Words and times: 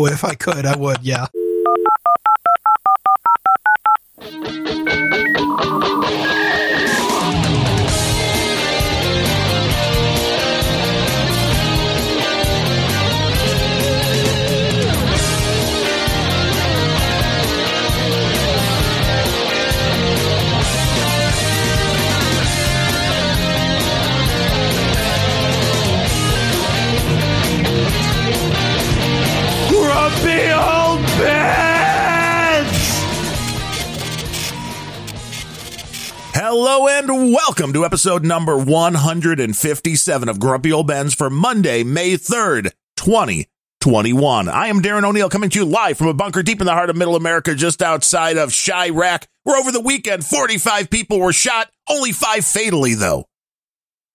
Oh, 0.00 0.06
if 0.06 0.24
I 0.24 0.36
could, 0.36 0.64
I 0.64 0.76
would. 0.76 0.98
Yeah. 1.02 1.26
Hello 36.60 36.88
and 36.88 37.32
welcome 37.32 37.72
to 37.72 37.84
episode 37.84 38.24
number 38.24 38.58
157 38.58 40.28
of 40.28 40.40
Grumpy 40.40 40.72
Old 40.72 40.88
Bens 40.88 41.14
for 41.14 41.30
Monday, 41.30 41.84
May 41.84 42.14
3rd, 42.14 42.72
2021. 42.96 44.48
I 44.48 44.66
am 44.66 44.82
Darren 44.82 45.04
O'Neill 45.04 45.28
coming 45.28 45.50
to 45.50 45.60
you 45.60 45.64
live 45.64 45.96
from 45.96 46.08
a 46.08 46.14
bunker 46.14 46.42
deep 46.42 46.60
in 46.60 46.66
the 46.66 46.72
heart 46.72 46.90
of 46.90 46.96
middle 46.96 47.14
America, 47.14 47.54
just 47.54 47.80
outside 47.80 48.36
of 48.36 48.48
Chiraq, 48.48 49.26
where 49.44 49.56
over 49.56 49.70
the 49.70 49.80
weekend 49.80 50.26
45 50.26 50.90
people 50.90 51.20
were 51.20 51.32
shot, 51.32 51.70
only 51.88 52.10
five 52.10 52.44
fatally 52.44 52.94
though. 52.94 53.26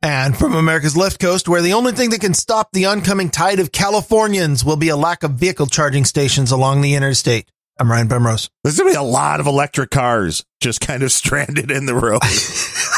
And 0.02 0.38
from 0.38 0.54
America's 0.54 0.98
left 0.98 1.22
coast, 1.22 1.48
where 1.48 1.62
the 1.62 1.72
only 1.72 1.94
thing 1.94 2.10
that 2.10 2.20
can 2.20 2.34
stop 2.34 2.74
the 2.74 2.88
oncoming 2.88 3.30
tide 3.30 3.62
of 3.62 3.72
Californians 3.72 4.66
will 4.66 4.76
be 4.76 4.90
a 4.90 4.98
lack 4.98 5.24
of 5.24 5.32
vehicle 5.32 5.68
charging 5.68 6.04
stations 6.04 6.52
along 6.52 6.82
the 6.82 6.96
interstate. 6.96 7.50
I'm 7.80 7.90
Ryan 7.90 8.08
Bemrose. 8.08 8.50
There's 8.64 8.78
gonna 8.78 8.92
be 8.92 8.96
a 8.96 9.02
lot 9.02 9.40
of 9.40 9.48
electric 9.48 9.90
cars 9.90 10.46
just 10.62 10.80
kind 10.82 11.04
of 11.04 11.12
stranded 11.12 11.72
in 11.72 11.86
the 11.86 11.96
road. 11.96 12.22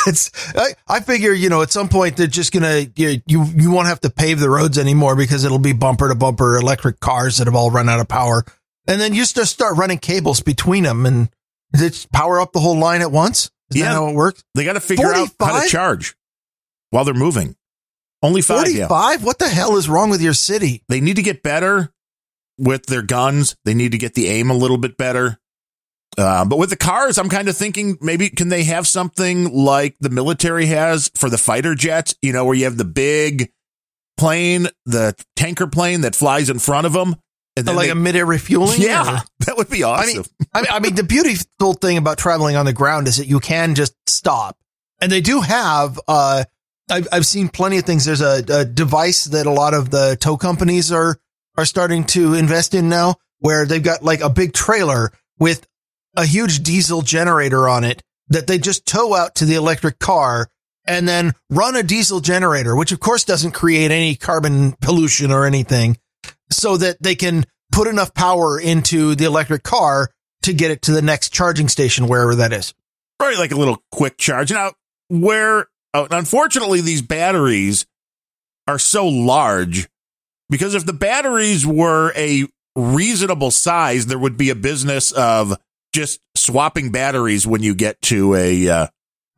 It's 0.08 0.30
I, 0.56 0.76
I 0.88 1.00
figure 1.00 1.34
you 1.34 1.50
know 1.50 1.64
at 1.64 1.72
some 1.72 1.90
point 1.90 2.16
they're 2.16 2.28
just 2.28 2.54
gonna 2.54 2.86
you, 2.96 3.22
you 3.26 3.44
you 3.56 3.72
won't 3.72 3.88
have 3.88 4.02
to 4.02 4.12
pave 4.12 4.40
the 4.40 4.52
roads 4.52 4.78
anymore 4.78 5.16
because 5.16 5.44
it'll 5.44 5.58
be 5.58 5.74
bumper 5.74 6.10
to 6.10 6.14
bumper 6.14 6.58
electric 6.58 7.00
cars 7.00 7.40
that 7.40 7.48
have 7.48 7.56
all 7.56 7.72
run 7.72 7.90
out 7.90 8.00
of 8.00 8.08
power, 8.08 8.44
and 8.88 9.02
then 9.02 9.16
you 9.16 9.26
just 9.26 9.52
start 9.52 9.78
running 9.78 9.98
cables 9.98 10.42
between 10.42 10.84
them 10.84 11.08
and 11.08 11.30
just 11.76 12.12
power 12.12 12.40
up 12.40 12.52
the 12.54 12.60
whole 12.60 12.78
line 12.78 13.02
at 13.02 13.12
once. 13.12 13.50
Is 13.72 13.78
Yeah. 13.78 13.86
that 13.86 13.94
how 13.96 14.10
it 14.10 14.14
works? 14.14 14.44
They 14.54 14.64
got 14.64 14.74
to 14.74 14.80
figure 14.80 15.12
out 15.12 15.30
how 15.40 15.60
to 15.60 15.68
charge 15.68 16.16
while 16.92 17.04
they're 17.04 17.16
moving. 17.16 17.56
Only 18.22 18.44
five. 18.44 18.58
Forty 18.58 18.74
yeah. 18.74 18.88
five? 18.88 19.24
What 19.24 19.40
the 19.40 19.50
hell 19.50 19.76
is 19.76 19.90
wrong 19.90 20.12
with 20.12 20.22
your 20.22 20.34
city? 20.36 20.84
they 20.88 21.02
need 21.02 21.16
to 21.16 21.24
get 21.24 21.42
better 21.42 21.92
with 22.58 22.86
their 22.88 23.02
guns. 23.02 23.56
They 23.66 23.74
need 23.74 23.92
to 23.94 23.98
get 23.98 24.14
the 24.14 24.28
aim 24.28 24.50
a 24.50 24.54
little 24.56 24.78
bit 24.78 24.98
better. 24.98 25.40
Uh, 26.18 26.46
but 26.46 26.58
with 26.60 26.70
the 26.70 26.78
cars, 26.78 27.18
I'm 27.18 27.28
kind 27.30 27.50
of 27.50 27.58
thinking 27.58 27.98
maybe 28.00 28.30
can 28.30 28.48
they 28.50 28.64
have 28.64 28.88
something 28.88 29.52
like 29.54 29.96
the 30.00 30.10
military 30.10 30.68
has 30.68 31.12
for 31.18 31.30
the 31.30 31.38
fighter 31.38 31.76
jets? 31.76 32.16
You 32.22 32.32
know, 32.32 32.46
where 32.46 32.56
you 32.56 32.64
have 32.66 32.78
the 32.78 32.86
big 32.86 33.52
plane, 34.18 34.68
the 34.86 35.14
tanker 35.36 35.68
plane 35.68 36.02
that 36.02 36.16
flies 36.16 36.50
in 36.50 36.60
front 36.60 36.88
of 36.88 36.94
them, 36.94 37.16
and 37.58 37.66
then 37.66 37.76
like 37.76 37.88
they- 37.88 37.92
a 37.92 37.96
mid 37.96 38.16
air 38.16 38.26
refueling? 38.26 38.82
yeah, 38.82 39.18
Or- 39.20 39.24
that 39.46 39.58
would 39.58 39.70
be 39.70 39.84
awesome. 39.84 40.24
I 40.54 40.62
mean, 40.62 40.70
I 40.72 40.80
mean, 40.80 40.96
the 40.96 41.04
beautiful 41.04 41.74
thing 41.74 41.98
about 41.98 42.18
traveling 42.18 42.56
on 42.56 42.66
the 42.66 42.74
ground 42.74 43.08
is 43.10 43.18
that 43.18 43.28
you 43.28 43.42
can 43.42 43.76
just 43.76 43.94
stop, 44.08 44.58
and 45.02 45.12
they 45.12 45.22
do 45.22 45.42
have. 45.42 46.00
Uh, 46.08 46.46
I've 46.90 47.08
I've 47.12 47.26
seen 47.26 47.50
plenty 47.50 47.78
of 47.78 47.84
things. 47.84 48.06
There's 48.06 48.22
a, 48.22 48.44
a 48.50 48.64
device 48.64 49.26
that 49.26 49.48
a 49.48 49.52
lot 49.52 49.74
of 49.74 49.90
the 49.90 50.16
tow 50.20 50.38
companies 50.38 50.92
are 50.94 51.18
are 51.58 51.66
starting 51.66 52.04
to 52.06 52.34
invest 52.34 52.74
in 52.74 52.90
now, 52.90 53.16
where 53.40 53.66
they've 53.66 53.84
got 53.84 54.04
like 54.04 54.22
a 54.22 54.30
big 54.30 54.54
trailer 54.54 55.12
with 55.40 55.68
a 56.16 56.26
huge 56.26 56.64
diesel 56.64 57.02
generator 57.02 57.68
on 57.68 57.84
it 57.84 58.02
that 58.30 58.48
they 58.48 58.58
just 58.58 58.86
tow 58.86 59.14
out 59.14 59.36
to 59.36 59.46
the 59.46 59.56
electric 59.56 60.00
car 60.00 60.48
and 60.88 61.08
then 61.08 61.34
run 61.50 61.76
a 61.76 61.84
diesel 61.84 62.20
generator, 62.20 62.76
which 62.76 62.92
of 62.92 63.00
course 63.00 63.24
doesn't 63.24 63.52
create 63.52 63.92
any 63.92 64.16
carbon 64.16 64.74
pollution 64.82 65.32
or 65.32 65.46
anything, 65.46 65.98
so 66.52 66.78
that 66.78 67.02
they 67.02 67.16
can 67.16 67.46
put 67.72 67.88
enough 67.88 68.14
power 68.14 68.60
into 68.60 69.16
the 69.16 69.26
electric 69.26 69.64
car 69.64 70.10
to 70.44 70.54
get 70.54 70.72
it 70.72 70.84
to 70.84 70.92
the 70.92 71.02
next 71.02 71.34
charging 71.34 71.68
station, 71.68 72.08
wherever 72.08 72.36
that 72.36 72.54
is. 72.54 72.74
Probably 73.18 73.38
like 73.38 73.52
a 73.52 73.58
little 73.58 73.84
quick 73.92 74.18
charge. 74.18 74.52
Now, 74.52 74.74
where 75.10 75.68
uh, 75.94 76.08
unfortunately 76.12 76.82
these 76.82 77.02
batteries 77.02 77.86
are 78.68 78.80
so 78.80 79.08
large 79.08 79.88
because 80.50 80.76
if 80.76 80.86
the 80.86 80.94
batteries 80.94 81.66
were 81.66 82.12
a 82.16 82.46
reasonable 82.76 83.52
size, 83.52 84.06
there 84.06 84.20
would 84.20 84.38
be 84.38 84.50
a 84.50 84.56
business 84.56 85.12
of 85.12 85.58
just 85.94 86.20
swapping 86.36 86.92
batteries 86.92 87.48
when 87.48 87.64
you 87.64 87.74
get 87.74 88.02
to 88.04 88.36
a. 88.36 88.68
Uh, 88.70 88.88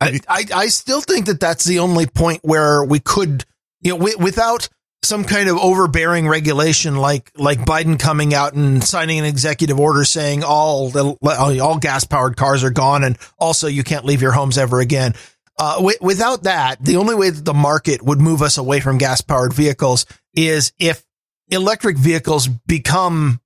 I, 0.00 0.20
I, 0.28 0.44
I 0.54 0.66
still 0.68 1.00
think 1.00 1.26
that 1.26 1.40
that's 1.40 1.64
the 1.64 1.80
only 1.80 2.06
point 2.06 2.40
where 2.42 2.84
we 2.84 3.00
could, 3.00 3.44
you 3.80 3.92
know, 3.92 3.98
wi- 3.98 4.22
without 4.22 4.68
some 5.02 5.24
kind 5.24 5.48
of 5.48 5.56
overbearing 5.56 6.28
regulation 6.28 6.96
like 6.96 7.30
like 7.36 7.60
Biden 7.60 7.98
coming 7.98 8.34
out 8.34 8.54
and 8.54 8.82
signing 8.82 9.20
an 9.20 9.24
executive 9.24 9.78
order 9.78 10.04
saying 10.04 10.42
all 10.42 10.92
all 11.22 11.78
gas 11.78 12.04
powered 12.04 12.36
cars 12.36 12.64
are 12.64 12.70
gone 12.70 13.04
and 13.04 13.16
also 13.38 13.68
you 13.68 13.84
can't 13.84 14.04
leave 14.04 14.20
your 14.20 14.32
homes 14.32 14.58
ever 14.58 14.80
again. 14.80 15.14
Uh, 15.58 15.74
wi- 15.76 15.98
without 16.00 16.44
that, 16.44 16.82
the 16.84 16.96
only 16.96 17.14
way 17.14 17.30
that 17.30 17.44
the 17.44 17.54
market 17.54 18.00
would 18.02 18.20
move 18.20 18.42
us 18.42 18.58
away 18.58 18.80
from 18.80 18.98
gas 18.98 19.20
powered 19.20 19.52
vehicles 19.52 20.06
is 20.34 20.72
if 20.78 21.04
electric 21.48 21.96
vehicles 21.96 22.46
become 22.46 23.40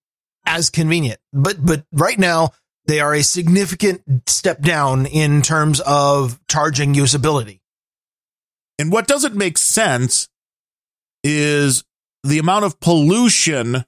as 0.44 0.68
convenient. 0.70 1.18
But 1.32 1.64
but 1.64 1.84
right 1.92 2.18
now 2.18 2.50
they 2.86 3.00
are 3.00 3.14
a 3.14 3.22
significant 3.22 4.28
step 4.28 4.60
down 4.60 5.06
in 5.06 5.40
terms 5.42 5.80
of 5.80 6.38
charging 6.48 6.94
usability. 6.94 7.60
and 8.78 8.90
what 8.92 9.06
doesn't 9.06 9.36
make 9.36 9.56
sense 9.56 10.28
is 11.22 11.84
the 12.24 12.38
amount 12.38 12.64
of 12.64 12.80
pollution 12.80 13.84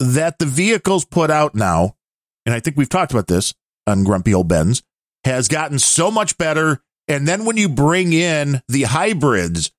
that 0.00 0.38
the 0.38 0.46
vehicles 0.46 1.04
put 1.04 1.30
out 1.30 1.54
now. 1.54 1.96
And 2.44 2.54
I 2.54 2.60
think 2.60 2.76
we've 2.76 2.88
talked 2.88 3.12
about 3.12 3.28
this 3.28 3.54
on 3.86 4.04
Grumpy 4.04 4.34
Old 4.34 4.48
Bens 4.48 4.82
has 5.24 5.48
gotten 5.48 5.78
so 5.78 6.10
much 6.10 6.36
better. 6.38 6.80
And 7.08 7.26
then 7.26 7.44
when 7.44 7.56
you 7.56 7.68
bring 7.68 8.12
in 8.12 8.62
the 8.68 8.82
hybrids, 8.84 9.70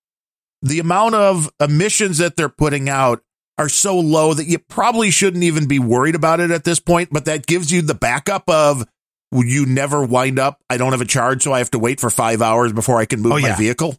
the 0.61 0.79
amount 0.79 1.15
of 1.15 1.49
emissions 1.59 2.17
that 2.19 2.35
they're 2.35 2.49
putting 2.49 2.89
out 2.89 3.21
are 3.57 3.69
so 3.69 3.99
low 3.99 4.33
that 4.33 4.45
you 4.45 4.59
probably 4.59 5.09
shouldn't 5.11 5.43
even 5.43 5.67
be 5.67 5.79
worried 5.79 6.15
about 6.15 6.39
it 6.39 6.51
at 6.51 6.63
this 6.63 6.79
point. 6.79 7.09
But 7.11 7.25
that 7.25 7.45
gives 7.47 7.71
you 7.71 7.81
the 7.81 7.95
backup 7.95 8.49
of 8.49 8.85
you 9.33 9.65
never 9.65 10.05
wind 10.05 10.39
up. 10.39 10.61
I 10.69 10.77
don't 10.77 10.91
have 10.93 11.01
a 11.01 11.05
charge, 11.05 11.43
so 11.43 11.51
I 11.53 11.57
have 11.59 11.71
to 11.71 11.79
wait 11.79 11.99
for 11.99 12.09
five 12.09 12.41
hours 12.41 12.71
before 12.71 12.97
I 12.99 13.05
can 13.05 13.21
move 13.21 13.33
Oh, 13.33 13.39
my 13.39 13.49
yeah. 13.49 13.55
vehicle. 13.57 13.95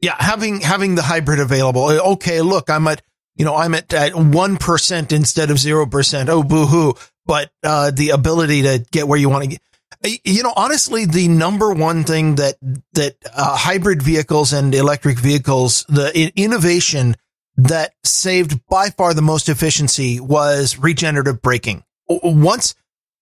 Yeah, 0.00 0.14
having 0.18 0.60
having 0.60 0.94
the 0.94 1.02
hybrid 1.02 1.40
available. 1.40 1.84
Okay, 1.84 2.40
look, 2.40 2.70
I'm 2.70 2.86
at 2.86 3.02
you 3.36 3.44
know 3.44 3.54
I'm 3.56 3.74
at 3.74 3.92
at 3.92 4.14
one 4.14 4.56
percent 4.56 5.12
instead 5.12 5.50
of 5.50 5.58
zero 5.58 5.86
percent. 5.86 6.28
Oh, 6.30 6.42
boo 6.42 6.64
hoo! 6.66 6.94
But 7.26 7.50
uh, 7.62 7.90
the 7.90 8.10
ability 8.10 8.62
to 8.62 8.84
get 8.92 9.06
where 9.08 9.18
you 9.18 9.28
want 9.28 9.44
to 9.44 9.50
get. 9.50 9.60
You 10.02 10.42
know, 10.42 10.52
honestly, 10.56 11.04
the 11.04 11.28
number 11.28 11.72
one 11.72 12.04
thing 12.04 12.36
that 12.36 12.56
that 12.94 13.16
uh, 13.34 13.56
hybrid 13.56 14.02
vehicles 14.02 14.52
and 14.52 14.74
electric 14.74 15.18
vehicles, 15.18 15.84
the 15.88 16.32
innovation 16.36 17.16
that 17.56 17.92
saved 18.02 18.66
by 18.66 18.88
far 18.88 19.12
the 19.12 19.22
most 19.22 19.48
efficiency 19.48 20.18
was 20.18 20.78
regenerative 20.78 21.42
braking. 21.42 21.84
Once 22.08 22.74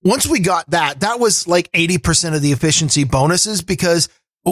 once 0.02 0.26
we 0.26 0.38
got 0.38 0.70
that, 0.70 1.00
that 1.00 1.18
was 1.18 1.48
like 1.48 1.70
80% 1.72 2.34
of 2.34 2.42
the 2.42 2.52
efficiency 2.52 3.04
bonuses 3.04 3.62
because 3.62 4.08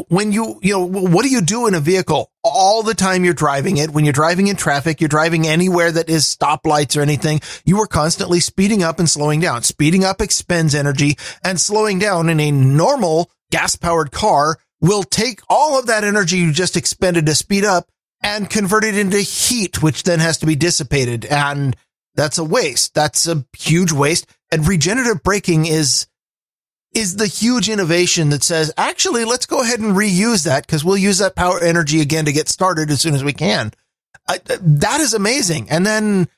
when 0.09 0.33
you, 0.33 0.59
you 0.63 0.73
know, 0.73 0.85
what 0.85 1.23
do 1.23 1.31
you 1.31 1.41
do 1.41 1.67
in 1.67 1.75
a 1.75 1.81
vehicle 1.81 2.31
all 2.47 2.83
the 2.83 2.95
time 2.95 3.25
you're 3.25 3.34
driving 3.34 3.77
it? 3.77 3.91
When 3.91 4.05
you're 4.05 4.12
driving 4.12 4.49
in 4.49 4.57
traffic, 4.57 5.01
you're 5.01 5.09
driving 5.09 5.47
anywhere 5.47 5.93
that 5.93 6.09
is 6.09 6.25
stoplights 6.25 6.97
or 6.97 7.03
anything, 7.03 7.41
you 7.65 7.79
are 7.81 7.87
constantly 7.87 8.41
speeding 8.41 8.83
up 8.83 8.98
and 8.98 9.09
slowing 9.09 9.41
down. 9.41 9.63
Speeding 9.63 10.04
up 10.04 10.21
expends 10.21 10.75
energy 10.75 11.16
and 11.45 11.60
slowing 11.60 11.98
down 11.98 12.28
in 12.28 12.41
a 12.41 12.51
normal 12.51 13.31
gas 13.51 13.77
powered 13.77 14.10
car 14.10 14.59
will 14.81 15.03
take 15.03 15.41
all 15.48 15.78
of 15.78 15.87
that 15.87 16.04
energy 16.04 16.39
you 16.39 16.53
just 16.53 16.77
expended 16.77 17.27
to 17.27 17.34
speed 17.34 17.65
up 17.65 17.89
and 18.22 18.51
convert 18.51 18.84
it 18.84 18.97
into 18.97 19.19
heat, 19.19 19.83
which 19.83 20.03
then 20.03 20.21
has 20.21 20.39
to 20.39 20.47
be 20.47 20.57
dissipated. 20.57 21.25
And 21.27 21.77
that's 22.15 22.39
a 22.39 22.45
waste. 22.45 22.95
That's 22.95 23.27
a 23.27 23.45
huge 23.57 23.93
waste. 23.93 24.27
And 24.51 24.66
regenerative 24.66 25.22
braking 25.22 25.66
is, 25.66 26.07
is 26.97 27.16
the 27.16 27.27
huge 27.27 27.69
innovation 27.69 28.31
that 28.31 28.43
says, 28.43 28.72
actually, 28.77 29.25
let's 29.25 29.47
go 29.47 29.60
ahead 29.60 29.81
and 29.81 29.95
reuse 29.95 30.45
that 30.45 30.66
because 30.66 30.84
we'll 30.84 30.97
use 30.97 31.19
that 31.19 31.37
power 31.37 31.63
energy 31.63 32.01
again 32.01 32.25
to 32.25 32.33
get 32.33 32.48
started 32.48 32.91
as 32.91 33.01
soon 33.01 33.15
as 33.15 33.22
we 33.22 33.34
can. 33.34 33.72
I, 34.27 34.41
that 34.60 35.01
is 35.01 35.13
amazing. 35.13 35.69
And 35.71 35.84
then 35.84 36.28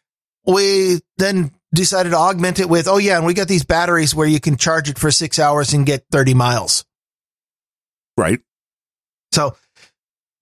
we 0.44 1.00
then 1.16 1.52
decided 1.72 2.10
to 2.10 2.16
augment 2.16 2.58
it 2.58 2.68
with, 2.68 2.88
oh 2.88 2.98
yeah, 2.98 3.16
and 3.16 3.24
we 3.24 3.34
got 3.34 3.46
these 3.48 3.64
batteries 3.64 4.14
where 4.14 4.26
you 4.26 4.40
can 4.40 4.56
charge 4.56 4.90
it 4.90 4.98
for 4.98 5.10
six 5.10 5.38
hours 5.38 5.72
and 5.72 5.86
get 5.86 6.04
30 6.10 6.34
miles. 6.34 6.84
Right. 8.16 8.40
So 9.32 9.54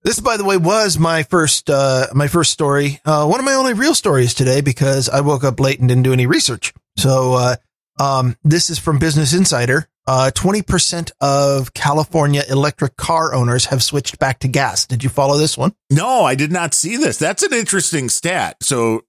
This, 0.02 0.18
by 0.18 0.36
the 0.38 0.44
way, 0.44 0.56
was 0.56 0.98
my 0.98 1.24
first 1.24 1.68
uh, 1.68 2.06
my 2.14 2.28
first 2.28 2.52
story. 2.52 3.00
Uh, 3.04 3.26
one 3.26 3.40
of 3.40 3.44
my 3.44 3.54
only 3.54 3.74
real 3.74 3.94
stories 3.94 4.34
today 4.34 4.60
because 4.60 5.08
I 5.08 5.20
woke 5.20 5.44
up 5.44 5.60
late 5.60 5.80
and 5.80 5.88
didn't 5.88 6.04
do 6.04 6.12
any 6.12 6.26
research. 6.26 6.72
So 6.96 7.34
uh, 7.34 7.56
um, 7.98 8.36
this 8.44 8.70
is 8.70 8.78
from 8.78 8.98
Business 8.98 9.32
Insider. 9.32 9.88
Uh, 10.08 10.30
twenty 10.30 10.62
percent 10.62 11.10
of 11.20 11.74
California 11.74 12.42
electric 12.48 12.96
car 12.96 13.34
owners 13.34 13.66
have 13.66 13.82
switched 13.82 14.18
back 14.20 14.38
to 14.38 14.46
gas. 14.48 14.86
Did 14.86 15.02
you 15.02 15.10
follow 15.10 15.36
this 15.36 15.58
one? 15.58 15.74
No, 15.90 16.22
I 16.24 16.36
did 16.36 16.52
not 16.52 16.74
see 16.74 16.96
this. 16.96 17.18
That's 17.18 17.42
an 17.42 17.52
interesting 17.52 18.08
stat. 18.08 18.56
So, 18.62 19.02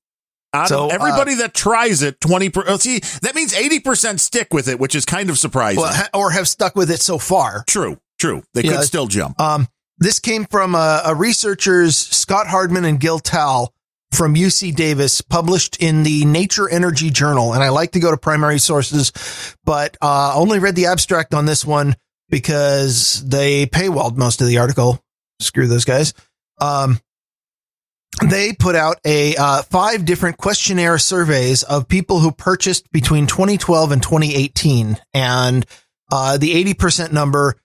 out 0.54 0.70
So, 0.70 0.86
of 0.86 0.92
uh, 0.92 0.96
everybody 0.96 1.36
that 1.36 1.54
tries 1.54 2.02
it, 2.02 2.20
twenty 2.20 2.50
percent. 2.50 2.74
Oh, 2.74 2.78
see, 2.78 2.98
that 3.22 3.36
means 3.36 3.54
eighty 3.54 3.80
percent 3.80 4.20
stick 4.20 4.52
with 4.52 4.68
it, 4.68 4.80
which 4.80 4.96
is 4.96 5.06
kind 5.06 5.30
of 5.30 5.38
surprising. 5.38 5.82
Well, 5.84 5.94
ha- 5.94 6.10
or 6.16 6.32
have 6.32 6.48
stuck 6.48 6.76
with 6.76 6.90
it 6.90 7.00
so 7.02 7.20
far. 7.20 7.64
true, 7.68 8.00
true. 8.18 8.42
They 8.56 8.64
Yeah. 8.64 8.78
could 8.78 8.86
still 8.86 9.06
jump. 9.06 9.40
Um, 9.40 9.68
this 10.00 10.18
came 10.18 10.46
from 10.46 10.74
uh, 10.74 11.02
a 11.06 11.14
researchers 11.14 11.96
Scott 11.96 12.48
Hardman 12.48 12.86
and 12.86 13.00
Gil 13.00 13.20
Tal 13.20 13.72
from 14.12 14.36
UC 14.36 14.76
Davis, 14.76 15.22
published 15.22 15.82
in 15.82 16.04
the 16.04 16.26
Nature 16.26 16.70
Energy 16.70 17.10
Journal. 17.10 17.54
And 17.54 17.64
I 17.64 17.70
like 17.70 17.92
to 17.92 18.00
go 18.00 18.12
to 18.12 18.18
primary 18.18 18.60
sources, 18.60 19.56
but 19.66 19.98
uh, 20.02 20.34
only 20.36 20.60
read 20.60 20.76
the 20.76 20.88
abstract 20.88 21.34
on 21.34 21.46
this 21.46 21.66
one 21.66 21.96
because 22.30 23.24
they 23.28 23.66
paywalled 23.66 24.18
most 24.18 24.42
of 24.42 24.48
the 24.48 24.58
article. 24.58 25.00
Screw 25.40 25.68
those 25.68 25.86
guys. 25.86 26.14
Um, 26.60 27.00
they 28.26 28.54
put 28.54 28.76
out 28.76 28.98
a 29.06 29.36
uh, 29.36 29.62
five 29.64 30.06
different 30.06 30.38
questionnaire 30.38 30.98
surveys 30.98 31.64
of 31.64 31.88
people 31.88 32.20
who 32.20 32.32
purchased 32.32 32.92
between 32.92 33.28
2012 33.28 33.92
and 33.92 34.02
2018, 34.02 34.98
and 35.14 35.66
uh, 36.12 36.38
the 36.38 36.74
80% 36.74 37.12
number 37.12 37.56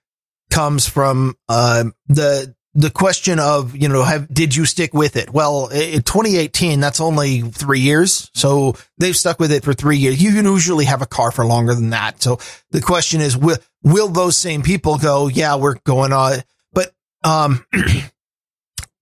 comes 0.51 0.87
from 0.87 1.35
uh, 1.49 1.85
the 2.07 2.53
the 2.75 2.89
question 2.89 3.39
of 3.39 3.75
you 3.75 3.87
know 3.87 4.03
have 4.03 4.33
did 4.33 4.55
you 4.55 4.65
stick 4.65 4.93
with 4.93 5.15
it? 5.15 5.31
Well, 5.31 5.67
in 5.67 6.01
2018, 6.01 6.79
that's 6.79 6.99
only 6.99 7.41
three 7.41 7.79
years, 7.79 8.31
so 8.33 8.75
they've 8.97 9.15
stuck 9.15 9.39
with 9.39 9.51
it 9.51 9.63
for 9.63 9.73
three 9.73 9.97
years. 9.97 10.21
You 10.21 10.33
can 10.33 10.45
usually 10.45 10.85
have 10.85 11.01
a 11.01 11.07
car 11.07 11.31
for 11.31 11.45
longer 11.45 11.75
than 11.75 11.91
that. 11.91 12.21
So 12.21 12.39
the 12.71 12.81
question 12.81 13.21
is, 13.21 13.37
will 13.37 13.57
will 13.83 14.07
those 14.07 14.37
same 14.37 14.63
people 14.63 14.97
go? 14.97 15.27
Yeah, 15.27 15.55
we're 15.55 15.75
going 15.85 16.13
on, 16.13 16.39
but 16.71 16.93
um. 17.23 17.65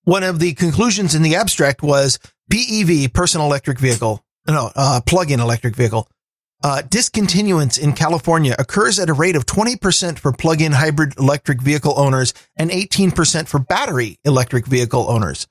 One 0.04 0.24
of 0.24 0.40
the 0.40 0.56
conclusions 0.56 1.14
in 1.14 1.22
the 1.22 1.36
abstract 1.36 1.84
was 1.84 2.18
PEV, 2.52 3.14
personal 3.14 3.46
electric 3.46 3.78
vehicle, 3.78 4.26
no, 4.48 4.72
uh, 4.76 5.02
plug-in 5.06 5.40
electric 5.40 5.76
vehicle, 5.76 6.10
uh, 6.64 6.82
discontinuance 6.84 7.78
in 7.78 7.94
California 7.94 8.56
occurs 8.60 9.00
at 9.00 9.10
a 9.10 9.14
rate 9.14 9.36
of 9.36 9.46
20% 9.46 10.20
for 10.20 10.32
plug-in 10.32 10.74
hybrid 10.74 11.18
electric 11.18 11.62
vehicle 11.62 11.94
owners 11.98 12.34
and 12.56 12.70
18% 12.70 13.48
for 13.48 13.60
battery 13.60 14.18
electric 14.26 14.66
vehicle 14.68 15.10
owners. 15.10 15.48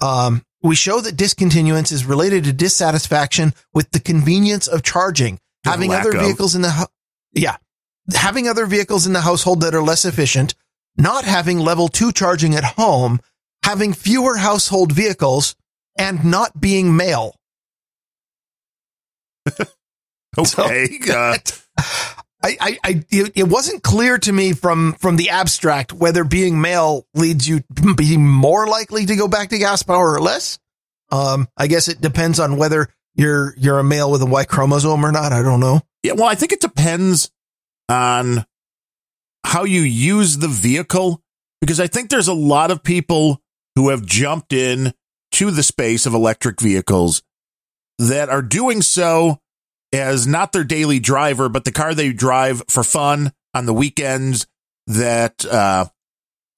Um, 0.00 0.42
we 0.62 0.76
show 0.76 1.00
that 1.00 1.16
discontinuance 1.16 1.90
is 1.90 2.04
related 2.04 2.44
to 2.44 2.52
dissatisfaction 2.52 3.54
with 3.74 3.90
the 3.90 4.00
convenience 4.00 4.68
of 4.68 4.82
charging, 4.82 5.40
The 5.64 5.70
having 5.70 5.92
other 5.92 6.14
of. 6.14 6.20
vehicles 6.24 6.54
in 6.54 6.62
the, 6.62 6.70
hou- 6.70 6.86
yeah, 7.32 7.56
having 8.14 8.48
other 8.48 8.66
vehicles 8.66 9.06
in 9.06 9.12
the 9.12 9.20
household 9.22 9.60
that 9.62 9.74
are 9.74 9.82
less 9.82 10.04
efficient, 10.04 10.54
not 10.96 11.24
having 11.24 11.58
level 11.58 11.88
two 11.88 12.12
charging 12.12 12.54
at 12.54 12.64
home, 12.64 13.18
having 13.64 13.92
fewer 13.92 14.36
household 14.36 14.92
vehicles, 14.92 15.56
and 15.98 16.24
not 16.24 16.60
being 16.60 16.96
male. 16.96 17.34
So- 20.44 20.64
Okay. 20.64 20.98
uh, 21.10 21.36
I, 22.44 22.56
I, 22.60 22.78
I 22.82 23.04
it, 23.10 23.46
wasn't 23.48 23.84
clear 23.84 24.18
to 24.18 24.32
me 24.32 24.52
from 24.52 24.94
from 24.94 25.16
the 25.16 25.30
abstract 25.30 25.92
whether 25.92 26.24
being 26.24 26.60
male 26.60 27.06
leads 27.14 27.46
you 27.48 27.60
to 27.76 27.94
be 27.94 28.16
more 28.16 28.66
likely 28.66 29.06
to 29.06 29.14
go 29.14 29.28
back 29.28 29.50
to 29.50 29.58
gas 29.58 29.82
power 29.84 30.12
or 30.12 30.20
less. 30.20 30.58
Um, 31.12 31.46
I 31.56 31.68
guess 31.68 31.86
it 31.86 32.00
depends 32.00 32.40
on 32.40 32.56
whether 32.56 32.88
you're 33.14 33.54
you're 33.56 33.78
a 33.78 33.84
male 33.84 34.10
with 34.10 34.22
a 34.22 34.26
Y 34.26 34.44
chromosome 34.44 35.04
or 35.06 35.12
not. 35.12 35.32
I 35.32 35.42
don't 35.42 35.60
know. 35.60 35.82
yeah. 36.02 36.12
Well, 36.14 36.24
I 36.26 36.34
think 36.34 36.52
it 36.52 36.60
depends 36.60 37.30
on 37.88 38.44
how 39.44 39.62
you 39.64 39.82
use 39.82 40.38
the 40.38 40.48
vehicle 40.48 41.22
because 41.60 41.78
I 41.78 41.86
think 41.86 42.10
there's 42.10 42.28
a 42.28 42.32
lot 42.34 42.70
of 42.72 42.82
people 42.82 43.40
who 43.76 43.90
have 43.90 44.04
jumped 44.04 44.52
in 44.52 44.94
to 45.32 45.50
the 45.52 45.62
space 45.62 46.06
of 46.06 46.14
electric 46.14 46.60
vehicles 46.60 47.22
that 47.98 48.28
are 48.30 48.42
doing 48.42 48.82
so 48.82 49.38
as 49.92 50.26
not 50.26 50.52
their 50.52 50.64
daily 50.64 50.98
driver, 50.98 51.48
but 51.48 51.64
the 51.64 51.72
car 51.72 51.94
they 51.94 52.12
drive 52.12 52.62
for 52.68 52.82
fun 52.82 53.32
on 53.54 53.66
the 53.66 53.74
weekends. 53.74 54.46
That 54.88 55.44
uh, 55.44 55.86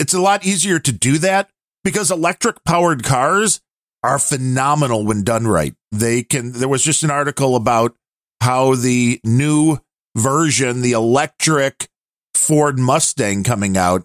it's 0.00 0.14
a 0.14 0.20
lot 0.20 0.46
easier 0.46 0.78
to 0.78 0.92
do 0.92 1.18
that 1.18 1.50
because 1.82 2.10
electric 2.10 2.64
powered 2.64 3.04
cars 3.04 3.60
are 4.02 4.18
phenomenal 4.18 5.04
when 5.04 5.24
done 5.24 5.46
right. 5.46 5.74
They 5.92 6.22
can. 6.22 6.52
There 6.52 6.68
was 6.68 6.82
just 6.82 7.02
an 7.02 7.10
article 7.10 7.54
about 7.56 7.94
how 8.40 8.74
the 8.74 9.20
new 9.24 9.78
version, 10.16 10.82
the 10.82 10.92
electric 10.92 11.88
Ford 12.34 12.78
Mustang 12.78 13.42
coming 13.42 13.76
out, 13.76 14.04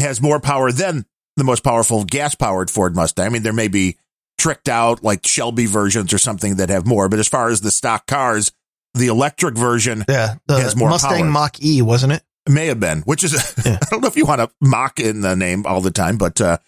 has 0.00 0.20
more 0.20 0.40
power 0.40 0.72
than 0.72 1.06
the 1.36 1.44
most 1.44 1.64
powerful 1.64 2.04
gas 2.04 2.34
powered 2.34 2.70
Ford 2.70 2.94
Mustang. 2.94 3.26
I 3.26 3.28
mean, 3.28 3.42
there 3.42 3.52
may 3.52 3.68
be 3.68 3.96
tricked 4.38 4.68
out 4.68 5.02
like 5.02 5.26
Shelby 5.26 5.66
versions 5.66 6.12
or 6.12 6.18
something 6.18 6.56
that 6.56 6.68
have 6.68 6.86
more, 6.86 7.08
but 7.08 7.18
as 7.18 7.28
far 7.28 7.48
as 7.48 7.60
the 7.60 7.70
stock 7.70 8.06
cars, 8.06 8.52
the 8.94 9.06
electric 9.08 9.56
version 9.56 10.04
Yeah, 10.08 10.34
Has 10.48 10.76
more 10.76 10.90
Mustang 10.90 11.22
power. 11.22 11.30
Mach 11.30 11.62
E 11.62 11.82
wasn't 11.82 12.12
it? 12.12 12.22
may 12.48 12.66
have 12.66 12.80
been, 12.80 13.02
which 13.02 13.22
is, 13.24 13.32
Yeah. 13.64 13.78
I 13.80 13.86
don't 13.90 14.00
know 14.00 14.08
if 14.08 14.16
you 14.16 14.26
want 14.26 14.40
to 14.40 14.50
mock 14.60 14.98
in 14.98 15.20
the 15.20 15.36
name 15.36 15.64
all 15.64 15.80
the 15.80 15.90
time, 15.92 16.18
but 16.18 16.40
uh, 16.40 16.58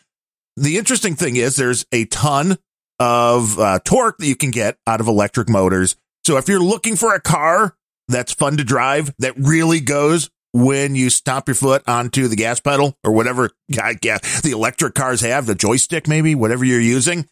the 0.57 0.79
interesting 0.79 1.17
thing 1.17 1.37
is 1.37 1.57
there's 1.57 1.85
a 1.93 2.05
ton 2.07 2.57
of 3.01 3.59
uh, 3.59 3.81
torque 3.85 4.19
that 4.19 4.27
you 4.27 4.37
can 4.37 4.51
get 4.53 4.79
out 4.87 5.01
of 5.01 5.09
electric 5.09 5.49
motors. 5.49 5.97
So 6.25 6.37
if 6.37 6.49
you're 6.49 6.61
looking 6.63 6.95
for 6.97 7.13
a 7.15 7.21
car 7.21 7.77
that's 8.09 8.33
fun 8.33 8.57
to 8.59 8.65
drive, 8.65 9.13
that 9.19 9.35
really 9.37 9.81
goes 9.81 10.31
when 10.53 10.95
you 10.95 11.11
stomp 11.11 11.49
your 11.49 11.57
foot 11.57 11.83
onto 11.89 12.29
the 12.29 12.37
gas 12.37 12.61
pedal 12.61 12.97
or 13.03 13.11
whatever 13.11 13.51
ga- 13.73 13.95
gas 14.01 14.43
the 14.43 14.53
electric 14.53 14.95
cars 14.95 15.23
have, 15.23 15.47
the 15.47 15.57
joystick 15.57 16.07
maybe, 16.07 16.37
whatever 16.37 16.65
you're 16.65 16.79
using, 16.81 17.29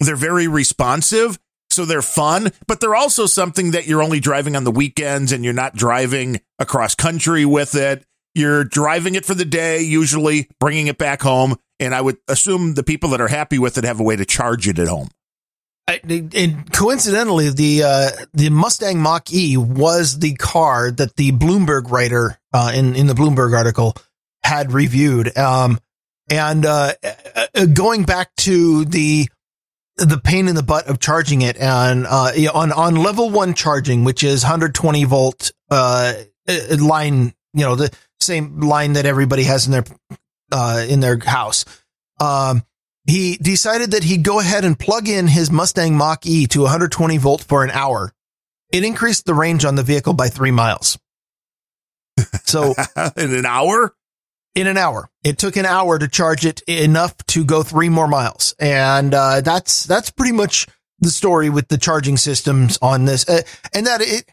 they're 0.00 0.16
very 0.16 0.48
responsive. 0.48 1.38
So 1.76 1.84
they're 1.84 2.00
fun, 2.00 2.52
but 2.66 2.80
they're 2.80 2.94
also 2.94 3.26
something 3.26 3.72
that 3.72 3.86
you're 3.86 4.02
only 4.02 4.18
driving 4.18 4.56
on 4.56 4.64
the 4.64 4.70
weekends 4.70 5.30
and 5.30 5.44
you're 5.44 5.52
not 5.52 5.76
driving 5.76 6.40
across 6.58 6.94
country 6.94 7.44
with 7.44 7.74
it. 7.74 8.02
You're 8.34 8.64
driving 8.64 9.14
it 9.14 9.26
for 9.26 9.34
the 9.34 9.44
day, 9.44 9.82
usually 9.82 10.48
bringing 10.58 10.86
it 10.86 10.96
back 10.96 11.20
home. 11.20 11.56
And 11.78 11.94
I 11.94 12.00
would 12.00 12.16
assume 12.28 12.74
the 12.74 12.82
people 12.82 13.10
that 13.10 13.20
are 13.20 13.28
happy 13.28 13.58
with 13.58 13.76
it 13.76 13.84
have 13.84 14.00
a 14.00 14.02
way 14.02 14.16
to 14.16 14.24
charge 14.24 14.66
it 14.66 14.78
at 14.78 14.88
home. 14.88 15.08
I, 15.86 16.00
and 16.34 16.72
coincidentally, 16.72 17.50
the 17.50 17.82
uh, 17.84 18.10
the 18.32 18.48
Mustang 18.48 18.98
Mach 19.00 19.30
E 19.30 19.56
was 19.56 20.18
the 20.18 20.34
car 20.34 20.90
that 20.90 21.14
the 21.16 21.30
Bloomberg 21.32 21.90
writer 21.90 22.38
uh, 22.54 22.72
in 22.74 22.96
in 22.96 23.06
the 23.06 23.14
Bloomberg 23.14 23.54
article 23.54 23.94
had 24.42 24.72
reviewed. 24.72 25.36
Um, 25.36 25.78
and 26.28 26.64
uh, 26.64 26.94
uh, 27.54 27.66
going 27.66 28.04
back 28.04 28.34
to 28.36 28.84
the 28.86 29.28
the 29.96 30.20
pain 30.22 30.48
in 30.48 30.54
the 30.54 30.62
butt 30.62 30.86
of 30.86 31.00
charging 31.00 31.42
it, 31.42 31.56
and 31.56 32.06
uh, 32.06 32.32
on 32.52 32.72
on 32.72 32.96
level 32.96 33.30
one 33.30 33.54
charging, 33.54 34.04
which 34.04 34.22
is 34.22 34.42
120 34.42 35.04
volt 35.04 35.52
uh, 35.70 36.14
uh, 36.48 36.76
line, 36.78 37.34
you 37.54 37.64
know, 37.64 37.74
the 37.74 37.94
same 38.20 38.60
line 38.60 38.94
that 38.94 39.06
everybody 39.06 39.44
has 39.44 39.66
in 39.66 39.72
their 39.72 39.84
uh, 40.52 40.84
in 40.88 41.00
their 41.00 41.18
house. 41.18 41.64
Um, 42.20 42.62
he 43.06 43.36
decided 43.36 43.92
that 43.92 44.04
he'd 44.04 44.24
go 44.24 44.40
ahead 44.40 44.64
and 44.64 44.78
plug 44.78 45.08
in 45.08 45.28
his 45.28 45.50
Mustang 45.50 45.96
Mach 45.96 46.26
E 46.26 46.46
to 46.48 46.62
120 46.62 47.18
volt 47.18 47.42
for 47.42 47.62
an 47.62 47.70
hour. 47.70 48.12
It 48.72 48.84
increased 48.84 49.26
the 49.26 49.34
range 49.34 49.64
on 49.64 49.76
the 49.76 49.82
vehicle 49.82 50.12
by 50.12 50.28
three 50.28 50.50
miles. 50.50 50.98
So 52.44 52.74
in 53.16 53.34
an 53.34 53.46
hour? 53.46 53.94
In 54.56 54.66
an 54.66 54.76
hour, 54.76 55.08
it 55.22 55.38
took 55.38 55.56
an 55.56 55.66
hour 55.66 55.98
to 55.98 56.08
charge 56.08 56.44
it 56.46 56.62
enough 56.62 57.14
to 57.28 57.44
go 57.44 57.62
three 57.62 57.88
more 57.90 58.08
miles. 58.08 58.54
And, 58.58 59.14
uh, 59.14 59.42
that's, 59.42 59.84
that's 59.84 60.10
pretty 60.10 60.32
much 60.32 60.66
the 60.98 61.10
story 61.10 61.50
with 61.50 61.68
the 61.68 61.76
charging 61.78 62.16
systems 62.16 62.78
on 62.80 63.04
this. 63.04 63.28
Uh, 63.28 63.42
and 63.74 63.86
that 63.86 64.00
it, 64.00 64.24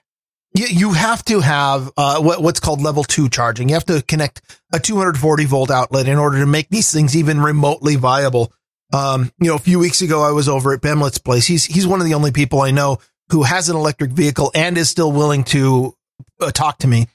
you, 0.55 0.65
you 0.67 0.91
have 0.93 1.25
to 1.25 1.41
have, 1.41 1.91
uh, 1.97 2.21
what, 2.21 2.41
what's 2.41 2.59
called 2.61 2.81
level 2.81 3.03
two 3.03 3.27
charging. 3.27 3.67
You 3.69 3.75
have 3.75 3.85
to 3.87 4.01
connect 4.03 4.41
a 4.71 4.79
240 4.79 5.45
volt 5.45 5.69
outlet 5.69 6.07
in 6.07 6.17
order 6.17 6.39
to 6.39 6.45
make 6.45 6.69
these 6.69 6.91
things 6.91 7.15
even 7.17 7.41
remotely 7.41 7.95
viable. 7.97 8.53
Um, 8.93 9.31
you 9.39 9.49
know, 9.49 9.55
a 9.55 9.59
few 9.59 9.77
weeks 9.79 10.01
ago, 10.01 10.21
I 10.21 10.31
was 10.31 10.47
over 10.47 10.71
at 10.73 10.81
Bemlet's 10.81 11.17
place. 11.17 11.45
He's, 11.47 11.65
he's 11.65 11.85
one 11.87 11.99
of 11.99 12.05
the 12.05 12.13
only 12.13 12.31
people 12.31 12.61
I 12.61 12.71
know 12.71 12.99
who 13.29 13.43
has 13.43 13.67
an 13.67 13.75
electric 13.75 14.11
vehicle 14.11 14.51
and 14.55 14.77
is 14.77 14.89
still 14.89 15.11
willing 15.11 15.43
to 15.45 15.95
uh, 16.39 16.51
talk 16.51 16.77
to 16.79 16.87
me. 16.87 17.07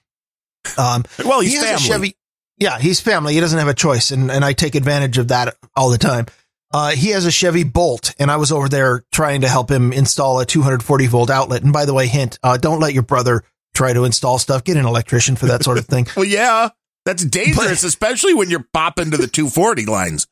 Um, 0.76 1.04
Well, 1.24 1.40
he's 1.40 1.52
he 1.52 1.56
has 1.58 1.66
family. 1.68 1.84
a 1.84 1.88
Chevy. 2.10 2.16
Yeah, 2.58 2.78
he's 2.78 3.00
family. 3.00 3.34
He 3.34 3.40
doesn't 3.40 3.58
have 3.58 3.68
a 3.68 3.74
choice, 3.74 4.10
and 4.10 4.30
and 4.30 4.44
I 4.44 4.52
take 4.52 4.74
advantage 4.74 5.18
of 5.18 5.28
that 5.28 5.56
all 5.76 5.90
the 5.90 5.98
time. 5.98 6.26
Uh, 6.72 6.90
he 6.90 7.10
has 7.10 7.24
a 7.24 7.30
Chevy 7.30 7.64
Bolt, 7.64 8.14
and 8.18 8.30
I 8.30 8.36
was 8.36 8.52
over 8.52 8.68
there 8.68 9.04
trying 9.12 9.40
to 9.40 9.48
help 9.48 9.70
him 9.70 9.92
install 9.92 10.40
a 10.40 10.44
240 10.44 11.06
volt 11.06 11.30
outlet. 11.30 11.62
And 11.62 11.72
by 11.72 11.84
the 11.84 11.94
way, 11.94 12.06
hint: 12.06 12.38
uh, 12.42 12.56
don't 12.56 12.80
let 12.80 12.94
your 12.94 13.04
brother 13.04 13.42
try 13.74 13.92
to 13.92 14.04
install 14.04 14.38
stuff. 14.38 14.64
Get 14.64 14.76
an 14.76 14.86
electrician 14.86 15.36
for 15.36 15.46
that 15.46 15.62
sort 15.62 15.78
of 15.78 15.86
thing. 15.86 16.06
Well, 16.16 16.24
yeah, 16.24 16.70
that's 17.04 17.24
dangerous, 17.24 17.84
especially 17.84 18.34
when 18.34 18.50
you're 18.50 18.66
popping 18.72 19.12
to 19.12 19.16
the 19.16 19.28
240 19.28 19.86
lines. 19.86 20.26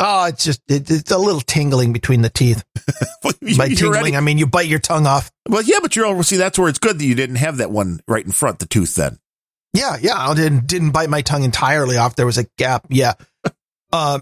Oh, 0.00 0.24
it's 0.26 0.44
just 0.44 0.60
it, 0.68 0.90
it's 0.90 1.10
a 1.10 1.18
little 1.18 1.40
tingling 1.40 1.92
between 1.92 2.22
the 2.22 2.30
teeth. 2.30 2.64
By 3.22 3.68
tingling, 3.68 3.84
already, 3.84 4.16
I 4.16 4.20
mean 4.20 4.38
you 4.38 4.46
bite 4.46 4.66
your 4.66 4.80
tongue 4.80 5.06
off. 5.06 5.30
well, 5.48 5.62
yeah, 5.62 5.78
but 5.80 5.94
you're 5.94 6.06
all 6.06 6.20
see 6.22 6.36
that's 6.36 6.58
where 6.58 6.68
it's 6.68 6.78
good 6.78 6.98
that 6.98 7.04
you 7.04 7.14
didn't 7.14 7.36
have 7.36 7.58
that 7.58 7.70
one 7.70 8.00
right 8.08 8.24
in 8.24 8.32
front, 8.32 8.58
the 8.58 8.66
tooth. 8.66 8.96
Then 8.96 9.18
Yeah, 9.74 9.96
yeah. 10.00 10.16
I 10.16 10.32
didn't 10.34 10.66
didn't 10.66 10.92
bite 10.92 11.10
my 11.10 11.20
tongue 11.20 11.42
entirely 11.42 11.98
off. 11.98 12.16
There 12.16 12.26
was 12.26 12.38
a 12.38 12.46
gap. 12.56 12.86
Yeah. 12.88 13.14
uh, 13.92 14.20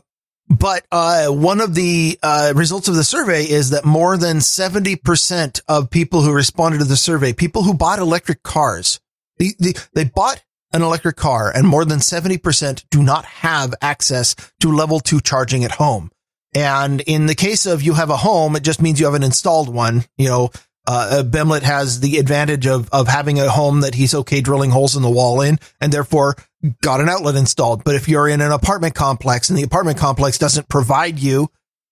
but 0.48 0.84
uh, 0.90 1.28
one 1.28 1.60
of 1.60 1.74
the 1.74 2.18
uh, 2.22 2.52
results 2.56 2.88
of 2.88 2.94
the 2.94 3.04
survey 3.04 3.44
is 3.44 3.70
that 3.70 3.84
more 3.84 4.16
than 4.16 4.40
seventy 4.40 4.96
percent 4.96 5.60
of 5.68 5.90
people 5.90 6.22
who 6.22 6.32
responded 6.32 6.78
to 6.78 6.84
the 6.84 6.96
survey, 6.96 7.32
people 7.32 7.62
who 7.62 7.74
bought 7.74 7.98
electric 7.98 8.42
cars, 8.42 8.98
they, 9.38 9.52
they, 9.94 10.04
bought 10.04 10.42
an 10.72 10.82
electric 10.82 11.16
car, 11.16 11.52
and 11.54 11.68
more 11.68 11.84
than 11.84 12.00
seventy 12.00 12.38
percent 12.38 12.84
do 12.90 13.02
not 13.02 13.24
have 13.26 13.74
access 13.80 14.34
to 14.60 14.74
level 14.74 15.00
two 15.00 15.20
charging 15.20 15.64
at 15.64 15.72
home. 15.72 16.10
And 16.54 17.00
in 17.02 17.26
the 17.26 17.34
case 17.34 17.64
of 17.64 17.82
you 17.82 17.94
have 17.94 18.10
a 18.10 18.16
home, 18.16 18.56
it 18.56 18.62
just 18.62 18.82
means 18.82 19.00
you 19.00 19.06
have 19.06 19.14
an 19.14 19.22
installed 19.22 19.72
one. 19.72 20.04
You 20.16 20.28
know, 20.28 20.50
uh, 20.86 21.22
Bemlet 21.24 21.62
has 21.62 22.00
the 22.00 22.18
advantage 22.18 22.66
of, 22.66 22.88
of 22.90 23.06
having 23.08 23.38
a 23.38 23.48
home 23.48 23.82
that 23.82 23.94
he's 23.94 24.14
okay 24.14 24.40
drilling 24.40 24.70
holes 24.70 24.96
in 24.96 25.02
the 25.02 25.10
wall 25.10 25.40
in 25.40 25.58
and 25.80 25.92
therefore 25.92 26.36
got 26.80 27.00
an 27.00 27.08
outlet 27.08 27.36
installed. 27.36 27.84
But 27.84 27.94
if 27.94 28.08
you're 28.08 28.28
in 28.28 28.40
an 28.40 28.52
apartment 28.52 28.94
complex 28.94 29.48
and 29.48 29.58
the 29.58 29.62
apartment 29.62 29.98
complex 29.98 30.38
doesn't 30.38 30.68
provide 30.68 31.18
you 31.18 31.48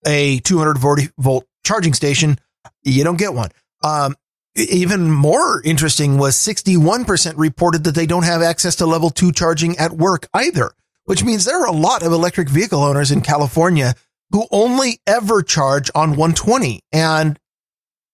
a 0.06 0.40
240 0.40 1.10
volt 1.18 1.46
charging 1.64 1.94
station, 1.94 2.38
you 2.82 3.04
don't 3.04 3.18
get 3.18 3.34
one. 3.34 3.50
Um, 3.82 4.16
even 4.56 5.10
more 5.10 5.62
interesting 5.62 6.18
was 6.18 6.34
61% 6.36 7.34
reported 7.36 7.84
that 7.84 7.94
they 7.94 8.06
don't 8.06 8.24
have 8.24 8.42
access 8.42 8.76
to 8.76 8.86
level 8.86 9.10
two 9.10 9.30
charging 9.30 9.78
at 9.78 9.92
work 9.92 10.28
either, 10.34 10.72
which 11.04 11.22
means 11.22 11.44
there 11.44 11.60
are 11.60 11.68
a 11.68 11.72
lot 11.72 12.02
of 12.02 12.12
electric 12.12 12.48
vehicle 12.48 12.82
owners 12.82 13.12
in 13.12 13.20
California 13.20 13.94
who 14.30 14.46
only 14.50 15.00
ever 15.06 15.42
charge 15.42 15.90
on 15.94 16.10
120. 16.10 16.80
And 16.92 17.38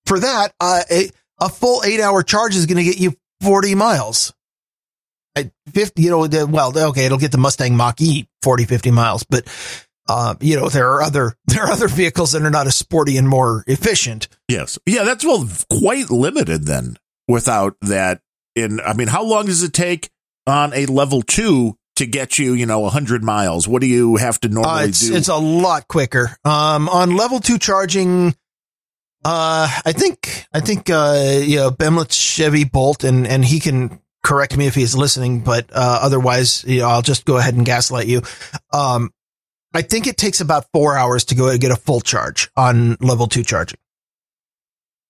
for 0.07 0.21
that, 0.21 0.55
uh, 0.61 0.83
a, 0.91 1.11
a 1.41 1.49
full 1.49 1.83
eight 1.85 2.01
hour 2.01 2.23
charge 2.23 2.55
is 2.57 2.67
going 2.67 2.79
to 2.79 2.85
get 2.85 2.99
you 2.99 3.15
40 3.43 3.75
miles. 3.75 4.33
At 5.35 5.51
50, 5.75 6.01
you 6.03 6.11
know, 6.11 6.47
well, 6.47 6.73
okay, 6.91 7.05
it'll 7.05 7.19
get 7.19 7.31
the 7.33 7.37
Mustang 7.39 7.77
Mach 7.77 8.01
E 8.01 8.27
40, 8.43 8.65
50 8.65 8.91
miles, 8.91 9.23
but, 9.25 9.47
uh, 10.09 10.35
you 10.41 10.57
know, 10.59 10.71
there 10.71 10.93
are 10.95 11.03
other, 11.03 11.35
there 11.47 11.65
are 11.65 11.71
other 11.71 11.89
vehicles 11.89 12.33
that 12.33 12.41
are 12.43 12.49
not 12.51 12.67
as 12.67 12.75
sporty 12.77 13.19
and 13.19 13.29
more 13.29 13.63
efficient. 13.67 14.29
yes, 14.49 14.79
yeah, 14.87 15.05
that's 15.05 15.25
well 15.25 15.47
quite 15.69 16.11
limited 16.11 16.65
then. 16.65 16.97
Without 17.29 17.77
that, 17.83 18.21
in 18.55 18.81
I 18.81 18.95
mean, 18.95 19.09
how 19.09 19.25
long 19.25 19.47
does 19.47 19.63
it 19.63 19.73
take 19.75 20.09
on 20.47 20.73
a 20.73 20.87
level 20.87 21.21
two 21.23 21.77
to 21.97 22.07
get 22.07 22.39
you, 22.39 22.55
you 22.55 22.65
know, 22.65 22.89
hundred 22.89 23.25
miles? 23.25 23.67
What 23.69 23.81
do 23.83 23.89
you 23.89 24.17
have 24.17 24.39
to 24.41 24.49
normally 24.49 24.85
Uh, 24.85 24.87
it's, 24.87 25.01
do? 25.09 25.15
it's 25.17 25.29
a 25.29 25.37
lot 25.37 25.89
quicker. 25.89 26.37
Um, 26.45 26.89
on 26.89 27.17
level 27.17 27.41
two 27.41 27.59
charging, 27.59 28.35
uh, 29.27 29.69
I 29.85 29.93
think, 29.93 30.47
I 30.53 30.61
think, 30.61 30.89
uh, 30.89 31.41
you 31.43 31.57
know, 31.57 31.73
Bemlet's 31.73 32.15
Chevy 32.15 32.63
Bolt 32.63 33.03
and, 33.03 33.27
and 33.27 33.45
he 33.45 33.59
can 33.59 34.01
correct 34.23 34.57
me 34.57 34.69
if 34.69 34.77
he's 34.77 34.95
listening, 34.95 35.41
but, 35.41 35.69
uh, 35.73 35.99
otherwise, 36.01 36.63
you 36.65 36.79
know, 36.79 36.87
I'll 36.87 37.03
just 37.03 37.25
go 37.25 37.37
ahead 37.37 37.55
and 37.55 37.67
gaslight 37.67 38.07
you. 38.07 38.23
Um, 38.73 39.11
I 39.75 39.83
think 39.83 40.07
it 40.07 40.17
takes 40.17 40.41
about 40.41 40.67
four 40.73 40.97
hours 40.97 41.25
to 41.25 41.35
go 41.35 41.59
get 41.59 41.73
a 41.73 41.77
full 41.77 42.01
charge 42.01 42.51
on 42.57 42.97
level 43.01 43.27
two 43.27 43.43
charging. 43.43 43.81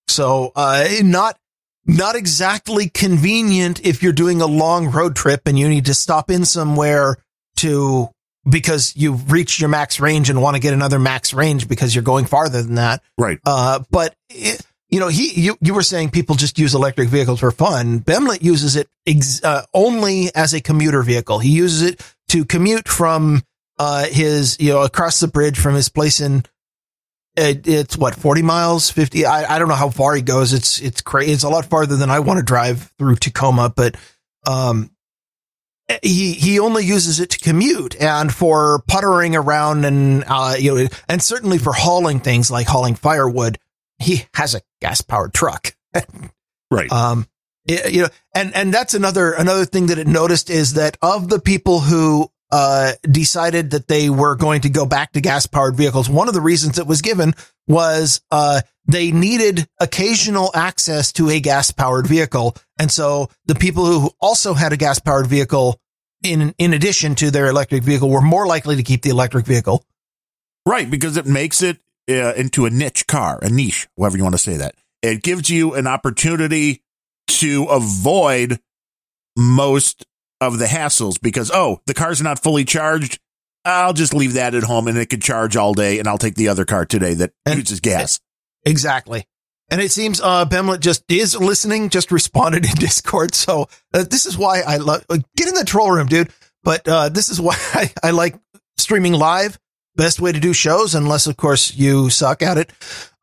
So, 0.09 0.51
uh, 0.57 0.89
not, 1.03 1.39
not 1.85 2.17
exactly 2.17 2.89
convenient 2.89 3.85
if 3.85 4.03
you're 4.03 4.15
doing 4.15 4.41
a 4.41 4.47
long 4.47 4.91
road 4.91 5.15
trip 5.15 5.43
and 5.45 5.59
you 5.59 5.69
need 5.69 5.85
to 5.87 5.95
stop 5.95 6.31
in 6.31 6.47
somewhere 6.47 7.19
to 7.57 8.09
because 8.49 8.95
you've 8.97 9.33
reached 9.33 9.61
your 9.61 9.69
max 9.69 10.01
range 10.01 10.31
and 10.31 10.41
want 10.41 10.55
to 10.55 10.61
get 10.61 10.73
another 10.73 10.99
max 10.99 11.35
range 11.35 11.69
because 11.69 11.95
you're 11.95 12.05
going 12.05 12.25
farther 12.25 12.63
than 12.63 12.77
that. 12.77 13.03
right. 13.19 13.39
Uh, 13.45 13.81
but 13.91 14.15
it, 14.31 14.65
you 14.89 15.01
know, 15.01 15.09
he, 15.09 15.33
you, 15.41 15.59
you 15.61 15.75
were 15.75 15.83
saying 15.83 16.11
people 16.11 16.37
just 16.37 16.59
use 16.59 16.75
electric 16.75 17.09
vehicles 17.09 17.41
for 17.41 17.51
fun. 17.51 17.99
Bemlet 17.99 18.43
uses 18.43 18.77
it 18.77 18.89
ex, 19.07 19.43
uh, 19.43 19.65
only 19.75 20.31
as 20.35 20.55
a 20.55 20.61
commuter 20.61 21.03
vehicle. 21.03 21.41
He 21.41 21.51
uses 21.51 21.83
it 21.83 22.15
to 22.29 22.45
commute 22.45 22.87
from, 22.87 23.43
uh, 23.79 24.07
his, 24.07 24.57
you 24.61 24.73
know, 24.73 24.83
across 24.83 25.19
the 25.19 25.29
bridge 25.29 25.59
from 25.59 25.75
his 25.75 25.89
place 25.89 26.21
in, 26.21 26.45
it, 27.37 27.67
it's 27.67 27.99
what, 27.99 28.15
40 28.15 28.43
miles, 28.43 28.91
50. 28.91 29.27
I, 29.27 29.57
I 29.57 29.59
don't 29.59 29.69
know 29.69 29.75
how 29.75 29.91
far 29.91 30.15
he 30.15 30.23
goes. 30.23 30.53
It's, 30.53 30.81
it's 30.81 31.03
crazy. 31.03 31.33
It's 31.33 31.43
a 31.43 31.49
lot 31.49 31.67
farther 31.67 31.97
than 31.97 32.11
I 32.11 32.21
want 32.21 32.39
to 32.39 32.45
drive 32.45 32.91
through 32.97 33.17
Tacoma, 33.17 33.73
but, 33.75 33.97
um, 34.47 34.91
he 36.03 36.33
he 36.33 36.59
only 36.59 36.85
uses 36.85 37.21
it 37.21 37.31
to 37.31 37.39
commute 37.39 37.95
and 38.01 38.33
for 38.35 38.83
puttering 38.89 39.37
around 39.37 39.85
and 39.85 40.25
uh 40.27 40.55
you 40.59 40.75
know 40.75 40.89
and 41.09 41.23
certainly 41.23 41.59
for 41.59 41.73
hauling 41.73 42.19
things 42.21 42.51
like 42.51 42.67
hauling 42.67 42.95
firewood 42.97 43.59
he 43.99 44.25
has 44.35 44.55
a 44.55 44.61
gas 44.81 45.01
powered 45.01 45.33
truck 45.33 45.77
Right. 46.71 46.91
um 46.91 47.27
it- 47.67 47.93
you 47.93 48.03
know 48.03 48.09
and 48.35 48.55
and 48.57 48.75
that's 48.75 48.95
another 48.95 49.33
another 49.33 49.65
thing 49.65 49.87
that 49.87 49.99
it 49.99 50.09
noticed 50.09 50.51
is 50.51 50.75
that 50.75 50.97
of 51.03 51.29
the 51.29 51.41
people 51.41 51.79
who 51.81 52.29
uh 52.51 52.93
decided 53.09 53.71
that 53.71 53.87
they 53.89 54.11
were 54.11 54.35
going 54.35 54.63
to 54.63 54.69
go 54.69 54.87
back 54.87 55.13
to 55.13 55.21
gas 55.21 55.47
powered 55.47 55.77
vehicles 55.77 56.09
one 56.09 56.27
of 56.29 56.35
the 56.35 56.41
reasons 56.41 56.79
it 56.79 56.87
was 56.87 57.01
given 57.03 57.33
was 57.69 58.21
uh 58.33 58.61
they 58.89 59.11
needed 59.11 59.67
occasional 59.81 60.51
access 60.55 61.13
to 61.13 61.29
a 61.31 61.41
gas 61.41 61.71
powered 61.71 62.07
vehicle 62.07 62.57
and 62.79 62.91
so 62.91 63.29
the 63.47 63.55
people 63.55 63.85
who 63.87 64.11
also 64.21 64.55
had 64.55 64.73
a 64.73 64.77
gas 64.77 64.99
powered 64.99 65.27
vehicle 65.27 65.81
in 66.23 66.55
in 66.59 66.73
addition 66.73 67.15
to 67.15 67.31
their 67.31 67.47
electric 67.49 67.83
vehicle 67.83 68.09
were 68.11 68.21
more 68.23 68.47
likely 68.47 68.77
to 68.77 68.83
keep 68.83 69.03
the 69.03 69.11
electric 69.11 69.47
vehicle 69.47 69.85
Right, 70.69 70.91
because 70.91 71.17
it 71.17 71.27
makes 71.27 71.63
it 71.63 71.79
uh, 72.11 72.35
into 72.35 72.67
a 72.67 72.71
niche 72.71 73.07
car, 73.07 73.39
a 73.41 73.49
niche, 73.49 73.87
however 73.97 74.17
you 74.17 74.25
want 74.25 74.35
to 74.35 74.39
say 74.39 74.57
that. 74.57 74.75
It 75.01 75.23
gives 75.23 75.49
you 75.49 75.75
an 75.75 75.87
opportunity 75.87 76.83
to 77.29 77.67
avoid 77.67 78.59
most 79.37 80.05
of 80.41 80.59
the 80.59 80.65
hassles 80.67 81.21
because, 81.21 81.53
oh, 81.55 81.81
the 81.87 81.95
car's 81.95 82.21
not 82.21 82.43
fully 82.43 82.65
charged. 82.65 83.21
I'll 83.65 83.93
just 83.93 84.13
leave 84.15 84.33
that 84.35 84.55
at 84.57 84.65
home 84.65 84.89
and 84.89 84.99
it 84.99 85.09
can 85.09 85.21
charge 85.21 85.57
all 85.57 85.73
day 85.73 85.99
and 86.01 86.09
I'll 86.09 86.19
take 86.19 86.35
the 86.35 86.49
other 86.49 86.65
car 86.65 86.85
today 86.85 87.15
that 87.15 87.33
And- 87.45 87.59
uses 87.59 87.79
gas. 87.81 88.19
Exactly. 88.67 89.27
And 89.71 89.81
it 89.81 89.91
seems 89.91 90.21
uh 90.21 90.45
Bemlet 90.45 90.81
just 90.81 91.05
is 91.11 91.37
listening, 91.37 91.89
just 91.89 92.13
responded 92.13 92.65
in 92.69 92.75
Discord. 92.75 93.35
So 93.35 93.69
uh, 93.95 94.05
this 94.05 94.27
is 94.27 94.37
why 94.37 94.61
I 94.61 94.77
love 94.77 95.05
uh, 95.09 95.19
get 95.37 95.49
in 95.49 95.55
the 95.55 95.65
troll 95.65 95.91
room, 95.91 96.07
dude. 96.07 96.31
But 96.63 96.87
uh 96.87 97.09
this 97.09 97.29
is 97.29 97.41
why 97.47 97.57
I, 97.73 97.91
I 98.03 98.11
like 98.11 98.37
streaming 98.77 99.15
live. 99.15 99.59
Best 99.97 100.21
way 100.21 100.31
to 100.31 100.39
do 100.39 100.53
shows, 100.53 100.95
unless 100.95 101.27
of 101.27 101.39
course 101.39 101.75
you 101.75 102.11
suck 102.11 102.43
at 102.43 102.59
it. 102.59 102.71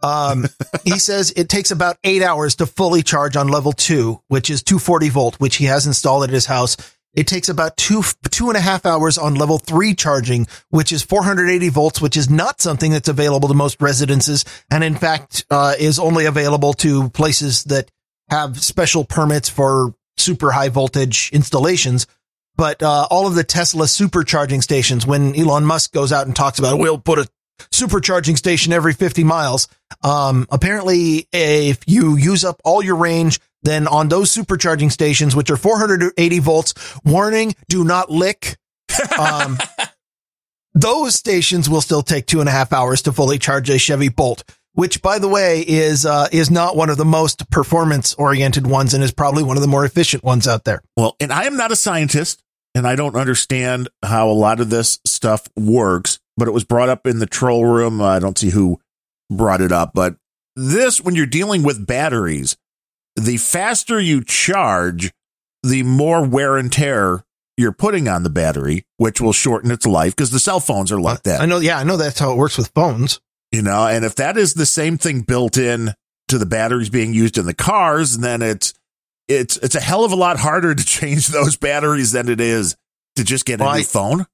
Um, 0.02 0.48
he 0.84 0.98
says 0.98 1.32
it 1.36 1.48
takes 1.48 1.70
about 1.70 1.98
eight 2.04 2.24
hours 2.24 2.56
to 2.56 2.66
fully 2.66 3.04
charge 3.04 3.36
on 3.36 3.48
level 3.48 3.72
two, 3.72 4.22
which 4.28 4.50
is 4.50 4.64
240 4.64 5.10
volt, 5.10 5.36
which 5.40 5.58
he 5.58 5.66
has 5.66 5.86
installed 5.86 6.24
at 6.24 6.32
his 6.32 6.48
house. 6.48 6.76
It 7.14 7.28
takes 7.28 7.48
about 7.48 7.78
two, 7.78 8.02
two 8.32 8.50
and 8.50 8.58
a 8.58 8.62
half 8.62 8.86
hours 8.86 9.18
on 9.18 9.36
level 9.36 9.60
three 9.60 9.94
charging, 9.94 10.48
which 10.70 10.92
is 10.92 11.04
480 11.04 11.70
volts, 11.70 12.02
which 12.02 12.18
is 12.18 12.30
not 12.30 12.60
something 12.60 12.92
that's 12.92 13.10
available 13.10 13.48
to 13.50 13.54
most 13.54 13.82
residences. 13.82 14.46
And 14.72 14.84
in 14.84 14.96
fact, 14.96 15.46
uh, 15.52 15.76
is 15.80 16.00
only 16.00 16.26
available 16.26 16.74
to 16.76 17.10
places 17.10 17.66
that 17.66 17.90
have 18.30 18.62
special 18.62 19.06
permits 19.06 19.48
for 19.48 19.94
super 20.18 20.52
high 20.52 20.70
voltage 20.70 21.30
installations. 21.34 22.08
But, 22.56 22.82
uh, 22.82 23.08
all 23.10 23.28
of 23.28 23.36
the 23.36 23.44
Tesla 23.44 23.86
supercharging 23.86 24.62
stations, 24.64 25.06
when 25.06 25.36
Elon 25.36 25.66
Musk 25.66 25.92
goes 25.92 26.12
out 26.12 26.28
and 26.28 26.36
talks 26.36 26.60
about, 26.60 26.80
we'll 26.80 27.00
put 27.00 27.20
a 27.20 27.28
supercharging 27.72 28.38
station 28.38 28.74
every 28.74 28.94
50 28.94 29.24
miles. 29.24 29.68
Um, 30.04 30.48
apparently 30.52 31.28
if 31.32 31.80
you 31.88 32.18
use 32.18 32.44
up 32.44 32.62
all 32.64 32.84
your 32.84 32.96
range, 32.96 33.40
then 33.64 33.88
on 33.88 34.10
those 34.10 34.36
supercharging 34.36 34.92
stations, 34.92 35.36
which 35.36 35.50
are 35.50 35.58
480 35.58 36.40
volts, 36.40 36.74
warning, 37.06 37.56
do 37.70 37.84
not 37.84 38.10
lick. 38.10 38.58
Um, 39.20 39.58
those 40.74 41.16
stations 41.16 41.70
will 41.70 41.82
still 41.82 42.04
take 42.04 42.26
two 42.26 42.40
and 42.40 42.50
a 42.50 42.52
half 42.52 42.74
hours 42.74 43.04
to 43.04 43.14
fully 43.14 43.40
charge 43.40 43.70
a 43.70 43.78
Chevy 43.78 44.10
Bolt, 44.10 44.44
which 44.74 45.02
by 45.02 45.20
the 45.20 45.30
way 45.30 45.62
is, 45.62 46.06
uh, 46.06 46.28
is 46.32 46.52
not 46.52 46.76
one 46.76 46.90
of 46.90 46.98
the 46.98 47.06
most 47.06 47.50
performance 47.50 48.14
oriented 48.16 48.68
ones 48.68 48.94
and 48.94 49.04
is 49.04 49.14
probably 49.14 49.44
one 49.44 49.58
of 49.58 49.62
the 49.62 49.68
more 49.68 49.86
efficient 49.86 50.24
ones 50.24 50.48
out 50.48 50.66
there. 50.66 50.82
Well, 50.98 51.16
and 51.20 51.32
I 51.32 51.46
am 51.46 51.56
not 51.56 51.72
a 51.72 51.76
scientist 51.78 52.44
and 52.76 52.88
I 52.88 52.96
don't 52.96 53.16
understand 53.16 53.90
how 54.04 54.30
a 54.30 54.34
lot 54.34 54.60
of 54.60 54.70
this 54.70 55.00
stuff 55.06 55.48
works, 55.56 56.20
but 56.38 56.48
it 56.48 56.52
was 56.54 56.64
brought 56.64 56.90
up 56.90 57.06
in 57.08 57.20
the 57.20 57.26
troll 57.26 57.66
room. 57.66 58.02
I 58.02 58.20
don't 58.20 58.38
see 58.38 58.50
who 58.50 58.80
brought 59.32 59.62
it 59.62 59.72
up, 59.72 59.92
but 59.94 60.16
this, 60.56 61.02
when 61.02 61.16
you're 61.16 61.26
dealing 61.26 61.64
with 61.64 61.86
batteries, 61.88 62.56
the 63.16 63.38
faster 63.38 64.00
you 64.00 64.24
charge, 64.24 65.12
the 65.64 65.84
more 65.84 66.26
wear 66.26 66.58
and 66.58 66.72
tear 66.72 67.24
you're 67.58 67.72
putting 67.72 68.08
on 68.08 68.24
the 68.24 68.30
battery, 68.30 68.84
which 68.98 69.22
will 69.22 69.32
shorten 69.34 69.70
its 69.72 69.86
life 69.86 70.16
because 70.16 70.32
the 70.32 70.40
cell 70.40 70.60
phones 70.60 70.92
are 70.92 71.00
like 71.00 71.22
that 71.24 71.40
I 71.42 71.46
know. 71.46 71.60
Yeah. 71.60 71.78
I 71.78 71.84
know 71.84 71.98
that's 71.98 72.18
how 72.20 72.32
it 72.32 72.38
works 72.38 72.58
with 72.58 72.70
phones. 72.74 73.22
you 73.52 73.62
know 73.62 73.86
and 73.88 74.04
if 74.04 74.16
that 74.16 74.38
is 74.38 74.56
the 74.56 74.66
same 74.66 74.98
thing 74.98 75.22
built 75.22 75.56
in 75.58 75.94
to 76.30 76.40
the 76.40 76.48
batteries 76.48 76.90
being 76.90 77.14
used 77.14 77.38
in 77.38 77.46
the 77.46 77.54
cars 77.54 78.18
then 78.18 78.42
it's 78.42 78.74
it's 79.28 79.58
it's 79.58 79.76
a 79.76 79.80
hell 79.80 80.04
of 80.04 80.12
a 80.12 80.16
lot 80.16 80.40
harder 80.40 80.74
to 80.74 80.84
change 80.86 81.28
those 81.28 81.56
batteries 81.56 82.12
than 82.12 82.28
it 82.28 82.42
is 82.42 82.76
to 83.18 83.24
just 83.24 83.46
get 83.46 83.62
a 83.62 83.64
new 83.64 83.70
I- 83.70 83.84
phone 83.84 84.26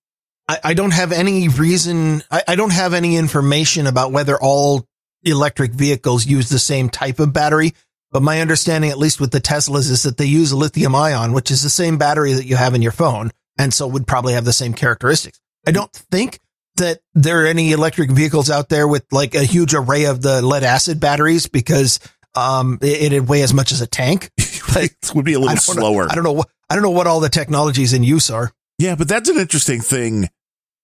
I, 0.49 0.59
I 0.63 0.73
don't 0.73 0.93
have 0.93 1.11
any 1.11 1.47
reason. 1.47 2.23
I, 2.31 2.41
I 2.47 2.55
don't 2.55 2.73
have 2.73 2.95
any 2.95 3.17
information 3.17 3.85
about 3.85 4.11
whether 4.11 4.35
all 4.35 4.87
electric 5.23 5.71
vehicles 5.71 6.25
use 6.25 6.49
the 6.49 6.57
same 6.57 6.89
type 6.89 7.19
of 7.19 7.31
battery. 7.31 7.73
But 8.11 8.23
my 8.23 8.41
understanding, 8.41 8.89
at 8.89 8.97
least 8.97 9.21
with 9.21 9.31
the 9.31 9.39
Teslas, 9.39 9.91
is 9.91 10.01
that 10.03 10.17
they 10.17 10.25
use 10.25 10.51
a 10.51 10.57
lithium 10.57 10.95
ion, 10.95 11.33
which 11.33 11.51
is 11.51 11.61
the 11.61 11.69
same 11.69 11.99
battery 11.99 12.33
that 12.33 12.47
you 12.47 12.55
have 12.55 12.73
in 12.73 12.81
your 12.81 12.91
phone. 12.91 13.29
And 13.59 13.71
so 13.71 13.87
would 13.87 14.07
probably 14.07 14.33
have 14.33 14.45
the 14.45 14.53
same 14.53 14.73
characteristics. 14.73 15.39
I 15.67 15.71
don't 15.71 15.93
think 15.93 16.39
that 16.77 17.01
there 17.13 17.43
are 17.43 17.45
any 17.45 17.71
electric 17.71 18.09
vehicles 18.09 18.49
out 18.49 18.69
there 18.69 18.87
with 18.87 19.05
like 19.11 19.35
a 19.35 19.43
huge 19.43 19.75
array 19.75 20.05
of 20.05 20.23
the 20.23 20.41
lead 20.41 20.63
acid 20.63 20.99
batteries 20.99 21.45
because 21.45 21.99
um, 22.33 22.79
it, 22.81 23.13
it'd 23.13 23.29
weigh 23.29 23.43
as 23.43 23.53
much 23.53 23.71
as 23.71 23.81
a 23.81 23.87
tank. 23.87 24.31
It 24.75 25.15
would 25.15 25.25
be 25.25 25.33
a 25.33 25.39
little 25.39 25.55
know- 25.55 25.59
slower. 25.59 26.07
I 26.11 26.13
don't 26.13 26.23
know 26.23 26.43
I 26.69 26.75
don't 26.75 26.83
know 26.83 26.91
what 26.91 27.07
all 27.07 27.19
the 27.19 27.29
technologies 27.29 27.93
in 27.93 28.03
use 28.03 28.29
are. 28.29 28.51
Yeah, 28.77 28.93
but 28.93 29.07
that's 29.07 29.27
an 29.27 29.37
interesting 29.37 29.81
thing 29.81 30.29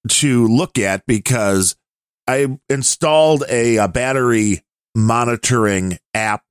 to 0.10 0.48
look 0.48 0.78
at 0.78 1.06
because 1.06 1.76
I 2.28 2.58
installed 2.70 3.44
a, 3.50 3.78
a 3.78 3.88
battery 3.88 4.64
monitoring 4.96 6.00
app. 6.14 6.44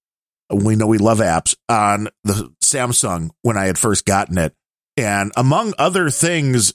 We 0.50 0.76
know 0.76 0.86
we 0.86 0.98
love 0.98 1.18
apps 1.18 1.56
on 1.68 2.08
the 2.22 2.52
Samsung 2.62 3.30
when 3.42 3.56
I 3.56 3.66
had 3.66 3.78
first 3.78 4.04
gotten 4.04 4.38
it. 4.38 4.54
And 4.96 5.32
among 5.36 5.74
other 5.78 6.10
things, 6.10 6.74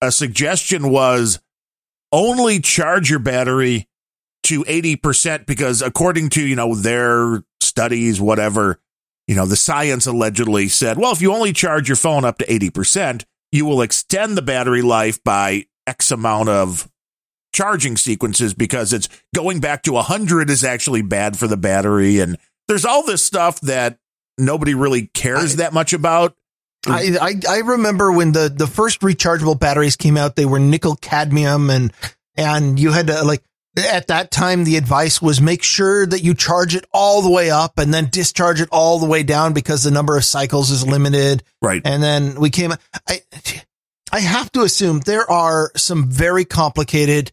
a 0.00 0.12
suggestion 0.12 0.90
was 0.90 1.40
only 2.12 2.60
charge 2.60 3.10
your 3.10 3.18
battery 3.18 3.88
to 4.44 4.64
80% 4.64 5.46
because 5.46 5.82
according 5.82 6.30
to, 6.30 6.46
you 6.46 6.56
know, 6.56 6.74
their 6.74 7.42
studies, 7.60 8.20
whatever, 8.20 8.80
you 9.26 9.34
know, 9.34 9.46
the 9.46 9.56
science 9.56 10.06
allegedly 10.06 10.68
said, 10.68 10.96
well, 10.96 11.12
if 11.12 11.20
you 11.20 11.34
only 11.34 11.52
charge 11.52 11.88
your 11.88 11.96
phone 11.96 12.24
up 12.24 12.38
to 12.38 12.46
80%, 12.46 13.24
you 13.50 13.66
will 13.66 13.82
extend 13.82 14.36
the 14.36 14.42
battery 14.42 14.82
life 14.82 15.22
by 15.24 15.66
X 15.88 16.10
amount 16.10 16.48
of 16.50 16.88
charging 17.52 17.96
sequences 17.96 18.54
because 18.54 18.92
it's 18.92 19.08
going 19.34 19.58
back 19.60 19.82
to 19.82 19.92
100 19.92 20.50
is 20.50 20.62
actually 20.62 21.02
bad 21.02 21.38
for 21.38 21.46
the 21.46 21.56
battery. 21.56 22.20
And 22.20 22.36
there's 22.68 22.84
all 22.84 23.04
this 23.04 23.24
stuff 23.24 23.60
that 23.62 23.98
nobody 24.36 24.74
really 24.74 25.06
cares 25.06 25.54
I- 25.54 25.56
that 25.56 25.72
much 25.72 25.92
about. 25.92 26.36
I, 26.86 27.16
I 27.20 27.56
I 27.56 27.58
remember 27.58 28.12
when 28.12 28.30
the 28.32 28.48
the 28.48 28.68
first 28.68 29.00
rechargeable 29.00 29.58
batteries 29.58 29.96
came 29.96 30.16
out, 30.16 30.36
they 30.36 30.46
were 30.46 30.60
nickel 30.60 30.94
cadmium 30.94 31.70
and 31.70 31.92
and 32.36 32.78
you 32.78 32.92
had 32.92 33.08
to 33.08 33.24
like 33.24 33.42
at 33.76 34.06
that 34.06 34.30
time 34.30 34.64
the 34.64 34.76
advice 34.76 35.20
was 35.20 35.40
make 35.40 35.62
sure 35.64 36.06
that 36.06 36.22
you 36.22 36.34
charge 36.34 36.74
it 36.76 36.86
all 36.92 37.20
the 37.20 37.30
way 37.30 37.50
up 37.50 37.78
and 37.78 37.92
then 37.92 38.08
discharge 38.10 38.60
it 38.60 38.68
all 38.70 39.00
the 39.00 39.06
way 39.06 39.22
down 39.24 39.52
because 39.52 39.82
the 39.82 39.90
number 39.90 40.16
of 40.16 40.24
cycles 40.24 40.70
is 40.70 40.86
limited. 40.86 41.42
Right. 41.60 41.82
And 41.84 42.00
then 42.00 42.40
we 42.40 42.48
came 42.48 42.72
I 43.08 43.22
I 44.12 44.20
have 44.20 44.50
to 44.52 44.62
assume 44.62 45.00
there 45.00 45.30
are 45.30 45.70
some 45.76 46.10
very 46.10 46.44
complicated 46.44 47.32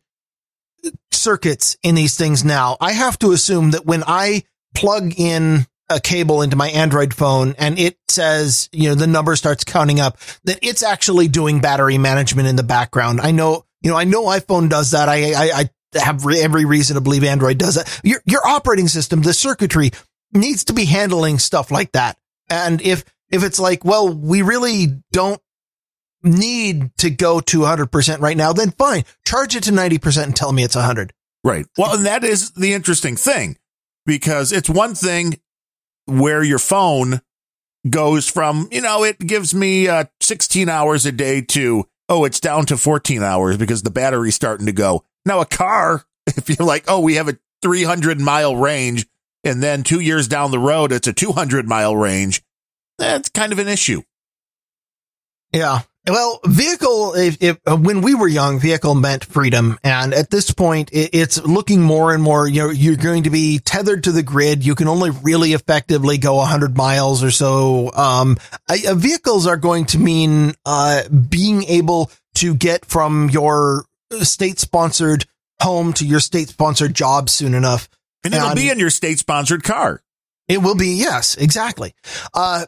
circuits 1.12 1.78
in 1.84 1.96
these 1.96 2.18
things 2.18 2.44
now. 2.44 2.78
I 2.80 2.92
have 2.92 3.18
to 3.20 3.32
assume 3.32 3.72
that 3.72 3.86
when 3.86 4.04
I 4.06 4.44
plug 4.76 5.14
in 5.18 5.66
a 5.90 6.00
cable 6.00 6.42
into 6.42 6.56
my 6.56 6.70
Android 6.70 7.14
phone 7.14 7.56
and 7.58 7.78
it 7.78 7.98
says, 8.08 8.70
you 8.72 8.90
know, 8.90 8.96
the 8.96 9.08
number 9.08 9.36
starts 9.36 9.64
counting 9.64 10.00
up, 10.00 10.18
that 10.44 10.60
it's 10.62 10.84
actually 10.84 11.28
doing 11.28 11.62
battery 11.62 11.98
management 11.98 12.48
in 12.48 12.56
the 12.56 12.64
background. 12.64 13.22
I 13.22 13.32
know, 13.32 13.66
you 13.82 13.92
know, 13.92 13.98
I 13.98 14.04
know 14.04 14.26
iPhone 14.26 14.70
does 14.70 14.92
that. 14.92 15.10
I, 15.10 15.34
I, 15.34 15.70
I 15.94 16.00
have 16.00 16.26
re- 16.26 16.42
every 16.42 16.66
reason 16.66 16.96
to 16.96 17.02
believe 17.02 17.24
Android 17.24 17.58
does 17.58 17.76
that. 17.76 18.02
Your, 18.04 18.22
your 18.26 18.46
operating 18.46 18.88
system, 18.88 19.22
the 19.22 19.34
circuitry 19.34 19.92
needs 20.34 20.66
to 20.66 20.74
be 20.74 20.86
handling 20.86 21.40
stuff 21.40 21.72
like 21.72 21.92
that. 21.94 22.18
And 22.50 22.82
if, 22.82 23.06
if 23.32 23.44
it's 23.44 23.60
like, 23.60 23.86
well, 23.86 24.10
we 24.10 24.42
really 24.42 24.88
don't 25.12 25.42
need 26.26 26.92
to 26.98 27.10
go 27.10 27.40
to 27.40 27.60
100% 27.60 28.20
right 28.20 28.38
now, 28.38 28.52
then 28.54 28.72
fine. 28.72 29.04
Charge 29.26 29.56
it 29.56 29.64
to 29.64 29.72
90% 29.72 30.24
and 30.24 30.36
tell 30.36 30.52
me 30.52 30.64
it's 30.64 30.76
100. 30.76 31.14
Right. 31.44 31.66
Well, 31.78 31.96
and 31.96 32.06
that 32.06 32.24
is 32.24 32.52
the 32.52 32.74
interesting 32.74 33.16
thing 33.16 33.58
because 34.06 34.52
it's 34.52 34.70
one 34.70 34.96
thing 34.96 35.40
where 36.06 36.44
your 36.44 36.60
phone 36.60 37.22
goes 37.90 38.28
from, 38.28 38.68
you 38.72 38.82
know, 38.82 39.04
it 39.04 39.20
gives 39.20 39.54
me 39.54 39.88
uh, 39.88 40.06
16 40.22 40.70
hours 40.70 41.06
a 41.06 41.12
day 41.12 41.42
to, 41.42 41.86
oh, 42.10 42.26
it's 42.26 42.40
down 42.40 42.66
to 42.66 42.78
14 42.78 43.22
hours 43.22 43.58
because 43.58 43.84
the 43.84 43.92
battery's 43.92 44.36
starting 44.36 44.66
to 44.66 44.72
go. 44.72 45.04
Now, 45.26 45.42
a 45.42 45.46
car, 45.46 46.04
if 46.28 46.50
you're 46.50 46.68
like, 46.68 46.86
oh, 46.88 47.00
we 47.00 47.16
have 47.16 47.30
a 47.30 47.38
300 47.62 48.20
mile 48.20 48.56
range, 48.56 49.08
and 49.44 49.62
then 49.62 49.84
two 49.84 50.00
years 50.00 50.28
down 50.28 50.52
the 50.52 50.60
road, 50.60 50.92
it's 50.92 51.08
a 51.08 51.14
200 51.14 51.68
mile 51.68 51.96
range, 51.96 52.44
that's 52.98 53.30
kind 53.30 53.52
of 53.52 53.60
an 53.60 53.68
issue. 53.68 54.02
Yeah. 55.54 55.82
Well, 56.08 56.40
vehicle, 56.46 57.16
if, 57.16 57.42
if 57.42 57.58
uh, 57.66 57.76
when 57.76 58.02
we 58.02 58.14
were 58.14 58.28
young, 58.28 58.60
vehicle 58.60 58.94
meant 58.94 59.26
freedom. 59.26 59.80
And 59.84 60.14
at 60.14 60.30
this 60.30 60.52
point, 60.52 60.92
it, 60.92 61.12
it's 61.14 61.44
looking 61.44 61.82
more 61.82 62.14
and 62.14 62.22
more, 62.22 62.48
you 62.48 62.62
know, 62.62 62.70
you're 62.70 62.96
going 62.96 63.24
to 63.24 63.32
be 63.32 63.58
tethered 63.60 64.04
to 64.04 64.12
the 64.12 64.22
grid. 64.22 64.64
You 64.64 64.76
can 64.76 64.88
only 64.88 65.10
really 65.10 65.54
effectively 65.54 66.18
go 66.20 66.36
100 66.36 66.78
miles 66.78 67.24
or 67.24 67.32
so. 67.32 67.92
Um, 67.94 68.38
I, 68.70 68.84
uh, 68.88 68.94
vehicles 68.94 69.48
are 69.48 69.58
going 69.58 69.86
to 69.86 69.98
mean, 69.98 70.54
uh, 70.66 71.10
being 71.10 71.64
able 71.64 72.12
to 72.36 72.54
get 72.54 72.86
from 72.86 73.30
your 73.32 73.86
state 74.22 74.60
sponsored 74.60 75.26
home 75.60 75.94
to 75.94 76.06
your 76.06 76.20
state 76.20 76.50
sponsored 76.50 76.94
job 76.94 77.30
soon 77.30 77.56
enough. 77.56 77.90
And 78.24 78.34
it'll 78.34 78.50
And- 78.50 78.56
be 78.56 78.70
in 78.70 78.78
your 78.78 78.90
state 78.92 79.18
sponsored 79.20 79.64
car. 79.64 80.02
It 80.48 80.62
will 80.62 80.76
be, 80.76 80.90
yes, 80.90 81.36
exactly. 81.36 81.96
Uh, 82.32 82.68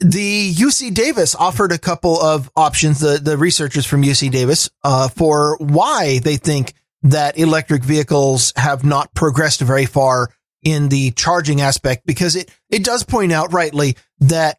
the 0.00 0.52
UC 0.52 0.92
Davis 0.94 1.34
offered 1.34 1.72
a 1.72 1.78
couple 1.78 2.20
of 2.20 2.50
options, 2.56 3.00
the, 3.00 3.18
the 3.18 3.36
researchers 3.36 3.86
from 3.86 4.02
UC 4.02 4.30
Davis, 4.30 4.70
uh, 4.82 5.08
for 5.08 5.56
why 5.58 6.18
they 6.18 6.36
think 6.36 6.74
that 7.02 7.38
electric 7.38 7.84
vehicles 7.84 8.52
have 8.56 8.84
not 8.84 9.14
progressed 9.14 9.60
very 9.60 9.86
far 9.86 10.30
in 10.62 10.88
the 10.88 11.10
charging 11.12 11.60
aspect, 11.60 12.06
because 12.06 12.36
it, 12.36 12.50
it 12.70 12.82
does 12.82 13.04
point 13.04 13.32
out 13.32 13.52
rightly 13.52 13.96
that 14.20 14.58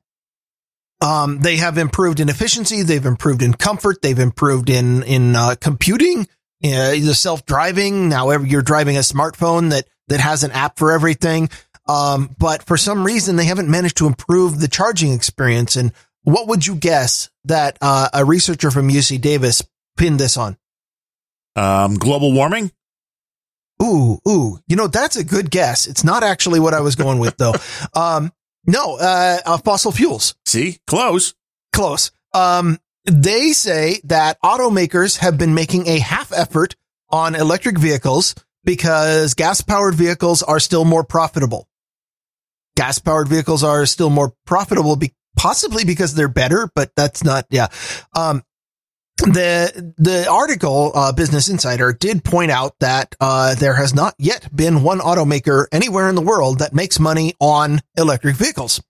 um, 1.01 1.39
they 1.39 1.57
have 1.57 1.77
improved 1.77 2.19
in 2.19 2.29
efficiency, 2.29 2.81
they've 2.83 3.05
improved 3.05 3.41
in 3.41 3.53
comfort, 3.53 4.01
they've 4.01 4.17
improved 4.17 4.69
in 4.69 5.03
in 5.03 5.35
uh, 5.35 5.55
computing, 5.59 6.21
uh, 6.63 6.91
the 6.91 7.13
self 7.13 7.45
driving. 7.45 8.09
Now 8.09 8.31
you're 8.31 8.61
driving 8.61 8.95
a 8.95 9.01
smartphone 9.01 9.71
that 9.71 9.87
that 10.07 10.19
has 10.19 10.43
an 10.43 10.51
app 10.51 10.77
for 10.77 10.91
everything. 10.91 11.49
Um, 11.87 12.35
but 12.37 12.63
for 12.63 12.77
some 12.77 13.03
reason 13.03 13.35
they 13.35 13.45
haven't 13.45 13.69
managed 13.69 13.97
to 13.97 14.07
improve 14.07 14.59
the 14.59 14.67
charging 14.67 15.13
experience. 15.13 15.75
And 15.75 15.91
what 16.23 16.47
would 16.47 16.65
you 16.65 16.75
guess 16.75 17.29
that 17.45 17.77
uh, 17.81 18.09
a 18.13 18.25
researcher 18.25 18.71
from 18.71 18.89
UC 18.89 19.21
Davis 19.21 19.61
pinned 19.97 20.19
this 20.19 20.37
on? 20.37 20.57
Um, 21.55 21.95
global 21.95 22.33
warming? 22.33 22.71
Ooh, 23.81 24.19
ooh, 24.27 24.59
you 24.67 24.75
know 24.75 24.87
that's 24.87 25.17
a 25.17 25.23
good 25.23 25.51
guess. 25.51 25.85
It's 25.85 26.03
not 26.03 26.23
actually 26.23 26.59
what 26.59 26.73
I 26.73 26.79
was 26.79 26.95
going 26.95 27.19
with 27.19 27.37
though. 27.37 27.53
um, 27.93 28.31
no, 28.65 28.97
uh, 28.97 29.37
uh, 29.45 29.57
fossil 29.57 29.91
fuels. 29.91 30.35
See, 30.45 30.79
close. 30.87 31.35
close. 31.73 32.11
Um, 32.33 32.79
they 33.05 33.51
say 33.51 33.99
that 34.05 34.41
automakers 34.41 35.17
have 35.17 35.37
been 35.37 35.53
making 35.53 35.87
a 35.87 35.99
half 35.99 36.31
effort 36.33 36.75
on 37.09 37.35
electric 37.35 37.77
vehicles 37.77 38.33
because 38.63 39.35
gas 39.35 39.61
powered 39.61 39.93
vehicles 39.93 40.41
are 40.41 40.59
still 40.59 40.85
more 40.85 41.03
profitable. 41.03 41.67
Gas 42.75 42.99
powered 42.99 43.27
vehicles 43.27 43.63
are 43.63 43.85
still 43.85 44.09
more 44.09 44.33
profitable, 44.45 44.95
be- 44.95 45.13
possibly 45.37 45.85
because 45.85 46.13
they're 46.13 46.27
better, 46.27 46.69
but 46.75 46.91
that's 46.95 47.23
not, 47.23 47.45
yeah. 47.49 47.67
Um, 48.13 48.43
the, 49.17 49.93
the 49.97 50.27
article, 50.29 50.91
uh, 50.93 51.13
Business 51.13 51.47
Insider 51.47 51.93
did 51.93 52.23
point 52.23 52.51
out 52.51 52.75
that, 52.79 53.15
uh, 53.21 53.55
there 53.55 53.75
has 53.75 53.93
not 53.93 54.13
yet 54.17 54.53
been 54.53 54.83
one 54.83 54.99
automaker 54.99 55.67
anywhere 55.71 56.09
in 56.09 56.15
the 56.15 56.21
world 56.21 56.59
that 56.59 56.73
makes 56.73 56.99
money 56.99 57.33
on 57.39 57.81
electric 57.97 58.35
vehicles. 58.35 58.81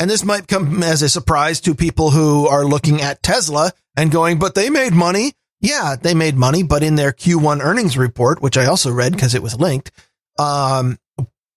And 0.00 0.10
this 0.10 0.24
might 0.24 0.48
come 0.48 0.82
as 0.82 1.02
a 1.02 1.08
surprise 1.08 1.60
to 1.60 1.74
people 1.74 2.10
who 2.10 2.48
are 2.48 2.64
looking 2.64 3.00
at 3.02 3.22
Tesla 3.22 3.72
and 3.96 4.10
going, 4.10 4.38
but 4.38 4.54
they 4.54 4.70
made 4.70 4.92
money. 4.92 5.34
Yeah, 5.60 5.96
they 6.00 6.14
made 6.14 6.34
money, 6.34 6.62
but 6.62 6.82
in 6.82 6.96
their 6.96 7.12
Q1 7.12 7.60
earnings 7.60 7.96
report, 7.96 8.42
which 8.42 8.56
I 8.56 8.66
also 8.66 8.90
read 8.90 9.12
because 9.12 9.34
it 9.34 9.42
was 9.42 9.60
linked, 9.60 9.92
um, 10.38 10.98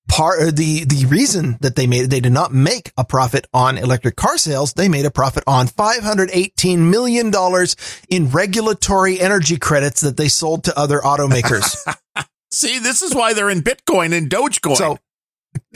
part 0.07 0.55
the 0.55 0.83
the 0.85 1.05
reason 1.07 1.57
that 1.61 1.75
they 1.75 1.87
made 1.87 2.09
they 2.09 2.19
did 2.19 2.31
not 2.31 2.53
make 2.53 2.91
a 2.97 3.03
profit 3.03 3.47
on 3.53 3.77
electric 3.77 4.15
car 4.15 4.37
sales, 4.37 4.73
they 4.73 4.87
made 4.89 5.05
a 5.05 5.11
profit 5.11 5.43
on 5.47 5.67
518 5.67 6.89
million 6.89 7.31
dollars 7.31 7.75
in 8.09 8.29
regulatory 8.29 9.19
energy 9.19 9.57
credits 9.57 10.01
that 10.01 10.17
they 10.17 10.27
sold 10.27 10.63
to 10.65 10.77
other 10.77 10.99
automakers. 10.99 11.75
See, 12.51 12.79
this 12.79 13.01
is 13.01 13.13
why 13.13 13.33
they're 13.33 13.49
in 13.49 13.61
Bitcoin 13.61 14.15
and 14.17 14.29
Dogecoin. 14.29 14.77
So, 14.77 14.97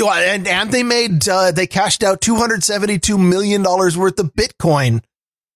and 0.08 0.48
and 0.48 0.72
they 0.72 0.84
made 0.84 1.28
uh, 1.28 1.52
they 1.52 1.68
cashed 1.68 2.04
out 2.04 2.22
two 2.22 2.36
hundred 2.36 2.64
seventy 2.64 3.00
two 3.00 3.18
million 3.18 3.64
dollars 3.64 3.98
worth 3.98 4.20
of 4.20 4.34
Bitcoin 4.34 5.02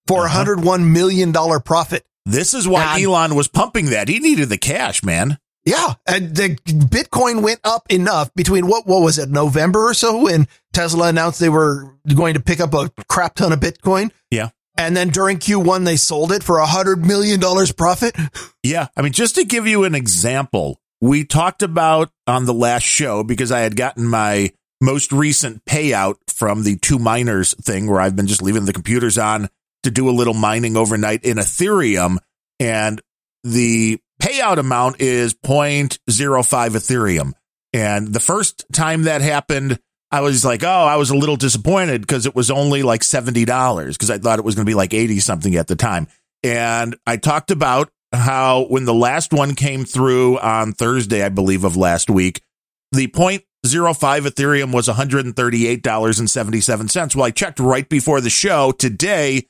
for 0.07 0.23
a 0.23 0.25
Uh-huh. 0.25 0.37
hundred 0.37 0.63
one 0.63 0.91
million 0.91 1.31
dollar 1.31 1.59
profit. 1.59 2.03
this 2.25 2.53
is 2.53 2.67
why 2.67 2.95
And- 2.95 3.03
Elon 3.05 3.35
was 3.35 3.47
pumping 3.47 3.87
that. 3.91 4.07
He 4.09 4.19
needed 4.19 4.49
the 4.49 4.57
cash, 4.57 5.03
man. 5.03 5.37
Yeah, 5.65 5.93
and 6.05 6.35
the 6.35 6.55
Bitcoin 6.55 7.41
went 7.41 7.61
up 7.63 7.85
enough 7.89 8.33
between 8.33 8.67
what 8.67 8.85
what 8.85 9.01
was 9.01 9.17
it 9.17 9.29
November 9.29 9.87
or 9.87 9.93
so 9.93 10.23
when 10.23 10.47
Tesla 10.73 11.07
announced 11.07 11.39
they 11.39 11.49
were 11.49 11.95
going 12.13 12.33
to 12.33 12.41
pick 12.41 12.59
up 12.59 12.73
a 12.73 12.91
crap 13.07 13.35
ton 13.35 13.53
of 13.53 13.59
Bitcoin. 13.59 14.11
Yeah. 14.29 14.49
And 14.77 14.97
then 14.97 15.09
during 15.09 15.37
Q1, 15.37 15.85
they 15.85 15.95
sold 15.95 16.31
it 16.31 16.43
for 16.43 16.57
a 16.57 16.65
hundred 16.65 17.05
million 17.05 17.39
dollars 17.39 17.71
profit. 17.71 18.15
Yeah. 18.65 18.87
I 18.95 19.01
mean, 19.01 19.11
just 19.11 19.35
to 19.35 19.43
give 19.43 19.67
you 19.67 19.83
an 19.83 19.93
example, 19.93 20.79
we 21.01 21.25
talked 21.25 21.63
about 21.63 22.11
on 22.27 22.45
the 22.45 22.53
last 22.53 22.83
show 22.83 23.21
because 23.21 23.51
I 23.51 23.59
had 23.59 23.75
gotten 23.75 24.07
my 24.07 24.51
most 24.79 25.11
recent 25.11 25.65
payout 25.65 26.15
from 26.29 26.63
the 26.63 26.77
2Miners 26.77 27.61
thing 27.61 27.87
where 27.89 27.99
I've 27.99 28.15
been 28.15 28.25
just 28.25 28.41
leaving 28.41 28.63
the 28.63 28.71
computers 28.71 29.17
on 29.17 29.49
to 29.83 29.91
do 29.91 30.09
a 30.09 30.11
little 30.11 30.33
mining 30.33 30.77
overnight 30.77 31.25
in 31.25 31.35
Ethereum. 31.35 32.19
And 32.57 33.01
the 33.43 33.99
payout 34.21 34.57
amount 34.57 35.01
is 35.01 35.33
0.05 35.33 35.97
Ethereum. 36.07 37.33
And 37.73 38.13
the 38.13 38.19
first 38.19 38.65
time 38.71 39.03
that 39.03 39.21
happened, 39.21 39.79
I 40.11 40.21
was 40.21 40.45
like, 40.45 40.63
oh, 40.63 40.67
I 40.67 40.97
was 40.97 41.09
a 41.09 41.17
little 41.17 41.37
disappointed 41.37 42.01
because 42.01 42.27
it 42.27 42.35
was 42.35 42.51
only 42.51 42.83
like 42.83 43.01
$70 43.01 43.87
because 43.87 44.11
I 44.11 44.19
thought 44.19 44.37
it 44.37 44.45
was 44.45 44.53
going 44.55 44.65
to 44.65 44.69
be 44.69 44.75
like 44.75 44.93
80 44.93 45.19
something 45.19 45.55
at 45.55 45.67
the 45.67 45.75
time. 45.75 46.07
And 46.43 46.95
I 47.07 47.17
talked 47.17 47.49
about 47.49 47.89
how 48.11 48.65
when 48.65 48.85
the 48.85 48.93
last 48.93 49.33
one 49.33 49.55
came 49.55 49.85
through 49.85 50.37
on 50.37 50.73
Thursday, 50.73 51.23
I 51.23 51.29
believe 51.29 51.63
of 51.63 51.75
last 51.75 52.11
week, 52.11 52.43
the 52.91 53.07
0.05 53.07 53.41
Ethereum 53.65 54.71
was 54.71 54.87
$138.77. 54.87 57.15
Well, 57.15 57.25
I 57.25 57.31
checked 57.31 57.59
right 57.59 57.89
before 57.89 58.21
the 58.21 58.29
show 58.29 58.71
today, 58.71 59.47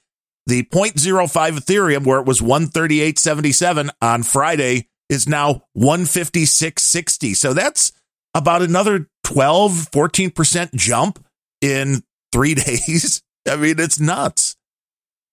the 0.47 0.63
0.05 0.63 1.27
Ethereum 1.27 2.05
where 2.05 2.19
it 2.19 2.25
was 2.25 2.41
138.77 2.41 3.89
on 4.01 4.23
Friday 4.23 4.89
is 5.09 5.27
now 5.27 5.63
156.60. 5.77 7.35
So 7.35 7.53
that's 7.53 7.91
about 8.33 8.61
another 8.61 9.07
12, 9.25 9.91
14% 9.91 10.73
jump 10.75 11.23
in 11.61 12.03
three 12.31 12.53
days. 12.55 13.21
I 13.47 13.55
mean, 13.55 13.79
it's 13.79 13.99
nuts. 13.99 14.55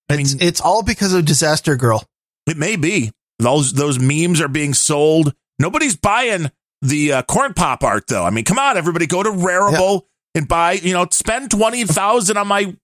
I 0.08 0.16
mean, 0.16 0.26
it's, 0.26 0.34
it's 0.34 0.60
all 0.60 0.82
because 0.82 1.12
of 1.12 1.24
Disaster 1.24 1.76
Girl. 1.76 2.04
It 2.46 2.56
may 2.56 2.76
be. 2.76 3.12
Those 3.38 3.72
those 3.72 3.98
memes 3.98 4.40
are 4.40 4.48
being 4.48 4.74
sold. 4.74 5.32
Nobody's 5.58 5.96
buying 5.96 6.50
the 6.82 7.12
uh, 7.14 7.22
corn 7.22 7.54
pop 7.54 7.82
art 7.82 8.06
though. 8.06 8.24
I 8.24 8.30
mean, 8.30 8.44
come 8.44 8.58
on, 8.58 8.76
everybody, 8.76 9.06
go 9.06 9.22
to 9.22 9.30
Rarible 9.30 10.02
yeah. 10.02 10.40
and 10.40 10.48
buy. 10.48 10.72
You 10.72 10.92
know, 10.92 11.06
spend 11.10 11.50
twenty 11.50 11.84
thousand 11.84 12.36
on 12.36 12.48
my 12.48 12.76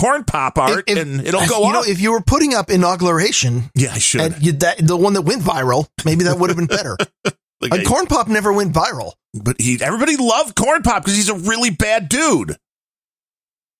corn 0.00 0.24
pop 0.24 0.58
art, 0.58 0.84
if, 0.86 0.98
and 0.98 1.20
it'll 1.26 1.46
go 1.46 1.66
you. 1.66 1.72
Know, 1.72 1.82
if 1.82 2.00
you 2.00 2.12
were 2.12 2.22
putting 2.22 2.54
up 2.54 2.70
inauguration, 2.70 3.70
yeah, 3.74 3.92
I 3.92 3.98
should. 3.98 4.42
You, 4.42 4.52
that, 4.52 4.78
the 4.78 4.96
one 4.96 5.12
that 5.14 5.22
went 5.22 5.42
viral, 5.42 5.88
maybe 6.04 6.24
that 6.24 6.38
would 6.38 6.50
have 6.50 6.56
been 6.56 6.66
better. 6.66 6.96
like 7.60 7.72
a 7.72 7.84
corn 7.84 8.06
pop 8.06 8.28
never 8.28 8.52
went 8.52 8.72
viral, 8.74 9.12
but 9.34 9.60
he 9.60 9.78
everybody 9.80 10.16
loved 10.16 10.56
corn 10.56 10.82
pop 10.82 11.02
because 11.02 11.16
he's 11.16 11.28
a 11.28 11.34
really 11.34 11.70
bad 11.70 12.08
dude. 12.08 12.56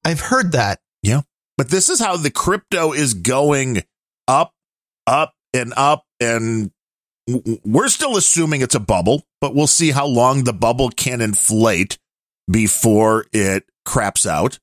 I've 0.05 0.21
heard 0.21 0.53
that. 0.53 0.81
Yeah, 1.03 1.23
but 1.57 1.71
this 1.71 1.89
is 1.89 2.01
how 2.01 2.17
the 2.17 2.31
crypto 2.31 2.93
is 2.93 3.15
going 3.15 3.83
up, 4.29 4.53
up, 5.07 5.33
and 5.55 5.73
up, 5.77 6.05
and 6.21 6.71
we're 7.65 7.89
still 7.89 8.17
assuming 8.17 8.61
it's 8.61 8.75
a 8.75 8.81
bubble, 8.81 9.25
but 9.41 9.55
we'll 9.55 9.67
see 9.67 9.91
how 9.91 10.07
long 10.07 10.45
the 10.45 10.53
bubble 10.53 10.91
can 10.91 11.21
inflate 11.21 11.99
before 12.51 13.27
it 13.33 13.65
craps 13.85 14.27
out. 14.27 14.59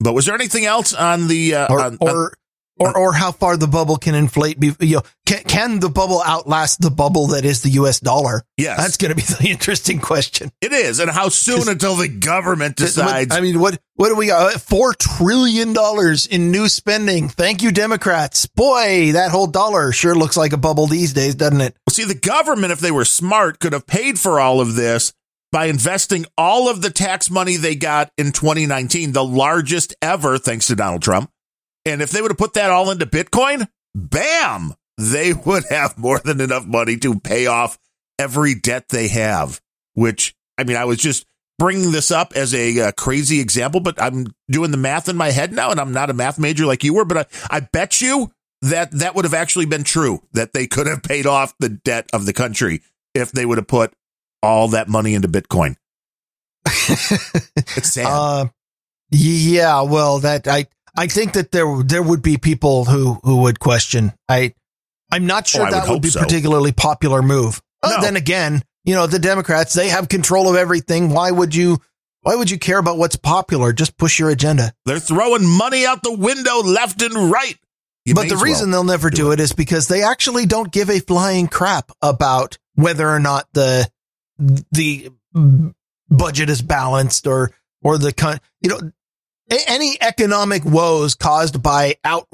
But 0.00 0.14
was 0.14 0.26
there 0.26 0.34
anything 0.34 0.66
else 0.66 0.92
on 0.92 1.28
the 1.28 1.54
uh, 1.54 1.66
or, 1.70 1.80
on, 1.80 1.98
or 2.00 2.32
or 2.78 2.96
or 2.96 3.12
how 3.12 3.32
far 3.32 3.56
the 3.56 3.66
bubble 3.66 3.96
can 3.96 4.14
inflate. 4.14 4.58
Be, 4.58 4.72
you 4.80 4.96
know, 4.96 5.02
can 5.26 5.42
can 5.44 5.80
the 5.80 5.88
bubble 5.88 6.22
outlast 6.24 6.80
the 6.80 6.90
bubble 6.90 7.28
that 7.28 7.44
is 7.44 7.62
the 7.62 7.70
U.S. 7.70 8.00
dollar? 8.00 8.42
Yes, 8.56 8.78
that's 8.78 8.96
going 8.96 9.10
to 9.10 9.16
be 9.16 9.22
the 9.44 9.50
interesting 9.50 10.00
question. 10.00 10.50
It 10.60 10.72
is, 10.72 10.98
and 11.00 11.10
how 11.10 11.28
soon 11.28 11.68
until 11.68 11.96
the 11.96 12.08
government 12.08 12.76
decides? 12.76 13.30
What, 13.30 13.38
I 13.38 13.40
mean, 13.40 13.60
what 13.60 13.78
what 13.94 14.08
do 14.08 14.16
we 14.16 14.26
got? 14.26 14.60
Four 14.60 14.94
trillion 14.94 15.72
dollars 15.72 16.26
in 16.26 16.50
new 16.50 16.68
spending. 16.68 17.28
Thank 17.28 17.62
you, 17.62 17.70
Democrats. 17.70 18.46
Boy, 18.46 19.12
that 19.12 19.30
whole 19.30 19.46
dollar 19.46 19.92
sure 19.92 20.14
looks 20.14 20.36
like 20.36 20.52
a 20.52 20.58
bubble 20.58 20.86
these 20.86 21.12
days, 21.12 21.34
doesn't 21.34 21.60
it? 21.60 21.76
Well, 21.86 21.94
see, 21.94 22.04
the 22.04 22.14
government, 22.14 22.72
if 22.72 22.80
they 22.80 22.90
were 22.90 23.04
smart, 23.04 23.60
could 23.60 23.72
have 23.72 23.86
paid 23.86 24.18
for 24.18 24.40
all 24.40 24.60
of 24.60 24.74
this 24.74 25.12
by 25.54 25.66
investing 25.66 26.26
all 26.36 26.68
of 26.68 26.82
the 26.82 26.90
tax 26.90 27.30
money 27.30 27.56
they 27.56 27.76
got 27.76 28.10
in 28.18 28.32
2019, 28.32 29.12
the 29.12 29.24
largest 29.24 29.94
ever, 30.02 30.36
thanks 30.36 30.66
to 30.66 30.74
Donald 30.74 31.00
Trump 31.00 31.30
and 31.86 32.00
if 32.00 32.10
they 32.10 32.22
would 32.22 32.30
have 32.30 32.38
put 32.38 32.54
that 32.54 32.70
all 32.70 32.90
into 32.90 33.06
Bitcoin, 33.06 33.68
bam, 33.94 34.74
they 34.98 35.32
would 35.46 35.64
have 35.70 35.98
more 35.98 36.18
than 36.18 36.40
enough 36.40 36.66
money 36.66 36.96
to 36.98 37.18
pay 37.20 37.46
off 37.46 37.78
every 38.18 38.54
debt 38.54 38.88
they 38.88 39.08
have. 39.08 39.60
Which, 39.94 40.34
I 40.58 40.64
mean, 40.64 40.76
I 40.76 40.86
was 40.86 40.98
just 40.98 41.26
bringing 41.58 41.92
this 41.92 42.10
up 42.10 42.32
as 42.34 42.52
a 42.54 42.80
uh, 42.80 42.92
crazy 42.92 43.40
example, 43.40 43.80
but 43.80 44.00
I'm 44.00 44.26
doing 44.50 44.70
the 44.72 44.76
math 44.76 45.08
in 45.08 45.16
my 45.16 45.30
head 45.30 45.52
now, 45.52 45.70
and 45.70 45.80
I'm 45.80 45.92
not 45.92 46.10
a 46.10 46.14
math 46.14 46.38
major 46.38 46.66
like 46.66 46.82
you 46.82 46.94
were, 46.94 47.04
but 47.04 47.30
I, 47.50 47.56
I 47.58 47.60
bet 47.60 48.00
you 48.00 48.32
that 48.62 48.90
that 48.92 49.14
would 49.14 49.24
have 49.24 49.34
actually 49.34 49.66
been 49.66 49.84
true, 49.84 50.20
that 50.32 50.52
they 50.52 50.66
could 50.66 50.86
have 50.86 51.02
paid 51.02 51.26
off 51.26 51.54
the 51.60 51.68
debt 51.68 52.08
of 52.12 52.26
the 52.26 52.32
country 52.32 52.80
if 53.14 53.30
they 53.30 53.46
would 53.46 53.58
have 53.58 53.68
put 53.68 53.92
all 54.44 54.68
that 54.68 54.88
money 54.88 55.14
into 55.14 55.28
Bitcoin. 55.28 55.76
it's 56.66 57.92
sad. 57.92 58.06
Uh, 58.06 58.46
yeah, 59.10 59.82
well, 59.82 60.20
that 60.20 60.48
I 60.48 60.66
I 60.96 61.06
think 61.06 61.34
that 61.34 61.52
there 61.52 61.82
there 61.82 62.02
would 62.02 62.22
be 62.22 62.36
people 62.36 62.84
who 62.84 63.14
who 63.22 63.42
would 63.42 63.60
question. 63.60 64.12
I 64.28 64.54
I'm 65.12 65.26
not 65.26 65.46
sure 65.46 65.66
oh, 65.66 65.70
that 65.70 65.86
would, 65.86 65.94
would 65.94 66.02
be 66.02 66.10
so. 66.10 66.20
particularly 66.20 66.72
popular 66.72 67.22
move. 67.22 67.60
No. 67.84 68.00
then 68.00 68.16
again, 68.16 68.62
you 68.84 68.94
know, 68.94 69.06
the 69.06 69.18
Democrats, 69.18 69.74
they 69.74 69.90
have 69.90 70.08
control 70.08 70.48
of 70.48 70.56
everything. 70.56 71.10
Why 71.10 71.30
would 71.30 71.54
you 71.54 71.78
why 72.22 72.36
would 72.36 72.50
you 72.50 72.58
care 72.58 72.78
about 72.78 72.96
what's 72.96 73.16
popular? 73.16 73.72
Just 73.72 73.98
push 73.98 74.18
your 74.18 74.30
agenda. 74.30 74.72
They're 74.86 74.98
throwing 74.98 75.46
money 75.46 75.84
out 75.84 76.02
the 76.02 76.14
window 76.14 76.60
left 76.60 77.02
and 77.02 77.30
right. 77.30 77.58
You 78.06 78.14
but 78.14 78.28
the 78.28 78.36
reason 78.36 78.70
well 78.70 78.84
they'll 78.84 78.92
never 78.92 79.10
do, 79.10 79.30
it. 79.30 79.34
it 79.34 79.42
is 79.42 79.52
because 79.52 79.88
they 79.88 80.02
actually 80.02 80.46
don't 80.46 80.72
give 80.72 80.90
a 80.90 81.00
flying 81.00 81.48
crap 81.48 81.90
about 82.02 82.58
whether 82.74 83.08
or 83.08 83.20
not 83.20 83.46
the 83.52 83.88
the 84.38 85.10
budget 86.10 86.50
is 86.50 86.62
balanced 86.62 87.26
or 87.26 87.50
or 87.82 87.98
the 87.98 88.40
you 88.60 88.70
know 88.70 88.80
any 89.68 89.96
economic 90.00 90.64
woes 90.64 91.14
caused 91.14 91.62
by 91.62 91.96
out 92.04 92.26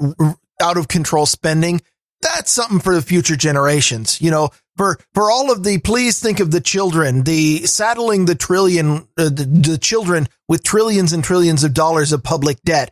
out 0.61 0.77
of 0.77 0.87
control 0.87 1.25
spending 1.25 1.81
that's 2.21 2.51
something 2.51 2.79
for 2.79 2.93
the 2.93 3.01
future 3.01 3.35
generations. 3.35 4.21
You 4.21 4.31
know 4.31 4.49
for 4.77 4.99
for 5.13 5.31
all 5.31 5.51
of 5.51 5.63
the 5.63 5.79
please 5.79 6.19
think 6.19 6.39
of 6.39 6.51
the 6.51 6.61
children 6.61 7.23
the 7.23 7.65
saddling 7.65 8.25
the 8.25 8.35
trillion 8.35 9.07
uh, 9.17 9.29
the, 9.29 9.47
the 9.69 9.77
children 9.77 10.27
with 10.47 10.63
trillions 10.63 11.13
and 11.13 11.23
trillions 11.23 11.63
of 11.63 11.73
dollars 11.73 12.11
of 12.11 12.23
public 12.23 12.61
debt. 12.63 12.91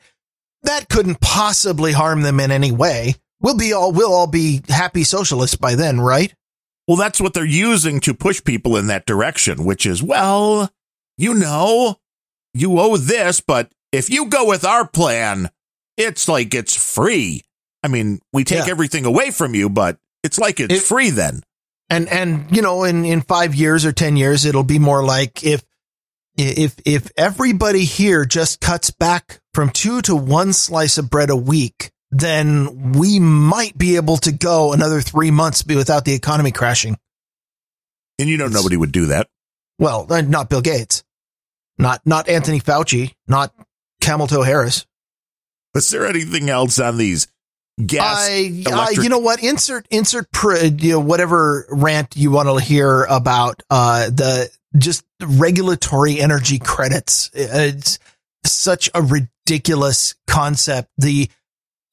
That 0.64 0.90
couldn't 0.90 1.22
possibly 1.22 1.94
harm 1.94 2.22
them 2.22 2.40
in 2.40 2.52
any 2.52 2.72
way. 2.72 3.16
We'll 3.40 3.58
be 3.58 3.72
all 3.72 3.92
we'll 3.92 4.14
all 4.14 4.28
be 4.28 4.62
happy 4.68 5.04
socialists 5.04 5.56
by 5.56 5.76
then 5.76 6.02
right 6.02 6.34
well 6.90 6.98
that's 6.98 7.22
what 7.22 7.34
they're 7.34 7.46
using 7.46 8.02
to 8.02 8.14
push 8.14 8.44
people 8.44 8.76
in 8.76 8.88
that 8.88 9.06
direction 9.06 9.64
which 9.64 9.86
is 9.86 10.04
well 10.04 10.70
you 11.18 11.34
know 11.34 11.96
you 12.54 12.78
owe 12.78 12.98
this 12.98 13.40
but 13.40 13.72
if 13.92 14.10
you 14.10 14.28
go 14.28 14.46
with 14.46 14.66
our 14.66 14.88
plan, 14.88 15.50
it's 15.98 16.28
like 16.28 16.54
it's 16.54 16.76
free. 16.76 17.44
I 17.84 17.88
mean, 17.88 18.20
we 18.34 18.44
take 18.44 18.66
yeah. 18.66 18.72
everything 18.72 19.06
away 19.06 19.32
from 19.32 19.56
you, 19.56 19.70
but 19.70 19.98
it's 20.24 20.38
like 20.38 20.60
it's 20.60 20.76
it, 20.76 20.82
free 20.82 21.10
then. 21.10 21.42
And 21.90 22.08
and 22.10 22.56
you 22.56 22.62
know, 22.62 22.84
in 22.84 23.06
in 23.06 23.22
5 23.22 23.56
years 23.56 23.86
or 23.86 23.92
10 23.92 24.18
years 24.18 24.46
it'll 24.46 24.64
be 24.64 24.80
more 24.80 25.04
like 25.04 25.44
if 25.44 25.64
if 26.38 26.76
if 26.86 27.12
everybody 27.18 27.84
here 27.84 28.26
just 28.26 28.62
cuts 28.62 28.92
back 28.92 29.40
from 29.54 29.70
2 29.70 30.02
to 30.04 30.16
1 30.16 30.54
slice 30.54 30.98
of 30.98 31.10
bread 31.10 31.30
a 31.30 31.36
week, 31.36 31.92
then 32.12 32.94
we 32.94 33.20
might 33.20 33.78
be 33.78 33.96
able 33.96 34.18
to 34.18 34.32
go 34.32 34.74
another 34.74 35.02
3 35.02 35.32
months 35.32 35.66
without 35.66 36.06
the 36.06 36.14
economy 36.14 36.52
crashing. 36.52 36.98
And 38.18 38.28
you 38.28 38.38
know 38.38 38.46
it's, 38.46 38.54
nobody 38.54 38.78
would 38.78 38.92
do 38.92 39.08
that. 39.08 39.28
Well, 39.78 40.08
uh, 40.10 40.22
not 40.22 40.50
Bill 40.50 40.62
Gates. 40.62 41.04
Not 41.78 42.02
not 42.06 42.28
Anthony 42.28 42.60
Fauci, 42.60 43.16
not 43.28 43.54
Camel 44.02 44.28
Toe 44.28 44.44
Harris. 44.44 44.86
Was 45.74 45.90
there 45.90 46.08
anything 46.08 46.50
else 46.50 46.80
on 46.80 46.98
these 46.98 47.28
gas? 47.84 48.28
I, 48.28 48.64
I, 48.68 48.90
you 48.92 49.08
know 49.08 49.20
what? 49.20 49.42
Insert, 49.44 49.88
insert, 49.90 50.28
you 50.82 50.94
know, 50.94 51.00
whatever 51.00 51.66
rant 51.70 52.18
you 52.18 52.32
want 52.32 52.50
to 52.50 52.64
hear 52.64 53.04
about, 53.04 53.64
uh, 53.70 54.10
the 54.10 54.50
just 54.78 55.06
regulatory 55.22 56.20
energy 56.20 56.60
credits. 56.60 57.30
It's 57.34 58.00
such 58.46 58.90
a 58.94 59.02
ridiculous 59.02 60.16
concept. 60.28 60.90
The, 60.98 61.30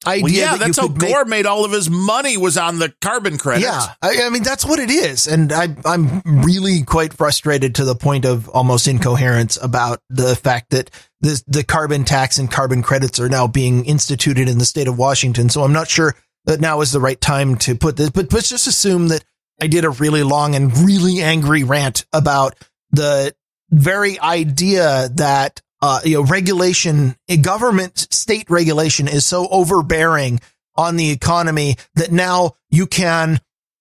idea. 0.05 0.23
Well, 0.23 0.31
yeah, 0.31 0.51
that 0.57 0.59
that's 0.59 0.77
how 0.77 0.87
Gore 0.87 1.25
make, 1.25 1.29
made 1.29 1.45
all 1.45 1.65
of 1.65 1.71
his 1.71 1.89
money 1.89 2.37
was 2.37 2.57
on 2.57 2.79
the 2.79 2.93
carbon 3.01 3.37
credits. 3.37 3.65
Yeah, 3.65 3.93
I, 4.01 4.23
I, 4.23 4.29
mean 4.29 4.43
that's 4.43 4.65
what 4.65 4.79
it 4.79 4.89
is, 4.89 5.27
and 5.27 5.51
I, 5.51 5.69
I'm 5.85 6.21
really 6.25 6.83
quite 6.83 7.13
frustrated 7.13 7.75
to 7.75 7.85
the 7.85 7.95
point 7.95 8.25
of 8.25 8.49
almost 8.49 8.87
incoherence 8.87 9.57
about 9.61 9.99
the 10.09 10.35
fact 10.35 10.71
that 10.71 10.91
the 11.21 11.41
the 11.47 11.63
carbon 11.63 12.03
tax 12.03 12.37
and 12.37 12.51
carbon 12.51 12.83
credits 12.83 13.19
are 13.19 13.29
now 13.29 13.47
being 13.47 13.85
instituted 13.85 14.49
in 14.49 14.57
the 14.57 14.65
state 14.65 14.87
of 14.87 14.97
Washington. 14.97 15.49
So 15.49 15.63
I'm 15.63 15.73
not 15.73 15.89
sure 15.89 16.15
that 16.45 16.61
now 16.61 16.81
is 16.81 16.91
the 16.91 17.01
right 17.01 17.19
time 17.19 17.55
to 17.57 17.75
put 17.75 17.97
this, 17.97 18.09
but 18.09 18.31
let's 18.31 18.49
just 18.49 18.67
assume 18.67 19.09
that 19.09 19.23
I 19.61 19.67
did 19.67 19.85
a 19.85 19.89
really 19.89 20.23
long 20.23 20.55
and 20.55 20.75
really 20.77 21.21
angry 21.21 21.63
rant 21.63 22.05
about 22.13 22.55
the 22.91 23.35
very 23.69 24.19
idea 24.19 25.09
that 25.15 25.61
uh, 25.81 25.99
you 26.03 26.15
know, 26.15 26.23
regulation, 26.23 27.15
government 27.41 28.07
state 28.11 28.49
regulation 28.49 29.07
is 29.07 29.25
so 29.25 29.47
overbearing 29.49 30.39
on 30.75 30.95
the 30.95 31.11
economy 31.11 31.75
that 31.95 32.11
now 32.11 32.51
you 32.69 32.87
can 32.87 33.39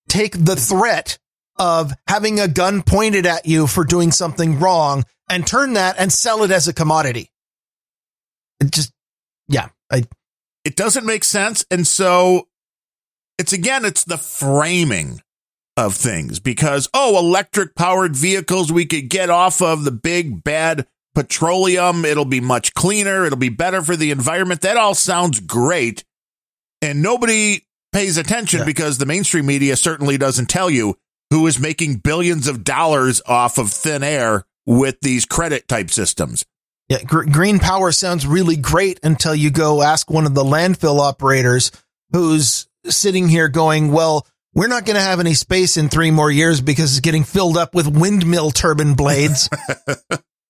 take 0.08 0.32
the 0.32 0.56
threat 0.56 1.18
of 1.58 1.92
having 2.06 2.38
a 2.38 2.48
gun 2.48 2.82
pointed 2.82 3.26
at 3.26 3.46
you 3.46 3.66
for 3.66 3.84
doing 3.84 4.12
something 4.12 4.58
wrong 4.58 5.04
and 5.28 5.46
turn 5.46 5.72
that 5.74 5.96
and 5.98 6.12
sell 6.12 6.42
it 6.42 6.50
as 6.50 6.68
a 6.68 6.74
commodity. 6.74 7.30
It 8.60 8.70
just, 8.70 8.92
yeah, 9.48 9.68
I, 9.90 10.04
it 10.64 10.76
doesn't 10.76 11.06
make 11.06 11.24
sense. 11.24 11.64
And 11.70 11.86
so 11.86 12.48
it's 13.38 13.52
again, 13.52 13.84
it's 13.84 14.04
the 14.04 14.18
framing 14.18 15.22
of 15.76 15.94
things 15.94 16.40
because, 16.40 16.88
oh, 16.94 17.18
electric 17.18 17.74
powered 17.74 18.16
vehicles, 18.16 18.72
we 18.72 18.86
could 18.86 19.08
get 19.08 19.28
off 19.28 19.60
of 19.60 19.84
the 19.84 19.90
big 19.90 20.42
bad 20.42 20.86
petroleum. 21.16 22.04
It'll 22.04 22.26
be 22.26 22.42
much 22.42 22.74
cleaner. 22.74 23.24
It'll 23.24 23.38
be 23.38 23.48
better 23.48 23.80
for 23.80 23.96
the 23.96 24.10
environment. 24.10 24.60
That 24.60 24.76
all 24.76 24.94
sounds 24.94 25.40
great. 25.40 26.04
And 26.82 27.00
nobody 27.00 27.64
pays 27.90 28.18
attention 28.18 28.60
yeah. 28.60 28.64
because 28.66 28.98
the 28.98 29.06
mainstream 29.06 29.46
media 29.46 29.76
certainly 29.76 30.18
doesn't 30.18 30.50
tell 30.50 30.68
you 30.68 30.98
who 31.30 31.46
is 31.46 31.58
making 31.58 31.96
billions 31.96 32.46
of 32.46 32.64
dollars 32.64 33.22
off 33.26 33.56
of 33.56 33.72
thin 33.72 34.02
air 34.02 34.44
with 34.66 35.00
these 35.00 35.24
credit 35.24 35.66
type 35.66 35.90
systems. 35.90 36.44
Yeah, 36.90 37.02
gr- 37.02 37.24
green 37.24 37.60
power 37.60 37.92
sounds 37.92 38.26
really 38.26 38.56
great 38.56 39.00
until 39.02 39.34
you 39.34 39.50
go 39.50 39.82
ask 39.82 40.10
one 40.10 40.26
of 40.26 40.34
the 40.34 40.44
landfill 40.44 41.00
operators 41.00 41.72
who's 42.12 42.68
sitting 42.84 43.26
here 43.26 43.48
going, 43.48 43.90
well, 43.90 44.26
we're 44.54 44.68
not 44.68 44.84
going 44.84 44.96
to 44.96 45.02
have 45.02 45.18
any 45.18 45.34
space 45.34 45.78
in 45.78 45.88
three 45.88 46.10
more 46.10 46.30
years 46.30 46.60
because 46.60 46.92
it's 46.92 47.00
getting 47.00 47.24
filled 47.24 47.56
up 47.56 47.74
with 47.74 47.86
windmill 47.86 48.50
turbine 48.50 48.94
blades. 48.94 49.48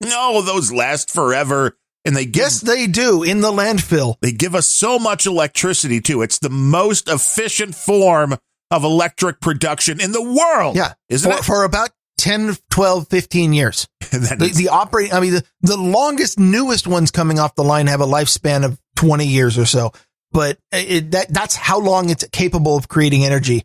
no, 0.02 0.42
those 0.42 0.72
last 0.72 1.11
forever. 1.11 1.76
And 2.04 2.16
they 2.16 2.24
give, 2.24 2.37
yes, 2.37 2.61
they 2.61 2.87
do 2.87 3.24
in 3.24 3.40
the 3.40 3.50
landfill. 3.50 4.14
They 4.20 4.30
give 4.30 4.54
us 4.54 4.66
so 4.66 4.98
much 4.98 5.26
electricity 5.26 6.00
too. 6.00 6.22
It's 6.22 6.38
the 6.38 6.50
most 6.50 7.09
efficient 7.09 7.74
form 7.74 8.37
of 8.70 8.85
electric 8.85 9.40
production 9.40 10.00
in 10.00 10.12
the 10.12 10.22
world. 10.22 10.76
Yeah. 10.76 10.94
Isn't 11.09 11.30
for, 11.30 11.38
it? 11.38 11.44
For 11.44 11.64
about 11.64 11.90
10, 12.18 12.56
12, 12.70 13.09
15 13.09 13.52
years. 13.52 13.88
the, 14.00 14.48
is- 14.48 14.56
the 14.56 14.68
operating, 14.68 15.14
I 15.14 15.20
mean, 15.20 15.32
the, 15.32 15.44
the 15.62 15.76
longest, 15.76 16.38
newest 16.38 16.87
ones 16.87 17.11
coming 17.11 17.38
off 17.38 17.54
the 17.54 17.64
line 17.64 17.88
have 17.88 18.00
a 18.00 18.06
lifespan 18.06 18.64
of 18.64 18.80
20 18.96 19.26
years 19.26 19.59
or 19.59 19.66
so, 19.66 19.92
but 20.32 20.59
it, 20.72 21.11
that, 21.11 21.28
that's 21.28 21.56
how 21.56 21.80
long 21.80 22.11
it's 22.11 22.26
capable 22.28 22.76
of 22.76 22.88
creating 22.88 23.24
energy. 23.24 23.64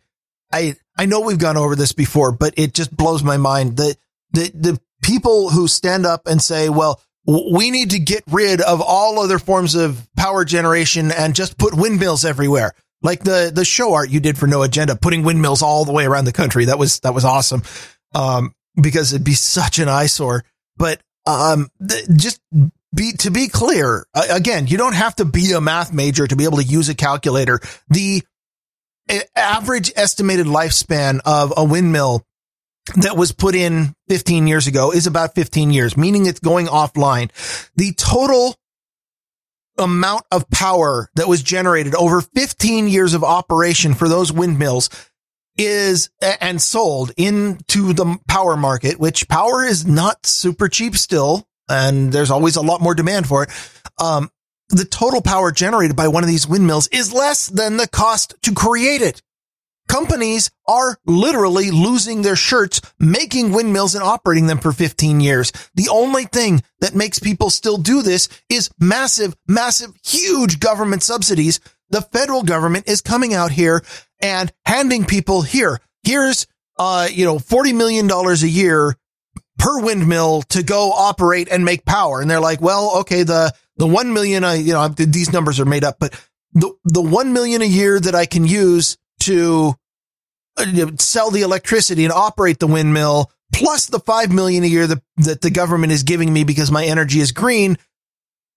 I, 0.52 0.76
I 0.98 1.06
know 1.06 1.22
we've 1.22 1.40
gone 1.40 1.58
over 1.58 1.76
this 1.76 1.94
before, 1.94 2.32
but 2.32 2.56
it 2.58 2.74
just 2.74 2.96
blows 2.96 3.24
my 3.24 3.38
mind 3.38 3.78
that 3.78 3.98
the, 4.34 4.52
the 4.54 4.82
people 5.02 5.50
who 5.50 5.68
stand 5.68 6.06
up 6.06 6.28
and 6.28 6.42
say, 6.42 6.70
well, 6.70 7.02
we 7.26 7.72
need 7.72 7.92
to 7.92 8.00
get 8.00 8.24
rid 8.30 8.62
of 8.62 8.82
all 8.82 9.20
other 9.20 9.40
forms 9.40 9.76
of 9.76 10.08
power 10.18 10.44
generation 10.44 11.12
and 11.12 11.36
just 11.36 11.58
put 11.58 11.74
windmills 11.74 12.26
everywhere. 12.26 12.74
Like 13.04 13.24
the, 13.24 13.52
the 13.54 13.66
show 13.66 13.94
art 13.94 14.10
you 14.10 14.20
did 14.20 14.38
for 14.38 14.48
No 14.48 14.64
Agenda, 14.64 14.96
putting 14.96 15.24
windmills 15.24 15.62
all 15.62 15.86
the 15.86 15.92
way 15.92 16.06
around 16.06 16.26
the 16.26 16.34
country. 16.34 16.66
That 16.66 16.80
was, 16.80 17.00
that 17.02 17.14
was 17.14 17.26
awesome. 17.26 17.64
Um, 18.14 18.54
because 18.80 19.14
it'd 19.14 19.26
be 19.26 19.34
such 19.34 19.80
an 19.80 19.88
eyesore. 19.88 20.44
But, 20.78 21.02
um, 21.26 21.70
th- 21.88 22.08
just 22.16 22.42
be, 22.94 23.14
to 23.20 23.32
be 23.32 23.48
clear, 23.48 24.06
uh, 24.14 24.28
again, 24.30 24.68
you 24.68 24.78
don't 24.78 24.96
have 24.96 25.16
to 25.18 25.26
be 25.26 25.52
a 25.54 25.62
math 25.62 25.94
major 25.94 26.28
to 26.28 26.36
be 26.36 26.44
able 26.44 26.58
to 26.58 26.64
use 26.64 26.90
a 26.90 26.96
calculator. 26.96 27.60
The 27.90 28.24
average 29.36 29.92
estimated 29.96 30.46
lifespan 30.46 31.20
of 31.26 31.54
a 31.58 31.64
windmill 31.64 32.26
that 32.96 33.16
was 33.16 33.32
put 33.32 33.56
in 33.56 33.94
15 34.10 34.48
years 34.48 34.68
ago 34.68 34.92
is 34.92 35.08
about 35.08 35.36
15 35.36 35.72
years, 35.72 35.96
meaning 35.96 36.26
it's 36.26 36.40
going 36.40 36.68
offline. 36.68 37.30
The 37.76 37.94
total 37.94 38.56
amount 39.78 40.26
of 40.32 40.50
power 40.50 41.10
that 41.16 41.28
was 41.28 41.42
generated 41.42 41.96
over 41.96 42.22
15 42.22 42.88
years 42.88 43.14
of 43.14 43.24
operation 43.24 43.94
for 43.94 44.08
those 44.08 44.32
windmills 44.32 44.90
is 45.58 46.10
and 46.42 46.62
sold 46.62 47.12
into 47.18 47.94
the 47.94 48.18
power 48.28 48.58
market, 48.58 49.00
which 49.00 49.28
power 49.28 49.64
is 49.64 49.86
not 49.86 50.26
super 50.26 50.68
cheap 50.68 50.96
still. 50.96 51.48
And 51.70 52.12
there's 52.12 52.32
always 52.32 52.56
a 52.56 52.62
lot 52.62 52.82
more 52.82 52.96
demand 52.96 53.28
for 53.28 53.44
it. 53.44 53.50
Um, 53.98 54.30
the 54.70 54.86
total 54.86 55.22
power 55.22 55.52
generated 55.52 55.96
by 55.96 56.08
one 56.08 56.24
of 56.24 56.30
these 56.30 56.48
windmills 56.48 56.88
is 56.88 57.14
less 57.14 57.48
than 57.48 57.78
the 57.78 57.88
cost 57.88 58.36
to 58.44 58.54
create 58.54 59.02
it. 59.02 59.22
Companies 59.92 60.50
are 60.70 60.98
literally 61.06 61.70
losing 61.70 62.22
their 62.22 62.38
shirts 62.38 62.80
making 62.98 63.52
windmills 63.52 63.94
and 63.94 64.02
operating 64.02 64.48
them 64.48 64.60
for 64.60 64.72
15 64.72 65.20
years. 65.20 65.52
The 65.76 65.90
only 65.90 66.24
thing 66.24 66.64
that 66.80 66.96
makes 66.96 67.20
people 67.20 67.50
still 67.50 67.76
do 67.76 68.02
this 68.02 68.30
is 68.48 68.70
massive, 68.80 69.36
massive, 69.50 69.92
huge 70.02 70.62
government 70.62 71.04
subsidies. 71.04 71.60
The 71.90 72.00
federal 72.02 72.42
government 72.44 72.88
is 72.88 73.02
coming 73.02 73.34
out 73.34 73.52
here 73.52 73.84
and 74.22 74.50
handing 74.66 75.04
people 75.04 75.42
here, 75.42 75.82
here's, 76.04 76.48
uh, 76.80 77.10
you 77.12 77.26
know, 77.26 77.36
$40 77.36 77.76
million 77.76 78.10
a 78.10 78.34
year 78.48 78.96
per 79.60 79.82
windmill 79.82 80.44
to 80.44 80.64
go 80.64 80.94
operate 80.94 81.50
and 81.52 81.66
make 81.66 81.84
power. 81.84 82.22
And 82.22 82.32
they're 82.32 82.40
like, 82.40 82.62
well, 82.62 83.00
okay, 83.00 83.24
the, 83.24 83.54
the 83.76 83.88
1 83.88 84.14
million, 84.14 84.46
uh, 84.46 84.54
you 84.54 84.72
know, 84.72 84.88
these 84.88 85.34
numbers 85.34 85.60
are 85.60 85.66
made 85.66 85.84
up, 85.84 85.98
but 86.00 86.18
the, 86.54 86.74
the 86.86 87.02
1 87.02 87.34
million 87.34 87.62
a 87.62 87.66
year 87.66 88.00
that 88.00 88.16
I 88.16 88.26
can 88.26 88.46
use 88.46 88.98
to 89.24 89.76
sell 90.98 91.32
the 91.32 91.42
electricity 91.42 92.04
and 92.04 92.14
operate 92.14 92.60
the 92.60 92.68
windmill 92.68 93.32
plus 93.54 93.88
the 93.88 94.00
5 94.00 94.32
million 94.32 94.64
a 94.64 94.68
year 94.68 94.88
that, 94.88 95.02
that 95.18 95.42
the 95.42 95.50
government 95.50 95.92
is 95.92 96.04
giving 96.04 96.32
me 96.32 96.44
because 96.44 96.72
my 96.72 96.86
energy 96.86 97.20
is 97.20 97.32
green 97.32 97.78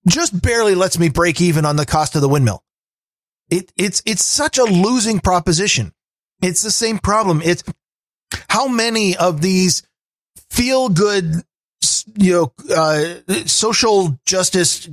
just 0.06 0.40
barely 0.40 0.74
lets 0.74 0.98
me 0.98 1.08
break 1.08 1.40
even 1.40 1.64
on 1.64 1.76
the 1.76 1.86
cost 1.86 2.14
of 2.14 2.20
the 2.20 2.28
windmill. 2.28 2.62
It, 3.50 3.72
it's, 3.76 4.02
it's 4.06 4.24
such 4.24 4.58
a 4.58 4.64
losing 4.64 5.20
proposition. 5.20 5.92
It's 6.42 6.62
the 6.62 6.70
same 6.70 6.98
problem. 6.98 7.40
It's 7.42 7.64
how 8.48 8.68
many 8.68 9.16
of 9.16 9.40
these 9.40 9.82
feel 10.50 10.88
good, 10.88 11.42
you 12.16 12.32
know, 12.32 12.52
uh, 12.74 13.14
social 13.46 14.18
justice, 14.26 14.88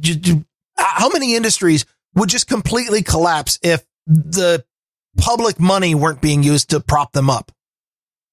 how 0.77 1.09
many 1.09 1.35
industries 1.35 1.85
would 2.15 2.29
just 2.29 2.47
completely 2.47 3.03
collapse 3.03 3.59
if 3.61 3.85
the 4.07 4.63
public 5.17 5.59
money 5.59 5.95
weren't 5.95 6.21
being 6.21 6.43
used 6.43 6.69
to 6.71 6.79
prop 6.79 7.11
them 7.11 7.29
up. 7.29 7.51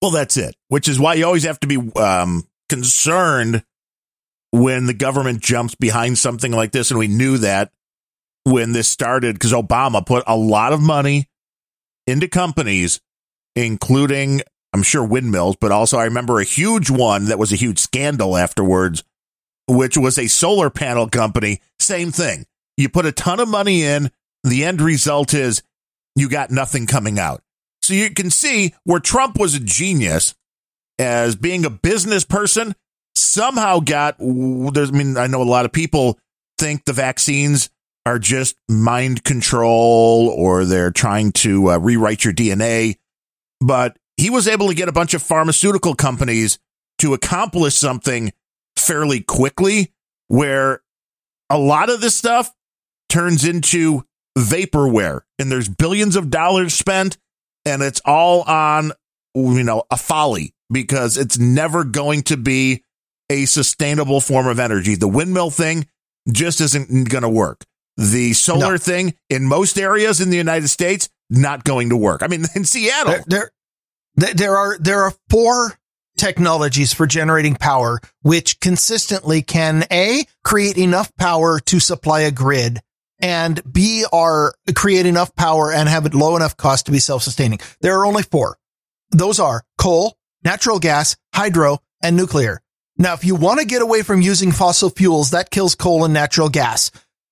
Well, 0.01 0.11
that's 0.11 0.37
it, 0.37 0.55
which 0.69 0.89
is 0.89 1.01
why 1.01 1.15
you 1.15 1.27
always 1.27 1.45
have 1.45 1.61
to 1.61 1.67
be 1.67 1.79
um, 1.97 2.47
concerned 2.69 3.65
when 4.51 4.87
the 4.87 4.95
government 4.95 5.41
jumps 5.41 5.75
behind 5.75 6.19
something 6.19 6.53
like 6.53 6.73
this. 6.73 6.91
And 6.91 6.99
we 6.99 7.09
knew 7.09 7.39
that 7.39 7.73
when 8.45 8.73
this 8.73 8.91
started 8.91 9.35
because 9.35 9.53
Obama 9.53 10.05
put 10.05 10.25
a 10.27 10.37
lot 10.37 10.73
of 10.73 10.81
money 10.81 11.29
into 12.07 12.29
companies, 12.29 13.01
including, 13.57 14.41
I'm 14.73 14.83
sure, 14.83 15.05
windmills, 15.05 15.57
but 15.61 15.73
also 15.73 15.99
I 15.99 16.05
remember 16.05 16.39
a 16.39 16.45
huge 16.45 16.91
one 16.91 17.27
that 17.27 17.39
was 17.39 17.53
a 17.53 17.57
huge 17.57 17.79
scandal 17.79 18.37
afterwards, 18.37 19.03
which 19.67 19.99
was 19.99 20.19
a 20.19 20.29
solar 20.29 20.71
panel 20.71 21.09
company. 21.09 21.61
Same 21.79 22.11
thing. 22.11 22.47
You 22.77 22.89
put 22.89 23.07
a 23.07 23.13
ton 23.13 23.41
of 23.41 23.49
money 23.49 23.83
in. 23.83 24.11
The 24.45 24.65
end 24.65 24.81
result 24.81 25.35
is 25.35 25.63
you 26.21 26.29
got 26.29 26.51
nothing 26.51 26.87
coming 26.87 27.19
out. 27.19 27.43
So 27.83 27.95
you 27.95 28.11
can 28.11 28.31
see 28.31 28.75
where 28.85 29.01
Trump 29.01 29.39
was 29.39 29.55
a 29.55 29.61
genius 29.61 30.35
as 30.99 31.37
being 31.37 31.65
a 31.65 31.71
business 31.71 32.25
person, 32.25 32.75
somehow 33.15 33.81
got 33.81 34.17
there's 34.19 34.91
I 34.91 34.93
mean, 34.93 35.17
I 35.17 35.27
know 35.27 35.43
a 35.43 35.45
lot 35.45 35.65
of 35.65 35.73
people 35.73 36.19
think 36.59 36.85
the 36.85 36.93
vaccines 36.93 37.71
are 38.05 38.19
just 38.19 38.57
mind 38.69 39.23
control 39.25 40.29
or 40.29 40.65
they're 40.65 40.91
trying 40.91 41.33
to 41.33 41.73
uh, 41.73 41.79
rewrite 41.79 42.25
your 42.25 42.33
DNA. 42.33 42.97
But 43.61 43.97
he 44.17 44.31
was 44.31 44.49
able 44.49 44.69
to 44.69 44.75
get 44.75 44.89
a 44.89 44.93
bunch 44.93 45.15
of 45.15 45.23
pharmaceutical 45.23 45.95
companies 45.95 46.59
to 46.99 47.15
accomplish 47.15 47.75
something 47.75 48.33
fairly 48.77 49.21
quickly 49.21 49.93
where 50.29 50.83
a 51.51 51.59
lot 51.59 51.91
of 51.91 52.01
this 52.01 52.17
stuff 52.17 52.53
turns 53.09 53.45
into 53.45 54.05
vaporware. 54.39 55.21
And 55.39 55.51
there's 55.51 55.69
billions 55.69 56.17
of 56.17 56.31
dollars 56.31 56.75
spent 56.75 57.19
and 57.69 57.83
it's 57.83 58.01
all 58.05 58.43
on 58.43 58.93
you 59.35 59.63
know 59.63 59.85
a 59.91 59.97
folly 59.97 60.55
because 60.71 61.17
it's 61.17 61.39
never 61.39 61.85
going 61.85 62.23
to 62.23 62.37
be 62.37 62.83
a 63.31 63.45
sustainable 63.45 64.21
form 64.21 64.47
of 64.47 64.59
energy. 64.59 64.95
The 64.95 65.09
windmill 65.09 65.51
thing 65.51 65.87
just 66.31 66.61
isn't 66.61 67.09
going 67.09 67.23
to 67.23 67.29
work. 67.29 67.65
The 67.97 68.33
solar 68.33 68.73
no. 68.73 68.79
thing 68.79 69.15
in 69.29 69.45
most 69.45 69.79
areas 69.79 70.21
in 70.21 70.31
the 70.31 70.37
united 70.37 70.69
states 70.69 71.09
not 71.31 71.65
going 71.65 71.91
to 71.91 71.97
work. 71.97 72.23
I 72.23 72.29
mean 72.29 72.45
in 72.55 72.65
seattle. 72.65 73.17
There, 73.27 73.51
there, 74.17 74.35
there 74.35 74.57
are 74.57 74.79
there 74.79 75.03
are 75.03 75.13
four 75.29 75.79
technologies 76.17 76.93
for 76.93 77.07
generating 77.07 77.55
power 77.55 78.01
which 78.23 78.59
consistently 78.59 79.41
can 79.41 79.85
a 79.93 80.25
create 80.43 80.77
enough 80.77 81.15
power 81.17 81.61
to 81.61 81.79
supply 81.79 82.21
a 82.21 82.31
grid 82.33 82.81
and 83.21 83.61
B 83.71 84.05
are 84.13 84.55
create 84.75 85.07
enough 85.07 85.35
power 85.35 85.73
and 85.73 85.89
have 85.89 86.07
it 86.07 86.15
low 86.15 86.37
enough 86.37 86.57
cost 86.57 86.87
to 86.87 86.93
be 86.93 86.99
self-sustaining. 86.99 87.61
There 87.81 87.99
are 87.99 88.07
only 88.07 88.23
four. 88.23 88.59
Those 89.11 89.41
are 89.41 89.65
coal, 89.77 90.17
natural 90.45 90.79
gas, 90.79 91.17
hydro, 91.35 91.79
and 92.03 92.17
nuclear. 92.17 92.61
Now, 92.97 93.15
if 93.15 93.25
you 93.25 93.37
want 93.37 93.61
to 93.61 93.67
get 93.67 93.83
away 93.83 94.03
from 94.03 94.21
using 94.21 94.53
fossil 94.53 94.91
fuels, 94.91 95.31
that 95.31 95.51
kills 95.51 95.75
coal 95.75 96.05
and 96.05 96.13
natural 96.13 96.49
gas. 96.49 96.91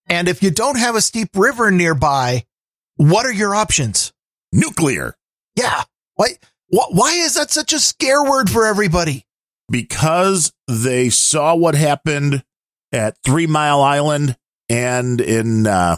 And 0.09 0.29
if 0.29 0.43
you 0.43 0.51
don't 0.51 0.79
have 0.79 0.95
a 0.95 1.01
steep 1.01 1.31
river 1.35 1.71
nearby, 1.71 2.45
what 2.95 3.27
are 3.27 3.33
your 3.33 3.55
options? 3.55 4.13
Nuclear. 4.53 5.17
Yeah. 5.57 5.83
Why, 6.15 6.29
wh- 6.73 6.93
why 6.93 7.13
is 7.15 7.35
that 7.35 7.51
such 7.51 7.73
a 7.73 7.81
scare 7.81 8.23
word 8.23 8.49
for 8.49 8.65
everybody? 8.65 9.27
Because 9.69 10.53
they 10.69 11.11
saw 11.11 11.57
what 11.57 11.75
happened 11.75 12.45
at 12.93 13.19
Three 13.25 13.49
Mile 13.49 13.83
Island 13.83 14.37
and 14.69 15.21
in 15.21 15.67
uh, 15.67 15.97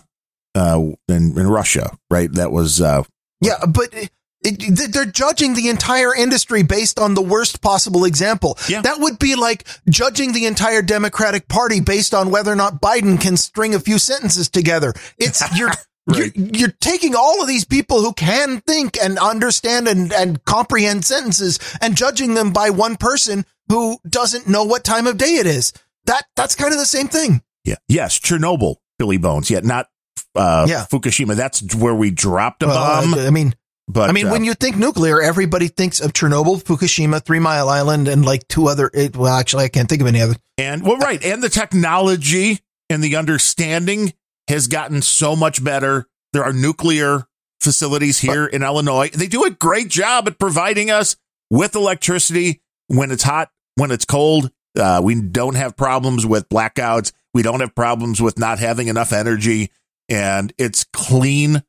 uh, 0.55 0.81
in, 1.09 1.39
in 1.39 1.47
Russia, 1.47 1.97
right? 2.11 2.31
That 2.33 2.53
was 2.53 2.81
uh, 2.81 3.05
Yeah, 3.41 3.65
but 3.67 3.93
it, 3.93 4.11
it, 4.43 4.93
they're 4.93 5.05
judging 5.05 5.55
the 5.55 5.69
entire 5.69 6.15
industry 6.15 6.63
based 6.63 6.99
on 6.99 7.15
the 7.15 7.23
worst 7.23 7.61
possible 7.61 8.05
example. 8.05 8.59
Yeah. 8.69 8.83
That 8.83 9.01
would 9.01 9.19
be 9.19 9.35
like 9.35 9.67
judging 9.89 10.33
the 10.33 10.47
entire 10.47 10.83
Democratic 10.83 11.49
Party 11.49 11.81
based 11.81 12.15
on 12.15 12.31
whether 12.31 12.53
or 12.53 12.57
not 12.57 12.81
Biden 12.81 13.21
can 13.21 13.37
string 13.37 13.75
a 13.75 13.81
few 13.81 13.99
sentences 13.99 14.49
together. 14.49 14.95
It's 15.19 15.43
you're 15.59 15.71
Right. 16.11 16.35
you're, 16.35 16.47
you're 16.47 16.75
taking 16.81 17.15
all 17.15 17.43
of 17.43 17.49
these 17.49 17.67
people 17.67 18.01
who 18.01 18.15
can 18.15 18.63
think 18.63 18.97
and 18.97 19.19
understand 19.19 19.87
and, 19.87 20.11
and 20.11 20.43
comprehend 20.47 21.05
sentences 21.05 21.59
and 21.83 21.99
judging 21.99 22.33
them 22.33 22.51
by 22.51 22.71
one 22.71 22.97
person 22.97 23.45
who 23.69 23.99
doesn't 24.09 24.49
know 24.49 24.65
what 24.65 24.85
time 24.85 25.07
of 25.07 25.19
day 25.19 25.35
it 25.35 25.47
is. 25.47 25.75
That 26.07 26.23
that's 26.35 26.55
kind 26.55 26.73
of 26.73 26.79
the 26.79 26.87
same 26.87 27.09
thing. 27.09 27.43
Yeah, 27.69 27.77
yes, 27.89 28.19
Chernobyl, 28.19 28.77
Billy 28.99 29.19
Bones. 29.19 29.51
Yeah, 29.51 29.61
not 29.63 29.89
uh, 30.35 30.67
Yeah. 30.69 30.87
Fukushima. 30.91 31.35
That's 31.37 31.75
where 31.75 31.95
we 31.95 32.11
dropped 32.11 32.63
a 32.63 32.67
bomb. 32.67 33.15
I, 33.15 33.27
I 33.27 33.31
mean, 33.31 33.55
but 33.89 34.11
I 34.11 34.13
mean, 34.13 34.27
uh, 34.27 34.33
when 34.33 34.45
you 34.45 34.55
think 34.55 34.77
nuclear, 34.77 35.21
everybody 35.23 35.69
thinks 35.69 36.01
of 36.01 36.13
Chernobyl, 36.13 36.63
Fukushima, 36.63 37.25
Three 37.25 37.39
Mile 37.39 37.69
Island, 37.69 38.07
and 38.07 38.25
like 38.25 38.47
two 38.47 38.69
other. 38.69 38.91
It, 38.93 39.17
well, 39.17 39.33
actually, 39.33 39.65
I 39.65 39.69
can't 39.69 39.89
think 39.89 40.03
of 40.03 40.07
any 40.07 40.21
other. 40.21 40.37
And 40.59 40.83
well, 40.83 40.99
right. 40.99 41.23
And 41.25 41.43
the 41.43 41.49
technology 41.49 42.61
and 42.91 43.03
the 43.03 43.17
understanding 43.17 44.13
has 44.49 44.67
gotten 44.67 45.01
so 45.03 45.35
much 45.35 45.65
better. 45.65 46.07
There 46.33 46.45
are 46.45 46.53
nuclear 46.53 47.25
facilities 47.61 48.19
here 48.19 48.47
in 48.47 48.63
Illinois. 48.63 49.09
They 49.09 49.27
do 49.27 49.45
a 49.45 49.51
great 49.51 49.89
job 49.89 50.29
at 50.29 50.39
providing 50.39 50.91
us 50.91 51.17
with 51.51 51.75
electricity 51.75 52.61
when 52.89 53.11
it's 53.11 53.23
hot, 53.23 53.51
when 53.77 53.91
it's 53.91 54.05
cold. 54.05 54.51
Uh, 54.79 55.01
we 55.03 55.21
don't 55.21 55.57
have 55.57 55.77
problems 55.77 56.27
with 56.27 56.49
blackouts. 56.49 57.13
We 57.39 57.43
don't 57.45 57.61
have 57.61 57.73
problems 57.77 58.21
with 58.21 58.37
not 58.37 58.59
having 58.59 58.89
enough 58.89 59.13
energy 59.13 59.71
and 60.09 60.53
it's 60.59 60.83
clean. 60.93 61.63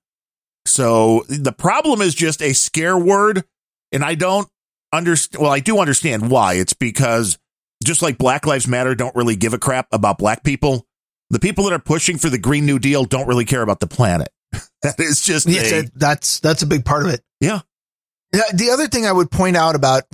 So 0.66 1.26
the 1.30 1.52
problem 1.52 2.02
is 2.02 2.16
just 2.16 2.42
a 2.42 2.54
scare 2.54 2.98
word. 2.98 3.44
And 3.92 4.04
I 4.04 4.16
don't 4.16 4.50
understand. 4.92 5.44
Well, 5.44 5.52
I 5.52 5.60
do 5.60 5.78
understand 5.78 6.32
why. 6.32 6.56
It's 6.56 6.74
because 6.74 7.38
just 7.84 8.02
like 8.02 8.18
Black 8.18 8.48
Lives 8.48 8.68
Matter 8.68 8.96
don't 8.96 9.16
really 9.16 9.36
give 9.36 9.54
a 9.54 9.60
crap 9.60 9.86
about 9.92 10.18
black 10.18 10.44
people, 10.44 10.88
the 11.30 11.38
people 11.40 11.66
that 11.66 11.74
are 11.74 11.78
pushing 11.78 12.18
for 12.18 12.32
the 12.32 12.40
Green 12.40 12.66
New 12.66 12.80
Deal 12.80 13.06
don't 13.06 13.28
really 13.28 13.46
care 13.46 13.62
about 13.62 13.80
the 13.80 13.86
planet. 13.86 14.30
that 14.82 15.00
is 15.00 15.22
just 15.22 15.48
Yes, 15.48 15.72
a, 15.72 15.92
that's 15.94 16.40
that's 16.40 16.64
a 16.64 16.68
big 16.68 16.84
part 16.84 17.04
of 17.06 17.10
it. 17.14 17.22
yeah. 17.40 17.60
Yeah, 18.34 18.42
The 18.56 18.72
other 18.72 18.88
thing 18.88 19.06
I 19.06 19.12
would 19.12 19.30
point 19.30 19.56
out 19.56 19.76
about 19.76 20.06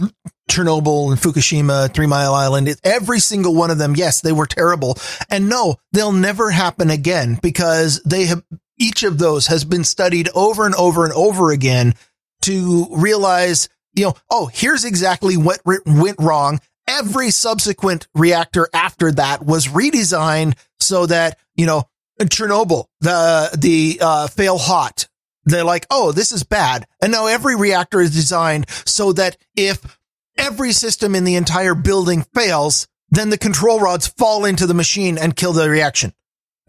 Chernobyl 0.50 1.12
and 1.12 1.20
Fukushima, 1.20 1.94
Three 1.94 2.08
Mile 2.08 2.34
Island, 2.34 2.74
every 2.84 3.20
single 3.20 3.56
one 3.56 3.72
of 3.72 3.78
them, 3.78 3.96
yes, 3.96 4.22
they 4.22 4.32
were 4.32 4.46
terrible. 4.46 4.98
And 5.30 5.50
no, 5.50 5.78
they'll 5.92 6.12
never 6.12 6.52
happen 6.52 6.90
again 6.90 7.40
because 7.42 8.02
they 8.04 8.26
have, 8.26 8.44
each 8.78 9.04
of 9.04 9.18
those 9.18 9.48
has 9.48 9.66
been 9.66 9.84
studied 9.84 10.30
over 10.36 10.66
and 10.66 10.76
over 10.76 11.04
and 11.04 11.14
over 11.14 11.52
again 11.52 11.96
to 12.44 12.88
realize, 12.92 13.70
you 13.94 14.06
know, 14.06 14.14
oh, 14.30 14.50
here's 14.54 14.86
exactly 14.86 15.36
what 15.38 15.60
re- 15.66 15.80
went 15.86 16.20
wrong. 16.20 16.60
Every 16.88 17.32
subsequent 17.32 18.08
reactor 18.14 18.70
after 18.74 19.12
that 19.14 19.44
was 19.44 19.68
redesigned 19.68 20.56
so 20.80 21.08
that, 21.08 21.40
you 21.56 21.66
know, 21.66 21.86
Chernobyl, 22.22 22.86
the, 23.02 23.50
the, 23.58 24.00
uh, 24.02 24.28
fail 24.28 24.58
hot, 24.58 25.08
they're 25.46 25.64
like, 25.64 25.86
oh, 25.90 26.12
this 26.12 26.32
is 26.32 26.44
bad. 26.44 26.86
And 27.02 27.12
now 27.12 27.28
every 27.28 27.56
reactor 27.56 28.02
is 28.02 28.14
designed 28.14 28.66
so 28.86 29.14
that 29.14 29.38
if 29.56 30.00
every 30.38 30.71
system 30.71 31.15
in 31.15 31.24
the 31.24 31.36
entire 31.36 31.76
building 31.76 32.26
fails, 32.34 32.88
then 33.10 33.30
the 33.30 33.38
control 33.38 33.80
rods 33.80 34.08
fall 34.08 34.45
into 34.45 34.67
the 34.67 34.74
machine 34.74 35.17
and 35.17 35.36
kill 35.36 35.54
the 35.54 35.69
reaction. 35.69 36.13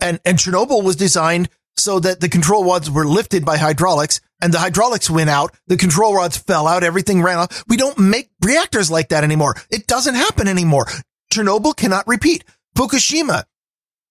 And, 0.00 0.20
and 0.24 0.38
Chernobyl 0.38 0.84
was 0.84 0.96
designed 0.96 1.48
so 1.76 2.00
that 2.00 2.20
the 2.20 2.28
control 2.28 2.64
rods 2.64 2.90
were 2.90 3.06
lifted 3.06 3.44
by 3.44 3.56
hydraulics 3.56 4.20
and 4.40 4.52
the 4.52 4.58
hydraulics 4.58 5.10
went 5.10 5.30
out. 5.30 5.54
The 5.66 5.76
control 5.76 6.14
rods 6.14 6.36
fell 6.36 6.66
out. 6.66 6.84
Everything 6.84 7.22
ran 7.22 7.38
off. 7.38 7.64
We 7.68 7.76
don't 7.76 7.98
make 7.98 8.30
reactors 8.42 8.90
like 8.90 9.08
that 9.08 9.24
anymore. 9.24 9.56
It 9.70 9.86
doesn't 9.86 10.14
happen 10.14 10.48
anymore. 10.48 10.86
Chernobyl 11.32 11.76
cannot 11.76 12.06
repeat. 12.06 12.44
Fukushima, 12.76 13.44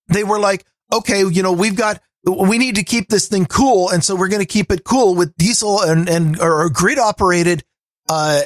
they 0.07 0.23
were 0.23 0.39
like, 0.39 0.65
okay, 0.91 1.23
you 1.25 1.43
know, 1.43 1.51
we've 1.51 1.75
got, 1.75 2.01
we 2.25 2.57
need 2.57 2.75
to 2.75 2.83
keep 2.83 3.09
this 3.09 3.27
thing 3.27 3.45
cool. 3.45 3.89
And 3.89 4.03
so 4.03 4.15
we're 4.15 4.27
going 4.27 4.41
to 4.41 4.47
keep 4.47 4.71
it 4.71 4.83
cool 4.83 5.15
with 5.15 5.35
diesel 5.37 5.81
and, 5.81 6.09
and, 6.09 6.39
or 6.39 6.69
grid 6.69 6.97
operated, 6.97 7.63
uh, 8.09 8.41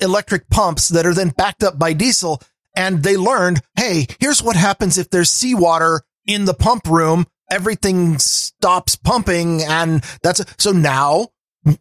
electric 0.00 0.48
pumps 0.50 0.88
that 0.90 1.06
are 1.06 1.14
then 1.14 1.30
backed 1.30 1.62
up 1.62 1.78
by 1.78 1.92
diesel. 1.92 2.40
And 2.74 3.02
they 3.02 3.16
learned, 3.16 3.60
Hey, 3.76 4.06
here's 4.18 4.42
what 4.42 4.56
happens 4.56 4.96
if 4.98 5.10
there's 5.10 5.30
seawater 5.30 6.02
in 6.26 6.44
the 6.46 6.54
pump 6.54 6.86
room. 6.86 7.26
Everything 7.50 8.18
stops 8.18 8.96
pumping. 8.96 9.62
And 9.62 10.02
that's, 10.22 10.42
so 10.58 10.72
now 10.72 11.28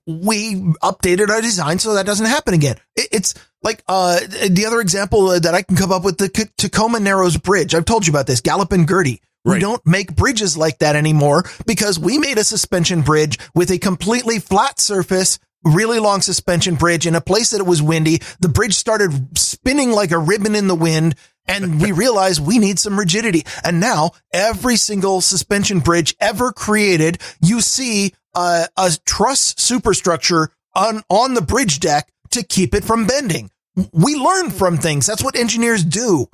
we 0.05 0.55
updated 0.83 1.29
our 1.29 1.41
design 1.41 1.79
so 1.79 1.93
that 1.93 2.05
doesn't 2.05 2.25
happen 2.25 2.53
again. 2.53 2.75
It, 2.95 3.07
it's 3.11 3.33
like, 3.63 3.81
uh, 3.87 4.19
the 4.49 4.65
other 4.67 4.81
example 4.81 5.27
that 5.39 5.53
I 5.55 5.61
can 5.61 5.77
come 5.77 5.91
up 5.91 6.03
with 6.03 6.17
the 6.17 6.27
Tacoma 6.57 6.99
Narrows 6.99 7.37
Bridge. 7.37 7.73
I've 7.73 7.85
told 7.85 8.05
you 8.05 8.11
about 8.11 8.27
this, 8.27 8.41
Gallopin 8.41 8.85
Gertie. 8.85 9.21
We 9.43 9.53
Right. 9.53 9.61
don't 9.61 9.83
make 9.87 10.15
bridges 10.15 10.55
like 10.55 10.79
that 10.79 10.95
anymore 10.95 11.45
because 11.65 11.97
we 11.97 12.19
made 12.19 12.37
a 12.37 12.43
suspension 12.43 13.01
bridge 13.01 13.39
with 13.55 13.71
a 13.71 13.79
completely 13.79 14.37
flat 14.37 14.79
surface, 14.79 15.39
really 15.63 15.99
long 15.99 16.21
suspension 16.21 16.75
bridge 16.75 17.05
in 17.05 17.15
a 17.15 17.21
place 17.21 17.51
that 17.51 17.59
it 17.59 17.67
was 17.67 17.81
windy. 17.81 18.21
The 18.39 18.49
bridge 18.49 18.73
started 18.73 19.37
spinning 19.37 19.91
like 19.91 20.11
a 20.11 20.17
ribbon 20.17 20.55
in 20.55 20.67
the 20.67 20.75
wind. 20.75 21.15
And 21.47 21.81
we 21.81 21.91
realized 21.91 22.45
we 22.45 22.59
need 22.59 22.79
some 22.79 22.97
rigidity. 22.97 23.43
And 23.63 23.79
now 23.79 24.11
every 24.33 24.75
single 24.75 25.21
suspension 25.21 25.79
bridge 25.79 26.15
ever 26.19 26.51
created, 26.51 27.19
you 27.41 27.61
see 27.61 28.13
uh, 28.33 28.67
a 28.77 28.91
truss 29.05 29.55
superstructure 29.57 30.51
on, 30.75 31.03
on 31.09 31.33
the 31.33 31.41
bridge 31.41 31.79
deck 31.79 32.11
to 32.31 32.43
keep 32.43 32.73
it 32.73 32.83
from 32.83 33.05
bending. 33.05 33.51
We 33.93 34.15
learn 34.15 34.49
from 34.49 34.77
things. 34.77 35.05
That's 35.05 35.23
what 35.23 35.35
engineers 35.35 35.83
do. 35.83 36.27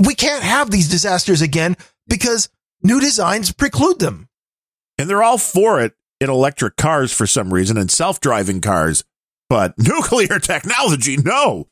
We 0.00 0.14
can't 0.14 0.42
have 0.42 0.70
these 0.70 0.88
disasters 0.88 1.40
again 1.40 1.76
because 2.06 2.48
new 2.82 3.00
designs 3.00 3.52
preclude 3.52 3.98
them. 3.98 4.28
And 4.98 5.08
they're 5.08 5.22
all 5.22 5.38
for 5.38 5.80
it 5.80 5.94
in 6.20 6.30
electric 6.30 6.76
cars 6.76 7.12
for 7.12 7.26
some 7.26 7.52
reason 7.52 7.76
and 7.76 7.90
self 7.90 8.20
driving 8.20 8.60
cars. 8.60 9.04
But 9.48 9.74
nuclear 9.78 10.38
technology, 10.38 11.16
no. 11.16 11.68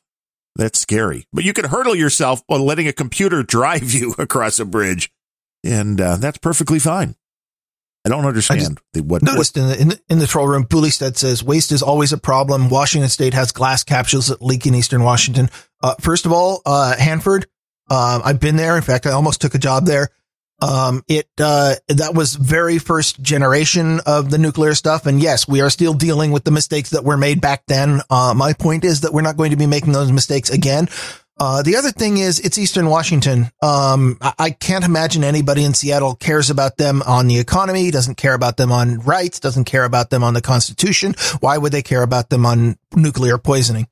That's 0.55 0.79
scary. 0.79 1.27
But 1.31 1.43
you 1.43 1.53
can 1.53 1.65
hurdle 1.65 1.95
yourself 1.95 2.45
by 2.47 2.57
letting 2.57 2.87
a 2.87 2.93
computer 2.93 3.43
drive 3.43 3.91
you 3.93 4.15
across 4.17 4.59
a 4.59 4.65
bridge. 4.65 5.11
And 5.63 5.99
uh, 5.99 6.17
that's 6.17 6.37
perfectly 6.37 6.79
fine. 6.79 7.15
I 8.05 8.09
don't 8.09 8.25
understand 8.25 8.79
the, 8.93 9.01
what, 9.01 9.21
what 9.21 9.33
Noticed 9.33 9.57
in 9.57 9.67
the, 9.67 9.81
in 9.81 9.87
the 9.89 10.01
in 10.07 10.19
the 10.19 10.27
troll 10.27 10.47
room, 10.47 10.63
Booleystead 10.63 11.17
says 11.17 11.43
waste 11.43 11.73
is 11.73 11.81
always 11.81 12.13
a 12.13 12.17
problem. 12.17 12.69
Washington 12.69 13.09
State 13.09 13.33
has 13.33 13.51
glass 13.51 13.83
capsules 13.83 14.27
that 14.27 14.41
leak 14.41 14.65
in 14.65 14.75
Eastern 14.75 15.03
Washington. 15.03 15.49
Uh, 15.83 15.95
first 15.99 16.25
of 16.25 16.31
all, 16.31 16.61
uh, 16.65 16.95
Hanford, 16.95 17.47
um, 17.89 18.21
I've 18.23 18.39
been 18.39 18.55
there. 18.55 18.77
In 18.77 18.81
fact, 18.81 19.05
I 19.07 19.11
almost 19.11 19.41
took 19.41 19.55
a 19.55 19.59
job 19.59 19.85
there. 19.85 20.09
Um, 20.59 21.03
it 21.07 21.27
uh, 21.37 21.75
that 21.87 22.13
was 22.13 22.35
very 22.35 22.79
first 22.79 23.21
generation 23.21 23.99
of 24.05 24.31
the 24.31 24.37
nuclear 24.37 24.73
stuff, 24.73 25.05
and 25.05 25.21
yes, 25.21 25.47
we 25.47 25.61
are 25.61 25.69
still 25.69 25.93
dealing 25.93 26.31
with 26.31 26.43
the 26.43 26.51
mistakes 26.51 26.91
that 26.91 27.03
were 27.03 27.17
made 27.17 27.41
back 27.41 27.63
then. 27.67 28.01
Uh, 28.09 28.33
my 28.35 28.53
point 28.53 28.83
is 28.83 29.01
that 29.01 29.13
we're 29.13 29.21
not 29.21 29.37
going 29.37 29.51
to 29.51 29.57
be 29.57 29.67
making 29.67 29.93
those 29.93 30.11
mistakes 30.11 30.49
again. 30.49 30.87
Uh, 31.39 31.61
the 31.61 31.75
other 31.75 31.91
thing 31.91 32.17
is 32.17 32.39
it's 32.39 32.57
Eastern 32.57 32.87
Washington. 32.87 33.51
Um, 33.61 34.17
I, 34.21 34.33
I 34.39 34.49
can't 34.49 34.83
imagine 34.83 35.23
anybody 35.23 35.63
in 35.63 35.75
Seattle 35.75 36.15
cares 36.15 36.49
about 36.49 36.77
them 36.77 37.03
on 37.03 37.27
the 37.27 37.37
economy, 37.37 37.91
doesn't 37.91 38.15
care 38.15 38.33
about 38.33 38.57
them 38.57 38.71
on 38.71 38.99
rights, 39.01 39.39
doesn't 39.39 39.65
care 39.65 39.83
about 39.83 40.09
them 40.09 40.23
on 40.23 40.33
the 40.33 40.41
Constitution. 40.41 41.13
Why 41.39 41.59
would 41.59 41.71
they 41.71 41.83
care 41.83 42.01
about 42.01 42.31
them 42.31 42.45
on 42.45 42.77
nuclear 42.95 43.37
poisoning? 43.37 43.87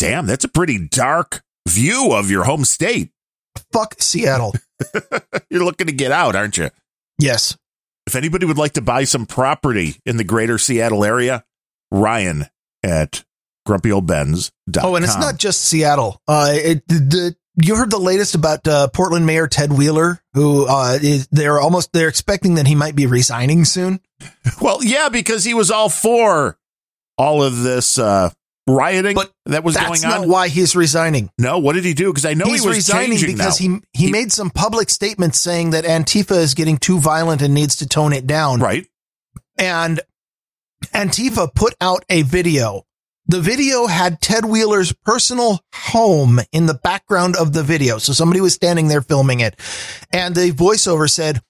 damn, 0.00 0.24
that's 0.24 0.44
a 0.44 0.48
pretty 0.48 0.78
dark 0.88 1.42
view 1.68 2.12
of 2.12 2.30
your 2.30 2.44
home 2.44 2.64
state. 2.64 3.10
Fuck 3.72 3.96
Seattle. 3.98 4.54
You're 5.50 5.64
looking 5.64 5.86
to 5.86 5.92
get 5.92 6.12
out, 6.12 6.34
aren't 6.36 6.56
you? 6.56 6.70
yes. 7.18 7.56
If 8.06 8.16
anybody 8.16 8.46
would 8.46 8.58
like 8.58 8.72
to 8.72 8.80
buy 8.82 9.04
some 9.04 9.26
property 9.26 9.96
in 10.04 10.16
the 10.16 10.24
greater 10.24 10.58
Seattle 10.58 11.04
area, 11.04 11.44
Ryan 11.92 12.46
at 12.82 13.22
grumpyoldbens.com. 13.68 14.84
Oh, 14.84 14.96
and 14.96 15.04
it's 15.04 15.16
not 15.16 15.38
just 15.38 15.60
Seattle. 15.60 16.20
Uh, 16.26 16.50
it, 16.54 16.88
the, 16.88 16.94
the 16.94 17.36
you 17.62 17.76
heard 17.76 17.90
the 17.90 17.98
latest 17.98 18.34
about 18.34 18.66
uh, 18.66 18.88
Portland 18.88 19.26
Mayor 19.26 19.46
Ted 19.46 19.72
Wheeler, 19.72 20.20
who 20.34 20.66
uh, 20.66 20.98
is, 21.00 21.28
they're 21.30 21.60
almost 21.60 21.92
they're 21.92 22.08
expecting 22.08 22.54
that 22.54 22.66
he 22.66 22.74
might 22.74 22.96
be 22.96 23.06
resigning 23.06 23.64
soon. 23.64 24.00
Well, 24.60 24.82
yeah, 24.82 25.08
because 25.08 25.44
he 25.44 25.54
was 25.54 25.70
all 25.70 25.88
for 25.88 26.58
all 27.16 27.42
of 27.42 27.62
this 27.62 27.98
uh, 27.98 28.30
rioting 28.66 29.14
But 29.14 29.32
that 29.46 29.64
was 29.64 29.74
That's 29.74 29.86
going 29.88 30.02
not 30.02 30.20
on? 30.24 30.28
why 30.28 30.48
he's 30.48 30.76
resigning. 30.76 31.30
no, 31.38 31.58
what 31.58 31.74
did 31.74 31.84
he 31.84 31.94
do? 31.94 32.10
Because 32.12 32.24
I 32.24 32.34
know 32.34 32.44
he's 32.46 32.62
he 32.62 32.68
was 32.68 32.76
resigning 32.76 33.18
because 33.20 33.60
now. 33.60 33.80
he 33.92 33.98
he 33.98 34.06
He- 34.06 34.12
made 34.12 34.30
some 34.32 34.50
public 34.50 34.90
statements 34.90 35.38
saying 35.38 35.70
that 35.70 35.84
Antifa 35.84 36.36
is 36.36 36.54
getting 36.54 36.76
too 36.78 36.98
violent 36.98 37.42
and 37.42 37.52
needs 37.54 37.76
to 37.76 37.88
tone 37.88 38.12
it 38.12 38.26
down. 38.26 38.60
right. 38.60 38.86
And 39.58 40.00
Antifa 40.94 41.54
put 41.54 41.74
out 41.80 42.04
a 42.08 42.22
video. 42.22 42.84
The 43.26 43.40
video 43.40 43.86
had 43.86 44.20
Ted 44.20 44.44
Wheeler's 44.44 44.92
personal 44.92 45.60
home 45.74 46.40
in 46.52 46.66
the 46.66 46.74
background 46.74 47.36
of 47.36 47.52
the 47.52 47.62
video. 47.62 47.98
So 47.98 48.12
somebody 48.12 48.40
was 48.40 48.54
standing 48.54 48.88
there 48.88 49.02
filming 49.02 49.40
it. 49.40 49.54
And 50.12 50.34
the 50.34 50.50
voiceover 50.52 51.08
said, 51.08 51.40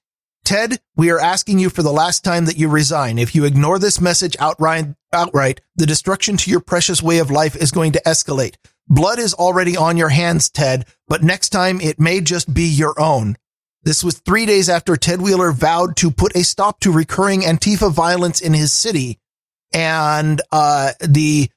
Ted, 0.44 0.80
we 0.96 1.10
are 1.10 1.20
asking 1.20 1.58
you 1.58 1.70
for 1.70 1.82
the 1.82 1.92
last 1.92 2.24
time 2.24 2.46
that 2.46 2.56
you 2.56 2.68
resign. 2.68 3.18
If 3.18 3.34
you 3.34 3.44
ignore 3.44 3.78
this 3.78 4.00
message 4.00 4.36
outright, 4.40 4.86
outright, 5.12 5.60
the 5.76 5.86
destruction 5.86 6.36
to 6.38 6.50
your 6.50 6.60
precious 6.60 7.02
way 7.02 7.18
of 7.18 7.30
life 7.30 7.56
is 7.56 7.70
going 7.70 7.92
to 7.92 8.02
escalate. 8.04 8.56
Blood 8.88 9.18
is 9.20 9.34
already 9.34 9.76
on 9.76 9.96
your 9.96 10.08
hands, 10.08 10.50
Ted, 10.50 10.86
but 11.06 11.22
next 11.22 11.50
time 11.50 11.80
it 11.80 12.00
may 12.00 12.20
just 12.20 12.52
be 12.52 12.64
your 12.64 13.00
own. 13.00 13.36
This 13.82 14.02
was 14.02 14.18
three 14.18 14.46
days 14.46 14.68
after 14.68 14.96
Ted 14.96 15.22
Wheeler 15.22 15.52
vowed 15.52 15.96
to 15.98 16.10
put 16.10 16.34
a 16.34 16.42
stop 16.42 16.80
to 16.80 16.92
recurring 16.92 17.42
Antifa 17.42 17.90
violence 17.92 18.40
in 18.40 18.52
his 18.52 18.72
city. 18.72 19.18
And, 19.72 20.42
uh, 20.50 20.92
the 21.00 21.50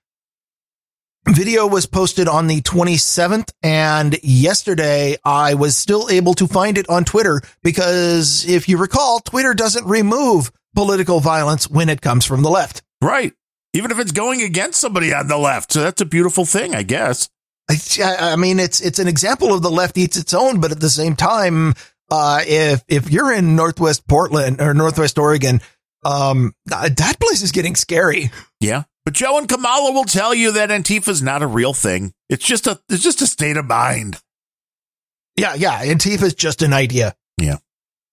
video 1.27 1.67
was 1.67 1.85
posted 1.85 2.27
on 2.27 2.47
the 2.47 2.61
27th. 2.61 3.51
And 3.61 4.17
yesterday 4.23 5.17
I 5.23 5.53
was 5.53 5.75
still 5.75 6.09
able 6.09 6.33
to 6.35 6.47
find 6.47 6.77
it 6.77 6.89
on 6.89 7.05
Twitter 7.05 7.41
because 7.63 8.45
if 8.47 8.67
you 8.67 8.77
recall, 8.77 9.19
Twitter 9.19 9.53
doesn't 9.53 9.85
remove 9.85 10.51
political 10.75 11.19
violence 11.19 11.69
when 11.69 11.89
it 11.89 12.01
comes 12.01 12.25
from 12.25 12.43
the 12.43 12.49
left. 12.49 12.81
Right. 13.01 13.33
Even 13.73 13.91
if 13.91 13.99
it's 13.99 14.11
going 14.11 14.41
against 14.41 14.79
somebody 14.79 15.13
on 15.13 15.27
the 15.27 15.37
left. 15.37 15.71
So 15.71 15.81
that's 15.81 16.01
a 16.01 16.05
beautiful 16.05 16.45
thing, 16.45 16.75
I 16.75 16.83
guess. 16.83 17.29
I, 17.69 18.33
I 18.33 18.35
mean, 18.35 18.59
it's, 18.59 18.81
it's 18.81 18.99
an 18.99 19.07
example 19.07 19.53
of 19.53 19.61
the 19.61 19.71
left 19.71 19.97
eats 19.97 20.17
its 20.17 20.33
own, 20.33 20.59
but 20.59 20.71
at 20.71 20.79
the 20.79 20.89
same 20.89 21.15
time, 21.15 21.73
uh, 22.11 22.41
if, 22.45 22.83
if 22.87 23.09
you're 23.09 23.33
in 23.33 23.55
Northwest 23.55 24.07
Portland 24.07 24.61
or 24.61 24.73
Northwest 24.73 25.17
Oregon, 25.17 25.61
um, 26.05 26.53
that 26.65 27.15
place 27.19 27.41
is 27.41 27.51
getting 27.51 27.75
scary. 27.75 28.31
Yeah. 28.59 28.83
But 29.05 29.13
Joe 29.15 29.37
and 29.37 29.49
Kamala 29.49 29.91
will 29.91 30.05
tell 30.05 30.33
you 30.33 30.53
that 30.53 30.69
Antifa 30.69 31.09
is 31.09 31.21
not 31.21 31.41
a 31.43 31.47
real 31.47 31.73
thing. 31.73 32.13
It's 32.29 32.45
just 32.45 32.67
a 32.67 32.79
it's 32.89 33.03
just 33.03 33.21
a 33.21 33.27
state 33.27 33.57
of 33.57 33.65
mind. 33.65 34.17
Yeah. 35.35 35.55
Yeah. 35.55 35.83
Antifa 35.83 36.23
is 36.23 36.33
just 36.35 36.61
an 36.61 36.73
idea. 36.73 37.15
Yeah. 37.37 37.57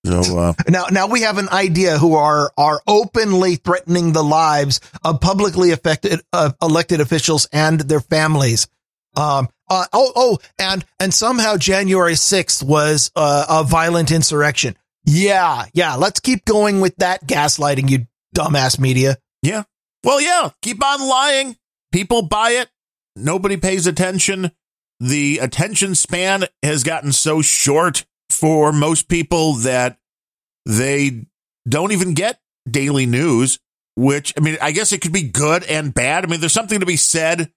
So 0.04 0.38
uh, 0.38 0.54
Now, 0.68 0.86
now 0.90 1.06
we 1.06 1.22
have 1.22 1.38
an 1.38 1.48
idea 1.50 1.98
who 1.98 2.14
are, 2.14 2.50
are 2.56 2.80
openly 2.86 3.56
threatening 3.56 4.12
the 4.12 4.24
lives 4.24 4.80
of 5.04 5.20
publicly 5.20 5.72
affected, 5.72 6.22
uh, 6.32 6.52
elected 6.62 7.00
officials 7.00 7.46
and 7.52 7.80
their 7.80 8.00
families. 8.00 8.66
Um, 9.14 9.48
uh, 9.68 9.84
oh, 9.92 10.12
oh, 10.16 10.38
and, 10.58 10.84
and 10.98 11.12
somehow 11.12 11.56
January 11.56 12.14
6th 12.14 12.62
was, 12.62 13.10
uh, 13.14 13.44
a 13.48 13.62
violent 13.64 14.10
insurrection. 14.10 14.76
Yeah. 15.04 15.66
Yeah. 15.74 15.96
Let's 15.96 16.20
keep 16.20 16.44
going 16.46 16.80
with 16.80 16.96
that 16.96 17.26
gaslighting, 17.26 17.90
you 17.90 18.06
dumbass 18.34 18.78
media. 18.78 19.18
yeah. 19.42 19.64
Well, 20.04 20.20
yeah. 20.20 20.50
Keep 20.62 20.84
on 20.84 21.06
lying. 21.06 21.56
People 21.92 22.22
buy 22.22 22.50
it. 22.50 22.68
Nobody 23.16 23.56
pays 23.56 23.86
attention. 23.86 24.52
The 25.00 25.38
attention 25.38 25.94
span 25.94 26.44
has 26.62 26.84
gotten 26.84 27.12
so 27.12 27.42
short 27.42 28.04
for 28.28 28.72
most 28.72 29.08
people 29.08 29.54
that 29.54 29.98
they 30.66 31.26
don't 31.68 31.92
even 31.92 32.14
get 32.14 32.40
daily 32.70 33.06
news. 33.06 33.58
Which 33.96 34.32
I 34.36 34.40
mean, 34.40 34.56
I 34.62 34.72
guess 34.72 34.92
it 34.92 35.00
could 35.00 35.12
be 35.12 35.22
good 35.22 35.64
and 35.64 35.92
bad. 35.92 36.24
I 36.24 36.28
mean, 36.28 36.40
there's 36.40 36.52
something 36.52 36.80
to 36.80 36.86
be 36.86 36.96
said 36.96 37.52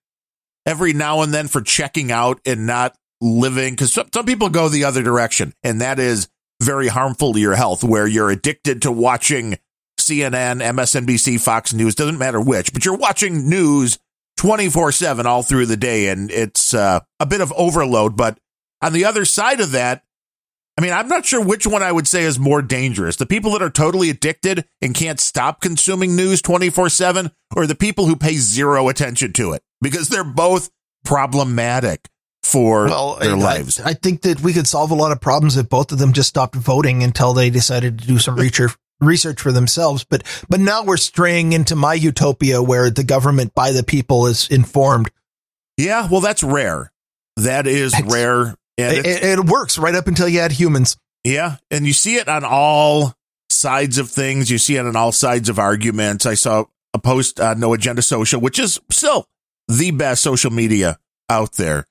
every 0.65 0.93
now 0.93 1.21
and 1.21 1.33
then 1.33 1.47
for 1.47 1.61
checking 1.61 2.11
out 2.11 2.41
and 2.45 2.65
not 2.65 2.97
living 3.21 3.73
because 3.73 3.93
some, 3.93 4.09
some 4.13 4.25
people 4.25 4.49
go 4.49 4.67
the 4.67 4.83
other 4.83 5.03
direction 5.03 5.53
and 5.63 5.81
that 5.81 5.99
is 5.99 6.27
very 6.61 6.87
harmful 6.87 7.33
to 7.33 7.39
your 7.39 7.55
health 7.55 7.83
where 7.83 8.07
you're 8.07 8.29
addicted 8.29 8.81
to 8.81 8.91
watching 8.91 9.57
cnn 10.07 10.61
msnbc 10.61 11.39
fox 11.39 11.73
news 11.73 11.95
doesn't 11.95 12.17
matter 12.17 12.39
which 12.41 12.73
but 12.73 12.85
you're 12.85 12.97
watching 12.97 13.49
news 13.49 13.97
24-7 14.39 15.25
all 15.25 15.43
through 15.43 15.65
the 15.65 15.77
day 15.77 16.07
and 16.07 16.31
it's 16.31 16.73
uh, 16.73 16.99
a 17.19 17.25
bit 17.25 17.41
of 17.41 17.51
overload 17.53 18.15
but 18.17 18.37
on 18.81 18.93
the 18.93 19.05
other 19.05 19.25
side 19.25 19.59
of 19.59 19.71
that 19.71 20.03
i 20.77 20.81
mean 20.81 20.91
i'm 20.91 21.07
not 21.07 21.25
sure 21.25 21.43
which 21.43 21.67
one 21.67 21.83
i 21.83 21.91
would 21.91 22.07
say 22.07 22.23
is 22.23 22.39
more 22.39 22.61
dangerous 22.61 23.15
the 23.15 23.25
people 23.25 23.51
that 23.51 23.61
are 23.61 23.69
totally 23.69 24.09
addicted 24.09 24.65
and 24.81 24.95
can't 24.95 25.19
stop 25.19 25.61
consuming 25.61 26.15
news 26.15 26.41
24-7 26.41 27.31
or 27.55 27.67
the 27.67 27.75
people 27.75 28.07
who 28.07 28.15
pay 28.15 28.33
zero 28.33 28.89
attention 28.89 29.31
to 29.33 29.53
it 29.53 29.61
because 29.81 30.09
they're 30.09 30.23
both 30.23 30.69
problematic 31.05 32.09
for 32.43 32.89
their 32.89 33.31
I- 33.31 33.35
lives. 33.35 33.79
I 33.79 33.93
think 33.93 34.21
that 34.23 34.41
we 34.41 34.53
could 34.53 34.67
solve 34.67 34.91
a 34.91 34.95
lot 34.95 35.11
of 35.11 35.21
problems 35.21 35.57
if 35.57 35.69
both 35.69 35.91
of 35.91 35.97
them 35.99 36.13
just 36.13 36.29
stopped 36.29 36.55
voting 36.55 37.03
until 37.03 37.33
they 37.33 37.49
decided 37.49 37.99
to 37.99 38.07
do 38.07 38.19
some 38.19 38.35
research 38.35 38.71
research 39.01 39.41
for 39.41 39.51
themselves. 39.51 40.03
But 40.03 40.23
but 40.49 40.59
now 40.59 40.83
we're 40.83 40.97
straying 40.97 41.53
into 41.53 41.75
my 41.75 41.93
utopia 41.93 42.61
where 42.61 42.89
the 42.89 43.03
government 43.03 43.53
by 43.53 43.71
the 43.71 43.83
people 43.83 44.27
is 44.27 44.47
informed. 44.49 45.09
Yeah, 45.77 46.07
well, 46.09 46.21
that's 46.21 46.43
rare. 46.43 46.91
That 47.37 47.67
is 47.67 47.93
It's- 47.93 48.11
rare. 48.11 48.55
And 48.77 48.97
It, 48.97 49.05
it, 49.05 49.23
it 49.39 49.45
works 49.45 49.77
right 49.77 49.93
up 49.93 50.07
until 50.07 50.27
you 50.27 50.39
add 50.39 50.51
humans. 50.51 50.97
yeah, 51.23 51.57
and 51.69 51.85
you 51.85 51.93
see 51.93 52.15
it 52.15 52.27
on 52.27 52.43
all 52.43 53.13
sides 53.51 53.99
of 53.99 54.09
things. 54.09 54.49
You 54.49 54.57
see 54.57 54.77
it 54.77 54.85
on 54.85 54.95
all 54.95 55.11
sides 55.11 55.47
of 55.47 55.59
arguments. 55.59 56.25
I 56.25 56.33
saw 56.33 56.65
a 56.93 56.97
post 56.99 57.39
on 57.39 57.59
No 57.59 57.73
Agenda 57.73 58.01
Social, 58.01 58.41
which 58.41 58.57
is 58.57 58.79
still 58.89 59.27
the 59.67 59.91
best 59.91 60.23
social 60.23 60.49
media 60.51 60.97
out 61.29 61.53
there 61.53 61.85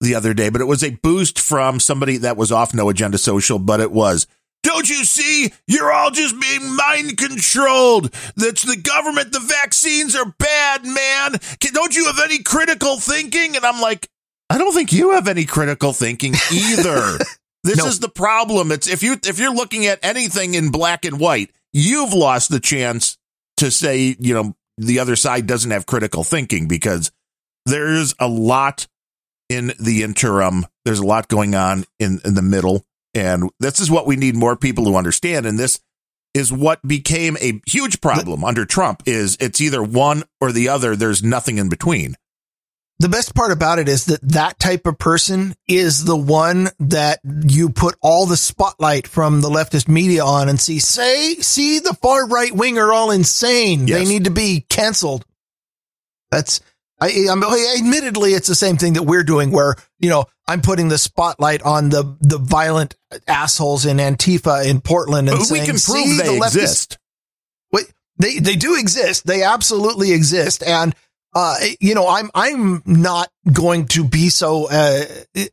the 0.00 0.14
other 0.14 0.32
day, 0.32 0.48
but 0.50 0.60
it 0.60 0.66
was 0.66 0.82
a 0.84 0.90
boost 0.90 1.38
from 1.38 1.78
somebody 1.80 2.16
that 2.18 2.36
was 2.36 2.50
off 2.52 2.72
No 2.72 2.88
Agenda 2.88 3.18
Social, 3.18 3.58
but 3.58 3.80
it 3.80 3.90
was. 3.90 4.26
Don't 4.80 4.88
you 4.98 5.04
see? 5.04 5.52
You're 5.66 5.92
all 5.92 6.10
just 6.10 6.40
being 6.40 6.74
mind 6.74 7.18
controlled. 7.18 8.10
That's 8.34 8.62
the 8.62 8.78
government. 8.78 9.30
The 9.30 9.40
vaccines 9.40 10.16
are 10.16 10.34
bad, 10.38 10.86
man. 10.86 11.38
Can, 11.60 11.74
don't 11.74 11.94
you 11.94 12.06
have 12.06 12.18
any 12.24 12.42
critical 12.42 12.98
thinking? 12.98 13.56
And 13.56 13.64
I'm 13.66 13.82
like, 13.82 14.08
I 14.48 14.56
don't 14.56 14.72
think 14.72 14.90
you 14.90 15.10
have 15.10 15.28
any 15.28 15.44
critical 15.44 15.92
thinking 15.92 16.32
either. 16.50 17.18
this 17.62 17.76
No. 17.76 17.84
is 17.88 18.00
the 18.00 18.08
problem. 18.08 18.72
It's 18.72 18.88
if 18.88 19.02
you 19.02 19.16
if 19.22 19.38
you're 19.38 19.54
looking 19.54 19.84
at 19.84 19.98
anything 20.02 20.54
in 20.54 20.70
black 20.70 21.04
and 21.04 21.20
white, 21.20 21.50
you've 21.74 22.14
lost 22.14 22.50
the 22.50 22.58
chance 22.60 23.18
to 23.58 23.70
say, 23.70 24.16
you 24.18 24.32
know, 24.32 24.56
the 24.78 24.98
other 24.98 25.14
side 25.14 25.46
doesn't 25.46 25.72
have 25.72 25.84
critical 25.84 26.24
thinking 26.24 26.68
because 26.68 27.12
there's 27.66 28.14
a 28.18 28.26
lot 28.28 28.86
in 29.50 29.72
the 29.78 30.02
interim. 30.04 30.64
There's 30.86 31.00
a 31.00 31.06
lot 31.06 31.28
going 31.28 31.54
on 31.54 31.84
in, 31.98 32.18
in 32.24 32.34
the 32.34 32.40
middle. 32.40 32.86
And 33.14 33.50
this 33.58 33.80
is 33.80 33.90
what 33.90 34.06
we 34.06 34.16
need 34.16 34.36
more 34.36 34.56
people 34.56 34.84
to 34.84 34.96
understand. 34.96 35.46
And 35.46 35.58
this 35.58 35.80
is 36.34 36.52
what 36.52 36.86
became 36.86 37.36
a 37.40 37.60
huge 37.66 38.00
problem 38.00 38.44
under 38.44 38.64
Trump 38.64 39.02
is 39.06 39.36
it's 39.40 39.60
either 39.60 39.82
one 39.82 40.22
or 40.40 40.52
the 40.52 40.68
other. 40.68 40.94
There's 40.94 41.22
nothing 41.22 41.58
in 41.58 41.68
between. 41.68 42.14
The 43.00 43.08
best 43.08 43.34
part 43.34 43.50
about 43.50 43.78
it 43.78 43.88
is 43.88 44.04
that 44.04 44.20
that 44.20 44.58
type 44.58 44.86
of 44.86 44.98
person 44.98 45.54
is 45.66 46.04
the 46.04 46.16
one 46.16 46.68
that 46.80 47.20
you 47.24 47.70
put 47.70 47.96
all 48.02 48.26
the 48.26 48.36
spotlight 48.36 49.08
from 49.08 49.40
the 49.40 49.48
leftist 49.48 49.88
media 49.88 50.22
on 50.22 50.50
and 50.50 50.60
see, 50.60 50.78
say, 50.80 51.36
see 51.36 51.78
the 51.78 51.96
far 52.02 52.28
right 52.28 52.52
wing 52.52 52.78
are 52.78 52.92
all 52.92 53.10
insane. 53.10 53.86
They 53.86 54.04
need 54.04 54.24
to 54.24 54.30
be 54.30 54.66
canceled. 54.68 55.24
That's, 56.30 56.60
I, 57.00 57.26
I'm, 57.30 57.42
admittedly, 57.42 58.34
it's 58.34 58.48
the 58.48 58.54
same 58.54 58.76
thing 58.76 58.92
that 58.94 59.04
we're 59.04 59.24
doing 59.24 59.50
where, 59.50 59.74
you 59.98 60.10
know, 60.10 60.26
I'm 60.46 60.60
putting 60.60 60.88
the 60.88 60.98
spotlight 60.98 61.62
on 61.62 61.88
the, 61.88 62.16
the 62.20 62.38
violent 62.38 62.94
assholes 63.26 63.86
in 63.86 63.96
Antifa 63.96 64.68
in 64.68 64.80
Portland 64.80 65.28
and 65.28 65.38
But 65.38 65.50
we 65.50 65.60
can 65.60 65.76
prove 65.78 66.16
the 66.16 66.22
they 66.24 66.38
leftist 66.38 66.46
exist. 66.46 66.98
Wait, 67.72 67.92
they 68.18 68.38
they 68.38 68.56
do 68.56 68.78
exist. 68.78 69.26
They 69.26 69.42
absolutely 69.42 70.12
exist, 70.12 70.62
and 70.62 70.94
uh, 71.34 71.56
you 71.80 71.94
know, 71.94 72.08
I'm 72.08 72.30
I'm 72.34 72.82
not 72.84 73.30
going 73.50 73.86
to 73.88 74.04
be 74.04 74.28
so 74.28 74.68
uh, 74.68 75.04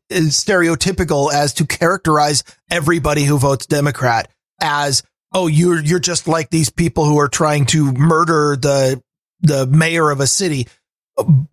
stereotypical 0.10 1.32
as 1.32 1.54
to 1.56 1.66
characterize 1.66 2.44
everybody 2.70 3.24
who 3.24 3.38
votes 3.38 3.68
Democrat 3.68 4.30
as 4.60 5.04
oh 5.34 5.48
you're 5.48 5.80
you're 5.80 6.00
just 6.00 6.28
like 6.28 6.50
these 6.50 6.70
people 6.70 7.06
who 7.06 7.20
are 7.20 7.28
trying 7.28 7.68
to 7.68 7.92
murder 7.94 8.58
the 8.60 9.02
the 9.42 9.68
mayor 9.68 10.10
of 10.10 10.20
a 10.20 10.28
city, 10.28 10.68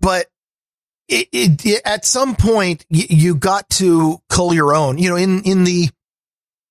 but. 0.00 0.26
It, 1.06 1.28
it, 1.32 1.66
it- 1.66 1.82
at 1.84 2.06
some 2.06 2.34
point 2.34 2.86
you, 2.88 3.04
you 3.10 3.34
got 3.34 3.68
to 3.70 4.16
cull 4.30 4.54
your 4.54 4.74
own, 4.74 4.96
you 4.96 5.10
know, 5.10 5.16
in, 5.16 5.42
in 5.42 5.64
the 5.64 5.90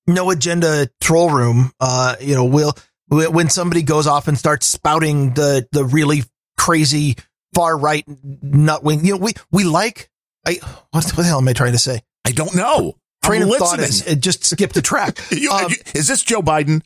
no 0.07 0.31
agenda 0.31 0.89
troll 0.99 1.29
room, 1.29 1.71
uh, 1.79 2.15
you 2.19 2.33
know, 2.33 2.43
we'll, 2.45 2.73
when 3.09 3.49
somebody 3.51 3.83
goes 3.83 4.07
off 4.07 4.27
and 4.27 4.35
starts 4.35 4.65
spouting 4.65 5.35
the 5.35 5.67
the 5.71 5.85
really 5.85 6.23
crazy 6.57 7.15
far 7.53 7.77
right 7.77 8.03
nut 8.41 8.83
wing. 8.83 9.05
You 9.05 9.11
know, 9.13 9.17
we 9.19 9.33
we 9.51 9.65
like. 9.65 10.09
I 10.47 10.57
what, 10.89 11.03
the 11.05 11.21
hell 11.23 11.37
am 11.37 11.47
I 11.47 11.53
trying 11.53 11.73
to 11.73 11.77
say? 11.77 12.01
I 12.25 12.31
don't 12.31 12.55
know. 12.55 12.97
Train 13.23 13.43
I'm 13.43 13.51
of 13.51 13.57
thought 13.57 13.79
is 13.81 14.05
it 14.07 14.19
just 14.19 14.43
skipped 14.45 14.73
the 14.73 14.81
track. 14.81 15.19
You- 15.31 15.51
Um, 15.51 15.71
is 15.93 16.07
this 16.07 16.23
Joe 16.23 16.41
Biden? 16.41 16.81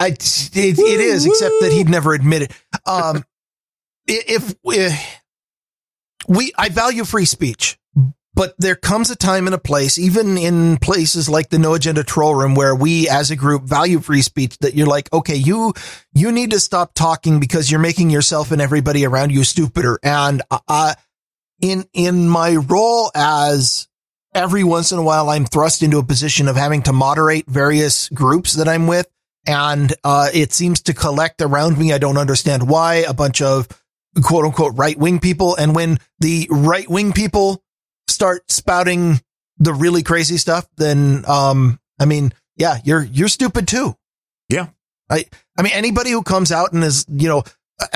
I, 0.00 0.08
it, 0.08 0.18
it 0.56 1.00
is, 1.00 1.26
except 1.26 1.54
that 1.60 1.70
he'd 1.72 1.88
never 1.88 2.12
admit 2.12 2.42
it. 2.42 2.52
Um, 2.86 3.24
if, 4.08 4.56
if 4.64 5.21
we 6.28 6.52
I 6.56 6.68
value 6.68 7.04
free 7.04 7.24
speech, 7.24 7.78
but 8.34 8.54
there 8.58 8.76
comes 8.76 9.10
a 9.10 9.16
time 9.16 9.46
and 9.46 9.54
a 9.54 9.58
place, 9.58 9.98
even 9.98 10.38
in 10.38 10.78
places 10.78 11.28
like 11.28 11.50
the 11.50 11.58
No 11.58 11.74
Agenda 11.74 12.02
Troll 12.02 12.34
Room, 12.34 12.54
where 12.54 12.74
we 12.74 13.08
as 13.08 13.30
a 13.30 13.36
group 13.36 13.64
value 13.64 14.00
free 14.00 14.22
speech. 14.22 14.56
That 14.58 14.74
you're 14.74 14.86
like, 14.86 15.12
okay, 15.12 15.36
you 15.36 15.74
you 16.14 16.32
need 16.32 16.50
to 16.52 16.60
stop 16.60 16.94
talking 16.94 17.40
because 17.40 17.70
you're 17.70 17.80
making 17.80 18.10
yourself 18.10 18.50
and 18.50 18.62
everybody 18.62 19.04
around 19.04 19.32
you 19.32 19.44
stupider. 19.44 19.98
And 20.02 20.42
uh, 20.50 20.94
in 21.60 21.84
in 21.92 22.28
my 22.28 22.56
role 22.56 23.10
as 23.14 23.88
every 24.34 24.64
once 24.64 24.92
in 24.92 24.98
a 24.98 25.02
while, 25.02 25.28
I'm 25.28 25.44
thrust 25.44 25.82
into 25.82 25.98
a 25.98 26.04
position 26.04 26.48
of 26.48 26.56
having 26.56 26.82
to 26.82 26.92
moderate 26.92 27.46
various 27.46 28.08
groups 28.08 28.54
that 28.54 28.68
I'm 28.68 28.86
with, 28.86 29.08
and 29.46 29.92
uh, 30.04 30.30
it 30.32 30.52
seems 30.52 30.80
to 30.82 30.94
collect 30.94 31.42
around 31.42 31.76
me. 31.76 31.92
I 31.92 31.98
don't 31.98 32.18
understand 32.18 32.68
why 32.68 33.04
a 33.06 33.12
bunch 33.12 33.42
of 33.42 33.68
quote 34.20 34.44
unquote 34.44 34.76
right 34.76 34.98
wing 34.98 35.20
people, 35.20 35.56
and 35.56 35.74
when 35.74 35.98
the 36.20 36.48
right 36.50 36.88
wing 36.88 37.12
people 37.12 37.62
start 38.08 38.50
spouting 38.50 39.20
the 39.58 39.72
really 39.72 40.02
crazy 40.02 40.36
stuff, 40.36 40.66
then, 40.76 41.24
um, 41.26 41.78
I 42.00 42.04
mean, 42.04 42.32
yeah, 42.56 42.78
you're, 42.84 43.02
you're 43.02 43.28
stupid 43.28 43.68
too. 43.68 43.96
Yeah. 44.48 44.68
I, 45.08 45.24
I 45.56 45.62
mean, 45.62 45.72
anybody 45.74 46.10
who 46.10 46.22
comes 46.22 46.52
out 46.52 46.72
and 46.72 46.82
is, 46.82 47.06
you 47.08 47.28
know, 47.28 47.44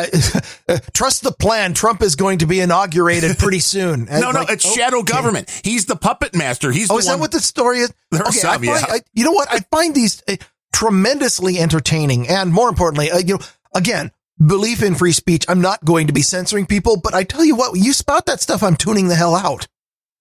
uh, 0.68 0.78
trust 0.92 1.22
the 1.22 1.32
plan. 1.32 1.74
Trump 1.74 2.02
is 2.02 2.16
going 2.16 2.38
to 2.38 2.46
be 2.46 2.60
inaugurated 2.60 3.38
pretty 3.38 3.58
soon. 3.60 4.06
no, 4.06 4.32
no, 4.32 4.42
it's 4.42 4.66
okay. 4.66 4.74
shadow 4.74 5.02
government. 5.02 5.50
He's 5.64 5.86
the 5.86 5.96
puppet 5.96 6.34
master. 6.34 6.72
He's 6.72 6.90
oh, 6.90 6.98
is 6.98 7.06
one. 7.06 7.16
that 7.16 7.20
what 7.20 7.32
the 7.32 7.40
story 7.40 7.78
is? 7.78 7.92
Okay, 8.12 8.30
some, 8.30 8.50
I 8.50 8.54
find, 8.54 8.64
yeah. 8.64 8.86
I, 8.88 9.00
you 9.14 9.24
know 9.24 9.32
what? 9.32 9.48
I 9.50 9.60
find 9.70 9.94
these 9.94 10.22
uh, 10.28 10.36
tremendously 10.72 11.58
entertaining, 11.58 12.28
and 12.28 12.52
more 12.52 12.68
importantly, 12.68 13.10
uh, 13.10 13.18
you 13.18 13.34
know, 13.34 13.40
again, 13.74 14.10
belief 14.44 14.82
in 14.82 14.94
free 14.94 15.12
speech. 15.12 15.44
I'm 15.48 15.60
not 15.60 15.84
going 15.84 16.06
to 16.06 16.12
be 16.12 16.22
censoring 16.22 16.66
people, 16.66 17.00
but 17.00 17.14
I 17.14 17.24
tell 17.24 17.44
you 17.44 17.56
what, 17.56 17.78
you 17.78 17.92
spout 17.92 18.26
that 18.26 18.40
stuff, 18.40 18.62
I'm 18.62 18.76
tuning 18.76 19.08
the 19.08 19.14
hell 19.14 19.34
out. 19.34 19.66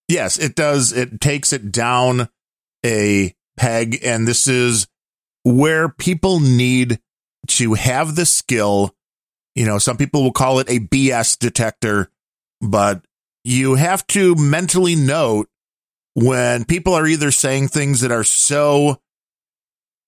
Yes, 0.07 0.37
it 0.37 0.55
does. 0.55 0.91
It 0.91 1.19
takes 1.19 1.51
it 1.51 1.71
down 1.71 2.29
a 2.85 3.35
peg. 3.57 3.99
And 4.03 4.27
this 4.27 4.47
is 4.47 4.87
where 5.43 5.89
people 5.89 6.39
need 6.39 6.99
to 7.47 7.73
have 7.73 8.15
the 8.15 8.25
skill. 8.25 8.95
You 9.55 9.65
know, 9.65 9.77
some 9.77 9.97
people 9.97 10.23
will 10.23 10.31
call 10.31 10.59
it 10.59 10.69
a 10.69 10.79
BS 10.79 11.39
detector, 11.39 12.09
but 12.61 13.05
you 13.43 13.75
have 13.75 14.05
to 14.07 14.35
mentally 14.35 14.95
note 14.95 15.49
when 16.13 16.65
people 16.65 16.93
are 16.93 17.07
either 17.07 17.31
saying 17.31 17.67
things 17.67 18.01
that 18.01 18.11
are 18.11 18.23
so 18.23 19.01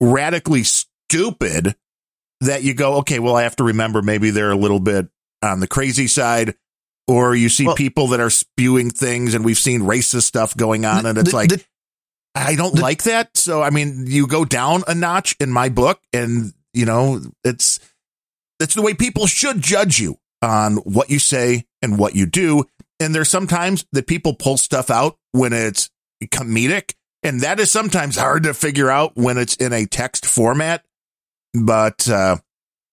radically 0.00 0.64
stupid 0.64 1.76
that 2.40 2.62
you 2.62 2.74
go, 2.74 2.96
okay, 2.98 3.18
well, 3.18 3.36
I 3.36 3.42
have 3.42 3.56
to 3.56 3.64
remember 3.64 4.02
maybe 4.02 4.30
they're 4.30 4.50
a 4.50 4.56
little 4.56 4.80
bit 4.80 5.08
on 5.42 5.60
the 5.60 5.66
crazy 5.66 6.06
side 6.06 6.54
or 7.06 7.34
you 7.34 7.48
see 7.48 7.66
well, 7.66 7.74
people 7.74 8.08
that 8.08 8.20
are 8.20 8.30
spewing 8.30 8.90
things 8.90 9.34
and 9.34 9.44
we've 9.44 9.58
seen 9.58 9.82
racist 9.82 10.22
stuff 10.22 10.56
going 10.56 10.84
on 10.84 11.06
and 11.06 11.18
it's 11.18 11.30
the, 11.30 11.36
like 11.36 11.50
the, 11.50 11.64
I 12.34 12.54
don't 12.54 12.76
the, 12.76 12.82
like 12.82 13.04
that. 13.04 13.36
So 13.36 13.62
I 13.62 13.70
mean, 13.70 14.04
you 14.06 14.26
go 14.26 14.44
down 14.44 14.82
a 14.86 14.94
notch 14.94 15.34
in 15.40 15.50
my 15.50 15.68
book 15.68 16.00
and 16.12 16.52
you 16.74 16.84
know, 16.84 17.20
it's 17.44 17.80
that's 18.58 18.74
the 18.74 18.82
way 18.82 18.94
people 18.94 19.26
should 19.26 19.60
judge 19.60 19.98
you 19.98 20.18
on 20.42 20.76
what 20.76 21.10
you 21.10 21.18
say 21.18 21.64
and 21.82 21.98
what 21.98 22.14
you 22.14 22.26
do. 22.26 22.64
And 23.00 23.14
there's 23.14 23.30
sometimes 23.30 23.86
that 23.92 24.06
people 24.06 24.34
pull 24.34 24.56
stuff 24.56 24.90
out 24.90 25.16
when 25.32 25.52
it's 25.52 25.90
comedic 26.26 26.94
and 27.22 27.40
that 27.40 27.58
is 27.58 27.70
sometimes 27.70 28.16
hard 28.16 28.44
to 28.44 28.54
figure 28.54 28.90
out 28.90 29.16
when 29.16 29.38
it's 29.38 29.56
in 29.56 29.72
a 29.72 29.86
text 29.86 30.26
format. 30.26 30.84
But 31.54 32.08
uh 32.08 32.38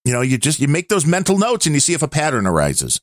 you 0.06 0.14
know, 0.14 0.22
you 0.22 0.38
just 0.38 0.60
you 0.60 0.68
make 0.68 0.88
those 0.88 1.06
mental 1.06 1.38
notes 1.38 1.66
and 1.66 1.74
you 1.74 1.80
see 1.80 1.94
if 1.94 2.04
a 2.04 2.08
pattern 2.08 2.46
arises. 2.46 3.02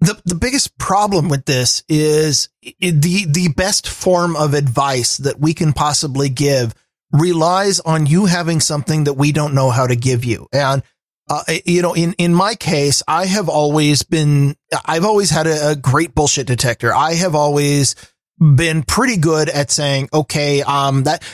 The 0.00 0.20
the 0.24 0.34
biggest 0.34 0.78
problem 0.78 1.28
with 1.28 1.44
this 1.44 1.82
is 1.88 2.48
the 2.80 3.26
the 3.28 3.48
best 3.56 3.88
form 3.88 4.36
of 4.36 4.54
advice 4.54 5.16
that 5.18 5.40
we 5.40 5.54
can 5.54 5.72
possibly 5.72 6.28
give 6.28 6.74
relies 7.12 7.80
on 7.80 8.06
you 8.06 8.26
having 8.26 8.60
something 8.60 9.04
that 9.04 9.14
we 9.14 9.32
don't 9.32 9.54
know 9.54 9.70
how 9.70 9.86
to 9.86 9.96
give 9.96 10.24
you. 10.24 10.46
And 10.52 10.82
uh, 11.28 11.42
you 11.64 11.82
know 11.82 11.94
in 11.94 12.12
in 12.18 12.32
my 12.32 12.54
case 12.54 13.02
i 13.08 13.26
have 13.26 13.48
always 13.48 14.04
been 14.04 14.54
i've 14.84 15.04
always 15.04 15.28
had 15.28 15.48
a, 15.48 15.70
a, 15.70 15.76
great 15.76 16.14
bullshit 16.14 16.46
detector. 16.46 16.94
I 16.94 17.14
have 17.14 17.34
always 17.34 17.96
been 18.38 18.84
pretty 18.84 19.16
good 19.16 19.48
at 19.48 19.72
saying 19.72 20.08
okay 20.12 20.62
um 20.62 21.02
that 21.02 21.24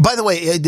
by 0.00 0.16
the 0.16 0.24
way 0.24 0.58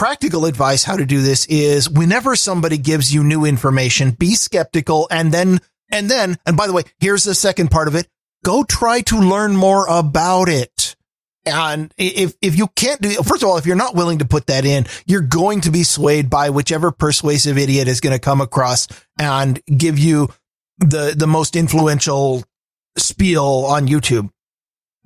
practical 0.00 0.46
advice 0.46 0.82
how 0.82 0.96
to 0.96 1.04
do 1.04 1.20
this 1.20 1.44
is 1.44 1.90
whenever 1.90 2.34
somebody 2.34 2.78
gives 2.78 3.12
you 3.12 3.22
new 3.22 3.44
information 3.44 4.12
be 4.12 4.34
skeptical 4.34 5.06
and 5.10 5.30
then 5.30 5.60
and 5.90 6.10
then, 6.10 6.38
and 6.46 6.56
by 6.56 6.66
the 6.66 6.72
way, 6.72 6.84
here's 7.00 7.24
the 7.24 7.34
second 7.34 7.70
part 7.70 7.86
of 7.86 7.94
it. 7.94 8.08
Go 8.42 8.64
try 8.64 9.02
to 9.02 9.18
learn 9.18 9.56
more 9.56 9.86
about 9.88 10.48
it. 10.48 10.96
And 11.44 11.92
if, 11.98 12.34
if 12.40 12.56
you 12.56 12.68
can't 12.68 13.00
do, 13.00 13.10
first 13.22 13.42
of 13.42 13.48
all, 13.48 13.58
if 13.58 13.66
you're 13.66 13.76
not 13.76 13.94
willing 13.94 14.20
to 14.20 14.24
put 14.24 14.46
that 14.46 14.64
in, 14.64 14.86
you're 15.04 15.20
going 15.20 15.62
to 15.62 15.70
be 15.70 15.82
swayed 15.82 16.30
by 16.30 16.48
whichever 16.48 16.92
persuasive 16.92 17.58
idiot 17.58 17.88
is 17.88 18.00
going 18.00 18.14
to 18.14 18.20
come 18.20 18.40
across 18.40 18.88
and 19.18 19.60
give 19.66 19.98
you 19.98 20.28
the, 20.78 21.14
the 21.14 21.26
most 21.26 21.56
influential 21.56 22.42
spiel 22.96 23.64
on 23.66 23.86
YouTube. 23.86 24.30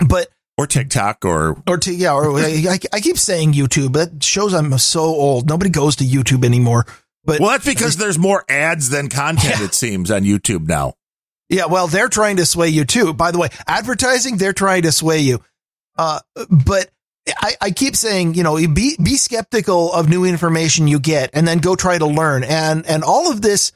But 0.07 0.29
or 0.57 0.67
TikTok 0.67 1.25
or 1.25 1.63
or 1.67 1.79
t- 1.79 1.95
yeah, 1.95 2.15
or 2.15 2.39
I, 2.39 2.79
I 2.93 3.01
keep 3.01 3.19
saying 3.19 3.53
YouTube. 3.53 3.95
That 3.95 4.23
shows 4.23 4.55
I'm 4.55 4.77
so 4.79 5.03
old. 5.03 5.49
Nobody 5.49 5.71
goes 5.71 5.97
to 5.97 6.05
YouTube 6.05 6.45
anymore. 6.45 6.87
But 7.25 7.41
well, 7.41 7.51
that's 7.51 7.65
because 7.65 7.97
there's 7.97 8.19
more 8.19 8.45
ads 8.49 8.91
than 8.91 9.09
content. 9.09 9.59
Yeah. 9.59 9.65
It 9.65 9.75
seems 9.75 10.11
on 10.11 10.23
YouTube 10.23 10.67
now. 10.69 10.95
Yeah, 11.49 11.67
well, 11.67 11.87
they're 11.87 12.09
trying 12.09 12.37
to 12.37 12.47
sway 12.47 12.69
you 12.69 12.85
too. 12.85 13.13
By 13.13 13.31
the 13.31 13.39
way, 13.39 13.49
advertising, 13.67 14.37
they're 14.37 14.53
trying 14.53 14.83
to 14.83 14.93
sway 14.93 15.21
you. 15.21 15.43
Uh, 15.97 16.21
but 16.51 16.91
I, 17.29 17.55
I 17.61 17.71
keep 17.71 17.97
saying, 17.97 18.35
you 18.35 18.43
know, 18.43 18.57
be 18.57 18.97
be 19.03 19.17
skeptical 19.17 19.93
of 19.93 20.09
new 20.09 20.25
information 20.25 20.89
you 20.89 20.99
get, 20.99 21.31
and 21.33 21.47
then 21.47 21.59
go 21.59 21.77
try 21.77 21.99
to 21.99 22.07
learn. 22.07 22.45
And 22.45 22.87
and 22.87 23.03
all 23.03 23.31
of 23.31 23.43
this 23.43 23.73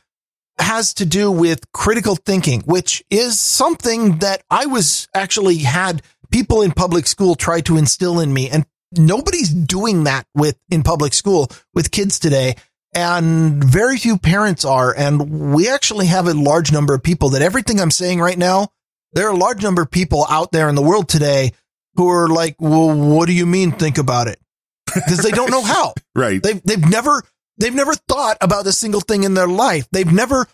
has 0.58 0.94
to 0.94 1.06
do 1.06 1.30
with 1.30 1.70
critical 1.72 2.16
thinking, 2.16 2.62
which 2.62 3.04
is 3.10 3.38
something 3.38 4.18
that 4.18 4.42
I 4.50 4.66
was 4.66 5.08
actually 5.14 5.58
had 5.58 6.02
people 6.30 6.62
in 6.62 6.72
public 6.72 7.06
school 7.06 7.34
try 7.34 7.60
to 7.62 7.76
instill 7.76 8.20
in 8.20 8.32
me, 8.32 8.50
and 8.50 8.66
nobody's 8.96 9.50
doing 9.50 10.04
that 10.04 10.26
with 10.34 10.58
in 10.70 10.82
public 10.82 11.14
school 11.14 11.50
with 11.74 11.90
kids 11.90 12.18
today 12.18 12.54
and 12.94 13.62
very 13.62 13.98
few 13.98 14.18
parents 14.18 14.64
are. 14.64 14.94
And 14.96 15.52
we 15.52 15.68
actually 15.68 16.06
have 16.06 16.26
a 16.26 16.34
large 16.34 16.72
number 16.72 16.94
of 16.94 17.02
people 17.02 17.30
that 17.30 17.42
everything 17.42 17.80
I'm 17.80 17.90
saying 17.90 18.20
right 18.20 18.38
now, 18.38 18.68
there 19.12 19.26
are 19.28 19.32
a 19.32 19.36
large 19.36 19.62
number 19.62 19.82
of 19.82 19.90
people 19.90 20.26
out 20.28 20.52
there 20.52 20.68
in 20.68 20.74
the 20.74 20.82
world 20.82 21.08
today 21.08 21.52
who 21.94 22.08
are 22.08 22.28
like, 22.28 22.56
well, 22.58 22.94
what 22.94 23.26
do 23.26 23.32
you 23.32 23.46
mean 23.46 23.72
think 23.72 23.98
about 23.98 24.28
it? 24.28 24.38
Because 24.86 25.18
they 25.18 25.30
don't 25.30 25.50
know 25.50 25.62
how. 25.64 25.94
right. 26.14 26.42
They've, 26.42 26.62
they've 26.62 26.88
never, 26.88 27.22
they've 27.58 27.74
never 27.74 27.94
thought 27.94 28.38
about 28.40 28.66
a 28.66 28.72
single 28.72 29.00
thing 29.00 29.24
in 29.24 29.34
their 29.34 29.48
life. 29.48 29.86
They've 29.90 30.10
never 30.10 30.46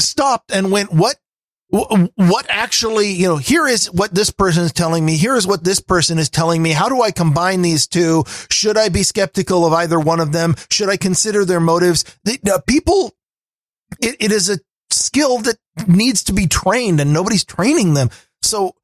stopped 0.00 0.52
and 0.52 0.70
went, 0.72 0.92
what 0.92 1.16
what 1.68 2.46
actually, 2.48 3.08
you 3.08 3.26
know, 3.26 3.36
here 3.36 3.66
is 3.66 3.90
what 3.90 4.14
this 4.14 4.30
person 4.30 4.64
is 4.64 4.72
telling 4.72 5.04
me. 5.04 5.16
Here 5.16 5.34
is 5.34 5.46
what 5.46 5.64
this 5.64 5.80
person 5.80 6.18
is 6.18 6.30
telling 6.30 6.62
me. 6.62 6.70
How 6.70 6.88
do 6.88 7.02
I 7.02 7.10
combine 7.10 7.62
these 7.62 7.86
two? 7.86 8.24
Should 8.50 8.76
I 8.76 8.88
be 8.88 9.02
skeptical 9.02 9.66
of 9.66 9.72
either 9.72 9.98
one 9.98 10.20
of 10.20 10.32
them? 10.32 10.54
Should 10.70 10.88
I 10.88 10.96
consider 10.96 11.44
their 11.44 11.60
motives? 11.60 12.04
The, 12.24 12.38
uh, 12.48 12.60
people, 12.66 13.14
it, 14.00 14.16
it 14.20 14.32
is 14.32 14.48
a 14.48 14.60
skill 14.90 15.38
that 15.38 15.56
needs 15.88 16.22
to 16.24 16.32
be 16.32 16.46
trained 16.46 17.00
and 17.00 17.12
nobody's 17.12 17.44
training 17.44 17.94
them. 17.94 18.10
So 18.42 18.76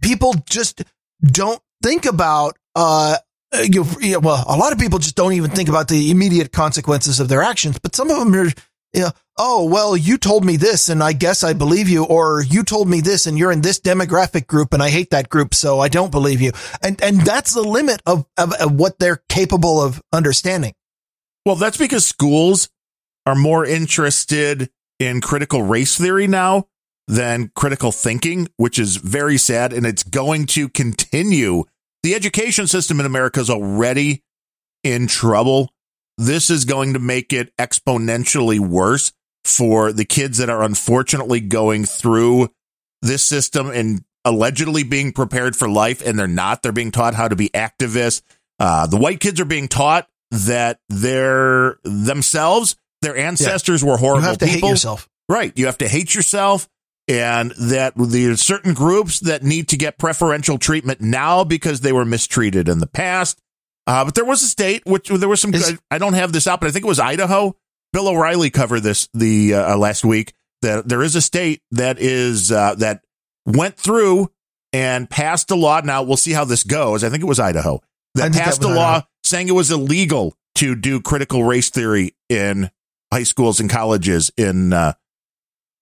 people 0.00 0.34
just 0.50 0.82
don't 1.24 1.62
think 1.82 2.04
about, 2.04 2.58
uh, 2.74 3.18
you 3.62 3.84
know, 4.02 4.18
well, 4.18 4.44
a 4.48 4.56
lot 4.56 4.72
of 4.72 4.78
people 4.78 4.98
just 4.98 5.14
don't 5.14 5.34
even 5.34 5.50
think 5.50 5.68
about 5.68 5.86
the 5.86 6.10
immediate 6.10 6.52
consequences 6.52 7.20
of 7.20 7.28
their 7.28 7.42
actions, 7.42 7.78
but 7.78 7.94
some 7.94 8.10
of 8.10 8.18
them 8.18 8.34
are 8.34 8.50
yeah. 8.92 9.10
Oh, 9.38 9.64
well, 9.64 9.96
you 9.96 10.18
told 10.18 10.44
me 10.44 10.56
this 10.56 10.88
and 10.88 11.02
I 11.02 11.14
guess 11.14 11.42
I 11.42 11.54
believe 11.54 11.88
you, 11.88 12.04
or 12.04 12.42
you 12.42 12.62
told 12.62 12.88
me 12.88 13.00
this 13.00 13.26
and 13.26 13.38
you're 13.38 13.52
in 13.52 13.62
this 13.62 13.80
demographic 13.80 14.46
group 14.46 14.74
and 14.74 14.82
I 14.82 14.90
hate 14.90 15.10
that 15.10 15.30
group. 15.30 15.54
So 15.54 15.80
I 15.80 15.88
don't 15.88 16.12
believe 16.12 16.40
you. 16.40 16.52
And, 16.82 17.02
and 17.02 17.22
that's 17.22 17.54
the 17.54 17.62
limit 17.62 18.02
of, 18.04 18.26
of, 18.36 18.52
of 18.54 18.72
what 18.72 18.98
they're 18.98 19.22
capable 19.28 19.80
of 19.80 20.02
understanding. 20.12 20.74
Well, 21.46 21.56
that's 21.56 21.78
because 21.78 22.04
schools 22.04 22.68
are 23.24 23.34
more 23.34 23.64
interested 23.64 24.70
in 24.98 25.20
critical 25.20 25.62
race 25.62 25.96
theory 25.96 26.26
now 26.26 26.68
than 27.08 27.50
critical 27.54 27.90
thinking, 27.90 28.48
which 28.56 28.78
is 28.78 28.96
very 28.96 29.38
sad. 29.38 29.72
And 29.72 29.86
it's 29.86 30.02
going 30.02 30.46
to 30.48 30.68
continue. 30.68 31.64
The 32.02 32.14
education 32.14 32.66
system 32.66 33.00
in 33.00 33.06
America 33.06 33.40
is 33.40 33.50
already 33.50 34.22
in 34.84 35.06
trouble 35.06 35.70
this 36.18 36.50
is 36.50 36.64
going 36.64 36.92
to 36.92 36.98
make 36.98 37.32
it 37.32 37.56
exponentially 37.56 38.58
worse 38.58 39.12
for 39.44 39.92
the 39.92 40.04
kids 40.04 40.38
that 40.38 40.50
are 40.50 40.62
unfortunately 40.62 41.40
going 41.40 41.84
through 41.84 42.50
this 43.00 43.22
system 43.22 43.70
and 43.70 44.04
allegedly 44.24 44.84
being 44.84 45.12
prepared 45.12 45.56
for 45.56 45.68
life 45.68 46.00
and 46.06 46.18
they're 46.18 46.28
not. 46.28 46.62
They're 46.62 46.72
being 46.72 46.92
taught 46.92 47.14
how 47.14 47.28
to 47.28 47.36
be 47.36 47.48
activists. 47.50 48.22
Uh, 48.58 48.86
the 48.86 48.96
white 48.96 49.20
kids 49.20 49.40
are 49.40 49.44
being 49.44 49.68
taught 49.68 50.08
that 50.30 50.78
they're 50.88 51.78
themselves, 51.84 52.76
their 53.02 53.16
ancestors 53.16 53.82
yeah. 53.82 53.90
were 53.90 53.96
horrible 53.96 54.22
you 54.22 54.28
have 54.28 54.38
to 54.38 54.46
people. 54.46 54.68
Hate 54.68 54.72
yourself. 54.72 55.08
Right. 55.28 55.52
You 55.56 55.66
have 55.66 55.78
to 55.78 55.88
hate 55.88 56.14
yourself. 56.14 56.68
and 57.08 57.50
that 57.58 57.94
there's 57.96 58.40
certain 58.40 58.74
groups 58.74 59.20
that 59.20 59.42
need 59.42 59.68
to 59.68 59.76
get 59.76 59.98
preferential 59.98 60.56
treatment 60.58 61.00
now 61.00 61.42
because 61.42 61.80
they 61.80 61.92
were 61.92 62.04
mistreated 62.04 62.68
in 62.68 62.78
the 62.78 62.86
past. 62.86 63.40
Uh, 63.86 64.04
but 64.04 64.14
there 64.14 64.24
was 64.24 64.42
a 64.42 64.46
state 64.46 64.86
which 64.86 65.08
there 65.08 65.28
was 65.28 65.40
some. 65.40 65.52
Is- 65.52 65.78
I 65.90 65.98
don't 65.98 66.12
have 66.12 66.32
this 66.32 66.46
out, 66.46 66.60
but 66.60 66.68
I 66.68 66.70
think 66.70 66.84
it 66.84 66.88
was 66.88 67.00
Idaho. 67.00 67.56
Bill 67.92 68.08
O'Reilly 68.08 68.50
covered 68.50 68.80
this 68.80 69.08
the 69.14 69.54
uh, 69.54 69.76
last 69.76 70.04
week. 70.04 70.32
That 70.62 70.88
there 70.88 71.02
is 71.02 71.16
a 71.16 71.20
state 71.20 71.60
that 71.72 71.98
is 71.98 72.52
uh, 72.52 72.76
that 72.76 73.02
went 73.46 73.76
through 73.76 74.30
and 74.72 75.10
passed 75.10 75.50
a 75.50 75.56
law. 75.56 75.80
Now 75.80 76.02
we'll 76.02 76.16
see 76.16 76.32
how 76.32 76.44
this 76.44 76.62
goes. 76.62 77.02
I 77.04 77.08
think 77.10 77.22
it 77.22 77.26
was 77.26 77.40
Idaho 77.40 77.80
that 78.14 78.32
that 78.32 78.38
passed 78.44 78.62
was 78.62 78.70
a 78.70 78.74
law 78.74 78.90
Idaho. 78.96 79.06
saying 79.24 79.48
it 79.48 79.52
was 79.52 79.70
illegal 79.70 80.34
to 80.56 80.74
do 80.76 81.00
critical 81.00 81.44
race 81.44 81.70
theory 81.70 82.14
in 82.28 82.70
high 83.12 83.24
schools 83.24 83.58
and 83.60 83.68
colleges 83.68 84.30
in 84.36 84.72
uh, 84.72 84.92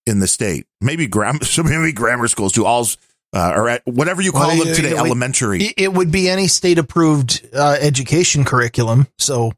in 0.07 0.19
the 0.21 0.27
state. 0.27 0.67
Maybe 0.81 1.07
grammar, 1.07 1.45
so 1.45 1.63
maybe 1.63 1.93
grammar 1.93 2.29
schools 2.29 2.53
too. 2.53 2.65
All 2.65 2.87
uh, 3.33 3.53
or 3.55 3.69
at, 3.69 3.87
whatever 3.87 4.23
you 4.23 4.33
call 4.33 4.49
Well, 4.49 4.65
them 4.65 4.75
today, 4.75 4.91
you- 4.91 4.97
elementary. 4.97 5.63
It, 5.63 5.75
it 5.77 5.93
would 5.93 6.11
be 6.11 6.29
any 6.29 6.49
state 6.49 6.79
approved 6.79 7.47
uh, 7.55 7.77
education 7.81 8.45
curriculum. 8.45 9.07
So 9.19 9.49
uh, 9.51 9.53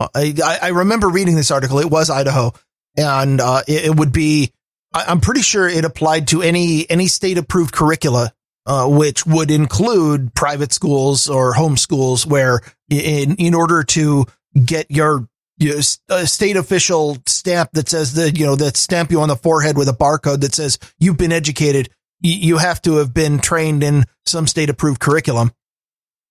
I, 0.00 0.58
I 0.62 0.68
remember 0.68 1.08
reading 1.08 1.36
this 1.36 1.50
article. 1.50 1.78
It 1.78 1.90
was 1.90 2.10
Idaho, 2.10 2.52
and 2.96 3.40
uh, 3.40 3.62
it, 3.66 3.86
it 3.86 3.96
would 3.96 4.12
be. 4.12 4.52
I, 4.92 5.04
I'm 5.08 5.20
pretty 5.20 5.42
sure 5.42 5.68
it 5.68 5.84
applied 5.84 6.28
to 6.28 6.42
any 6.42 6.88
any 6.90 7.06
state 7.06 7.38
approved 7.38 7.72
curricula, 7.72 8.32
uh, 8.66 8.88
which 8.88 9.26
would 9.26 9.50
include 9.50 10.34
private 10.34 10.72
schools 10.72 11.28
or 11.28 11.52
home 11.52 11.76
schools, 11.76 12.26
where 12.26 12.60
in 12.88 13.36
in 13.36 13.54
order 13.54 13.82
to 13.84 14.26
get 14.64 14.90
your 14.90 15.28
you 15.58 15.74
know, 15.74 16.24
state 16.24 16.56
official 16.56 17.18
stamp 17.26 17.70
that 17.72 17.88
says 17.88 18.14
that 18.14 18.38
you 18.38 18.46
know 18.46 18.56
that 18.56 18.76
stamp 18.76 19.10
you 19.10 19.20
on 19.20 19.28
the 19.28 19.36
forehead 19.36 19.76
with 19.76 19.88
a 19.88 19.92
barcode 19.92 20.40
that 20.40 20.54
says 20.54 20.78
you've 20.98 21.18
been 21.18 21.32
educated 21.32 21.88
you 22.20 22.58
have 22.58 22.82
to 22.82 22.96
have 22.96 23.14
been 23.14 23.38
trained 23.38 23.82
in 23.82 24.04
some 24.26 24.46
state 24.46 24.70
approved 24.70 25.00
curriculum. 25.00 25.52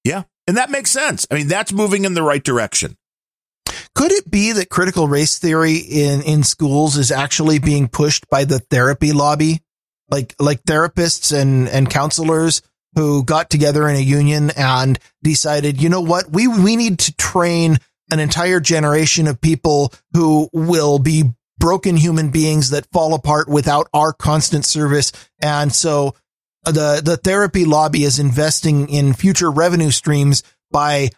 yeah, 0.03 0.24
and 0.47 0.57
that 0.57 0.70
makes 0.70 0.91
sense. 0.91 1.26
I 1.32 1.36
mean, 1.36 1.47
that's 1.47 1.72
moving 1.72 2.05
in 2.05 2.13
the 2.13 2.24
right 2.24 2.43
direction. 2.43 2.97
Could 3.97 4.11
it 4.11 4.29
be 4.29 4.51
that 4.51 4.69
critical 4.69 5.07
race 5.07 5.39
theory 5.39 5.77
in, 5.77 6.21
in 6.21 6.43
schools 6.43 6.97
is 6.97 7.11
actually 7.11 7.57
being 7.57 7.87
pushed 7.87 8.29
by 8.29 8.43
the 8.43 8.59
therapy 8.59 9.11
lobby? 9.11 9.63
Like, 10.07 10.35
like 10.39 10.61
therapists 10.65 11.35
and, 11.35 11.67
and 11.67 11.89
counselors 11.89 12.61
who 12.93 13.23
got 13.23 13.49
together 13.49 13.89
in 13.89 13.95
a 13.95 13.99
union 13.99 14.51
and 14.55 14.99
decided, 15.23 15.81
you 15.81 15.89
know 15.89 16.01
what? 16.01 16.29
We, 16.29 16.47
we 16.47 16.75
need 16.75 16.99
to 16.99 17.15
train 17.15 17.79
an 18.11 18.19
entire 18.19 18.59
generation 18.59 19.25
of 19.25 19.41
people 19.41 19.91
who 20.13 20.47
will 20.53 20.99
be 20.99 21.33
broken 21.57 21.97
human 21.97 22.29
beings 22.29 22.69
that 22.69 22.85
fall 22.91 23.15
apart 23.15 23.49
without 23.49 23.89
our 23.95 24.13
constant 24.13 24.63
service. 24.63 25.11
And 25.41 25.73
so 25.73 26.13
uh, 26.67 26.71
the, 26.71 27.01
the 27.03 27.17
therapy 27.17 27.65
lobby 27.65 28.03
is 28.03 28.19
investing 28.19 28.89
in 28.89 29.13
future 29.13 29.49
revenue 29.49 29.89
streams 29.89 30.43
by 30.69 31.09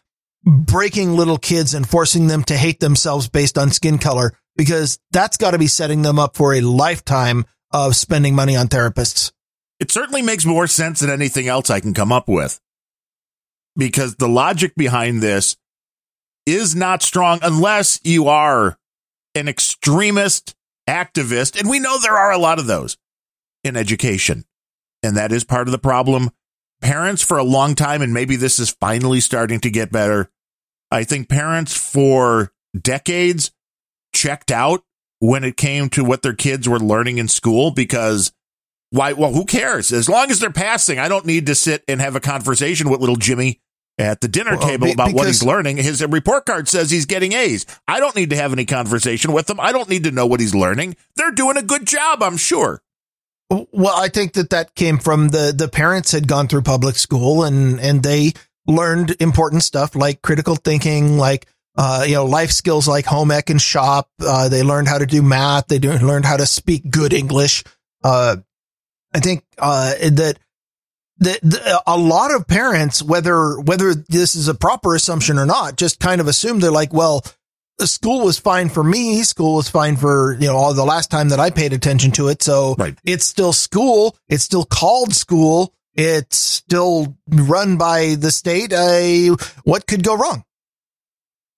breaking 0.43 1.13
little 1.13 1.37
kids 1.37 1.73
and 1.73 1.87
forcing 1.87 2.27
them 2.27 2.43
to 2.45 2.57
hate 2.57 2.79
themselves 2.79 3.29
based 3.29 3.57
on 3.57 3.71
skin 3.71 3.97
color 3.97 4.33
because 4.55 4.99
that's 5.11 5.37
got 5.37 5.51
to 5.51 5.57
be 5.57 5.67
setting 5.67 6.01
them 6.01 6.19
up 6.19 6.35
for 6.35 6.53
a 6.53 6.61
lifetime 6.61 7.45
of 7.71 7.95
spending 7.95 8.35
money 8.35 8.55
on 8.55 8.67
therapists. 8.67 9.31
It 9.79 9.91
certainly 9.91 10.21
makes 10.21 10.45
more 10.45 10.67
sense 10.67 10.99
than 10.99 11.09
anything 11.09 11.47
else 11.47 11.69
I 11.69 11.79
can 11.79 11.93
come 11.93 12.11
up 12.11 12.27
with. 12.27 12.59
Because 13.77 14.15
the 14.15 14.27
logic 14.27 14.75
behind 14.75 15.21
this 15.21 15.55
is 16.45 16.75
not 16.75 17.01
strong 17.01 17.39
unless 17.41 17.99
you 18.03 18.27
are 18.27 18.77
an 19.35 19.47
extremist 19.47 20.55
activist. 20.89 21.57
And 21.57 21.69
we 21.69 21.79
know 21.79 21.97
there 21.97 22.17
are 22.17 22.31
a 22.31 22.37
lot 22.37 22.59
of 22.59 22.65
those 22.65 22.97
in 23.63 23.77
education. 23.77 24.45
And 25.03 25.15
that 25.15 25.31
is 25.31 25.43
part 25.43 25.67
of 25.67 25.71
the 25.71 25.77
problem. 25.77 26.31
Parents 26.81 27.21
for 27.21 27.37
a 27.37 27.43
long 27.43 27.75
time, 27.75 28.01
and 28.01 28.13
maybe 28.13 28.35
this 28.35 28.59
is 28.59 28.69
finally 28.69 29.19
starting 29.19 29.59
to 29.61 29.69
get 29.69 29.91
better. 29.91 30.29
I 30.91 31.03
think 31.03 31.29
parents 31.29 31.75
for 31.77 32.51
decades 32.79 33.51
checked 34.13 34.51
out 34.51 34.83
when 35.19 35.43
it 35.43 35.57
came 35.57 35.89
to 35.89 36.03
what 36.03 36.21
their 36.21 36.33
kids 36.33 36.67
were 36.67 36.79
learning 36.79 37.17
in 37.17 37.27
school 37.27 37.71
because 37.71 38.31
why? 38.91 39.13
Well, 39.13 39.33
who 39.33 39.45
cares? 39.45 39.91
As 39.91 40.09
long 40.09 40.31
as 40.31 40.39
they're 40.39 40.49
passing, 40.49 40.97
I 40.97 41.09
don't 41.09 41.25
need 41.25 41.45
to 41.47 41.55
sit 41.55 41.83
and 41.87 42.01
have 42.01 42.15
a 42.15 42.19
conversation 42.19 42.89
with 42.89 43.01
little 43.01 43.17
Jimmy 43.17 43.61
at 43.99 44.21
the 44.21 44.27
dinner 44.27 44.51
Well, 44.51 44.63
uh, 44.63 44.67
table 44.67 44.87
be- 44.87 44.93
about 44.93 45.13
what 45.13 45.27
he's 45.27 45.43
learning. 45.43 45.77
His 45.77 46.03
report 46.03 46.45
card 46.45 46.67
says 46.67 46.89
he's 46.89 47.05
getting 47.05 47.33
A's. 47.33 47.65
I 47.87 47.99
don't 47.99 48.15
need 48.15 48.31
to 48.31 48.35
have 48.35 48.53
any 48.53 48.65
conversation 48.65 49.31
with 49.33 49.49
him. 49.49 49.59
I 49.59 49.71
don't 49.71 49.89
need 49.89 50.05
to 50.05 50.11
know 50.11 50.25
what 50.25 50.39
he's 50.39 50.55
learning. 50.55 50.95
They're 51.17 51.31
doing 51.31 51.57
a 51.57 51.61
good 51.61 51.85
job, 51.85 52.23
I'm 52.23 52.37
sure. 52.37 52.81
Well, 53.49 53.95
I 53.95 54.09
think 54.09 54.33
that 54.33 54.51
that 54.51 54.75
came 54.75 54.99
from 54.99 55.29
the, 55.29 55.51
the 55.55 55.67
parents 55.67 56.11
had 56.11 56.27
gone 56.27 56.47
through 56.47 56.61
public 56.61 56.95
school 56.95 57.43
and, 57.43 57.79
and 57.79 58.03
they 58.03 58.33
learned 58.67 59.15
important 59.19 59.63
stuff 59.63 59.95
like 59.95 60.21
critical 60.21 60.55
thinking, 60.55 61.17
like, 61.17 61.47
uh, 61.75 62.05
you 62.07 62.13
know, 62.13 62.25
life 62.25 62.51
skills 62.51 62.87
like 62.87 63.05
home 63.05 63.31
ec 63.31 63.49
and 63.49 63.59
shop. 63.59 64.07
Uh, 64.21 64.49
they 64.49 64.61
learned 64.61 64.87
how 64.87 64.99
to 64.99 65.07
do 65.07 65.23
math. 65.23 65.67
They 65.67 65.79
do, 65.79 65.91
learned 65.93 66.25
how 66.25 66.37
to 66.37 66.45
speak 66.45 66.91
good 66.91 67.11
English. 67.11 67.63
Uh, 68.03 68.37
I 69.15 69.19
think, 69.19 69.43
uh, 69.57 69.95
that, 69.97 70.37
that 71.17 71.83
a 71.87 71.97
lot 71.97 72.31
of 72.33 72.47
parents, 72.47 73.01
whether, 73.01 73.59
whether 73.59 73.95
this 73.95 74.35
is 74.35 74.47
a 74.47 74.53
proper 74.53 74.93
assumption 74.93 75.39
or 75.39 75.47
not, 75.47 75.75
just 75.75 75.99
kind 75.99 76.21
of 76.21 76.27
assume 76.27 76.59
they're 76.59 76.69
like, 76.69 76.93
well, 76.93 77.25
school 77.87 78.23
was 78.25 78.37
fine 78.39 78.69
for 78.69 78.83
me. 78.83 79.23
School 79.23 79.55
was 79.55 79.69
fine 79.69 79.95
for, 79.97 80.35
you 80.39 80.47
know, 80.47 80.55
all 80.55 80.73
the 80.73 80.85
last 80.85 81.09
time 81.11 81.29
that 81.29 81.39
I 81.39 81.49
paid 81.49 81.73
attention 81.73 82.11
to 82.11 82.27
it. 82.27 82.41
So 82.43 82.75
Right. 82.77 82.97
it's 83.03 83.25
still 83.25 83.53
school. 83.53 84.15
It's 84.27 84.43
still 84.43 84.65
called 84.65 85.13
school. 85.13 85.73
It's 85.95 86.37
still 86.37 87.17
run 87.27 87.77
by 87.77 88.15
the 88.15 88.31
state. 88.31 88.71
Uh, 88.73 89.35
what 89.63 89.85
could 89.87 90.03
go 90.03 90.15
wrong? 90.15 90.43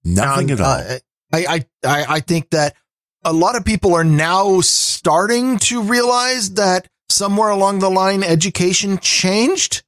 Nothing 0.03 0.51
And, 0.51 0.59
at 0.59 0.65
all. 0.65 0.73
uh, 0.95 0.99
I, 1.33 1.45
I, 1.45 1.65
I, 1.85 2.05
I 2.15 2.19
think 2.21 2.49
that 2.51 2.75
a 3.23 3.33
lot 3.33 3.55
of 3.55 3.63
people 3.65 3.93
are 3.93 4.03
now 4.03 4.61
starting 4.61 5.59
to 5.59 5.81
realize 5.83 6.51
that 6.55 6.87
somewhere 7.09 7.49
along 7.49 7.79
the 7.79 7.89
line, 7.91 8.23
education 8.23 8.97
changed 8.97 9.83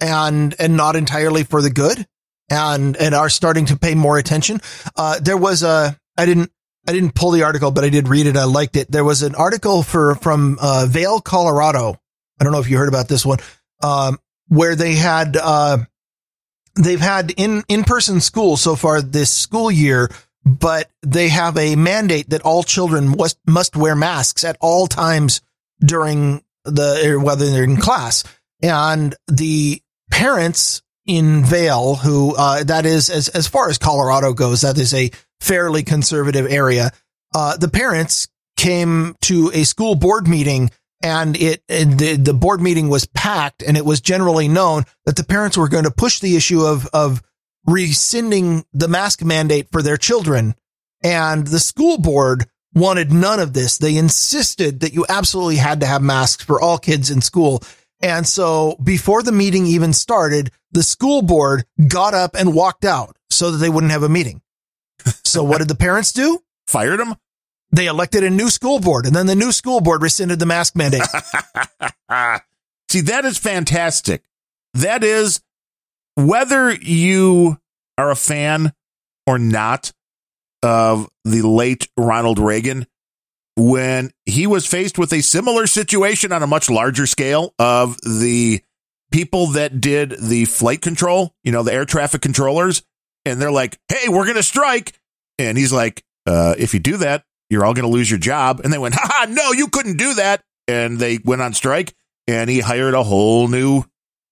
and, 0.00 0.54
and 0.58 0.76
not 0.76 0.96
entirely 0.96 1.44
for 1.44 1.60
the 1.60 1.70
good 1.70 2.06
and, 2.50 2.96
and 2.96 3.14
are 3.14 3.28
starting 3.28 3.66
to 3.66 3.76
pay 3.76 3.94
more 3.94 4.18
attention. 4.18 4.60
Uh, 4.96 5.18
there 5.20 5.36
was 5.36 5.62
a, 5.62 5.96
I 6.16 6.26
didn't, 6.26 6.50
I 6.86 6.92
didn't 6.92 7.14
pull 7.14 7.30
the 7.30 7.44
article, 7.44 7.70
but 7.70 7.84
I 7.84 7.88
did 7.88 8.08
read 8.08 8.26
it. 8.26 8.36
I 8.36 8.44
liked 8.44 8.76
it. 8.76 8.90
There 8.90 9.04
was 9.04 9.22
an 9.22 9.34
article 9.34 9.82
for, 9.82 10.16
from, 10.16 10.58
uh, 10.60 10.86
Vail, 10.88 11.20
Colorado. 11.20 11.96
I 12.40 12.44
don't 12.44 12.52
know 12.52 12.60
if 12.60 12.68
you 12.68 12.76
heard 12.76 12.88
about 12.88 13.08
this 13.08 13.24
one, 13.24 13.38
um, 13.82 14.18
where 14.48 14.74
they 14.74 14.94
had, 14.94 15.36
uh, 15.36 15.78
they've 16.74 17.00
had 17.00 17.32
in 17.36 17.62
in-person 17.68 18.20
school 18.20 18.56
so 18.56 18.76
far 18.76 19.00
this 19.00 19.30
school 19.30 19.70
year 19.70 20.08
but 20.44 20.90
they 21.02 21.28
have 21.28 21.56
a 21.56 21.76
mandate 21.76 22.30
that 22.30 22.42
all 22.42 22.62
children 22.62 23.16
must 23.16 23.38
must 23.46 23.76
wear 23.76 23.94
masks 23.94 24.44
at 24.44 24.56
all 24.60 24.86
times 24.86 25.40
during 25.80 26.42
the 26.64 27.20
whether 27.22 27.50
they're 27.50 27.64
in 27.64 27.76
class 27.76 28.24
and 28.62 29.14
the 29.28 29.80
parents 30.10 30.82
in 31.06 31.44
Vail 31.44 31.96
who 31.96 32.34
uh, 32.36 32.64
that 32.64 32.86
is 32.86 33.10
as 33.10 33.28
as 33.28 33.48
far 33.48 33.68
as 33.68 33.78
Colorado 33.78 34.32
goes 34.32 34.60
that 34.60 34.78
is 34.78 34.94
a 34.94 35.10
fairly 35.40 35.82
conservative 35.82 36.46
area. 36.50 36.92
Uh, 37.34 37.56
the 37.56 37.68
parents 37.68 38.28
came 38.56 39.16
to 39.22 39.50
a 39.54 39.64
school 39.64 39.94
board 39.94 40.28
meeting 40.28 40.70
and 41.02 41.36
it 41.36 41.62
and 41.68 41.98
the, 41.98 42.16
the 42.16 42.34
board 42.34 42.60
meeting 42.60 42.88
was 42.88 43.06
packed 43.06 43.62
and 43.62 43.76
it 43.76 43.84
was 43.84 44.00
generally 44.00 44.46
known 44.48 44.84
that 45.04 45.16
the 45.16 45.24
parents 45.24 45.56
were 45.56 45.68
going 45.68 45.84
to 45.84 45.90
push 45.90 46.20
the 46.20 46.36
issue 46.36 46.62
of 46.62 46.86
of 46.92 47.22
rescinding 47.66 48.64
the 48.72 48.88
mask 48.88 49.24
mandate 49.24 49.68
for 49.70 49.82
their 49.82 49.96
children. 49.96 50.54
And 51.02 51.46
the 51.46 51.60
school 51.60 51.98
board 51.98 52.46
wanted 52.74 53.12
none 53.12 53.40
of 53.40 53.52
this. 53.52 53.78
They 53.78 53.96
insisted 53.96 54.80
that 54.80 54.94
you 54.94 55.04
absolutely 55.08 55.56
had 55.56 55.80
to 55.80 55.86
have 55.86 56.02
masks 56.02 56.44
for 56.44 56.60
all 56.60 56.78
kids 56.78 57.10
in 57.10 57.20
school 57.20 57.62
and 58.02 58.26
so 58.26 58.76
before 58.82 59.22
the 59.22 59.32
meeting 59.32 59.66
even 59.66 59.92
started 59.92 60.50
the 60.72 60.82
school 60.82 61.22
board 61.22 61.64
got 61.88 62.14
up 62.14 62.34
and 62.34 62.54
walked 62.54 62.84
out 62.84 63.16
so 63.30 63.50
that 63.50 63.58
they 63.58 63.68
wouldn't 63.70 63.92
have 63.92 64.02
a 64.02 64.08
meeting 64.08 64.42
so 65.24 65.42
what 65.42 65.58
did 65.58 65.68
the 65.68 65.74
parents 65.74 66.12
do 66.12 66.38
Fired 66.66 66.98
them. 66.98 67.14
they 67.70 67.86
elected 67.86 68.24
a 68.24 68.30
new 68.30 68.48
school 68.50 68.80
board 68.80 69.06
and 69.06 69.14
then 69.14 69.26
the 69.26 69.34
new 69.34 69.52
school 69.52 69.80
board 69.80 70.02
rescinded 70.02 70.38
the 70.38 70.46
mask 70.46 70.76
mandate 70.76 71.02
See, 72.92 73.00
that 73.00 73.24
is 73.24 73.38
fantastic. 73.38 74.22
That 74.74 75.02
is 75.02 75.40
whether 76.14 76.70
you 76.70 77.58
are 77.96 78.10
a 78.10 78.16
fan 78.16 78.74
or 79.26 79.38
not 79.38 79.92
of 80.62 81.08
the 81.24 81.40
late 81.40 81.88
Ronald 81.96 82.38
Reagan, 82.38 82.86
when 83.56 84.10
he 84.24 84.46
was 84.46 84.66
faced 84.66 84.98
with 84.98 85.12
a 85.12 85.20
similar 85.20 85.66
situation 85.66 86.32
on 86.32 86.42
a 86.42 86.46
much 86.46 86.70
larger 86.70 87.06
scale 87.06 87.54
of 87.58 87.98
the 88.00 88.60
people 89.10 89.48
that 89.48 89.80
did 89.80 90.14
the 90.20 90.46
flight 90.46 90.80
control, 90.80 91.34
you 91.44 91.52
know, 91.52 91.62
the 91.62 91.72
air 91.72 91.84
traffic 91.84 92.22
controllers, 92.22 92.82
and 93.24 93.40
they're 93.40 93.52
like, 93.52 93.78
hey, 93.88 94.08
we're 94.08 94.24
going 94.24 94.36
to 94.36 94.42
strike. 94.42 94.98
And 95.38 95.58
he's 95.58 95.72
like, 95.72 96.02
uh, 96.26 96.54
if 96.56 96.72
you 96.72 96.80
do 96.80 96.96
that, 96.98 97.24
you're 97.50 97.64
all 97.64 97.74
going 97.74 97.84
to 97.84 97.92
lose 97.92 98.10
your 98.10 98.18
job. 98.18 98.60
And 98.64 98.72
they 98.72 98.78
went, 98.78 98.94
ha, 98.96 99.26
no, 99.28 99.52
you 99.52 99.68
couldn't 99.68 99.98
do 99.98 100.14
that. 100.14 100.42
and 100.68 100.98
they 100.98 101.18
went 101.24 101.42
on 101.42 101.52
strike 101.52 101.94
and 102.26 102.48
he 102.48 102.60
hired 102.60 102.94
a 102.94 103.02
whole 103.02 103.48
new 103.48 103.84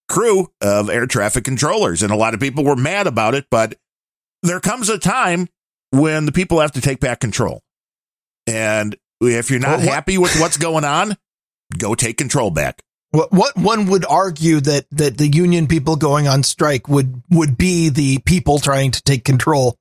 crew 0.09 0.47
of 0.61 0.89
air 0.89 1.05
traffic 1.05 1.43
controllers. 1.43 2.03
And 2.03 2.11
a 2.11 2.15
lot 2.15 2.33
of 2.33 2.39
people 2.39 2.63
were 2.63 2.75
mad 2.75 3.07
about 3.07 3.35
it, 3.35 3.45
but 3.49 3.75
there 4.43 4.59
comes 4.59 4.89
a 4.89 4.97
time 4.97 5.47
when 5.91 6.25
the 6.25 6.31
people 6.31 6.59
have 6.59 6.71
to 6.73 6.81
take 6.81 6.99
back 6.99 7.19
control. 7.19 7.61
And 8.47 8.95
if 9.21 9.49
you're 9.51 9.59
not 9.59 9.77
Well, 9.77 9.79
what- 9.87 9.93
happy 9.93 10.17
with 10.17 10.39
what's 10.39 10.57
going 10.57 10.85
on, 10.85 11.15
go 11.77 11.95
take 11.95 12.17
control 12.17 12.51
back. 12.51 12.81
What, 13.11 13.31
what 13.31 13.57
one 13.57 13.87
would 13.87 14.05
argue 14.05 14.61
that, 14.61 14.85
that 14.91 15.17
the 15.17 15.27
union 15.27 15.67
people 15.67 15.97
going 15.97 16.29
on 16.29 16.43
strike 16.43 16.87
would, 16.87 17.21
would 17.29 17.57
be 17.57 17.89
the 17.89 18.19
people 18.19 18.59
trying 18.59 18.91
to 18.91 19.03
take 19.03 19.25
control. 19.25 19.75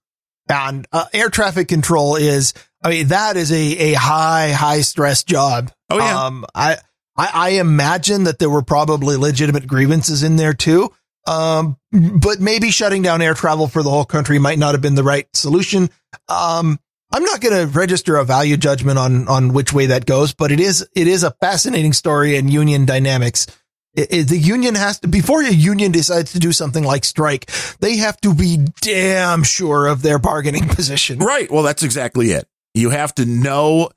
And 0.49 0.87
uh, 0.91 1.05
air 1.13 1.31
traffic 1.31 1.69
control 1.69 2.17
is, 2.17 2.55
I 2.83 2.91
mean, 2.91 3.09
that 3.09 3.37
is 3.37 3.53
a, 3.53 3.93
a 3.93 3.93
high, 3.93 4.51
high 4.51 4.81
stress 4.81 5.23
job. 5.23 5.71
Oh, 5.91 5.99
yeah. 5.99 6.25
Um, 6.25 6.45
I, 6.57 6.79
I, 7.17 7.31
I 7.33 7.49
imagine 7.61 8.25
that 8.25 8.41
there 8.41 8.51
were 8.51 8.63
probably 8.63 9.17
legitimate 9.17 9.69
grievances 9.69 10.25
in 10.25 10.35
there 10.35 10.55
too. 10.55 10.91
Um, 11.29 11.77
but 11.93 12.41
maybe 12.41 12.71
shutting 12.73 13.03
down 13.03 13.23
air 13.23 13.35
travel 13.35 13.69
for 13.69 13.85
the 13.85 13.91
whole 13.91 14.05
country 14.07 14.41
might 14.41 14.59
not 14.59 14.75
have 14.75 14.81
been 14.83 14.97
the 14.97 15.05
right 15.05 15.29
solution. 15.35 15.91
Um, 16.29 16.81
I'm 17.13 17.25
not 17.25 17.41
going 17.41 17.55
to 17.57 17.67
register 17.79 18.17
a 18.17 18.25
value 18.25 18.57
judgment 18.57 18.99
on, 18.99 19.27
on 19.29 19.53
which 19.53 19.73
way 19.73 19.87
that 19.87 20.07
goes, 20.07 20.33
but 20.33 20.53
it 20.53 20.61
is, 20.61 20.87
it 20.95 21.07
is 21.09 21.23
a 21.25 21.33
fascinating 21.41 21.93
story 21.93 22.37
in 22.37 22.49
union 22.49 22.87
dynamics. 22.87 23.47
It- 23.95 24.13
it- 24.13 24.29
the 24.29 24.39
union 24.39 24.77
has 24.77 25.01
to, 25.01 25.09
before 25.09 25.43
a 25.43 25.51
union 25.51 25.91
decides 25.91 26.33
to 26.33 26.39
do 26.39 26.53
something 26.53 26.85
like 26.85 27.05
strike, 27.05 27.51
they 27.81 27.97
have 27.97 28.21
to 28.21 28.33
be 28.35 28.59
damn 28.81 29.43
sure 29.43 29.87
of 29.89 30.03
their 30.03 30.19
bargaining 30.21 30.69
position. 30.77 31.19
Right. 31.19 31.51
Well, 31.51 31.65
that's 31.65 31.83
exactly 31.83 32.31
it. 32.31 32.47
You 32.75 32.91
have 32.91 33.15
to 33.17 33.25
know. 33.25 33.91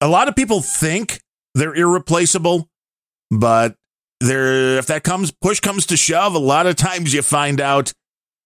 A 0.00 0.08
lot 0.08 0.28
of 0.28 0.36
people 0.36 0.60
think 0.62 1.20
they're 1.54 1.74
irreplaceable, 1.74 2.68
but 3.30 3.76
there, 4.20 4.78
if 4.78 4.86
that 4.86 5.04
comes, 5.04 5.30
push 5.30 5.60
comes 5.60 5.84
to 5.86 5.96
shove, 5.98 6.34
a 6.34 6.38
lot 6.38 6.66
of 6.66 6.76
times 6.76 7.12
you 7.12 7.20
find 7.20 7.60
out, 7.60 7.92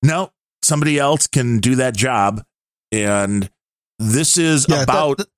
no, 0.03 0.33
somebody 0.63 0.99
else 0.99 1.29
can 1.29 1.59
do 1.59 1.77
that 1.77 1.97
job. 1.97 2.43
And 2.91 3.49
this 4.01 4.37
is 4.39 4.67
Yeah, 4.69 4.83
about 4.83 5.19
that- 5.19 5.29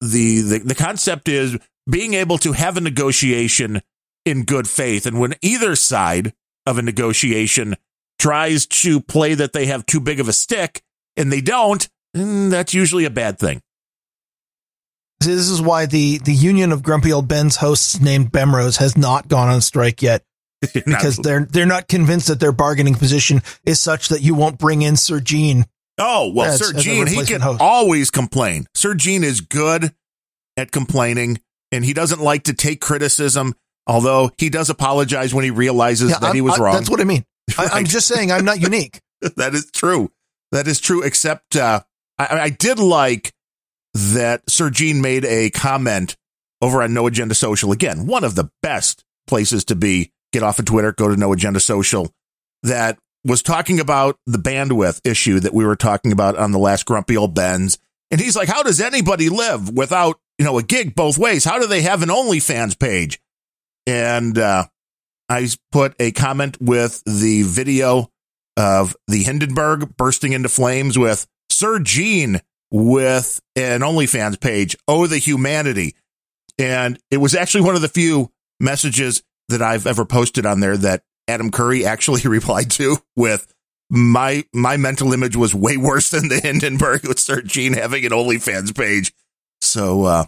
the, 0.00 0.40
the, 0.42 0.58
the 0.58 0.74
concept 0.74 1.28
is 1.28 1.56
being 1.90 2.14
able 2.14 2.38
to 2.38 2.52
have 2.52 2.76
a 2.76 2.80
negotiation 2.80 3.82
in 4.24 4.44
good 4.44 4.68
faith. 4.68 5.06
And 5.06 5.18
when 5.18 5.34
either 5.42 5.74
side 5.74 6.32
of 6.66 6.78
a 6.78 6.82
negotiation 6.82 7.76
tries 8.18 8.66
to 8.66 9.00
play 9.00 9.34
that 9.34 9.52
they 9.52 9.66
have 9.66 9.86
too 9.86 10.00
big 10.00 10.20
of 10.20 10.28
a 10.28 10.32
stick 10.32 10.82
and 11.16 11.32
they 11.32 11.40
don't, 11.40 11.88
that's 12.14 12.74
usually 12.74 13.04
a 13.06 13.10
bad 13.10 13.38
thing. 13.38 13.60
See, 15.22 15.34
This 15.34 15.48
is 15.48 15.60
why 15.60 15.86
the, 15.86 16.18
the 16.18 16.32
union 16.34 16.70
of 16.72 16.82
grumpy 16.82 17.12
old 17.12 17.26
Ben's 17.26 17.56
hosts 17.56 18.00
named 18.00 18.30
Bemrose 18.30 18.76
has 18.78 18.96
not 18.96 19.26
gone 19.28 19.48
on 19.48 19.60
strike 19.60 20.00
yet 20.02 20.22
because 20.74 21.16
they're 21.16 21.44
they're 21.44 21.66
not 21.66 21.86
convinced 21.88 22.26
that 22.28 22.40
their 22.40 22.52
bargaining 22.52 22.94
position 22.94 23.42
is 23.64 23.80
such 23.80 24.08
that 24.08 24.22
you 24.22 24.34
won't 24.34 24.58
bring 24.58 24.82
in 24.82 24.96
Sir 24.96 25.20
Gene. 25.20 25.64
Oh, 25.98 26.32
well, 26.34 26.52
as- 26.52 26.58
Sir 26.58 26.76
as 26.76 26.82
Gene, 26.84 27.06
he 27.06 27.24
can 27.24 27.40
host. 27.40 27.60
always 27.60 28.10
complain. 28.10 28.66
Sir 28.74 28.94
Gene 28.94 29.24
is 29.24 29.40
good 29.40 29.92
at 30.56 30.70
complaining 30.72 31.40
and 31.72 31.84
he 31.84 31.92
doesn't 31.92 32.20
like 32.20 32.44
to 32.44 32.54
take 32.54 32.80
criticism, 32.80 33.54
although 33.86 34.30
he 34.38 34.48
does 34.50 34.70
apologize 34.70 35.34
when 35.34 35.44
he 35.44 35.50
realizes 35.50 36.10
Yeah, 36.10 36.18
that 36.20 36.34
he 36.34 36.40
I'm- 36.40 36.44
was 36.46 36.58
I- 36.58 36.62
wrong. 36.62 36.74
That's 36.74 36.90
what 36.90 37.00
I 37.00 37.04
mean. 37.04 37.24
I, 37.58 37.66
I'm 37.72 37.84
just 37.86 38.06
saying 38.08 38.30
I'm 38.32 38.44
not 38.44 38.60
unique. 38.60 39.00
that 39.36 39.54
is 39.54 39.70
true. 39.72 40.10
That 40.52 40.66
is 40.68 40.80
true. 40.80 41.02
Except 41.02 41.56
uh, 41.56 41.80
I, 42.18 42.26
I 42.40 42.50
did 42.50 42.78
like 42.78 43.32
that 43.94 44.42
Sir 44.48 44.70
Gene 44.70 45.00
made 45.00 45.24
a 45.24 45.50
comment 45.50 46.16
over 46.60 46.82
on 46.82 46.92
No 46.94 47.06
Agenda 47.06 47.34
Social. 47.34 47.72
Again, 47.72 48.06
one 48.06 48.24
of 48.24 48.34
the 48.34 48.50
best 48.62 49.04
places 49.26 49.64
to 49.66 49.74
be. 49.76 50.12
Get 50.32 50.42
off 50.42 50.58
of 50.58 50.66
Twitter, 50.66 50.92
go 50.92 51.08
to 51.08 51.16
No 51.16 51.32
Agenda 51.32 51.58
Social. 51.60 52.12
That 52.62 52.98
was 53.28 53.42
talking 53.42 53.78
about 53.78 54.18
the 54.26 54.38
bandwidth 54.38 55.00
issue 55.04 55.38
that 55.40 55.54
we 55.54 55.64
were 55.64 55.76
talking 55.76 56.12
about 56.12 56.36
on 56.36 56.52
the 56.52 56.58
last 56.58 56.86
Grumpy 56.86 57.16
Old 57.16 57.34
Ben's. 57.34 57.78
And 58.10 58.20
he's 58.20 58.36
like, 58.36 58.48
how 58.48 58.62
does 58.62 58.80
anybody 58.80 59.28
live 59.28 59.70
without, 59.70 60.18
you 60.38 60.44
know, 60.44 60.58
a 60.58 60.62
gig 60.62 60.94
both 60.94 61.18
ways? 61.18 61.44
How 61.44 61.58
do 61.58 61.66
they 61.66 61.82
have 61.82 62.02
an 62.02 62.08
OnlyFans 62.08 62.78
page? 62.78 63.20
And 63.86 64.38
uh, 64.38 64.64
I 65.28 65.48
put 65.70 65.94
a 66.00 66.10
comment 66.12 66.60
with 66.60 67.02
the 67.04 67.42
video 67.42 68.10
of 68.56 68.96
the 69.06 69.22
Hindenburg 69.22 69.96
bursting 69.96 70.32
into 70.32 70.48
flames 70.48 70.98
with 70.98 71.26
Sir 71.50 71.78
Gene 71.78 72.40
with 72.70 73.40
an 73.56 73.80
OnlyFans 73.80 74.40
page. 74.40 74.76
Oh, 74.86 75.06
the 75.06 75.18
humanity. 75.18 75.94
And 76.58 76.98
it 77.10 77.18
was 77.18 77.34
actually 77.34 77.64
one 77.64 77.76
of 77.76 77.82
the 77.82 77.88
few 77.88 78.32
messages 78.58 79.22
that 79.48 79.62
I've 79.62 79.86
ever 79.86 80.04
posted 80.04 80.44
on 80.44 80.60
there 80.60 80.76
that 80.76 81.02
Adam 81.28 81.50
Curry 81.50 81.84
actually 81.86 82.22
replied 82.24 82.70
to 82.72 82.96
with 83.14 83.46
my 83.90 84.44
my 84.52 84.76
mental 84.76 85.12
image 85.12 85.36
was 85.36 85.54
way 85.54 85.76
worse 85.76 86.10
than 86.10 86.28
the 86.28 86.40
Hindenburg 86.40 87.06
with 87.06 87.18
Sir 87.18 87.42
Gene 87.42 87.74
having 87.74 88.04
an 88.04 88.10
OnlyFans 88.12 88.76
page. 88.76 89.12
So 89.60 90.04
uh 90.04 90.24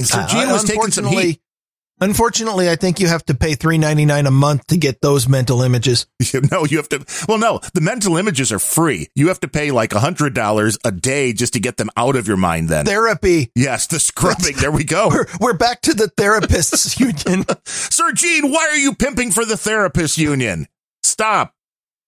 Sir 0.00 0.20
Uh, 0.20 0.26
Gene 0.28 0.48
was 0.48 0.64
taking 0.64 0.90
some 0.90 1.06
heat. 1.06 1.41
Unfortunately, 2.02 2.68
I 2.68 2.74
think 2.74 2.98
you 2.98 3.06
have 3.06 3.24
to 3.26 3.34
pay 3.34 3.54
three 3.54 3.78
ninety 3.78 4.04
nine 4.04 4.26
a 4.26 4.30
month 4.32 4.66
to 4.66 4.76
get 4.76 5.00
those 5.00 5.28
mental 5.28 5.62
images. 5.62 6.06
No, 6.50 6.64
you 6.64 6.78
have 6.78 6.88
to. 6.88 7.04
Well, 7.28 7.38
no, 7.38 7.60
the 7.74 7.80
mental 7.80 8.16
images 8.16 8.50
are 8.50 8.58
free. 8.58 9.08
You 9.14 9.28
have 9.28 9.38
to 9.40 9.48
pay 9.48 9.70
like 9.70 9.92
a 9.92 10.00
hundred 10.00 10.34
dollars 10.34 10.76
a 10.84 10.90
day 10.90 11.32
just 11.32 11.52
to 11.52 11.60
get 11.60 11.76
them 11.76 11.90
out 11.96 12.16
of 12.16 12.26
your 12.26 12.36
mind. 12.36 12.68
Then, 12.68 12.84
Therapy. 12.86 13.52
yes, 13.54 13.86
the 13.86 14.00
scrubbing. 14.00 14.56
There 14.56 14.72
we 14.72 14.82
go. 14.84 15.08
We're 15.12 15.26
we're 15.40 15.52
back 15.56 15.82
to 15.82 15.94
the 15.94 16.10
therapists 16.18 16.98
union. 17.28 17.44
Sir 17.64 18.12
Gene, 18.12 18.50
why 18.50 18.66
are 18.68 18.76
you 18.76 18.94
pimping 18.94 19.30
for 19.30 19.44
the 19.44 19.56
therapist 19.56 20.18
union? 20.18 20.66
Stop, 21.04 21.54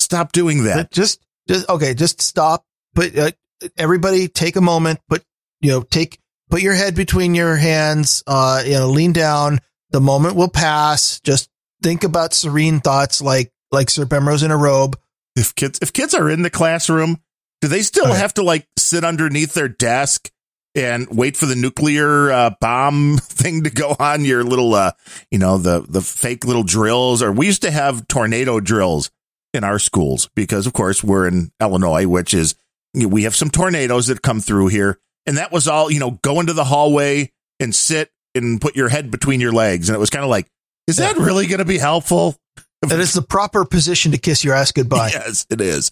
stop 0.01 0.33
doing 0.33 0.65
that. 0.65 0.91
just 0.91 1.25
just 1.47 1.69
okay. 1.69 1.95
Just 1.95 2.21
stop. 2.21 2.65
Put 2.95 3.17
uh, 3.17 3.31
everybody 3.77 4.27
take 4.27 4.57
a 4.57 4.61
moment. 4.61 5.01
Put 5.09 5.23
you 5.61 5.71
know 5.71 5.83
take 5.83 6.19
put 6.51 6.63
your 6.63 6.75
head 6.75 6.95
between 6.97 7.35
your 7.35 7.55
hands. 7.57 8.23
Uh, 8.27 8.63
you 8.65 8.73
know, 8.73 8.89
lean 8.91 9.13
down. 9.13 9.61
The 9.95 10.01
moment 10.01 10.35
will 10.35 10.49
pass. 10.49 11.21
Just 11.21 11.49
think 11.81 12.03
about 12.03 12.35
serene 12.35 12.81
thoughts 12.81 13.23
like 13.23 13.53
like 13.71 13.89
Sir 13.89 14.05
Bemrose 14.05 14.43
in 14.43 14.51
a 14.51 14.57
robe. 14.57 14.99
If 15.37 15.55
kids, 15.55 15.79
if 15.83 15.93
kids 15.93 16.15
are 16.15 16.29
in 16.29 16.43
the 16.43 16.51
classroom, 16.51 17.19
do 17.61 17.69
they 17.69 17.83
still 17.83 18.09
Okay. 18.09 18.19
have 18.19 18.35
to 18.35 18.43
like 18.43 18.67
sit 18.77 19.05
underneath 19.05 19.55
their 19.55 19.69
desk 19.69 20.33
and 20.75 21.07
wait 21.17 21.37
for 21.37 21.47
the 21.47 21.55
nuclear 21.55 22.33
uh, 22.33 22.51
bomb 22.61 23.19
thing 23.23 23.63
to 23.63 23.71
go 23.71 23.95
on? 24.01 24.25
Your 24.25 24.43
little, 24.43 24.75
uh, 24.75 24.91
you 25.31 25.39
know, 25.39 25.59
the 25.59 25.87
the 25.89 26.01
fake 26.01 26.45
little 26.45 26.65
drills. 26.65 27.23
Or 27.23 27.31
we 27.31 27.47
used 27.47 27.63
to 27.63 27.71
have 27.71 28.09
tornado 28.09 28.59
drills 28.59 29.13
in 29.53 29.63
our 29.63 29.79
schools 29.79 30.29
because, 30.35 30.67
of 30.67 30.73
course, 30.73 31.05
we're 31.05 31.29
in 31.29 31.53
Illinois, 31.61 32.09
which 32.09 32.35
is 32.35 32.57
you 32.95 33.03
know, 33.03 33.09
we 33.11 33.23
have 33.23 33.37
some 33.37 33.49
tornadoes 33.49 34.09
that 34.09 34.23
come 34.23 34.41
through 34.41 34.67
here, 34.67 34.99
and 35.25 35.37
that 35.37 35.53
was 35.53 35.69
all. 35.69 35.89
You 35.89 36.01
know, 36.01 36.19
go 36.23 36.41
into 36.41 36.53
the 36.53 36.65
hallway 36.65 37.31
and 37.61 37.73
sit 37.73 38.11
and 38.35 38.61
put 38.61 38.77
your 38.77 38.89
head 38.89 39.11
between 39.11 39.41
your 39.41 39.53
legs, 39.53 39.89
and 39.89 39.97
it 39.97 39.99
was 39.99 40.11
kind 40.11 40.25
of 40.25 40.31
like, 40.31 40.47
is 40.87 40.97
that 40.97 41.17
really 41.17 41.47
going 41.47 41.59
to 41.59 41.65
be 41.65 41.79
helpful? 41.79 42.37
That 42.89 43.01
is 43.01 43.15
the 43.15 43.23
proper 43.23 43.65
position 43.65 44.13
to 44.13 44.19
kiss 44.19 44.45
your 44.45 44.53
ass 44.53 44.71
goodbye. 44.71 45.09
Yes, 45.15 45.47
it 45.49 45.63
is. 45.63 45.91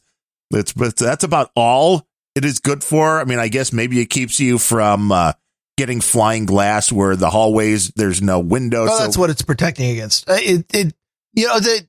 That's 0.51 0.75
but 0.75 0.95
that's 0.95 1.25
about 1.25 1.51
all 1.57 2.07
it 2.35 2.45
is 2.45 2.59
good 2.59 2.85
for. 2.85 3.19
I 3.19 3.25
mean, 3.25 3.39
I 3.39 3.49
guess 3.49 3.73
maybe 3.73 3.99
it 4.01 4.11
keeps 4.11 4.39
you 4.39 4.59
from 4.59 5.11
uh, 5.11 5.33
getting 5.79 6.03
flying 6.03 6.45
glass 6.45 6.93
where 6.93 7.17
the 7.17 7.31
hallways 7.31 7.89
there's 7.97 8.21
no 8.21 8.41
window. 8.41 8.85
Well, 8.85 8.99
so 8.99 9.05
that's 9.05 9.17
what 9.17 9.31
it's 9.31 9.41
protecting 9.41 9.91
against. 9.91 10.29
Uh, 10.29 10.37
It, 10.39 10.67
it, 10.75 10.95
you 11.33 11.47
know, 11.47 11.59
that 11.59 11.87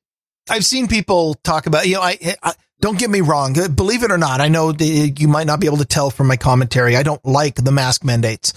I've 0.49 0.65
seen 0.65 0.87
people 0.87 1.35
talk 1.43 1.65
about, 1.65 1.85
you 1.85 1.95
know, 1.95 2.01
I, 2.01 2.17
I 2.41 2.53
don't 2.79 2.97
get 2.97 3.09
me 3.09 3.21
wrong. 3.21 3.57
Believe 3.75 4.03
it 4.03 4.11
or 4.11 4.17
not, 4.17 4.41
I 4.41 4.47
know 4.47 4.71
that 4.71 4.85
you 5.19 5.27
might 5.27 5.47
not 5.47 5.59
be 5.59 5.67
able 5.67 5.77
to 5.77 5.85
tell 5.85 6.09
from 6.09 6.27
my 6.27 6.37
commentary. 6.37 6.95
I 6.95 7.03
don't 7.03 7.23
like 7.25 7.55
the 7.55 7.71
mask 7.71 8.03
mandates. 8.03 8.53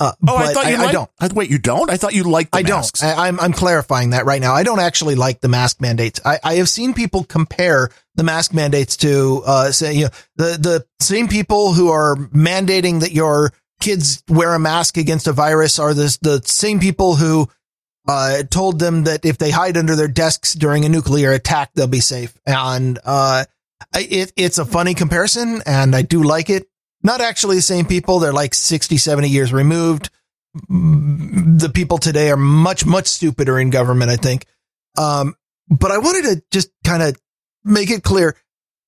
Uh, 0.00 0.12
oh, 0.26 0.34
I 0.36 0.46
but 0.46 0.54
thought 0.54 0.66
you 0.66 0.76
I, 0.76 0.78
liked, 0.78 0.92
don't. 0.92 1.10
I- 1.20 1.28
wait, 1.34 1.50
you 1.50 1.58
don't? 1.58 1.90
I 1.90 1.96
thought 1.98 2.14
you 2.14 2.24
liked. 2.24 2.52
The 2.52 2.58
I 2.58 2.62
masks. 2.62 3.00
don't. 3.00 3.18
I, 3.18 3.28
I'm 3.28 3.38
I'm 3.38 3.52
clarifying 3.52 4.10
that 4.10 4.24
right 4.24 4.40
now. 4.40 4.54
I 4.54 4.62
don't 4.62 4.80
actually 4.80 5.14
like 5.14 5.40
the 5.40 5.48
mask 5.48 5.80
mandates. 5.80 6.20
I, 6.24 6.38
I 6.42 6.54
have 6.54 6.68
seen 6.70 6.94
people 6.94 7.22
compare 7.24 7.90
the 8.14 8.24
mask 8.24 8.54
mandates 8.54 8.96
to 8.98 9.42
uh 9.46 9.70
say 9.72 9.92
you 9.94 10.04
know 10.04 10.10
the 10.36 10.56
the 10.58 10.86
same 11.00 11.28
people 11.28 11.74
who 11.74 11.90
are 11.90 12.16
mandating 12.16 13.00
that 13.00 13.12
your 13.12 13.52
kids 13.80 14.22
wear 14.28 14.54
a 14.54 14.58
mask 14.58 14.96
against 14.96 15.26
a 15.28 15.32
virus 15.32 15.78
are 15.78 15.92
the 15.94 16.16
the 16.22 16.40
same 16.44 16.80
people 16.80 17.16
who 17.16 17.48
uh 18.08 18.42
told 18.44 18.78
them 18.78 19.04
that 19.04 19.24
if 19.26 19.36
they 19.38 19.50
hide 19.50 19.76
under 19.76 19.96
their 19.96 20.08
desks 20.08 20.54
during 20.54 20.84
a 20.84 20.88
nuclear 20.88 21.30
attack 21.32 21.70
they'll 21.74 21.86
be 21.86 22.00
safe. 22.00 22.34
And 22.46 22.98
uh 23.04 23.44
I- 23.94 24.08
it 24.10 24.32
it's 24.36 24.58
a 24.58 24.64
funny 24.64 24.94
comparison 24.94 25.62
and 25.66 25.94
I 25.94 26.02
do 26.02 26.22
like 26.22 26.48
it. 26.50 26.66
Not 27.02 27.20
actually 27.20 27.56
the 27.56 27.62
same 27.62 27.86
people. 27.86 28.18
They're 28.18 28.32
like 28.32 28.54
60, 28.54 28.96
70 28.96 29.28
years 29.28 29.52
removed 29.52 30.10
the 30.52 31.70
people 31.72 31.98
today 31.98 32.30
are 32.30 32.36
much, 32.36 32.84
much 32.84 33.06
stupider 33.06 33.58
in 33.58 33.70
government, 33.70 34.10
I 34.10 34.16
think. 34.16 34.46
Um, 34.98 35.34
but 35.68 35.90
I 35.92 35.98
wanted 35.98 36.22
to 36.24 36.42
just 36.50 36.70
kind 36.84 37.02
of 37.02 37.16
make 37.64 37.90
it 37.90 38.02
clear 38.02 38.36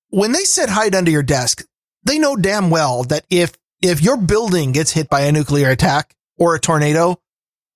when 0.08 0.32
they 0.32 0.44
said 0.44 0.68
hide 0.68 0.94
under 0.94 1.10
your 1.10 1.22
desk, 1.22 1.64
they 2.04 2.18
know 2.18 2.36
damn 2.36 2.70
well 2.70 3.04
that 3.04 3.24
if, 3.30 3.52
if 3.80 4.02
your 4.02 4.16
building 4.16 4.72
gets 4.72 4.90
hit 4.90 5.08
by 5.08 5.22
a 5.22 5.32
nuclear 5.32 5.70
attack 5.70 6.14
or 6.36 6.54
a 6.54 6.60
tornado, 6.60 7.20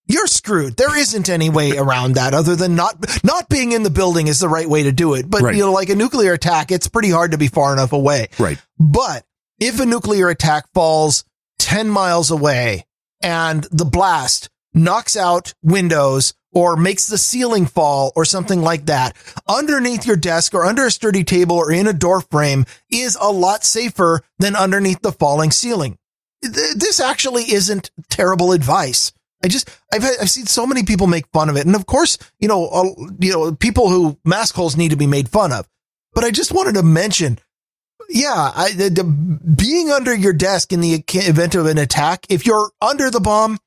you're 0.09 0.27
screwed. 0.27 0.77
There 0.77 0.97
isn't 0.97 1.29
any 1.29 1.51
way 1.51 1.77
around 1.77 2.15
that 2.15 2.35
other 2.35 2.55
than 2.55 2.77
not 2.77 2.95
not 3.25 3.49
being 3.49 3.73
in 3.73 3.83
the 3.83 3.91
building 3.91 4.29
is 4.29 4.39
the 4.39 4.49
right 4.49 4.69
way 4.69 4.85
to 4.85 4.93
do 4.93 5.15
it. 5.15 5.29
But 5.29 5.43
Right. 5.43 5.55
you 5.57 5.63
know, 5.65 5.73
like 5.73 5.89
a 5.89 5.97
nuclear 5.97 6.33
attack, 6.33 6.71
it's 6.71 6.87
pretty 6.87 7.11
hard 7.11 7.33
to 7.33 7.39
be 7.39 7.49
far 7.49 7.73
enough 7.73 7.93
away. 7.93 8.29
Right. 8.39 8.59
But 8.79 9.26
if 9.59 9.81
a 9.81 9.87
nuclear 9.87 10.29
attack 10.29 10.67
falls 10.75 11.25
10 11.59 11.89
miles 11.89 12.31
away 12.31 12.85
and 13.23 13.65
the 13.65 13.85
blast 13.85 14.51
knocks 14.75 15.17
out 15.17 15.55
windows 15.63 16.35
or 16.53 16.77
makes 16.77 17.07
the 17.07 17.19
ceiling 17.19 17.67
fall 17.67 18.13
or 18.17 18.25
something 18.25 18.63
like 18.63 18.87
that, 18.87 19.17
underneath 19.49 20.07
your 20.07 20.17
desk 20.17 20.55
or 20.55 20.65
under 20.65 20.87
a 20.87 20.91
sturdy 20.91 21.25
table 21.25 21.57
or 21.57 21.73
in 21.73 21.87
a 21.87 21.93
door 21.93 22.21
frame 22.21 22.65
is 22.91 23.17
a 23.21 23.31
lot 23.31 23.65
safer 23.65 24.21
than 24.39 24.57
underneath 24.57 25.01
the 25.03 25.13
falling 25.13 25.51
ceiling. 25.51 25.99
This 26.43 27.01
actually 27.01 27.53
isn't 27.53 27.91
terrible 28.09 28.53
advice. 28.53 29.13
I 29.45 29.49
just 29.49 29.69
I've 29.93 30.05
I've 30.05 30.31
seen 30.31 30.47
so 30.47 30.67
many 30.67 30.83
people 30.83 31.07
make 31.07 31.27
fun 31.33 31.49
of 31.49 31.57
it, 31.57 31.67
and 31.67 31.75
of 31.75 31.87
course, 31.87 32.19
you 32.41 32.49
know, 32.49 32.69
uh, 32.69 32.85
you 33.21 33.33
know, 33.33 33.55
people 33.55 33.89
who 33.89 34.19
mask 34.25 34.55
holes 34.55 34.77
need 34.77 34.91
to 34.91 34.97
be 34.97 35.07
made 35.07 35.29
fun 35.29 35.53
of. 35.53 35.69
But 36.15 36.25
I 36.25 36.31
just 36.31 36.53
wanted 36.53 36.75
to 36.77 36.83
mention 36.83 37.39
yeah, 38.09 38.53
I, 38.55 38.73
the, 38.73 38.89
the, 38.91 39.05
being 39.05 39.91
under 39.91 40.15
your 40.15 40.33
desk 40.33 40.73
in 40.73 40.81
the 40.81 41.05
event 41.15 41.55
of 41.55 41.67
an 41.67 41.79
attack, 41.79 42.27
if 42.29 42.47
you're 42.47 42.71
under 42.81 43.11
the 43.11 43.21
bomb, 43.21 43.59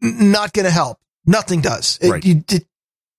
not 0.00 0.52
going 0.52 0.64
to 0.66 0.70
help. 0.70 0.98
Nothing 1.24 1.60
does. 1.60 1.98
It- 2.00 2.10
Right. 2.10 2.24
you- 2.24 2.44
it- 2.50 2.66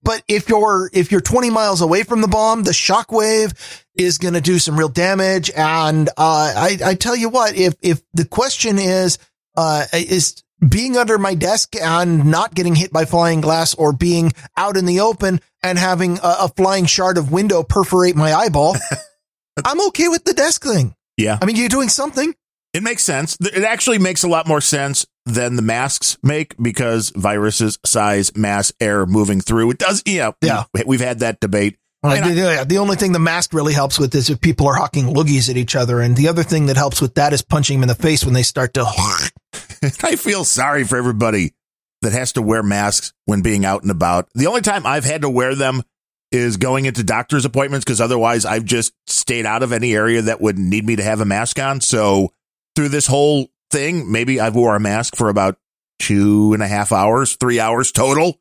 but 0.03 0.23
if 0.29 0.47
you're 0.47 0.89
if 0.93 1.11
you're 1.11 1.19
20 1.19 1.49
miles 1.49 1.81
away 1.81 2.03
from 2.03 2.21
the 2.21 2.27
bomb, 2.29 2.63
the 2.63 2.71
shockwave 2.71 3.53
is 3.95 4.19
going 4.19 4.35
to 4.35 4.41
do 4.41 4.57
some 4.59 4.77
real 4.77 4.87
damage. 4.87 5.51
And 5.53 6.07
uh, 6.09 6.13
I 6.17 6.77
I 6.85 6.93
tell 6.93 7.15
you 7.15 7.27
what, 7.27 7.55
if 7.57 7.73
if 7.81 8.01
the 8.13 8.23
question 8.23 8.77
is 8.79 9.17
uh, 9.57 9.85
is 9.91 10.41
being 10.65 10.95
under 10.97 11.17
my 11.17 11.33
desk 11.33 11.75
and 11.75 12.25
not 12.25 12.53
getting 12.53 12.75
hit 12.75 12.93
by 12.93 13.03
flying 13.05 13.41
glass 13.41 13.73
or 13.73 13.91
being 13.91 14.31
out 14.55 14.77
in 14.77 14.85
the 14.85 15.01
open 15.01 15.41
and 15.61 15.77
having 15.77 16.19
a, 16.19 16.35
a 16.41 16.51
flying 16.55 16.85
shard 16.85 17.17
of 17.17 17.31
window 17.31 17.63
perforate 17.63 18.15
my 18.15 18.33
eyeball, 18.33 18.77
I'm 19.65 19.85
okay 19.87 20.07
with 20.07 20.23
the 20.23 20.33
desk 20.33 20.63
thing. 20.63 20.95
Yeah. 21.17 21.37
I 21.41 21.45
mean, 21.45 21.55
you're 21.55 21.69
doing 21.69 21.89
something. 21.89 22.33
It 22.73 22.83
makes 22.83 23.03
sense. 23.03 23.37
It 23.39 23.63
actually 23.63 23.97
makes 23.97 24.23
a 24.23 24.27
lot 24.27 24.47
more 24.47 24.61
sense 24.61 25.05
than 25.25 25.55
the 25.55 25.61
masks 25.61 26.17
make 26.21 26.55
because 26.61 27.09
viruses, 27.15 27.79
size, 27.85 28.35
mass, 28.35 28.71
air 28.79 29.05
moving 29.05 29.41
through. 29.41 29.71
It 29.71 29.77
does. 29.79 30.03
Yeah. 30.05 30.31
Yeah. 30.41 30.65
we- 30.73 30.83
We've 30.85 30.99
had 31.01 31.19
that 31.19 31.39
debate. 31.39 31.77
And 32.03 32.37
the, 32.37 32.65
the 32.65 32.77
only 32.77 32.95
thing 32.95 33.11
the 33.11 33.19
mask 33.19 33.53
really 33.53 33.73
helps 33.73 33.99
with 33.99 34.13
is 34.15 34.29
if 34.29 34.39
people 34.39 34.67
are 34.67 34.75
hawking 34.75 35.05
loogies 35.07 35.49
at 35.49 35.57
each 35.57 35.75
other. 35.75 35.99
And 35.99 36.15
the 36.15 36.27
other 36.29 36.43
thing 36.43 36.67
that 36.67 36.77
helps 36.77 37.01
with 37.01 37.15
that 37.15 37.33
is 37.33 37.41
punching 37.41 37.77
them 37.77 37.83
in 37.83 37.87
the 37.89 37.95
face 37.95 38.23
when 38.23 38.33
they 38.33 38.43
start 38.43 38.75
to. 38.75 38.85
I 40.03 40.15
feel 40.15 40.43
sorry 40.45 40.83
for 40.83 40.97
everybody 40.97 41.53
that 42.03 42.13
has 42.13 42.33
to 42.33 42.41
wear 42.41 42.63
masks 42.63 43.11
when 43.25 43.41
being 43.41 43.65
out 43.65 43.81
and 43.81 43.91
about. 43.91 44.29
The 44.35 44.47
only 44.47 44.61
time 44.61 44.85
I've 44.85 45.03
had 45.03 45.21
to 45.23 45.29
wear 45.29 45.55
them 45.55 45.81
is 46.31 46.57
going 46.57 46.85
into 46.85 47.03
doctor's 47.03 47.45
appointments 47.45 47.85
because 47.85 48.01
otherwise 48.01 48.45
I've 48.45 48.65
just 48.65 48.93
stayed 49.07 49.45
out 49.45 49.63
of 49.63 49.71
any 49.71 49.93
area 49.95 50.21
that 50.23 50.41
would 50.41 50.57
need 50.57 50.85
me 50.85 50.97
to 50.97 51.03
have 51.03 51.21
a 51.21 51.25
mask 51.25 51.59
on. 51.59 51.81
So 51.81 52.33
through 52.75 52.89
this 52.89 53.07
whole 53.07 53.47
thing, 53.71 54.11
maybe 54.11 54.39
I've 54.39 54.55
wore 54.55 54.75
a 54.75 54.79
mask 54.79 55.15
for 55.15 55.29
about 55.29 55.57
two 55.99 56.53
and 56.53 56.61
a 56.61 56.67
half 56.67 56.91
hours, 56.91 57.35
three 57.35 57.59
hours 57.59 57.91
total 57.91 58.39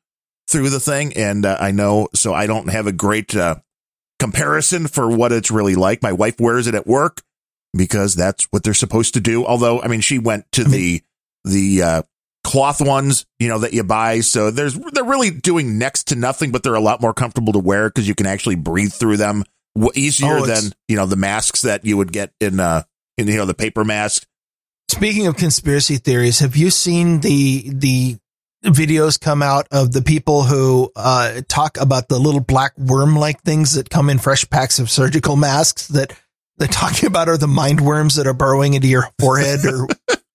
through 0.49 0.71
the 0.71 0.81
thing. 0.81 1.17
And 1.17 1.47
uh, 1.47 1.57
I 1.61 1.71
know, 1.71 2.09
so 2.15 2.35
I 2.35 2.47
don't 2.47 2.69
have 2.69 2.87
a 2.87 2.93
great 2.93 3.35
uh, 3.37 3.57
comparison 4.19 4.89
for 4.89 5.09
what 5.09 5.33
it's 5.33 5.51
really 5.51 5.75
like. 5.75 6.03
My 6.03 6.13
wife 6.13 6.41
wears 6.41 6.67
it 6.67 6.75
at 6.75 6.87
work 6.87 7.23
because 7.77 8.15
that's 8.15 8.45
what 8.45 8.63
they're 8.63 8.75
supposed 8.75 9.15
to 9.15 9.21
do. 9.21 9.45
Although, 9.45 9.81
I 9.81 9.89
mean, 9.89 10.01
she 10.01 10.19
went 10.19 10.51
to 10.53 10.65
the, 10.65 11.03
the, 11.45 11.83
uh, 11.83 12.03
cloth 12.47 12.81
ones, 12.81 13.27
you 13.41 13.49
know, 13.49 13.59
that 13.59 13.73
you 13.75 13.83
buy. 13.83 14.21
So 14.21 14.53
there's, 14.53 14.75
they're 14.93 15.03
really 15.03 15.31
doing 15.33 15.79
next 15.79 16.05
to 16.09 16.15
nothing, 16.15 16.53
but 16.53 16.63
they're 16.63 16.77
a 16.77 16.81
lot 16.81 17.01
more 17.01 17.13
comfortable 17.13 17.53
to 17.55 17.59
wear 17.59 17.89
because 17.89 18.07
you 18.07 18.15
can 18.15 18.27
actually 18.27 18.55
breathe 18.55 18.93
through 18.93 19.17
them 19.17 19.43
easier 19.97 20.39
Oh, 20.39 20.47
than, 20.47 20.73
you 20.87 20.95
know, 20.95 21.07
the 21.07 21.17
masks 21.17 21.63
that 21.63 21.85
you 21.85 21.97
would 21.97 22.13
get 22.13 22.31
in, 22.41 22.61
uh, 22.61 22.85
in, 23.19 23.27
you 23.27 23.37
know, 23.37 23.47
the 23.47 23.53
paper 23.53 23.85
mask. 23.85 24.29
Speaking 24.89 25.27
of 25.27 25.37
conspiracy 25.37 25.97
theories, 25.97 26.39
have 26.39 26.57
you 26.57 26.71
seen 26.71 27.21
the 27.21 27.69
the 27.75 28.17
videos 28.65 29.21
come 29.21 29.43
out 29.43 29.67
of 29.73 29.93
the 29.93 30.03
people 30.03 30.45
who 30.45 30.91
uh, 30.95 31.41
talk 31.49 31.77
about 31.81 32.09
the 32.09 32.19
little 32.19 32.41
black 32.41 32.79
worm 32.79 33.17
like 33.17 33.43
things 33.43 33.75
that 33.75 33.91
come 33.91 34.09
in 34.09 34.19
fresh 34.19 34.49
packs 34.49 34.79
of 34.79 34.89
surgical 34.89 35.35
masks 35.35 35.89
that 35.89 36.17
they're 36.59 36.69
talking 36.69 37.07
about 37.09 37.29
are 37.29 37.37
the 37.37 37.49
mind 37.49 37.81
worms 37.81 38.15
that 38.15 38.27
are 38.29 38.35
burrowing 38.35 38.75
into 38.75 38.87
your 38.87 39.09
forehead 39.19 39.65
or 39.65 39.89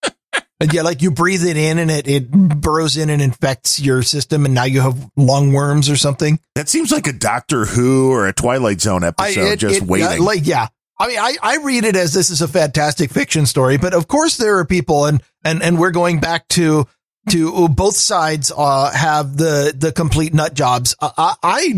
yeah, 0.73 0.81
like 0.83 1.01
you 1.01 1.11
breathe 1.11 1.43
it 1.45 1.57
in 1.57 1.79
and 1.79 1.89
it, 1.89 2.07
it 2.07 2.29
burrows 2.31 2.97
in 2.97 3.09
and 3.09 3.21
infects 3.21 3.79
your 3.79 4.03
system 4.03 4.45
and 4.45 4.53
now 4.53 4.63
you 4.65 4.81
have 4.81 5.09
lung 5.17 5.53
worms 5.53 5.89
or 5.89 5.95
something. 5.95 6.39
That 6.55 6.69
seems 6.69 6.91
like 6.91 7.07
a 7.07 7.13
Doctor 7.13 7.65
Who 7.65 8.11
or 8.11 8.27
a 8.27 8.33
Twilight 8.33 8.81
Zone 8.81 9.03
episode, 9.03 9.41
it- 9.53 9.59
just 9.59 9.81
it- 9.81 9.87
waiting. 9.87 10.09
yeah, 10.11 10.17
like, 10.17 10.45
yeah. 10.45 10.67
I 10.99 11.07
mean, 11.07 11.17
I, 11.19 11.35
I 11.41 11.57
read 11.57 11.83
it 11.83 11.95
as 11.95 12.13
this 12.13 12.29
is 12.29 12.41
a 12.43 12.47
fantastic 12.47 13.09
fiction 13.11 13.47
story, 13.47 13.77
but 13.77 13.93
of 13.95 14.07
course 14.07 14.37
there 14.37 14.59
are 14.59 14.65
people 14.65 15.05
and, 15.05 15.23
and, 15.43 15.63
and 15.63 15.79
we're 15.79 15.89
going 15.91 16.19
back 16.19 16.47
to, 16.49 16.85
to 17.29 17.67
both 17.69 17.95
sides, 17.95 18.51
uh, 18.55 18.91
have 18.91 19.35
the, 19.37 19.73
the 19.75 19.91
complete 19.91 20.33
nut 20.33 20.53
jobs. 20.53 20.95
I, 21.01 21.11
I, 21.17 21.35
I 21.41 21.73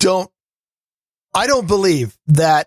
don't, 0.00 0.28
I 1.32 1.46
don't 1.46 1.68
believe 1.68 2.16
that 2.26 2.66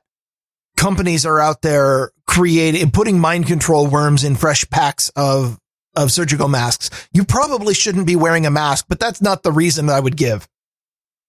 companies 0.83 1.25
are 1.25 1.39
out 1.39 1.61
there 1.61 2.11
creating, 2.27 2.91
putting 2.91 3.19
mind 3.19 3.47
control 3.47 3.87
worms 3.87 4.23
in 4.23 4.35
fresh 4.35 4.69
packs 4.69 5.09
of, 5.15 5.57
of 5.95 6.11
surgical 6.11 6.47
masks. 6.47 6.89
You 7.13 7.23
probably 7.23 7.73
shouldn't 7.73 8.05
be 8.07 8.15
wearing 8.15 8.45
a 8.45 8.51
mask, 8.51 8.85
but 8.89 8.99
that's 8.99 9.21
not 9.21 9.43
the 9.43 9.51
reason 9.51 9.89
I 9.89 9.99
would 9.99 10.17
give. 10.17 10.47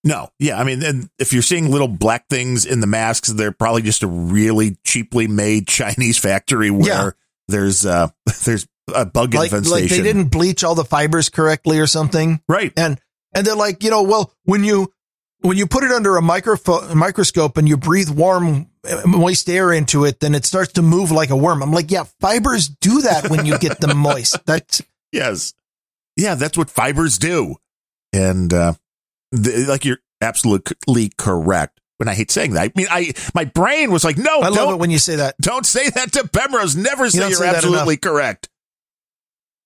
No, 0.07 0.29
yeah, 0.39 0.59
I 0.61 0.65
mean, 0.65 0.83
and 0.83 1.09
if 1.19 1.33
you're 1.33 1.41
seeing 1.41 1.71
little 1.71 1.89
black 1.89 2.27
things 2.29 2.67
in 2.67 2.81
the 2.81 2.87
masks, 2.87 3.29
they're 3.29 3.53
probably 3.53 3.81
just 3.83 4.03
a 4.03 4.07
really 4.07 4.77
cheaply 4.85 5.27
made 5.29 5.67
Chinese 5.67 6.19
factory 6.19 6.71
where 6.71 6.87
Yeah. 6.89 7.11
there's 7.49 7.87
uh 7.87 8.09
there's 8.45 8.67
a 8.95 9.07
bug 9.07 9.33
Like, 9.35 9.51
like 9.53 9.63
they 9.89 10.03
didn't 10.03 10.29
bleach 10.29 10.63
all 10.63 10.75
the 10.75 10.85
fibers 10.85 11.31
correctly 11.31 11.79
or 11.79 11.87
something. 11.87 12.43
right. 12.49 12.71
and 12.77 13.01
and 13.35 13.47
they're 13.47 13.57
like, 13.57 13.83
you 13.83 13.89
know, 13.91 14.03
well, 14.03 14.31
when 14.45 14.63
you 14.63 14.93
when 15.41 15.57
you 15.57 15.67
put 15.67 15.85
it 15.85 15.91
under 15.91 16.17
a 16.19 16.21
micropho- 16.21 16.95
microscope 16.95 17.57
and 17.57 17.67
you 17.69 17.77
breathe 17.79 18.11
warm, 18.11 18.69
moist 19.07 19.49
air 19.49 19.73
into 19.73 20.05
it, 20.05 20.21
then 20.21 20.35
it 20.35 20.45
starts 20.45 20.73
to 20.73 20.83
move 20.83 21.11
like 21.11 21.31
a 21.31 21.37
worm. 21.37 21.63
I'm 21.63 21.73
like, 21.73 21.91
yeah, 21.91 22.05
fibers 22.21 22.69
do 22.69 23.03
that 23.03 23.31
when 23.31 23.47
you 23.47 23.59
get 23.59 23.81
them 23.81 23.97
moist. 23.97 24.37
That's 24.47 24.83
Yes. 25.13 25.55
Yeah, 26.17 26.35
that's 26.35 26.57
what 26.57 26.71
fibers 26.71 27.19
do. 27.19 27.57
And 28.13 28.53
uh 28.53 28.75
th- 29.35 29.67
like 29.67 29.85
you're 29.85 29.99
absolutely 30.21 31.11
correct. 31.17 31.81
When 31.99 32.09
I 32.09 32.15
hate 32.15 32.31
saying 32.31 32.55
that, 32.55 32.63
I 32.63 32.73
mean, 32.77 32.87
I 32.91 33.13
my 33.35 33.45
brain 33.45 33.91
was 33.91 34.05
like, 34.05 34.17
no, 34.17 34.41
I 34.41 34.49
love 34.49 34.75
it 34.75 34.79
when 34.79 34.91
you 34.91 34.99
say 34.99 35.17
that. 35.17 35.37
don't 35.41 35.67
say 35.67 35.89
that 35.91 36.13
to 36.13 36.25
Bemrose. 36.29 36.77
Never 36.77 37.09
say 37.11 37.29
you're 37.29 37.39
say 37.39 37.49
absolutely 37.49 37.97
correct. 37.97 38.49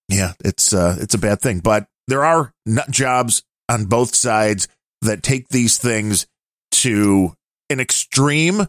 Yeah, 0.09 0.33
it's 0.45 0.73
uh 0.73 0.97
it's 1.01 1.15
a 1.15 1.19
bad 1.19 1.41
thing, 1.41 1.61
but 1.61 1.87
there 2.07 2.25
are 2.25 2.53
nut 2.65 2.91
jobs 2.91 3.43
on 3.69 3.87
both 3.87 4.15
sides 4.15 4.69
that 5.03 5.23
take 5.23 5.49
these 5.49 5.79
things 5.79 6.27
to 6.71 7.35
an 7.71 7.81
extreme 7.81 8.67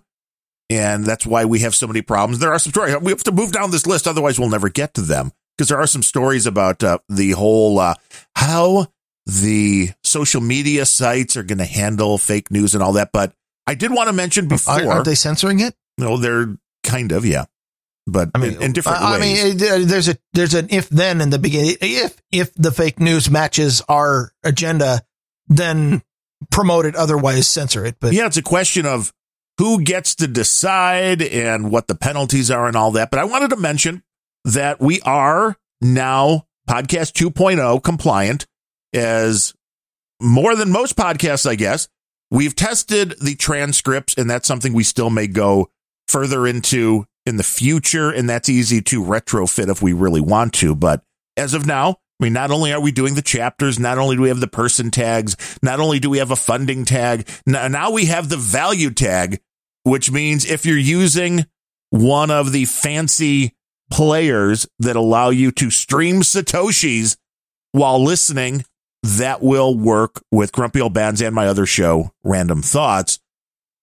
and 0.69 1.05
that's 1.05 1.25
why 1.25 1.45
we 1.45 1.59
have 1.59 1.75
so 1.75 1.87
many 1.87 2.01
problems. 2.01 2.39
There 2.39 2.51
are 2.51 2.59
some 2.59 2.71
stories. 2.71 2.95
We 3.01 3.11
have 3.11 3.23
to 3.23 3.31
move 3.31 3.51
down 3.51 3.71
this 3.71 3.87
list 3.87 4.07
otherwise 4.07 4.39
we'll 4.39 4.49
never 4.49 4.69
get 4.69 4.93
to 4.95 5.01
them 5.01 5.31
because 5.57 5.69
there 5.69 5.79
are 5.79 5.87
some 5.87 6.03
stories 6.03 6.45
about 6.45 6.83
uh, 6.83 6.99
the 7.09 7.31
whole 7.31 7.79
uh 7.79 7.95
how 8.35 8.87
the 9.25 9.89
social 10.03 10.41
media 10.41 10.85
sites 10.85 11.37
are 11.37 11.43
going 11.43 11.59
to 11.59 11.65
handle 11.65 12.17
fake 12.17 12.49
news 12.51 12.73
and 12.73 12.83
all 12.83 12.93
that, 12.93 13.11
but 13.11 13.33
I 13.67 13.75
did 13.75 13.91
want 13.91 14.07
to 14.07 14.13
mention 14.13 14.47
before 14.47 14.75
Aren't 14.75 14.87
aren't 14.87 15.05
they 15.05 15.15
censoring 15.15 15.59
it? 15.59 15.75
no, 15.97 16.17
they're 16.17 16.57
kind 16.83 17.11
of, 17.11 17.25
yeah. 17.25 17.45
But 18.07 18.31
I 18.33 18.39
mean, 18.39 18.53
in, 18.55 18.61
in 18.63 18.73
different 18.73 19.01
I, 19.01 19.17
I 19.17 19.19
mean, 19.19 19.57
there's 19.57 20.09
a 20.09 20.17
there's 20.33 20.55
an 20.55 20.67
if 20.71 20.89
then 20.89 21.21
in 21.21 21.29
the 21.29 21.37
beginning. 21.37 21.75
If 21.79 22.19
if 22.31 22.53
the 22.55 22.71
fake 22.71 22.99
news 22.99 23.29
matches 23.29 23.83
our 23.87 24.31
agenda, 24.43 25.03
then 25.47 26.01
promote 26.49 26.87
it. 26.87 26.95
Otherwise, 26.95 27.47
censor 27.47 27.85
it. 27.85 27.97
But 27.99 28.13
yeah, 28.13 28.25
it's 28.25 28.37
a 28.37 28.41
question 28.41 28.87
of 28.87 29.13
who 29.59 29.81
gets 29.81 30.15
to 30.15 30.25
decide 30.25 31.21
and 31.21 31.69
what 31.69 31.87
the 31.87 31.95
penalties 31.95 32.49
are 32.49 32.65
and 32.65 32.77
all 32.77 32.91
that. 32.91 33.11
But 33.11 33.19
I 33.19 33.25
wanted 33.25 33.49
to 33.49 33.57
mention 33.57 34.03
that 34.45 34.79
we 34.79 35.01
are 35.01 35.57
now 35.81 36.47
podcast 36.67 37.11
2.0 37.11 37.83
compliant 37.83 38.47
as 38.93 39.53
more 40.21 40.55
than 40.55 40.71
most 40.71 40.95
podcasts, 40.95 41.45
I 41.45 41.55
guess. 41.55 41.89
We've 42.31 42.55
tested 42.55 43.15
the 43.21 43.35
transcripts 43.35 44.13
and 44.13 44.29
that's 44.29 44.47
something 44.47 44.71
we 44.71 44.85
still 44.85 45.09
may 45.09 45.27
go 45.27 45.69
further 46.07 46.47
into 46.47 47.05
in 47.25 47.35
the 47.35 47.43
future. 47.43 48.11
And 48.11 48.29
that's 48.29 48.47
easy 48.47 48.81
to 48.83 49.03
retrofit 49.03 49.69
if 49.69 49.81
we 49.81 49.91
really 49.91 50.21
want 50.21 50.53
to. 50.53 50.73
But 50.73 51.03
as 51.35 51.53
of 51.53 51.65
now, 51.65 51.97
I 52.21 52.23
mean, 52.23 52.33
not 52.33 52.51
only 52.51 52.71
are 52.71 52.81
we 52.81 52.93
doing 52.93 53.15
the 53.15 53.21
chapters, 53.21 53.77
not 53.77 53.97
only 53.97 54.15
do 54.15 54.21
we 54.21 54.29
have 54.29 54.39
the 54.39 54.47
person 54.47 54.89
tags, 54.89 55.35
not 55.61 55.81
only 55.81 55.99
do 55.99 56.09
we 56.09 56.19
have 56.19 56.31
a 56.31 56.37
funding 56.37 56.85
tag, 56.85 57.27
now 57.45 57.91
we 57.91 58.05
have 58.05 58.29
the 58.29 58.37
value 58.37 58.91
tag, 58.91 59.41
which 59.83 60.11
means 60.11 60.49
if 60.49 60.65
you're 60.65 60.77
using 60.77 61.45
one 61.89 62.31
of 62.31 62.51
the 62.51 62.65
fancy 62.65 63.55
players 63.89 64.67
that 64.79 64.95
allow 64.95 65.29
you 65.29 65.51
to 65.51 65.69
stream 65.69 66.21
Satoshis 66.21 67.17
while 67.71 68.03
listening 68.03 68.65
that 69.03 69.41
will 69.41 69.77
work 69.77 70.21
with 70.31 70.51
Grumpy 70.51 70.81
Old 70.81 70.93
Bens 70.93 71.21
and 71.21 71.33
my 71.33 71.47
other 71.47 71.65
show, 71.65 72.11
Random 72.23 72.61
Thoughts. 72.61 73.19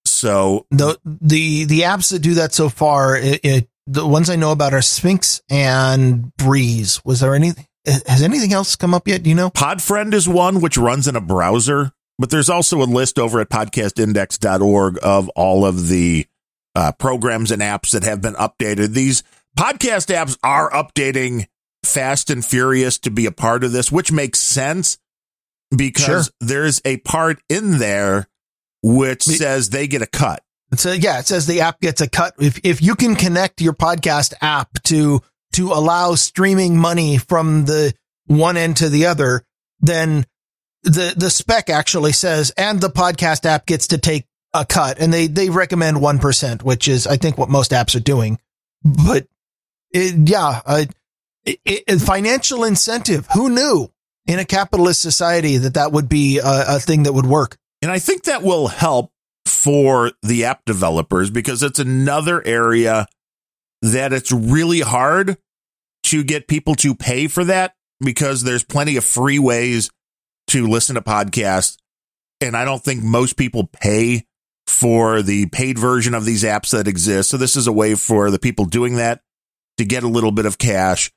So 0.05 0.67
the 0.71 0.99
the 1.05 1.65
the 1.65 1.81
apps 1.81 2.11
that 2.13 2.21
do 2.21 2.35
that 2.35 2.55
so 2.55 2.69
far, 2.69 3.17
it, 3.17 3.41
it 3.43 3.69
the 3.87 4.07
ones 4.07 4.31
I 4.31 4.37
know 4.37 4.53
about 4.53 4.75
are 4.75 4.83
Sphinx 4.83 5.41
and 5.49 6.33
Breez. 6.39 7.01
Was 7.05 7.21
there 7.21 7.35
anything? 7.35 7.67
Has 7.85 8.23
anything 8.23 8.53
else 8.53 8.77
come 8.77 8.95
up 8.95 9.07
yet? 9.07 9.23
Do 9.23 9.31
you 9.31 9.37
know? 9.37 9.51
Podfriend 9.51 10.13
is 10.13 10.29
one 10.29 10.61
which 10.61 10.77
runs 10.77 11.07
in 11.07 11.17
a 11.17 11.21
browser, 11.21 11.93
but 12.19 12.31
there's 12.31 12.49
also 12.51 12.83
a 12.83 12.85
list 12.85 13.19
over 13.19 13.41
at 13.41 13.49
podcastindex.org 13.51 14.99
of 15.03 15.29
all 15.31 15.65
of 15.65 15.89
the 15.89 16.27
uh, 16.75 16.93
programs 16.93 17.51
and 17.51 17.63
apps 17.63 17.91
that 17.91 18.05
have 18.05 18.21
been 18.21 18.35
updated. 18.35 18.93
These 18.93 19.23
podcast 19.59 20.15
apps 20.15 20.37
are 20.43 20.71
updating 20.71 21.47
fast 21.85 22.31
and 22.31 22.45
furious 22.45 22.99
to 22.99 23.11
be 23.11 23.27
a 23.27 23.33
part 23.33 23.65
of 23.65 23.73
this, 23.73 23.91
which 23.93 24.13
makes 24.13 24.39
sense 24.41 24.99
because 25.77 26.05
Sure. 26.05 26.23
there's 26.41 26.81
a 26.85 26.99
part 26.99 27.41
in 27.49 27.79
there 27.79 28.27
which 28.83 29.23
says 29.23 29.71
they 29.71 29.87
get 29.87 30.03
a 30.03 30.07
cut. 30.07 30.43
So 30.77 30.93
yeah, 30.93 31.19
it 31.21 31.27
says 31.27 31.47
the 31.47 31.61
app 31.63 31.81
gets 31.81 32.01
a 32.01 32.09
cut 32.09 32.35
if 32.39 32.61
if 32.65 32.83
you 32.83 32.95
can 32.97 33.15
connect 33.15 33.61
your 33.61 33.73
podcast 33.73 34.35
app 34.41 34.83
to 34.85 35.21
to 35.55 35.73
allow 35.73 36.15
streaming 36.17 36.77
money 36.77 37.19
from 37.19 37.65
the 37.65 37.95
one 38.27 38.57
end 38.57 38.79
to 38.79 38.89
the 38.89 39.07
other, 39.07 39.43
then 39.81 40.27
the 40.87 41.15
the 41.17 41.31
spec 41.31 41.69
actually 41.69 42.13
says 42.13 42.53
and 42.57 42.81
the 42.81 42.89
podcast 42.89 43.45
app 43.45 43.67
gets 43.67 43.89
to 43.89 43.99
take 43.99 44.25
a 44.55 44.65
cut, 44.65 44.99
and 44.99 45.13
they 45.13 45.27
they 45.27 45.51
recommend 45.51 46.01
one 46.01 46.19
percent, 46.19 46.63
which 46.63 46.89
is 46.89 47.07
I 47.07 47.17
think 47.17 47.37
what 47.37 47.51
most 47.51 47.73
apps 47.73 47.95
are 47.95 48.01
doing. 48.01 48.39
But 48.83 49.27
it, 49.91 50.29
yeah, 50.29 50.63
uh, 50.65 50.85
it, 51.45 52.01
financial 52.01 52.65
incentive. 52.65 53.27
Who 53.35 53.51
knew 53.51 53.91
in 54.27 54.39
a 54.39 54.45
capitalist 54.45 55.03
society 55.03 55.57
that 55.59 55.75
that 55.75 55.93
would 55.93 56.09
be 56.09 56.39
a, 56.39 56.77
a 56.77 56.81
thing 56.81 57.03
that 57.03 57.13
would 57.13 57.27
work? 57.27 57.57
And 57.83 57.91
I 57.91 57.99
think 57.99 58.25
that 58.25 58.43
will 58.43 58.69
help 58.69 59.11
for 59.45 60.13
the 60.23 60.45
app 60.45 60.65
developers 60.65 61.31
because 61.31 61.63
it's 61.63 61.79
another 61.79 62.45
area 62.47 63.07
that 63.83 64.13
it's 64.13 64.33
really 64.33 64.81
hard 64.81 65.37
to 66.05 66.25
get 66.25 66.49
people 66.49 66.75
to 66.77 66.95
pay 66.95 67.27
for 67.27 67.45
that 67.45 67.75
because 68.01 68.43
there's 68.43 68.65
plenty 68.65 68.97
of 68.97 69.05
free 69.05 69.39
ways 69.39 69.91
to 70.49 70.67
listen 70.67 70.95
to 70.95 71.03
podcasts. 71.03 71.77
And 72.41 72.57
I 72.57 72.65
don't 72.65 72.83
think 72.83 73.03
most 73.03 73.37
people 73.37 73.65
pay 73.67 74.27
for 74.67 75.23
the 75.23 75.47
paid 75.47 75.79
version 75.79 76.15
of 76.15 76.25
these 76.25 76.45
apps 76.45 76.71
that 76.73 76.89
exist. 76.89 77.31
So 77.31 77.37
this 77.37 77.57
is 77.57 77.67
a 77.67 77.73
way 77.73 77.95
for 77.95 78.31
the 78.31 78.39
people 78.39 78.65
doing 78.65 78.97
that 78.97 79.23
to 79.79 79.85
get 79.85 80.03
a 80.03 80.09
little 80.09 80.33
bit 80.33 80.47
of 80.47 80.59
cash. 80.59 81.11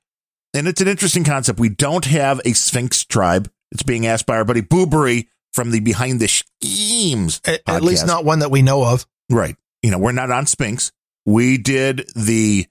And 0.54 0.68
it's 0.68 0.82
an 0.82 0.88
interesting 0.88 1.24
concept. 1.24 1.60
We 1.60 1.70
don't 1.70 2.06
have 2.06 2.42
a 2.46 2.54
Sphinx 2.54 3.04
tribe. 3.04 3.52
It's 3.72 3.84
being 3.84 4.08
asked 4.08 4.26
by 4.26 4.38
our 4.38 4.46
buddy 4.46 4.62
Boobery 4.62 5.28
from 5.54 5.72
the 5.72 5.80
Behind 5.80 6.20
the 6.20 6.28
Schemes. 6.28 7.42
At, 7.46 7.62
at 7.68 7.84
least 7.84 8.08
not 8.08 8.26
one 8.26 8.40
that 8.40 8.52
we 8.52 8.62
know 8.62 8.84
of. 8.84 9.06
Right. 9.30 9.56
You 9.84 9.92
know, 9.92 10.00
we're 10.00 10.12
not 10.12 10.32
on 10.32 10.46
Sphinx. 10.46 10.92
We 11.26 11.58
did 11.58 12.10
the 12.16 12.66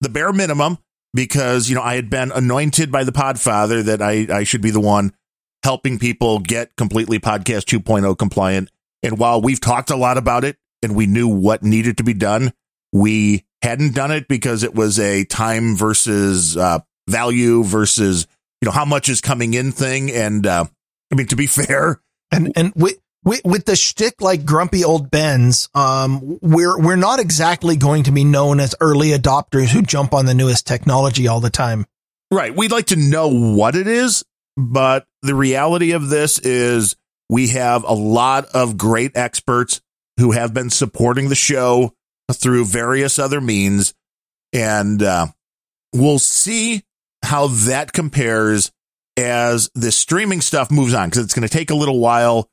the 0.00 0.08
bare 0.08 0.32
minimum 0.32 0.78
because, 1.12 1.68
you 1.68 1.74
know, 1.74 1.82
I 1.82 1.96
had 1.96 2.10
been 2.10 2.30
anointed 2.30 2.92
by 2.92 3.04
the 3.04 3.12
Podfather 3.12 3.82
that 3.84 4.02
I, 4.02 4.26
I 4.30 4.44
should 4.44 4.60
be 4.60 4.70
the 4.70 4.80
one 4.80 5.12
helping 5.64 5.98
people 5.98 6.38
get 6.38 6.76
completely 6.76 7.18
podcast 7.18 7.64
2.0 7.64 8.16
compliant. 8.18 8.70
And 9.02 9.18
while 9.18 9.40
we've 9.40 9.60
talked 9.60 9.90
a 9.90 9.96
lot 9.96 10.18
about 10.18 10.44
it 10.44 10.56
and 10.82 10.94
we 10.94 11.06
knew 11.06 11.26
what 11.26 11.62
needed 11.62 11.96
to 11.96 12.04
be 12.04 12.14
done, 12.14 12.52
we 12.92 13.44
hadn't 13.62 13.94
done 13.94 14.12
it 14.12 14.28
because 14.28 14.62
it 14.62 14.74
was 14.74 15.00
a 15.00 15.24
time 15.24 15.74
versus 15.74 16.56
uh, 16.56 16.80
value 17.08 17.64
versus, 17.64 18.26
you 18.60 18.66
know, 18.66 18.72
how 18.72 18.84
much 18.84 19.08
is 19.08 19.20
coming 19.20 19.54
in 19.54 19.72
thing. 19.72 20.10
And 20.10 20.46
uh, 20.46 20.66
I 21.10 21.14
mean, 21.14 21.26
to 21.28 21.36
be 21.36 21.46
fair, 21.48 22.00
And 22.30 22.52
and 22.56 22.72
with 22.76 22.98
with, 23.24 23.40
with 23.44 23.64
the 23.64 23.74
shtick 23.74 24.20
like 24.20 24.44
grumpy 24.44 24.84
old 24.84 25.10
Ben's, 25.10 25.70
um, 25.74 26.38
we're 26.42 26.78
we're 26.78 26.96
not 26.96 27.20
exactly 27.20 27.76
going 27.76 28.02
to 28.04 28.12
be 28.12 28.22
known 28.22 28.60
as 28.60 28.74
early 28.80 29.08
adopters 29.10 29.68
who 29.68 29.80
jump 29.80 30.12
on 30.12 30.26
the 30.26 30.34
newest 30.34 30.66
technology 30.66 31.26
all 31.26 31.40
the 31.40 31.50
time. 31.50 31.86
Right. 32.30 32.54
We'd 32.54 32.72
like 32.72 32.86
to 32.86 32.96
know 32.96 33.28
what 33.28 33.76
it 33.76 33.86
is, 33.86 34.24
but 34.56 35.06
the 35.22 35.34
reality 35.34 35.92
of 35.92 36.08
this 36.08 36.38
is 36.38 36.96
we 37.28 37.48
have 37.48 37.84
a 37.84 37.92
lot 37.92 38.46
of 38.54 38.76
great 38.76 39.16
experts 39.16 39.80
who 40.18 40.32
have 40.32 40.54
been 40.54 40.70
supporting 40.70 41.28
the 41.28 41.34
show 41.34 41.92
through 42.32 42.64
various 42.64 43.18
other 43.18 43.40
means. 43.40 43.94
And 44.52 45.02
uh, 45.02 45.26
we'll 45.92 46.18
see 46.18 46.84
how 47.22 47.48
that 47.48 47.92
compares 47.92 48.70
as 49.16 49.70
the 49.74 49.92
streaming 49.92 50.40
stuff 50.40 50.70
moves 50.70 50.94
on 50.94 51.08
because 51.08 51.24
it's 51.24 51.34
going 51.34 51.48
to 51.48 51.52
take 51.52 51.70
a 51.70 51.76
little 51.76 51.98
while 51.98 52.48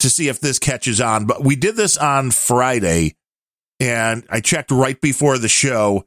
to 0.00 0.10
see 0.10 0.28
if 0.28 0.40
this 0.40 0.58
catches 0.58 1.00
on. 1.00 1.26
But 1.26 1.44
we 1.44 1.56
did 1.56 1.76
this 1.76 1.96
on 1.96 2.30
Friday 2.30 3.14
and 3.80 4.24
I 4.28 4.40
checked 4.40 4.70
right 4.70 5.00
before 5.00 5.38
the 5.38 5.48
show. 5.48 6.06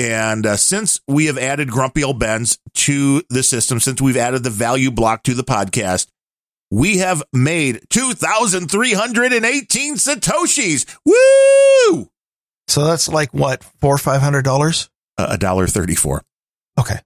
And 0.00 0.46
uh, 0.46 0.56
since 0.56 1.00
we 1.06 1.26
have 1.26 1.36
added 1.36 1.70
Grumpy 1.70 2.02
Old 2.02 2.18
Bens 2.18 2.58
to 2.74 3.22
the 3.28 3.42
system, 3.42 3.80
since 3.80 4.00
we've 4.00 4.16
added 4.16 4.44
the 4.44 4.50
value 4.50 4.90
block 4.90 5.22
to 5.24 5.34
the 5.34 5.44
podcast, 5.44 6.06
we 6.70 6.98
have 6.98 7.22
made 7.34 7.80
2,318 7.90 9.94
Satoshis. 9.96 10.96
Woo! 11.04 12.08
So 12.68 12.84
that's 12.84 13.08
like 13.08 13.34
what 13.34 13.64
four 13.80 13.94
or 13.94 13.98
five 13.98 14.20
hundred 14.22 14.42
dollars. 14.44 14.88
Uh, 15.18 15.26
A 15.30 15.38
dollar 15.38 15.66
34. 15.66 16.22
Okay, 16.78 16.98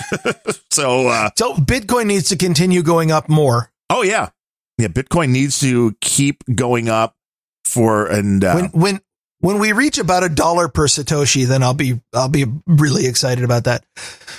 So, 0.70 1.08
uh, 1.08 1.30
so 1.36 1.54
Bitcoin 1.54 2.06
needs 2.06 2.28
to 2.28 2.36
continue 2.36 2.82
going 2.82 3.10
up 3.10 3.28
more. 3.28 3.72
oh 3.90 4.02
yeah. 4.02 4.28
Yeah. 4.76 4.88
Bitcoin 4.88 5.30
needs 5.30 5.58
to 5.60 5.96
keep 6.00 6.44
going 6.54 6.88
up 6.88 7.16
for, 7.64 8.06
and, 8.06 8.44
uh, 8.44 8.54
When 8.54 8.66
when 8.80 9.00
when 9.40 9.58
we 9.58 9.72
reach 9.72 9.98
about 9.98 10.24
a 10.24 10.28
dollar 10.28 10.68
per 10.68 10.86
satoshi, 10.86 11.46
then 11.46 11.62
I'll 11.62 11.74
be 11.74 12.00
I'll 12.12 12.28
be 12.28 12.46
really 12.66 13.06
excited 13.06 13.44
about 13.44 13.64
that. 13.64 13.84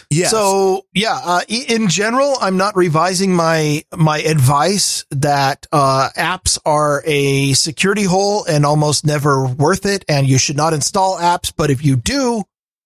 yeah 0.09 0.27
So 0.27 0.85
yeah, 0.93 1.19
uh, 1.23 1.41
in 1.47 1.87
general, 1.87 2.35
I'm 2.41 2.57
not 2.57 2.75
revising 2.75 3.33
my 3.33 3.83
my 3.95 4.19
advice 4.19 5.05
that 5.11 5.67
uh, 5.71 6.09
apps 6.17 6.57
are 6.65 7.01
a 7.05 7.53
security 7.53 8.03
hole 8.03 8.43
and 8.45 8.65
almost 8.65 9.05
never 9.05 9.45
worth 9.45 9.85
it, 9.85 10.03
and 10.09 10.27
you 10.27 10.37
should 10.37 10.57
not 10.57 10.73
install 10.73 11.17
apps. 11.17 11.53
But 11.55 11.71
if 11.71 11.83
you 11.83 11.95
do 11.95 12.43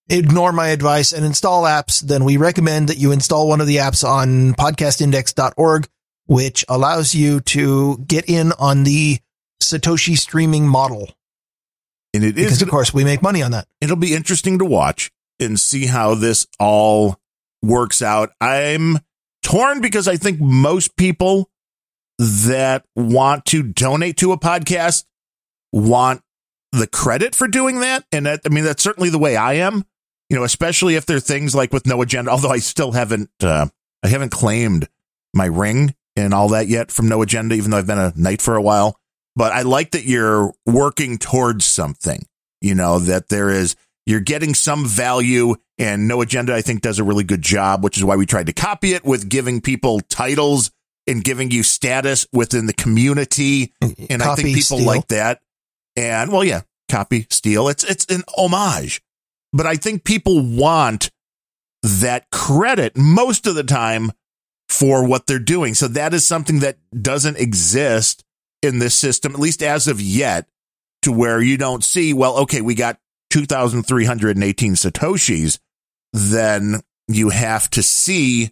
ignore 0.10 0.52
my 0.52 0.68
advice 0.68 1.14
and 1.14 1.26
install 1.26 1.64
apps, 1.64 2.02
then 2.02 2.24
we 2.26 2.38
recommend 2.38 2.90
that 2.90 2.98
you 2.98 3.12
install 3.12 3.48
one 3.48 3.62
of 3.62 3.68
the 3.68 3.78
apps 3.78 4.08
on 4.08 4.54
podcastindex.org, 4.54 5.88
which 6.26 6.66
allows 6.70 7.16
you 7.16 7.40
to 7.42 7.98
get 8.06 8.30
in 8.30 8.52
on 8.60 8.84
the 8.84 9.18
Satoshi 9.62 10.18
streaming 10.18 10.68
model. 10.68 11.10
And 12.14 12.24
it 12.24 12.38
is, 12.38 12.46
Because 12.46 12.62
of 12.62 12.70
course 12.70 12.94
we 12.94 13.04
make 13.04 13.22
money 13.22 13.42
on 13.42 13.52
that. 13.52 13.68
it'll 13.82 13.96
be 13.96 14.14
interesting 14.14 14.60
to 14.60 14.66
watch 14.66 15.12
and 15.40 15.60
see 15.60 15.88
how 15.88 16.16
this 16.16 16.48
all 16.60 17.20
works 17.62 18.02
out. 18.02 18.32
I'm 18.40 19.00
torn 19.42 19.82
because 19.82 20.08
I 20.08 20.16
think 20.18 20.40
most 20.40 20.96
people 20.96 21.50
that 22.20 22.86
want 22.96 23.46
to 23.46 23.64
donate 23.64 24.18
to 24.18 24.32
a 24.32 24.40
podcast 24.40 25.06
want 25.72 26.22
the 26.72 26.88
credit 26.88 27.36
for 27.36 27.48
doing 27.48 27.80
that. 27.82 28.06
And 28.12 28.26
that, 28.26 28.42
I 28.46 28.50
mean, 28.50 28.64
that's 28.64 28.84
certainly 28.84 29.10
the 29.10 29.18
way 29.20 29.36
I 29.36 29.54
am, 29.54 29.84
you 30.30 30.38
know, 30.38 30.44
especially 30.44 30.96
if 30.96 31.06
there 31.06 31.18
are 31.18 31.22
things 31.22 31.56
like 31.56 31.74
with 31.74 31.86
no 31.86 32.02
agenda, 32.02 32.32
although 32.32 32.50
I 32.52 32.60
still 32.60 32.92
haven't, 32.92 33.30
uh, 33.42 33.68
I 34.04 34.08
haven't 34.08 34.32
claimed 34.32 34.88
my 35.34 35.46
ring 35.46 35.96
and 36.16 36.34
all 36.34 36.50
that 36.50 36.68
yet 36.68 36.92
from 36.92 37.08
no 37.08 37.22
agenda, 37.22 37.56
even 37.56 37.72
though 37.72 37.78
I've 37.78 37.88
been 37.88 37.98
a 38.00 38.14
knight 38.16 38.42
for 38.42 38.56
a 38.56 38.62
while. 38.62 39.00
But 39.36 39.52
I 39.52 39.64
like 39.64 39.92
that 39.92 40.06
you're 40.06 40.54
working 40.66 41.18
towards 41.18 41.66
something, 41.66 42.26
you 42.62 42.76
know, 42.76 43.00
that 43.00 43.30
there 43.30 43.50
is, 43.50 43.76
you're 44.06 44.20
getting 44.20 44.54
some 44.54 44.86
value 44.86 45.56
and 45.78 46.08
no 46.08 46.22
agenda, 46.22 46.54
I 46.54 46.62
think 46.62 46.82
does 46.82 47.00
a 47.00 47.04
really 47.04 47.24
good 47.24 47.42
job, 47.42 47.84
which 47.84 47.98
is 47.98 48.04
why 48.04 48.16
we 48.16 48.26
tried 48.26 48.46
to 48.46 48.54
copy 48.54 48.94
it 48.94 49.04
with 49.04 49.30
giving 49.30 49.60
people 49.60 50.02
titles 50.02 50.72
and 51.08 51.24
giving 51.24 51.52
you 51.52 51.64
status 51.64 52.28
within 52.32 52.68
the 52.68 52.74
community. 52.74 53.74
Mm, 53.84 54.08
and 54.12 54.24
I 54.24 54.36
think 54.36 54.50
people 54.50 54.78
steal. 54.78 54.86
like 54.86 55.08
that. 55.08 55.42
And 55.96 56.32
well, 56.32 56.44
yeah, 56.44 56.62
copy, 56.90 57.26
steal. 57.30 57.68
It's, 57.70 57.84
it's 57.84 58.06
an 58.06 58.24
homage, 58.38 59.02
but 59.52 59.66
I 59.66 59.76
think 59.76 60.04
people 60.04 60.42
want 60.42 61.10
that 61.82 62.30
credit 62.32 62.96
most 62.96 63.48
of 63.48 63.56
the 63.56 63.64
time 63.64 64.12
for 64.70 65.06
what 65.06 65.28
they're 65.28 65.40
doing. 65.40 65.74
So 65.74 65.88
that 65.90 66.14
is 66.14 66.26
something 66.26 66.60
that 66.60 66.78
doesn't 67.00 67.38
exist 67.38 68.23
in 68.64 68.80
this 68.80 68.96
system, 68.96 69.34
at 69.34 69.40
least 69.40 69.62
as 69.62 69.88
of 69.88 70.02
yet, 70.02 70.48
to 71.02 71.12
where 71.12 71.42
you 71.42 71.58
don't 71.58 71.84
see, 71.84 72.14
well, 72.14 72.38
okay, 72.40 72.62
we 72.62 72.76
got 72.76 73.00
2,318 73.30 74.76
Satoshis. 74.76 75.60
Then 76.14 76.82
you 77.08 77.30
have 77.30 77.70
to 77.72 77.84
see 77.84 78.52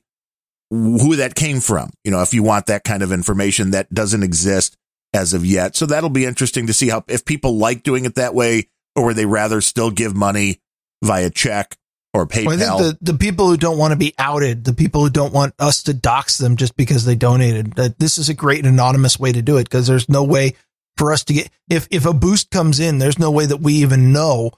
who 0.69 1.15
that 1.17 1.35
came 1.35 1.59
from. 1.59 1.91
You 2.03 2.11
know, 2.11 2.21
if 2.21 2.33
you 2.33 2.43
want 2.43 2.65
that 2.65 2.83
kind 2.83 3.03
of 3.03 3.11
information 3.11 3.71
that 3.71 3.93
doesn't 3.93 4.23
exist 4.23 4.75
as 5.13 5.33
of 5.33 5.45
yet. 5.45 5.75
So 5.75 5.85
that'll 5.85 6.09
be 6.09 6.25
interesting 6.25 6.67
to 6.67 6.73
see 6.73 6.89
how, 6.89 7.03
if 7.07 7.25
people 7.25 7.57
like 7.57 7.83
doing 7.83 8.05
it 8.05 8.15
that 8.15 8.33
way 8.33 8.69
or 8.95 9.05
would 9.05 9.15
they 9.17 9.25
rather 9.25 9.61
still 9.61 9.91
give 9.91 10.15
money 10.15 10.61
via 11.03 11.29
check 11.29 11.77
or 12.13 12.27
PayPal. 12.27 12.45
Well, 12.45 12.55
I 12.55 12.79
think 12.79 12.99
the, 12.99 13.13
the 13.13 13.17
people 13.17 13.47
who 13.47 13.57
don't 13.57 13.77
want 13.77 13.91
to 13.91 13.97
be 13.97 14.13
outed, 14.17 14.63
the 14.65 14.73
people 14.73 15.01
who 15.01 15.09
don't 15.09 15.33
want 15.33 15.53
us 15.59 15.83
to 15.83 15.93
dox 15.93 16.37
them 16.37 16.57
just 16.57 16.75
because 16.75 17.05
they 17.05 17.15
donated, 17.15 17.73
that 17.73 17.99
this 17.99 18.17
is 18.17 18.29
a 18.29 18.33
great 18.33 18.65
anonymous 18.65 19.19
way 19.19 19.31
to 19.31 19.41
do 19.41 19.57
it 19.57 19.63
because 19.63 19.87
there's 19.87 20.09
no 20.09 20.23
way 20.23 20.55
for 20.97 21.13
us 21.13 21.23
to 21.25 21.33
get 21.33 21.49
if 21.69 21.87
if 21.89 22.05
a 22.05 22.13
boost 22.13 22.51
comes 22.51 22.79
in, 22.79 22.97
there's 22.97 23.19
no 23.19 23.31
way 23.31 23.45
that 23.45 23.57
we 23.57 23.75
even 23.75 24.11
know 24.11 24.51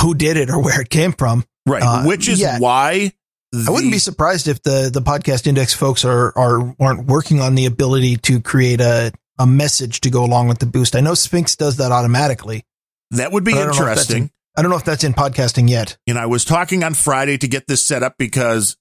who 0.00 0.14
did 0.14 0.36
it 0.36 0.50
or 0.50 0.62
where 0.62 0.80
it 0.80 0.90
came 0.90 1.12
from. 1.12 1.44
right. 1.66 1.82
uh, 1.82 2.04
Which 2.04 2.28
is 2.28 2.40
yeah. 2.40 2.58
why 2.58 3.12
I 3.54 3.70
wouldn't 3.70 3.92
be 3.92 3.98
surprised 3.98 4.48
if 4.48 4.62
the 4.62 4.90
the 4.92 5.00
podcast 5.00 5.46
index 5.46 5.72
folks 5.72 6.04
are 6.04 6.36
are 6.36 6.74
aren't 6.80 7.06
working 7.06 7.40
on 7.40 7.54
the 7.54 7.66
ability 7.66 8.16
to 8.16 8.40
create 8.40 8.80
a 8.80 9.12
a 9.38 9.46
message 9.46 10.00
to 10.00 10.10
go 10.10 10.24
along 10.24 10.48
with 10.48 10.58
the 10.58 10.66
boost. 10.66 10.96
I 10.96 11.00
know 11.00 11.14
Sphinx 11.14 11.56
does 11.56 11.76
that 11.76 11.92
automatically. 11.92 12.64
that 13.12 13.32
would 13.32 13.44
be 13.44 13.52
but 13.52 13.62
I 13.62 13.66
don't 13.66 13.76
know 13.76 13.82
if 13.82 13.96
that's 13.96 14.10
interesting. 14.10 14.30
I 14.56 14.62
don't 14.62 14.70
know 14.70 14.78
if 14.78 14.84
that's 14.84 15.04
in 15.04 15.12
podcasting 15.12 15.68
yet. 15.68 15.98
and 16.06 16.18
I 16.18 16.26
was 16.26 16.44
talking 16.44 16.82
on 16.82 16.94
Friday 16.94 17.36
to 17.38 17.48
get 17.48 17.66
this 17.66 17.86
set 17.86 18.02
up 18.02 18.14
because 18.18 18.76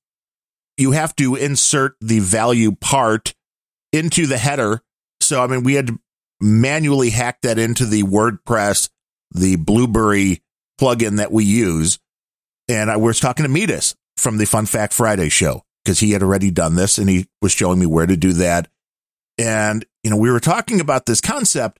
you 0.77 0.91
have 0.91 1.15
to 1.17 1.35
insert 1.35 1.95
the 1.99 2.19
value 2.19 2.71
part 2.73 3.33
into 3.91 4.25
the 4.25 4.37
header. 4.37 4.81
So, 5.21 5.43
I 5.43 5.47
mean, 5.47 5.63
we 5.63 5.73
had 5.73 5.87
to 5.87 5.99
manually 6.39 7.09
hack 7.09 7.41
that 7.41 7.59
into 7.59 7.85
the 7.85 8.03
WordPress, 8.03 8.89
the 9.31 9.57
Blubrry 9.57 10.43
plugin 10.79 11.17
that 11.17 11.31
we 11.31 11.43
use. 11.43 11.99
And 12.69 12.89
I 12.89 12.97
was 12.97 13.19
talking 13.19 13.43
to 13.43 13.49
Metis 13.49 13.95
from 14.17 14.37
the 14.37 14.45
Fun 14.45 14.65
Fact 14.65 14.93
Friday 14.93 15.29
show 15.29 15.63
because 15.83 15.99
he 15.99 16.11
had 16.11 16.23
already 16.23 16.51
done 16.51 16.75
this 16.75 16.97
and 16.97 17.09
he 17.09 17.27
was 17.41 17.51
showing 17.51 17.79
me 17.79 17.85
where 17.85 18.05
to 18.05 18.17
do 18.17 18.33
that. 18.33 18.69
And, 19.37 19.85
you 20.03 20.09
know, 20.09 20.17
we 20.17 20.31
were 20.31 20.39
talking 20.39 20.79
about 20.79 21.05
this 21.05 21.21
concept. 21.21 21.79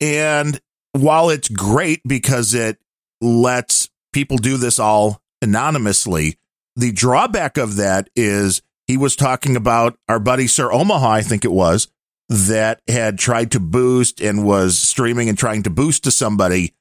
And 0.00 0.60
while 0.92 1.30
it's 1.30 1.48
great 1.48 2.00
because 2.06 2.54
it 2.54 2.78
lets 3.24 3.88
people 4.12 4.36
do 4.36 4.56
this 4.56 4.78
all 4.78 5.22
anonymously, 5.42 6.38
the 6.76 6.92
drawback 6.92 7.56
of 7.56 7.76
that 7.76 8.08
is 8.14 8.62
he 8.86 8.96
was 8.96 9.16
talking 9.16 9.56
about 9.56 9.98
our 10.08 10.20
buddy 10.20 10.46
Sir 10.46 10.70
Omaha, 10.72 11.10
I 11.10 11.22
think 11.22 11.44
it 11.44 11.52
was, 11.52 11.88
that 12.28 12.80
had 12.88 13.18
tried 13.18 13.50
to 13.52 13.60
boost 13.60 14.20
and 14.20 14.44
was 14.44 14.78
streaming 14.78 15.28
and 15.28 15.38
trying 15.38 15.62
to 15.64 15.70
boost 15.70 16.04
to 16.04 16.10
somebody 16.10 16.74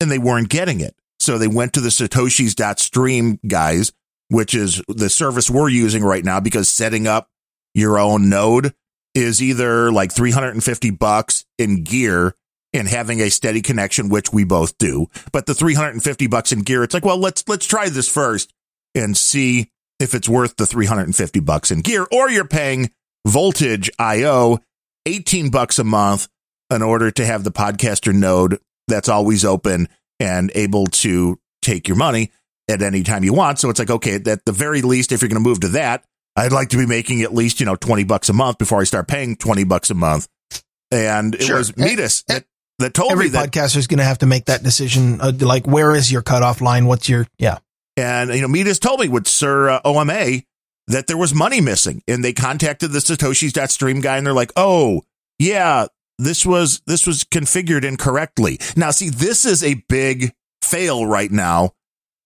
and 0.00 0.10
they 0.10 0.18
weren't 0.18 0.48
getting 0.48 0.80
it. 0.80 0.94
So 1.18 1.38
they 1.38 1.48
went 1.48 1.72
to 1.74 1.80
the 1.80 1.88
satoshis.stream 1.88 3.40
guys, 3.46 3.92
which 4.28 4.54
is 4.54 4.82
the 4.88 5.08
service 5.08 5.50
we're 5.50 5.68
using 5.68 6.02
right 6.02 6.24
now 6.24 6.40
because 6.40 6.68
setting 6.68 7.06
up 7.06 7.30
your 7.74 7.98
own 7.98 8.28
node 8.28 8.74
is 9.14 9.42
either 9.42 9.90
like 9.90 10.12
350 10.12 10.90
bucks 10.90 11.46
in 11.58 11.84
gear 11.84 12.34
and 12.72 12.88
having 12.88 13.20
a 13.20 13.30
steady 13.30 13.62
connection, 13.62 14.08
which 14.08 14.32
we 14.32 14.44
both 14.44 14.76
do. 14.78 15.06
But 15.32 15.46
the 15.46 15.54
350 15.54 16.26
bucks 16.26 16.52
in 16.52 16.60
gear, 16.60 16.82
it's 16.82 16.94
like, 16.94 17.04
well, 17.04 17.18
let's, 17.18 17.46
let's 17.48 17.66
try 17.66 17.88
this 17.88 18.08
first 18.08 18.52
and 18.94 19.16
see 19.16 19.70
if 19.98 20.14
it's 20.14 20.28
worth 20.28 20.56
the 20.56 20.66
350 20.66 21.40
bucks 21.40 21.70
in 21.70 21.80
gear 21.80 22.06
or 22.12 22.28
you're 22.30 22.46
paying 22.46 22.90
voltage 23.26 23.90
IO 23.98 24.58
18 25.06 25.50
bucks 25.50 25.78
a 25.78 25.84
month 25.84 26.28
in 26.70 26.82
order 26.82 27.10
to 27.10 27.24
have 27.24 27.44
the 27.44 27.50
podcaster 27.52 28.12
node 28.12 28.58
that's 28.88 29.08
always 29.08 29.44
open 29.44 29.88
and 30.20 30.50
able 30.54 30.86
to 30.86 31.38
take 31.62 31.88
your 31.88 31.96
money 31.96 32.30
at 32.68 32.82
any 32.82 33.02
time 33.02 33.24
you 33.24 33.32
want. 33.32 33.58
So 33.58 33.70
it's 33.70 33.78
like, 33.78 33.90
okay, 33.90 34.16
at 34.16 34.44
the 34.44 34.52
very 34.52 34.82
least, 34.82 35.12
if 35.12 35.22
you're 35.22 35.28
going 35.28 35.42
to 35.42 35.48
move 35.48 35.60
to 35.60 35.68
that, 35.68 36.04
I'd 36.34 36.52
like 36.52 36.70
to 36.70 36.76
be 36.76 36.86
making 36.86 37.22
at 37.22 37.32
least, 37.32 37.60
you 37.60 37.66
know, 37.66 37.76
20 37.76 38.04
bucks 38.04 38.28
a 38.28 38.32
month 38.32 38.58
before 38.58 38.80
I 38.80 38.84
start 38.84 39.08
paying 39.08 39.36
20 39.36 39.64
bucks 39.64 39.90
a 39.90 39.94
month. 39.94 40.28
And 40.90 41.34
it 41.34 41.42
Sure. 41.42 41.58
was 41.58 41.76
Metis 41.76 42.22
that, 42.24 42.44
that 42.78 42.94
told 42.94 43.12
Every 43.12 43.24
me 43.26 43.30
that. 43.30 43.50
podcaster 43.50 43.76
is 43.76 43.86
going 43.86 43.98
to 43.98 44.04
have 44.04 44.18
to 44.18 44.26
make 44.26 44.46
that 44.46 44.62
decision. 44.62 45.20
Uh, 45.20 45.32
like, 45.38 45.66
where 45.66 45.94
is 45.94 46.10
your 46.12 46.22
cutoff 46.22 46.60
line? 46.60 46.86
What's 46.86 47.08
your 47.08 47.26
yeah? 47.38 47.58
And, 47.96 48.30
you 48.34 48.42
know, 48.42 48.48
Metis 48.48 48.78
told 48.78 49.00
me 49.00 49.08
with 49.08 49.26
Sir 49.26 49.70
uh, 49.70 49.80
OMA 49.84 50.42
that 50.88 51.06
there 51.06 51.16
was 51.16 51.34
money 51.34 51.60
missing 51.60 52.02
and 52.06 52.22
they 52.22 52.34
contacted 52.34 52.92
the 52.92 52.98
Satoshis.stream 52.98 54.02
guy 54.02 54.18
and 54.18 54.26
they're 54.26 54.34
like, 54.34 54.52
oh, 54.54 55.02
yeah, 55.38 55.86
this 56.18 56.44
was, 56.44 56.82
this 56.86 57.06
was 57.06 57.24
configured 57.24 57.84
incorrectly. 57.84 58.58
Now, 58.76 58.90
see, 58.90 59.08
this 59.08 59.46
is 59.46 59.64
a 59.64 59.82
big 59.88 60.32
fail 60.62 61.06
right 61.06 61.30
now 61.30 61.72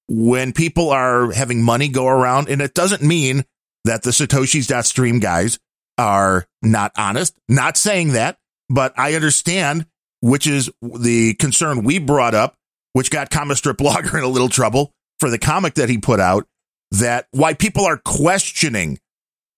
when 0.08 0.52
people 0.52 0.90
are 0.90 1.30
having 1.30 1.62
money 1.62 1.88
go 1.88 2.08
around 2.08 2.48
and 2.48 2.60
it 2.60 2.74
doesn't 2.74 3.02
mean 3.02 3.44
that 3.84 4.02
the 4.02 4.10
Satoshis.stream 4.10 5.20
guys 5.20 5.60
are 5.98 6.46
not 6.62 6.90
honest. 6.98 7.36
Not 7.48 7.76
saying 7.76 8.12
that, 8.14 8.38
but 8.68 8.92
I 8.98 9.14
understand, 9.14 9.86
which 10.20 10.46
is 10.46 10.70
the 10.82 11.34
concern 11.34 11.82
we 11.84 11.98
brought 11.98 12.34
up, 12.34 12.54
which 12.92 13.10
got 13.10 13.30
Comic 13.30 13.56
Strip 13.58 13.76
Blogger 13.78 14.18
in 14.18 14.24
a 14.24 14.28
little 14.28 14.48
trouble 14.48 14.92
for 15.18 15.30
the 15.30 15.38
comic 15.38 15.74
that 15.74 15.88
he 15.88 15.98
put 15.98 16.20
out, 16.20 16.46
that 16.92 17.26
why 17.32 17.54
people 17.54 17.84
are 17.84 17.98
questioning. 17.98 18.98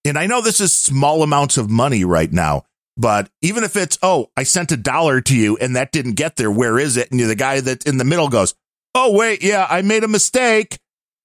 And 0.04 0.18
I 0.18 0.26
know 0.26 0.40
this 0.40 0.60
is 0.60 0.72
small 0.72 1.22
amounts 1.22 1.56
of 1.56 1.70
money 1.70 2.04
right 2.04 2.32
now, 2.32 2.64
but 2.96 3.30
even 3.40 3.62
if 3.64 3.76
it's, 3.76 3.96
oh, 4.02 4.30
I 4.36 4.42
sent 4.42 4.72
a 4.72 4.76
dollar 4.76 5.20
to 5.20 5.36
you 5.36 5.56
and 5.58 5.76
that 5.76 5.92
didn't 5.92 6.14
get 6.14 6.36
there, 6.36 6.50
where 6.50 6.78
is 6.78 6.96
it? 6.96 7.10
And 7.10 7.20
you're 7.20 7.28
the 7.28 7.34
guy 7.36 7.60
that 7.60 7.86
in 7.86 7.98
the 7.98 8.04
middle 8.04 8.28
goes, 8.28 8.54
oh, 8.94 9.12
wait, 9.16 9.42
yeah, 9.42 9.66
I 9.70 9.82
made 9.82 10.04
a 10.04 10.08
mistake. 10.08 10.78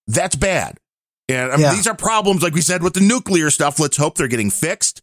That's 0.05 0.35
bad. 0.35 0.77
And 1.27 1.51
I 1.51 1.55
mean, 1.57 1.61
Yeah. 1.65 1.73
these 1.73 1.87
are 1.87 1.95
problems, 1.95 2.41
like 2.43 2.53
we 2.53 2.61
said, 2.61 2.81
with 2.83 2.93
the 2.93 3.01
nuclear 3.01 3.49
stuff. 3.49 3.79
Let's 3.79 3.97
hope 3.97 4.15
they're 4.15 4.27
getting 4.29 4.51
fixed 4.51 5.01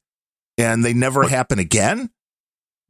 and 0.57 0.82
they 0.85 0.95
never 0.95 1.24
happen 1.28 1.59
again. 1.59 2.11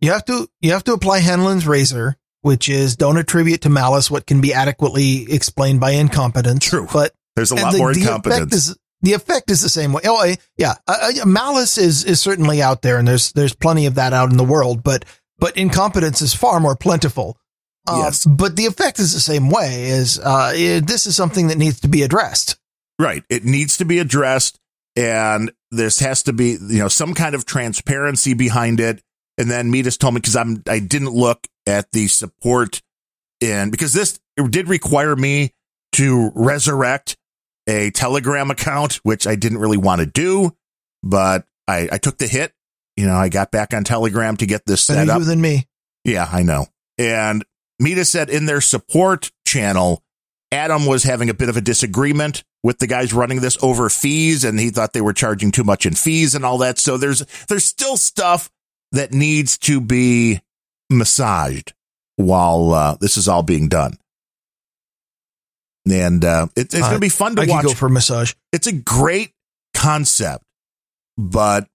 You 0.04 0.12
have 0.12 0.24
to 0.26 0.46
you 0.60 0.72
have 0.72 0.84
to 0.84 0.92
apply 0.92 1.20
Hanlon's 1.20 1.66
razor, 1.66 2.16
which 2.42 2.68
is 2.68 2.94
don't 2.94 3.16
attribute 3.16 3.62
to 3.62 3.70
malice 3.70 4.10
what 4.10 4.26
can 4.26 4.42
be 4.42 4.52
adequately 4.52 5.32
explained 5.32 5.80
by 5.80 5.92
incompetence. 5.92 6.66
True. 6.66 6.86
but 6.92 7.14
There's 7.36 7.50
a 7.52 7.54
lot 7.54 7.72
the, 7.72 7.78
more 7.78 7.94
the 7.94 8.00
incompetence. 8.00 8.40
Effect 8.40 8.54
is, 8.54 8.76
the 9.00 9.12
effect 9.14 9.50
is 9.50 9.62
the 9.62 9.70
same 9.70 9.94
way. 9.94 10.02
Oh, 10.04 10.18
I- 10.18 10.36
yeah, 10.58 10.74
uh, 10.86 11.12
malice 11.24 11.78
is 11.78 12.04
is 12.04 12.20
certainly 12.20 12.60
out 12.60 12.82
there, 12.82 12.98
and 12.98 13.08
there's 13.08 13.32
there's 13.32 13.54
plenty 13.54 13.86
of 13.86 13.94
that 13.94 14.12
out 14.12 14.30
in 14.30 14.36
the 14.36 14.44
world. 14.44 14.82
But 14.82 15.06
but 15.38 15.56
incompetence 15.56 16.20
is 16.20 16.34
far 16.34 16.60
more 16.60 16.76
plentiful. 16.76 17.38
Uh, 17.86 18.02
Yes. 18.04 18.26
but 18.26 18.56
the 18.56 18.66
effect 18.66 18.98
is 18.98 19.14
the 19.14 19.20
same 19.20 19.48
way. 19.48 19.84
Is 19.84 20.18
uh, 20.18 20.52
eh, 20.54 20.80
this 20.84 21.06
is 21.06 21.16
something 21.16 21.48
that 21.48 21.56
needs 21.56 21.80
to 21.80 21.88
be 21.88 22.02
addressed? 22.02 22.58
Right. 22.98 23.24
It 23.30 23.44
needs 23.44 23.78
to 23.78 23.86
be 23.86 23.98
addressed 24.00 24.58
and 24.96 25.50
this 25.70 26.00
has 26.00 26.22
to 26.24 26.32
be, 26.32 26.50
you 26.60 26.78
know, 26.78 26.88
some 26.88 27.14
kind 27.14 27.34
of 27.34 27.44
transparency 27.44 28.34
behind 28.34 28.80
it. 28.80 29.02
And 29.38 29.50
then 29.50 29.70
Metis 29.70 29.96
told 29.96 30.14
me 30.14 30.20
because 30.20 30.36
I'm 30.36 30.62
I 30.68 30.78
didn't 30.78 31.10
look 31.10 31.46
at 31.66 31.90
the 31.92 32.08
support 32.08 32.80
in 33.40 33.70
because 33.70 33.92
this 33.92 34.20
it 34.36 34.50
did 34.50 34.68
require 34.68 35.16
me 35.16 35.52
to 35.92 36.30
resurrect 36.34 37.16
a 37.66 37.90
Telegram 37.90 38.50
account, 38.50 38.94
which 39.02 39.26
I 39.26 39.36
didn't 39.36 39.58
really 39.58 39.76
want 39.76 40.00
to 40.00 40.06
do, 40.06 40.56
but 41.02 41.46
I, 41.66 41.88
I 41.92 41.98
took 41.98 42.18
the 42.18 42.26
hit. 42.26 42.52
You 42.96 43.06
know, 43.06 43.16
I 43.16 43.28
got 43.28 43.50
back 43.50 43.74
on 43.74 43.84
Telegram 43.84 44.36
to 44.36 44.46
get 44.46 44.66
this 44.66 44.84
set 44.84 44.94
Better 44.94 45.12
up. 45.12 45.18
you 45.20 45.24
than 45.24 45.40
me. 45.40 45.66
Yeah, 46.04 46.28
I 46.30 46.42
know. 46.42 46.66
And 46.98 47.44
Metis 47.80 48.10
said 48.10 48.30
in 48.30 48.46
their 48.46 48.60
support 48.60 49.32
channel, 49.46 50.02
Adam 50.52 50.86
was 50.86 51.02
having 51.02 51.28
a 51.28 51.34
bit 51.34 51.48
of 51.48 51.56
a 51.56 51.60
disagreement 51.60 52.44
with 52.62 52.78
the 52.78 52.86
guys 52.86 53.12
running 53.12 53.40
this 53.40 53.58
over 53.62 53.88
fees, 53.88 54.44
and 54.44 54.58
he 54.60 54.70
thought 54.70 54.92
they 54.92 55.00
were 55.00 55.12
charging 55.12 55.50
too 55.50 55.64
much 55.64 55.86
in 55.86 55.94
fees 55.94 56.34
and 56.34 56.44
all 56.44 56.58
that. 56.58 56.78
So 56.78 56.96
there's 56.96 57.24
there's 57.48 57.64
still 57.64 57.96
stuff 57.96 58.48
that 58.94 59.12
needs 59.12 59.58
to 59.58 59.80
be 59.80 60.40
massaged 60.90 61.72
while 62.16 62.72
uh, 62.72 62.96
this 63.00 63.16
is 63.16 63.28
all 63.28 63.42
being 63.42 63.68
done. 63.68 63.98
And 65.90 66.24
uh, 66.24 66.46
it, 66.56 66.72
it's 66.72 66.78
going 66.80 66.94
to 66.94 66.98
be 67.00 67.08
fun 67.08 67.36
to 67.36 67.42
I 67.42 67.46
watch 67.46 67.64
go 67.64 67.74
for 67.74 67.86
a 67.86 67.90
massage. 67.90 68.32
it's 68.52 68.66
a 68.66 68.72
great 68.72 69.32
concept, 69.74 70.44
but 71.18 71.68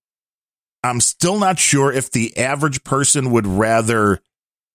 I'm 0.84 1.00
still 1.00 1.38
not 1.38 1.60
sure 1.60 1.92
if 1.92 2.10
the 2.10 2.36
average 2.38 2.84
person 2.84 3.32
would 3.32 3.46
rather 3.46 4.20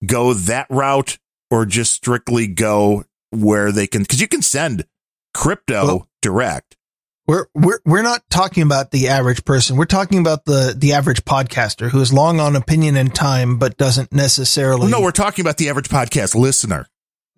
go 0.06 0.34
that 0.34 0.66
route 0.70 1.18
or 1.50 1.66
just 1.66 1.92
strictly 1.92 2.46
go 2.46 3.04
where 3.30 3.72
they 3.72 3.86
can, 3.86 4.02
because 4.02 4.20
you 4.20 4.28
can 4.28 4.42
send 4.42 4.84
crypto 5.32 5.84
Well- 5.86 6.08
direct. 6.22 6.76
We're 7.26 7.46
we're 7.54 7.80
we're 7.86 8.02
not 8.02 8.22
talking 8.30 8.62
about 8.62 8.90
the 8.90 9.08
average 9.08 9.44
person. 9.44 9.76
We're 9.76 9.86
talking 9.86 10.18
about 10.18 10.44
the 10.44 10.74
the 10.76 10.92
average 10.92 11.24
podcaster 11.24 11.88
who 11.90 12.00
is 12.00 12.12
long 12.12 12.38
on 12.40 12.54
opinion 12.54 12.96
and 12.96 13.14
time, 13.14 13.58
but 13.58 13.76
doesn't 13.78 14.12
necessarily. 14.12 14.80
Well, 14.80 14.90
no, 14.90 15.00
we're 15.00 15.10
talking 15.10 15.42
about 15.42 15.56
the 15.56 15.68
average 15.70 15.88
podcast 15.88 16.34
listener 16.34 16.86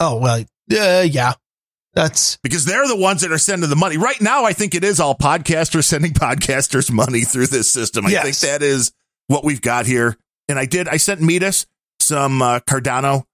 oh 0.00 0.16
well, 0.18 0.40
uh, 0.72 1.06
yeah, 1.08 1.32
that's 1.94 2.36
because 2.42 2.64
they're 2.64 2.86
the 2.88 2.96
ones 2.96 3.22
that 3.22 3.32
are 3.32 3.38
sending 3.38 3.70
the 3.70 3.76
money. 3.76 3.96
Right 3.96 4.20
now, 4.20 4.44
I 4.44 4.52
think 4.52 4.74
it 4.74 4.84
is 4.84 5.00
all 5.00 5.14
podcasters 5.14 5.84
sending 5.88 6.12
podcasters 6.12 6.90
money 6.90 7.22
through 7.22 7.46
this 7.46 7.72
system. 7.72 8.06
I 8.06 8.10
Yes. 8.10 8.24
think 8.24 8.36
that 8.52 8.62
is 8.62 8.92
what 9.28 9.44
we've 9.44 9.62
got 9.62 9.86
here. 9.86 10.16
And 10.48 10.58
I 10.58 10.66
did, 10.66 10.88
I 10.88 10.98
sent 10.98 11.20
Metis 11.20 11.66
some 12.00 12.42
uh, 12.42 12.60
Cardano 12.60 13.24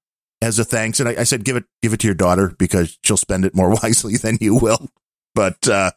as 0.40 0.58
a 0.58 0.64
thanks. 0.64 1.00
And 1.00 1.08
I, 1.08 1.16
I 1.20 1.24
said, 1.24 1.44
give 1.44 1.56
it, 1.56 1.64
give 1.82 1.92
it 1.92 2.00
to 2.00 2.06
your 2.06 2.14
daughter 2.14 2.54
because 2.58 2.96
she'll 3.02 3.16
spend 3.18 3.44
it 3.44 3.54
more 3.54 3.70
wisely 3.82 4.16
than 4.16 4.38
you 4.40 4.54
will. 4.54 4.88
But, 5.34 5.68
uh, 5.68 5.90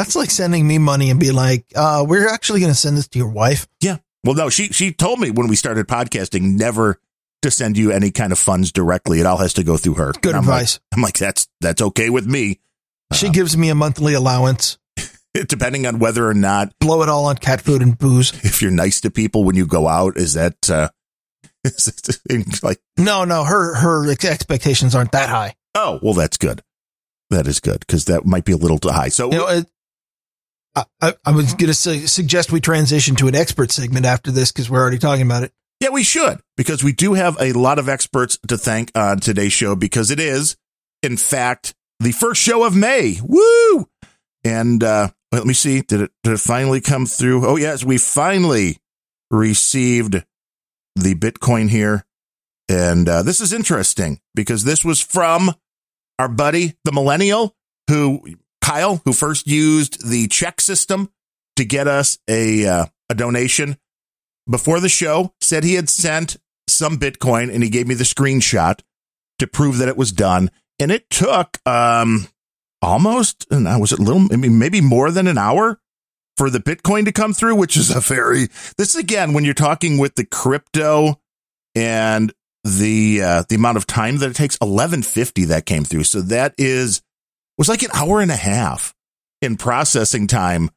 that's 0.00 0.16
like 0.16 0.30
sending 0.30 0.66
me 0.66 0.78
money 0.78 1.10
and 1.10 1.20
be 1.20 1.30
like, 1.30 1.64
uh, 1.76 2.04
we're 2.08 2.28
actually 2.28 2.60
going 2.60 2.72
to 2.72 2.78
send 2.78 2.96
this 2.96 3.08
to 3.08 3.18
your 3.18 3.28
wife. 3.28 3.68
yeah, 3.80 3.98
well, 4.24 4.34
no, 4.34 4.50
she, 4.50 4.68
she 4.68 4.92
told 4.92 5.18
me 5.20 5.30
when 5.30 5.48
we 5.48 5.56
started 5.56 5.86
podcasting, 5.88 6.56
never 6.58 7.00
to 7.42 7.50
send 7.50 7.78
you 7.78 7.90
any 7.90 8.10
kind 8.10 8.32
of 8.32 8.38
funds 8.38 8.70
directly. 8.72 9.20
It 9.20 9.26
all 9.26 9.38
has 9.38 9.54
to 9.54 9.64
go 9.64 9.76
through 9.76 9.94
her. 9.94 10.12
Good 10.20 10.34
I'm 10.34 10.44
like- 10.46 10.54
advice. 10.62 10.80
I'm 10.94 11.00
like, 11.02 11.18
that's, 11.18 11.48
that's 11.60 11.80
okay 11.80 12.10
with 12.10 12.26
me. 12.26 12.60
She 13.12 13.28
gives 13.30 13.56
me 13.56 13.70
a 13.70 13.74
monthly 13.74 14.14
allowance. 14.14 14.78
Depending 15.34 15.86
on 15.86 15.98
whether 16.00 16.26
or 16.28 16.34
not 16.34 16.72
Blow 16.80 17.02
it 17.02 17.08
all 17.08 17.26
on 17.26 17.36
cat 17.36 17.60
food 17.60 17.82
and 17.82 17.96
booze. 17.96 18.32
if 18.44 18.60
you're 18.62 18.70
nice 18.70 19.00
to 19.02 19.10
people 19.10 19.44
when 19.44 19.54
you 19.56 19.64
go 19.66 19.86
out, 19.88 20.16
is 20.16 20.34
that 20.34 20.68
uh, 20.68 20.88
is 21.64 22.18
it 22.28 22.62
like 22.64 22.80
No, 22.98 23.24
no, 23.24 23.44
her 23.44 23.74
her 23.76 24.10
expectations 24.10 24.94
aren't 24.94 25.12
that 25.12 25.28
high. 25.28 25.54
oh 25.74 25.98
well 26.02 26.14
that's 26.14 26.36
good. 26.36 26.62
That 27.30 27.46
is 27.46 27.60
good 27.60 27.80
because 27.80 28.06
that 28.06 28.26
might 28.26 28.44
be 28.44 28.52
a 28.52 28.56
little 28.56 28.78
too 28.78 28.88
high. 28.90 29.08
So 29.08 29.30
You 29.30 29.38
know, 29.38 29.48
it, 29.48 29.66
I, 30.74 31.14
I, 31.24 31.32
was 31.32 31.54
going 31.54 31.66
to 31.66 31.74
su- 31.74 32.06
suggest 32.06 32.52
we 32.52 32.60
transition 32.60 33.16
to 33.16 33.28
an 33.28 33.34
expert 33.34 33.72
segment 33.72 34.06
after 34.06 34.30
this 34.30 34.52
because 34.52 34.70
we're 34.70 34.80
already 34.80 34.98
talking 34.98 35.26
about 35.26 35.42
it. 35.42 35.52
Yeah, 35.80 35.90
we 35.90 36.02
should 36.02 36.40
because 36.56 36.84
we 36.84 36.92
do 36.92 37.14
have 37.14 37.36
a 37.40 37.52
lot 37.52 37.78
of 37.78 37.88
experts 37.88 38.38
to 38.48 38.58
thank 38.58 38.92
on 38.94 39.18
today's 39.18 39.52
show 39.52 39.74
because 39.74 40.10
it 40.10 40.20
is, 40.20 40.56
in 41.02 41.16
fact, 41.16 41.74
the 41.98 42.12
first 42.12 42.40
show 42.40 42.64
of 42.64 42.76
May. 42.76 43.18
Woo! 43.22 43.88
And 44.44 44.84
uh, 44.84 45.08
let 45.32 45.46
me 45.46 45.54
see, 45.54 45.80
did 45.80 46.02
it 46.02 46.12
did 46.22 46.34
it 46.34 46.40
finally 46.40 46.80
come 46.80 47.06
through? 47.06 47.46
Oh 47.46 47.56
yes, 47.56 47.82
we 47.82 47.98
finally 47.98 48.76
received 49.30 50.22
the 50.96 51.14
Bitcoin 51.14 51.70
here, 51.70 52.04
and 52.68 53.08
uh, 53.08 53.22
this 53.22 53.40
is 53.40 53.52
interesting 53.52 54.20
because 54.34 54.64
this 54.64 54.84
was 54.84 55.00
from 55.00 55.54
our 56.18 56.28
buddy 56.28 56.74
the 56.84 56.92
Millennial 56.92 57.56
who 57.88 58.22
Kyle 58.70 59.02
who 59.04 59.12
first 59.12 59.48
used 59.48 60.08
the 60.08 60.28
check 60.28 60.60
system 60.60 61.10
to 61.56 61.64
get 61.64 61.88
us 61.88 62.18
a 62.28 62.64
uh, 62.66 62.86
a 63.08 63.14
donation 63.16 63.76
before 64.48 64.78
the 64.78 64.88
show 64.88 65.34
said 65.40 65.64
he 65.64 65.74
had 65.74 65.88
sent 65.88 66.36
some 66.68 66.96
Bitcoin 66.96 67.52
and 67.52 67.64
he 67.64 67.68
gave 67.68 67.88
me 67.88 67.94
the 67.94 68.04
screenshot 68.04 68.78
to 69.40 69.48
prove 69.48 69.78
that 69.78 69.88
it 69.88 69.96
was 69.96 70.12
done. 70.12 70.52
And 70.78 70.92
it 70.92 71.10
took 71.10 71.58
um 71.66 72.28
almost 72.80 73.44
and 73.50 73.64
was 73.80 73.90
it 73.90 73.98
little 73.98 74.32
I 74.32 74.36
mean 74.36 74.60
maybe 74.60 74.80
more 74.80 75.10
than 75.10 75.26
an 75.26 75.36
hour 75.36 75.80
for 76.36 76.48
the 76.48 76.60
Bitcoin 76.60 77.06
to 77.06 77.12
come 77.12 77.32
through, 77.32 77.56
which 77.56 77.76
is 77.76 77.90
a 77.90 77.98
very 77.98 78.50
this 78.78 78.94
again 78.94 79.32
when 79.32 79.44
you're 79.44 79.52
talking 79.52 79.98
with 79.98 80.14
the 80.14 80.24
crypto 80.24 81.20
and 81.74 82.32
the 82.62 83.20
uh 83.20 83.42
the 83.48 83.56
amount 83.56 83.78
of 83.78 83.88
time 83.88 84.18
that 84.18 84.30
it 84.30 84.36
takes 84.36 84.54
1150 84.60 85.46
that 85.46 85.66
came 85.66 85.82
through. 85.82 86.04
So 86.04 86.20
that 86.20 86.54
is 86.56 87.02
was 87.60 87.68
like 87.68 87.82
an 87.82 87.90
hour 87.92 88.22
and 88.22 88.30
a 88.30 88.36
half 88.36 88.94
in 89.42 89.54
processing 89.54 90.26
time 90.26 90.70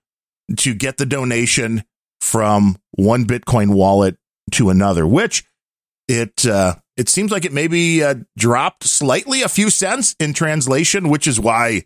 to 0.57 0.75
get 0.75 0.97
the 0.97 1.05
donation 1.05 1.81
from 2.19 2.75
one 2.91 3.23
Bitcoin 3.23 3.73
wallet 3.73 4.17
to 4.51 4.69
another, 4.69 5.07
which 5.07 5.45
it 6.09 6.45
uh, 6.45 6.75
it 6.97 7.07
seems 7.07 7.31
like 7.31 7.45
it 7.45 7.53
maybe 7.53 8.03
uh, 8.03 8.15
dropped 8.37 8.83
slightly 8.83 9.43
a 9.43 9.47
few 9.47 9.69
cents 9.69 10.13
in 10.19 10.33
translation, 10.33 11.07
which 11.07 11.25
is 11.25 11.39
why 11.39 11.83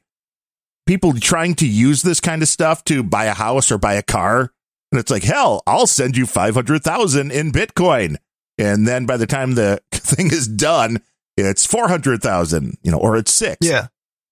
people 0.87 1.13
trying 1.13 1.53
to 1.53 1.67
use 1.67 2.01
this 2.01 2.19
kind 2.19 2.41
of 2.41 2.47
stuff 2.47 2.83
to 2.85 3.03
buy 3.03 3.25
a 3.25 3.35
house 3.35 3.71
or 3.71 3.77
buy 3.77 3.93
a 3.93 4.01
car, 4.01 4.51
and 4.91 4.99
it's 4.99 5.11
like 5.11 5.23
hell, 5.23 5.61
I'll 5.67 5.85
send 5.85 6.17
you 6.17 6.25
five 6.25 6.55
hundred 6.55 6.81
thousand 6.81 7.31
in 7.31 7.51
Bitcoin, 7.51 8.15
and 8.57 8.87
then 8.87 9.05
by 9.05 9.17
the 9.17 9.27
time 9.27 9.53
the 9.53 9.79
thing 9.91 10.31
is 10.31 10.47
done, 10.47 11.03
it's 11.37 11.67
four 11.67 11.87
hundred 11.87 12.23
thousand, 12.23 12.79
you 12.81 12.89
know, 12.89 12.97
or 12.97 13.15
it's 13.15 13.31
six. 13.31 13.57
Yeah. 13.61 13.89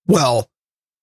Well, 0.07 0.49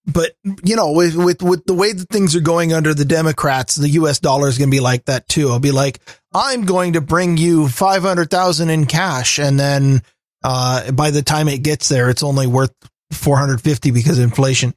but 0.07 0.33
you 0.65 0.75
know, 0.77 0.93
with, 0.93 1.15
with, 1.15 1.43
with 1.43 1.65
the 1.67 1.75
way 1.75 1.93
that 1.93 2.09
things 2.09 2.35
are 2.35 2.41
going 2.41 2.73
under 2.73 2.93
the 2.93 3.05
Democrats, 3.05 3.77
the 3.77 3.91
US 3.91 4.19
dollar 4.19 4.49
is 4.49 4.59
going 4.59 4.71
to 4.71 4.75
be 4.77 4.81
like 4.81 5.05
that 5.05 5.29
too. 5.29 5.51
I'll 5.51 5.61
be 5.61 5.71
like, 5.71 6.01
I'm 6.35 6.65
going 6.65 6.95
to 6.95 7.01
bring 7.01 7.37
you 7.37 7.69
500,000 7.69 8.71
in 8.71 8.87
cash. 8.87 9.39
And 9.39 9.59
then, 9.59 10.03
uh, 10.43 10.91
by 10.91 11.11
the 11.11 11.23
time 11.23 11.49
it 11.49 11.63
gets 11.63 11.89
there, 11.89 12.11
it's 12.11 12.23
only 12.23 12.47
worth 12.47 12.75
450 13.13 13.93
because 13.93 14.19
of 14.19 14.25
inflation. 14.25 14.75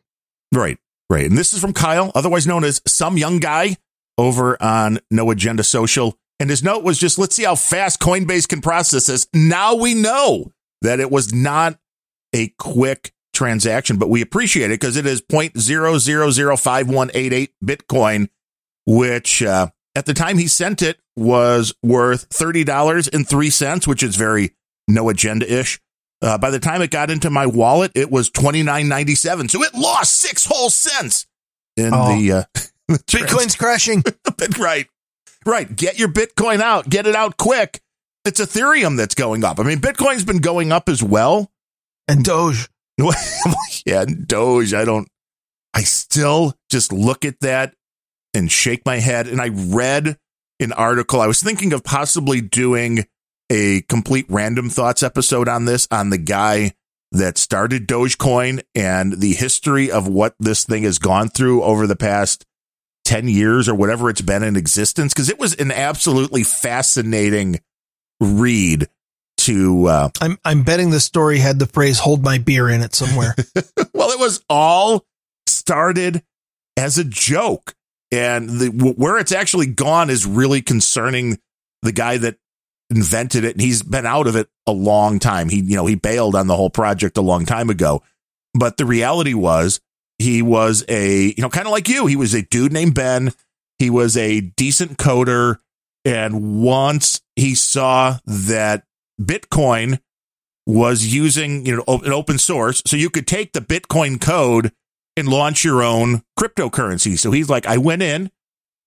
Right, 0.53 0.77
right. 1.09 1.25
And 1.25 1.37
this 1.37 1.53
is 1.53 1.59
from 1.59 1.73
Kyle, 1.73 2.11
otherwise 2.13 2.45
known 2.45 2.63
as 2.63 2.79
SumYungGuy 2.81 3.77
over 4.17 4.61
on 4.61 4.99
No 5.09 5.31
Agenda 5.31 5.63
Social. 5.63 6.17
And 6.39 6.49
his 6.49 6.63
note 6.63 6.83
was 6.83 6.99
just, 6.99 7.17
let's 7.17 7.35
see 7.35 7.45
how 7.45 7.55
fast 7.55 7.99
Coinbase 7.99 8.47
can 8.47 8.61
process 8.61 9.07
this. 9.07 9.27
Now 9.33 9.75
we 9.75 9.93
know 9.93 10.51
that 10.81 10.99
it 10.99 11.09
was 11.09 11.33
not 11.33 11.79
a 12.33 12.49
quick 12.59 13.11
transaction, 13.35 13.97
but 13.97 14.09
we 14.09 14.21
appreciate 14.21 14.71
it 14.71 14.79
because 14.79 14.97
it 14.97 15.05
is 15.05 15.21
0.0005188 15.21 17.49
Bitcoin, 17.63 18.29
which 18.85 19.43
uh, 19.43 19.67
at 19.95 20.05
the 20.05 20.13
time 20.13 20.37
he 20.37 20.47
sent 20.47 20.81
it 20.81 20.97
was 21.15 21.73
worth 21.83 22.29
$30.03, 22.29 23.87
which 23.87 24.03
is 24.03 24.15
very 24.15 24.51
no 24.87 25.09
agenda 25.09 25.51
ish. 25.51 25.79
Uh, 26.21 26.37
by 26.37 26.49
the 26.49 26.59
time 26.59 26.81
it 26.81 26.91
got 26.91 27.11
into 27.11 27.29
my 27.29 27.45
wallet, 27.45 27.91
it 27.93 28.09
was 28.09 28.29
twenty 28.29 28.63
nine 28.63 28.87
ninety 28.87 29.15
seven. 29.15 29.49
So 29.49 29.61
it 29.63 29.75
lost 29.75 30.17
six 30.19 30.45
whole 30.45 30.69
cents 30.69 31.27
in 31.75 31.91
Oh. 31.93 32.17
the, 32.17 32.31
uh, 32.31 32.43
the 32.87 32.97
Bitcoin's 32.99 33.55
crashing. 33.55 34.01
right, 34.59 34.87
right. 35.45 35.75
Get 35.75 35.99
your 35.99 36.07
Bitcoin 36.07 36.61
out. 36.61 36.89
Get 36.89 37.05
it 37.05 37.15
out 37.15 37.37
quick. 37.37 37.81
It's 38.23 38.39
Ethereum 38.39 38.97
that's 38.97 39.13
going 39.13 39.43
up. 39.43 39.59
I 39.59 39.63
mean, 39.63 39.79
Bitcoin's 39.79 40.25
been 40.25 40.39
going 40.39 40.71
up 40.71 40.89
as 40.89 41.03
well. 41.03 41.51
And 42.07 42.23
Doge. 42.23 42.69
yeah, 43.85 44.05
Doge. 44.05 44.73
I 44.73 44.85
don't. 44.85 45.07
I 45.73 45.81
still 45.81 46.53
just 46.71 46.93
look 46.93 47.25
at 47.25 47.41
that 47.41 47.73
and 48.33 48.51
shake 48.51 48.85
my 48.85 48.99
head. 48.99 49.27
And 49.27 49.41
I 49.41 49.49
read 49.49 50.17
an 50.59 50.71
article. 50.73 51.19
I 51.19 51.27
was 51.27 51.41
thinking 51.41 51.73
of 51.73 51.83
possibly 51.83 52.41
doing 52.41 53.05
a 53.49 53.81
complete 53.81 54.25
random 54.29 54.69
thoughts 54.69 55.03
episode 55.03 55.47
on 55.47 55.65
this 55.65 55.87
on 55.91 56.09
the 56.09 56.17
guy 56.17 56.73
that 57.11 57.37
started 57.37 57.87
Dogecoin 57.87 58.61
and 58.73 59.19
the 59.19 59.33
history 59.33 59.91
of 59.91 60.07
what 60.07 60.35
this 60.39 60.65
thing 60.65 60.83
has 60.83 60.99
gone 60.99 61.29
through 61.29 61.63
over 61.63 61.87
the 61.87 61.95
past 61.95 62.45
10 63.05 63.27
years 63.27 63.69
or 63.69 63.75
whatever 63.75 64.09
it's 64.09 64.21
been 64.21 64.43
in 64.43 64.55
existence. 64.55 65.13
Cause 65.13 65.29
it 65.29 65.39
was 65.39 65.53
an 65.55 65.71
absolutely 65.71 66.43
fascinating 66.43 67.59
read 68.19 68.89
to, 69.45 69.87
uh, 69.87 70.09
I'm, 70.21 70.37
I'm 70.43 70.63
betting 70.63 70.89
the 70.89 70.99
story 70.99 71.39
had 71.39 71.59
the 71.59 71.67
phrase 71.67 71.99
hold 71.99 72.23
my 72.23 72.37
beer 72.37 72.69
in 72.69 72.81
it 72.81 72.95
somewhere. 72.95 73.35
well, 73.93 74.09
it 74.09 74.19
was 74.19 74.43
all 74.49 75.05
started 75.47 76.23
as 76.77 76.97
a 76.97 77.03
joke, 77.03 77.73
and 78.11 78.49
the 78.49 78.67
where 78.67 79.17
it's 79.17 79.31
actually 79.31 79.67
gone 79.67 80.09
is 80.09 80.25
really 80.25 80.61
concerning 80.61 81.39
the 81.81 81.91
guy 81.91 82.17
that 82.17 82.37
invented 82.89 83.43
it, 83.43 83.53
and 83.53 83.61
he's 83.61 83.81
been 83.81 84.05
out 84.05 84.27
of 84.27 84.35
it 84.35 84.47
a 84.67 84.71
long 84.71 85.19
time. 85.19 85.49
He, 85.49 85.59
you 85.59 85.75
know, 85.75 85.85
he 85.85 85.95
bailed 85.95 86.35
on 86.35 86.47
the 86.47 86.55
whole 86.55 86.69
project 86.69 87.17
a 87.17 87.21
long 87.21 87.45
time 87.45 87.69
ago, 87.69 88.03
but 88.53 88.77
the 88.77 88.85
reality 88.85 89.33
was 89.33 89.79
he 90.17 90.41
was 90.41 90.83
a, 90.87 91.33
you 91.35 91.41
know, 91.41 91.49
kind 91.49 91.67
of 91.67 91.71
like 91.71 91.89
you. 91.89 92.07
He 92.07 92.15
was 92.15 92.33
a 92.33 92.41
dude 92.41 92.73
named 92.73 92.95
Ben. 92.95 93.33
He 93.79 93.89
was 93.89 94.15
a 94.17 94.41
decent 94.41 94.97
coder, 94.97 95.57
and 96.03 96.61
once 96.61 97.21
he 97.35 97.55
saw 97.55 98.17
that 98.25 98.83
Bitcoin 99.21 99.99
was 100.67 101.13
using 101.13 101.65
you 101.65 101.75
know 101.75 101.83
an 102.03 102.11
open 102.11 102.37
source 102.39 102.81
so 102.87 102.97
you 102.97 103.09
could 103.09 103.27
take 103.27 103.53
the 103.53 103.61
bitcoin 103.61 104.19
code 104.19 104.71
and 105.15 105.27
launch 105.27 105.63
your 105.63 105.83
own 105.83 106.23
cryptocurrency. 106.39 107.17
So 107.19 107.31
he's 107.31 107.49
like 107.49 107.67
i 107.67 107.77
went 107.77 108.01
in 108.01 108.31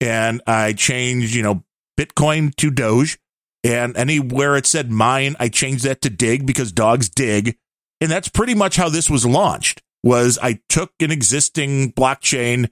and 0.01 0.43
i 0.47 0.73
changed 0.73 1.35
you 1.35 1.43
know 1.43 1.63
bitcoin 1.99 2.55
to 2.57 2.71
doge 2.71 3.19
and 3.63 3.97
anywhere 3.97 4.57
it 4.57 4.67
said 4.67 4.91
mine 4.91 5.37
i 5.39 5.49
changed 5.49 5.85
that 5.85 6.01
to 6.03 6.11
dig 6.11 6.47
because 6.47 6.73
dogs 6.73 7.09
dig. 7.09 7.57
And 8.01 8.11
that's 8.11 8.29
pretty 8.29 8.55
much 8.55 8.77
how 8.77 8.89
this 8.89 9.09
was 9.09 9.25
launched 9.25 9.81
was 10.03 10.37
i 10.43 10.59
took 10.69 10.91
an 11.01 11.13
existing 11.13 11.93
blockchain 11.93 12.71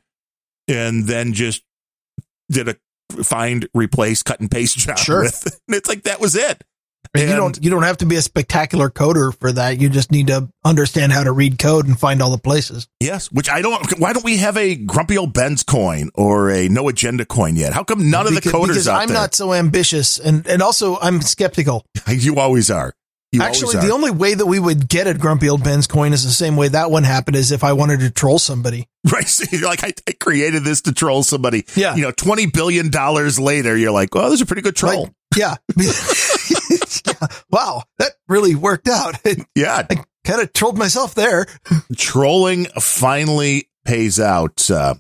and 0.67 1.07
then 1.07 1.33
just 1.33 1.63
did 2.51 2.69
a 2.69 2.77
find 3.23 3.69
replace 3.73 4.25
cut 4.25 4.41
and 4.41 4.51
paste 4.51 4.79
job 4.79 4.99
Sure. 4.99 5.23
with. 5.23 5.61
And 5.69 5.77
it's 5.77 5.89
like 5.89 6.03
that 6.03 6.21
was 6.21 6.35
it 6.35 6.65
You 7.15 7.27
don't 7.27 7.63
you 7.63 7.71
don't 7.71 7.83
have 7.83 7.99
to 7.99 8.07
be 8.07 8.17
a 8.17 8.23
spectacular 8.23 8.91
coder 8.91 9.37
for 9.39 9.53
that. 9.53 9.81
You 9.81 9.89
just 9.89 10.11
need 10.11 10.29
to 10.29 10.49
understand 10.65 11.13
how 11.13 11.25
to 11.25 11.33
read 11.33 11.59
code 11.59 11.87
and 11.87 11.99
find 11.99 12.23
all 12.23 12.31
the 12.31 12.39
places. 12.39 12.89
Yes, 13.01 13.31
which 13.31 13.49
I 13.49 13.63
don't. 13.63 13.99
Why 13.99 14.13
don't 14.13 14.25
we 14.25 14.39
have 14.39 14.57
a 14.57 14.75
grumpy 14.75 15.19
old 15.19 15.33
Ben's 15.33 15.63
coin 15.63 16.11
or 16.15 16.51
a 16.51 16.69
no 16.69 16.89
agenda 16.89 17.25
coin 17.25 17.57
yet? 17.57 17.73
How 17.73 17.85
come 17.85 18.11
none 18.11 18.27
of 18.27 18.35
the 18.35 18.41
coders 18.41 18.69
because 18.69 18.89
out 18.89 19.03
I'm 19.03 19.09
there? 19.09 19.17
not 19.17 19.35
so 19.35 19.53
ambitious 19.53 20.19
and 20.19 20.47
and 20.47 20.63
also 20.63 20.99
I'm 20.99 21.21
skeptical. 21.23 21.85
you 22.09 22.37
always 22.37 22.71
are. 22.71 22.95
You 23.33 23.43
Actually, 23.43 23.77
always 23.77 23.89
the 23.89 23.95
only 23.95 24.11
way 24.13 24.35
that 24.35 24.47
we 24.47 24.59
would 24.59 24.89
get 24.89 25.07
a 25.07 25.15
grumpy 25.15 25.49
old 25.49 25.63
Ben's 25.63 25.87
coin 25.87 26.13
is 26.13 26.25
the 26.25 26.31
same 26.31 26.57
way 26.57 26.69
that 26.69 26.91
one 26.91 27.03
happened 27.03 27.37
is 27.37 27.51
if 27.51 27.65
I 27.65 27.73
wanted 27.73 28.01
to 28.01 28.11
troll 28.11 28.39
somebody. 28.39 28.89
right. 29.13 29.29
So 29.29 29.45
you're 29.51 29.69
like, 29.69 29.85
I, 29.85 29.93
I 30.09 30.13
created 30.13 30.63
this 30.65 30.83
to 30.83 30.93
troll 30.93 31.23
somebody. 31.23 31.67
Yeah. 31.75 31.97
You 31.97 32.03
know, 32.03 32.13
twenty 32.13 32.47
billion 32.47 32.91
dollars 32.91 33.39
later, 33.39 33.77
you're 33.77 33.91
like, 33.91 34.15
oh, 34.15 34.29
there's 34.29 34.41
a 34.41 34.47
pretty 34.47 34.63
good 34.63 34.77
troll. 34.77 35.03
Like, 35.03 35.13
yeah. 35.37 35.57
yeah. 37.07 37.27
Wow, 37.51 37.83
that 37.99 38.13
really 38.29 38.55
worked 38.55 38.89
out. 38.89 39.17
yeah. 39.55 39.87
I 39.89 40.05
kind 40.25 40.41
of 40.41 40.53
trolled 40.53 40.79
myself 40.79 41.15
there. 41.15 41.47
Trolling 41.97 42.67
finally 42.81 43.69
pays 43.85 44.21
out. 44.21 44.71
Uh, 44.71 44.95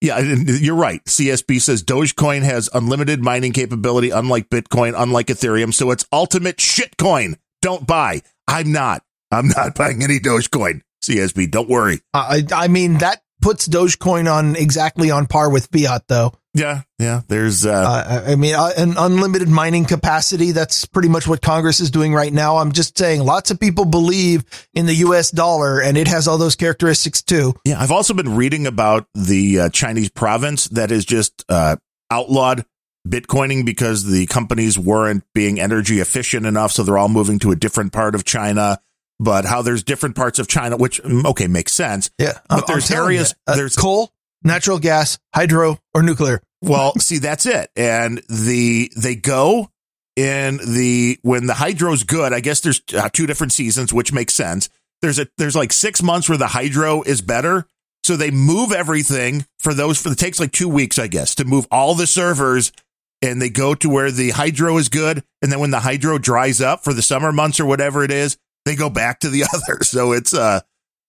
yeah, 0.00 0.18
you're 0.18 0.74
right. 0.74 1.02
CSB 1.04 1.60
says 1.60 1.82
Dogecoin 1.82 2.42
has 2.42 2.68
unlimited 2.74 3.22
mining 3.22 3.52
capability, 3.52 4.10
unlike 4.10 4.50
Bitcoin, 4.50 4.92
unlike 4.96 5.28
Ethereum. 5.28 5.72
So 5.72 5.90
it's 5.90 6.04
ultimate 6.12 6.58
shitcoin. 6.58 7.36
Don't 7.62 7.86
buy. 7.86 8.20
I'm 8.46 8.70
not. 8.70 9.02
I'm 9.30 9.48
not 9.48 9.74
buying 9.74 10.02
any 10.02 10.18
Dogecoin. 10.18 10.82
CSB. 11.02 11.50
Don't 11.50 11.68
worry. 11.68 12.00
I, 12.12 12.44
I 12.52 12.68
mean, 12.68 12.98
that 12.98 13.22
puts 13.44 13.68
Dogecoin 13.68 14.32
on 14.32 14.56
exactly 14.56 15.10
on 15.10 15.26
par 15.26 15.50
with 15.50 15.68
fiat, 15.70 16.08
though. 16.08 16.32
Yeah, 16.54 16.82
yeah. 16.98 17.20
There's, 17.28 17.66
uh, 17.66 17.72
Uh, 17.72 18.24
I 18.28 18.36
mean, 18.36 18.54
uh, 18.54 18.70
an 18.78 18.94
unlimited 18.96 19.48
mining 19.48 19.84
capacity. 19.84 20.52
That's 20.52 20.86
pretty 20.86 21.08
much 21.08 21.28
what 21.28 21.42
Congress 21.42 21.78
is 21.78 21.90
doing 21.90 22.14
right 22.14 22.32
now. 22.32 22.56
I'm 22.56 22.72
just 22.72 22.96
saying 22.96 23.22
lots 23.22 23.50
of 23.50 23.60
people 23.60 23.84
believe 23.84 24.44
in 24.72 24.86
the 24.86 24.94
US 25.06 25.30
dollar 25.30 25.80
and 25.80 25.98
it 25.98 26.08
has 26.08 26.26
all 26.26 26.38
those 26.38 26.56
characteristics 26.56 27.20
too. 27.22 27.52
yeah. 27.66 27.78
I've 27.78 27.90
also 27.90 28.14
been 28.14 28.34
reading 28.34 28.66
about 28.66 29.06
the 29.14 29.60
uh, 29.60 29.68
Chinese 29.68 30.08
province 30.08 30.68
that 30.68 30.90
is 30.90 31.04
just 31.04 31.44
uh, 31.50 31.76
outlawed 32.10 32.64
Bitcoining 33.06 33.66
because 33.66 34.04
the 34.04 34.24
companies 34.26 34.78
weren't 34.78 35.24
being 35.34 35.60
energy 35.60 36.00
efficient 36.00 36.46
enough. 36.46 36.72
So 36.72 36.82
they're 36.82 36.96
all 36.96 37.10
moving 37.10 37.38
to 37.40 37.50
a 37.50 37.56
different 37.56 37.92
part 37.92 38.14
of 38.14 38.24
China. 38.24 38.78
But 39.20 39.44
how 39.44 39.62
there's 39.62 39.82
different 39.84 40.16
parts 40.16 40.38
of 40.38 40.48
China, 40.48 40.76
which, 40.76 41.02
mm, 41.02 41.24
okay, 41.26 41.46
makes 41.46 41.72
sense. 41.72 42.10
Yeah. 42.18 42.38
But 42.48 42.66
there's 42.66 42.90
areas- 42.90 43.34
uh, 43.46 43.56
there's- 43.56 43.76
coal, 43.76 44.12
natural 44.42 44.78
gas, 44.78 45.18
hydro, 45.34 45.78
or 45.94 46.02
nuclear. 46.02 46.42
Well, 46.62 46.94
see, 46.98 47.18
that's 47.18 47.46
it. 47.46 47.70
And 47.76 48.22
the 48.28 48.90
they 48.96 49.14
go 49.16 49.70
in 50.16 50.56
the 50.56 51.18
when 51.22 51.46
the 51.46 51.54
hydro's 51.54 52.04
good. 52.04 52.32
I 52.32 52.40
guess 52.40 52.60
there's 52.60 52.80
uh, 52.96 53.08
two 53.12 53.26
different 53.26 53.52
seasons, 53.52 53.92
which 53.92 54.12
makes 54.12 54.34
sense. 54.34 54.68
There's 55.02 55.18
a 55.18 55.26
there's 55.36 55.56
like 55.56 55.72
six 55.72 56.02
months 56.02 56.28
where 56.28 56.38
the 56.38 56.46
hydro 56.46 57.02
is 57.02 57.20
better, 57.20 57.66
so 58.02 58.16
they 58.16 58.30
move 58.30 58.72
everything 58.72 59.44
for 59.58 59.74
those. 59.74 60.00
For 60.00 60.10
it 60.10 60.18
takes 60.18 60.40
like 60.40 60.52
two 60.52 60.68
weeks, 60.68 60.98
I 60.98 61.06
guess, 61.06 61.34
to 61.36 61.44
move 61.44 61.66
all 61.70 61.94
the 61.94 62.06
servers, 62.06 62.72
and 63.20 63.42
they 63.42 63.50
go 63.50 63.74
to 63.74 63.90
where 63.90 64.10
the 64.10 64.30
hydro 64.30 64.78
is 64.78 64.88
good. 64.88 65.22
And 65.42 65.52
then 65.52 65.60
when 65.60 65.70
the 65.70 65.80
hydro 65.80 66.16
dries 66.18 66.62
up 66.62 66.82
for 66.82 66.94
the 66.94 67.02
summer 67.02 67.30
months 67.32 67.60
or 67.60 67.66
whatever 67.66 68.02
it 68.04 68.10
is, 68.10 68.38
they 68.64 68.76
go 68.76 68.90
back 68.90 69.20
to 69.20 69.30
the 69.30 69.44
other. 69.54 69.82
So 69.82 70.12
it's 70.12 70.34
uh 70.34 70.60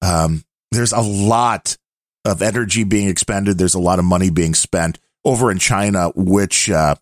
um 0.02 0.44
there's 0.72 0.92
a 0.92 1.02
lot 1.02 1.78
of 2.26 2.42
energy 2.42 2.84
being 2.84 3.08
expended. 3.08 3.58
There's 3.58 3.76
a 3.76 3.80
lot 3.80 4.00
of 4.00 4.06
money 4.06 4.30
being 4.30 4.54
spent 4.54 5.00
over 5.24 5.52
in 5.52 5.60
China, 5.60 6.10
which 6.16 6.70
uh, 6.70 6.96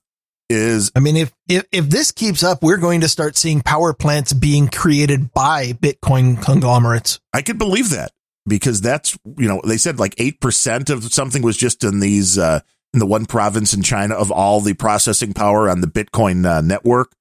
is 0.49 0.91
I 0.95 0.99
mean, 0.99 1.17
if, 1.17 1.33
if, 1.47 1.65
if 1.71 1.89
this 1.89 2.11
keeps 2.11 2.43
up, 2.43 2.61
we're 2.61 2.77
going 2.77 3.01
to 3.01 3.09
start 3.09 3.37
seeing 3.37 3.61
power 3.61 3.93
plants 3.93 4.33
being 4.33 4.67
created 4.67 5.33
by 5.33 5.73
Bitcoin 5.73 6.41
conglomerates. 6.41 7.19
I 7.33 7.41
could 7.41 7.57
believe 7.57 7.89
that 7.91 8.11
because 8.45 8.81
that's 8.81 9.17
you 9.37 9.47
know 9.47 9.61
they 9.65 9.77
said 9.77 9.99
like 9.99 10.15
eight 10.17 10.39
percent 10.39 10.89
of 10.89 11.03
something 11.13 11.41
was 11.41 11.57
just 11.57 11.83
in 11.83 11.99
these 11.99 12.37
uh, 12.37 12.59
in 12.93 12.99
the 12.99 13.05
one 13.05 13.25
province 13.25 13.73
in 13.73 13.81
China 13.81 14.15
of 14.15 14.31
all 14.31 14.61
the 14.61 14.73
processing 14.73 15.33
power 15.33 15.69
on 15.69 15.81
the 15.81 15.87
Bitcoin 15.87 16.45
uh, 16.45 16.61
network. 16.61 17.13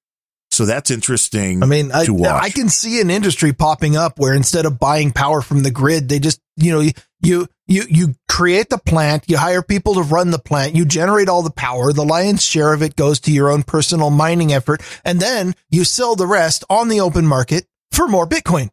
So 0.53 0.65
that's 0.65 0.91
interesting. 0.91 1.63
I 1.63 1.65
mean, 1.65 1.91
I, 1.91 2.05
to 2.05 2.13
watch. 2.13 2.43
I 2.43 2.49
can 2.51 2.69
see 2.69 3.01
an 3.01 3.09
industry 3.09 3.53
popping 3.53 3.97
up 3.97 4.19
where 4.19 4.33
instead 4.33 4.65
of 4.65 4.79
buying 4.79 5.11
power 5.11 5.41
from 5.41 5.63
the 5.63 5.71
grid, 5.71 6.09
they 6.09 6.19
just, 6.19 6.39
you 6.57 6.71
know, 6.71 6.91
you, 7.21 7.47
you, 7.65 7.83
you 7.89 8.15
create 8.29 8.69
the 8.69 8.77
plant, 8.77 9.23
you 9.27 9.37
hire 9.37 9.63
people 9.63 9.95
to 9.95 10.03
run 10.03 10.29
the 10.29 10.37
plant, 10.37 10.75
you 10.75 10.85
generate 10.85 11.27
all 11.27 11.41
the 11.41 11.49
power. 11.49 11.91
The 11.91 12.05
lion's 12.05 12.43
share 12.43 12.71
of 12.71 12.83
it 12.83 12.95
goes 12.95 13.19
to 13.21 13.31
your 13.31 13.49
own 13.49 13.63
personal 13.63 14.11
mining 14.11 14.53
effort. 14.53 14.83
And 15.03 15.19
then 15.19 15.55
you 15.71 15.83
sell 15.83 16.15
the 16.15 16.27
rest 16.27 16.63
on 16.69 16.87
the 16.87 17.01
open 17.01 17.25
market 17.25 17.65
for 17.91 18.07
more 18.07 18.27
Bitcoin. 18.27 18.69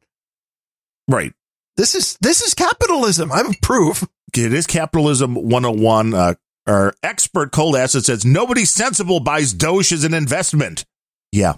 right. 1.09 1.33
This 1.77 1.95
is, 1.95 2.19
this 2.21 2.43
is 2.43 2.53
capitalism. 2.53 3.33
I'm 3.33 3.55
proof. 3.55 4.07
It 4.37 4.53
is 4.53 4.67
capitalism 4.67 5.35
101. 5.35 6.13
Uh, 6.13 6.35
our 6.67 6.93
expert 7.03 7.53
cold 7.53 7.75
acid 7.75 8.05
says 8.05 8.27
nobody 8.27 8.67
sensible 8.67 9.21
buys 9.21 9.55
Doge 9.55 9.93
as 9.93 10.05
an 10.05 10.13
investment. 10.13 10.85
Yeah. 11.33 11.55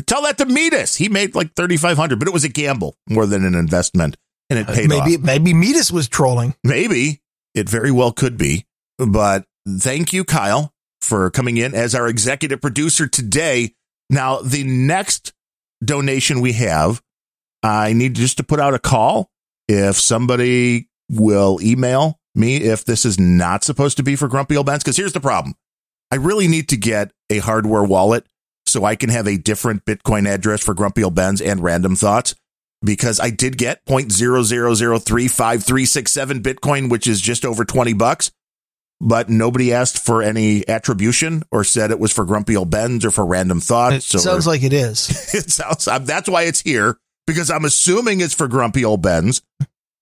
Tell 0.00 0.22
that 0.22 0.38
to 0.38 0.46
Metis. 0.46 0.96
He 0.96 1.08
made 1.08 1.34
like 1.34 1.54
3,500, 1.54 2.18
but 2.18 2.28
it 2.28 2.34
was 2.34 2.44
a 2.44 2.48
gamble 2.48 2.96
more 3.08 3.26
than 3.26 3.44
an 3.44 3.54
investment 3.54 4.16
and 4.48 4.58
it 4.58 4.68
uh, 4.68 4.74
paid 4.74 4.92
off. 4.92 5.06
maybe, 5.06 5.22
maybe 5.22 5.54
Metis 5.54 5.90
was 5.90 6.08
trolling. 6.08 6.54
Maybe 6.64 7.20
it 7.54 7.68
very 7.68 7.90
well 7.90 8.12
could 8.12 8.36
be. 8.36 8.66
But 8.98 9.44
thank 9.68 10.12
you, 10.12 10.24
Kyle, 10.24 10.72
for 11.00 11.30
coming 11.30 11.56
in 11.56 11.74
as 11.74 11.94
our 11.94 12.08
executive 12.08 12.60
producer 12.60 13.06
today. 13.06 13.74
Now, 14.08 14.40
the 14.40 14.64
next 14.64 15.32
donation 15.84 16.40
we 16.40 16.52
have, 16.52 17.02
I 17.62 17.92
need 17.92 18.14
just 18.14 18.36
to 18.38 18.44
put 18.44 18.60
out 18.60 18.74
a 18.74 18.78
call. 18.78 19.30
If 19.68 19.98
somebody 19.98 20.88
will 21.08 21.58
email 21.62 22.18
me 22.34 22.56
if 22.56 22.84
this 22.84 23.04
is 23.04 23.18
not 23.18 23.64
supposed 23.64 23.96
to 23.98 24.02
be 24.02 24.16
for 24.16 24.28
Grumpy 24.28 24.56
Old 24.56 24.66
Bens, 24.66 24.82
because 24.82 24.96
here's 24.96 25.12
the 25.12 25.20
problem. 25.20 25.54
I 26.10 26.16
really 26.16 26.48
need 26.48 26.68
to 26.70 26.76
get 26.76 27.12
a 27.30 27.38
hardware 27.38 27.82
wallet 27.82 28.26
so 28.72 28.84
I 28.84 28.96
can 28.96 29.10
have 29.10 29.28
a 29.28 29.36
different 29.36 29.84
Bitcoin 29.84 30.28
address 30.28 30.60
for 30.62 30.74
Grumpy 30.74 31.04
Old 31.04 31.14
Bens 31.14 31.40
and 31.40 31.62
Random 31.62 31.94
Thoughts 31.94 32.34
because 32.82 33.20
I 33.20 33.30
did 33.30 33.56
get 33.58 33.84
0.0003537 33.86 36.42
Bitcoin, 36.42 36.90
which 36.90 37.06
is 37.06 37.20
just 37.20 37.44
over 37.44 37.64
20 37.64 37.92
bucks. 37.92 38.32
But 39.00 39.28
nobody 39.28 39.72
asked 39.72 39.98
for 39.98 40.22
any 40.22 40.68
attribution 40.68 41.42
or 41.50 41.64
said 41.64 41.90
it 41.90 41.98
was 41.98 42.12
for 42.12 42.24
Grumpy 42.24 42.56
Old 42.56 42.70
Bens 42.70 43.04
or 43.04 43.10
for 43.10 43.26
Random 43.26 43.58
Thoughts. 43.60 43.96
It 43.96 44.04
Thoughts. 44.04 44.24
sounds 44.24 44.46
like 44.46 44.62
it 44.62 44.72
is. 44.72 45.10
it 45.34 45.50
sounds. 45.50 45.86
That's 46.06 46.28
why 46.28 46.42
it's 46.42 46.60
here 46.60 46.98
because 47.26 47.50
I'm 47.50 47.64
assuming 47.64 48.20
it's 48.20 48.34
for 48.34 48.46
Grumpy 48.46 48.84
Old 48.84 49.02
Bens. 49.02 49.42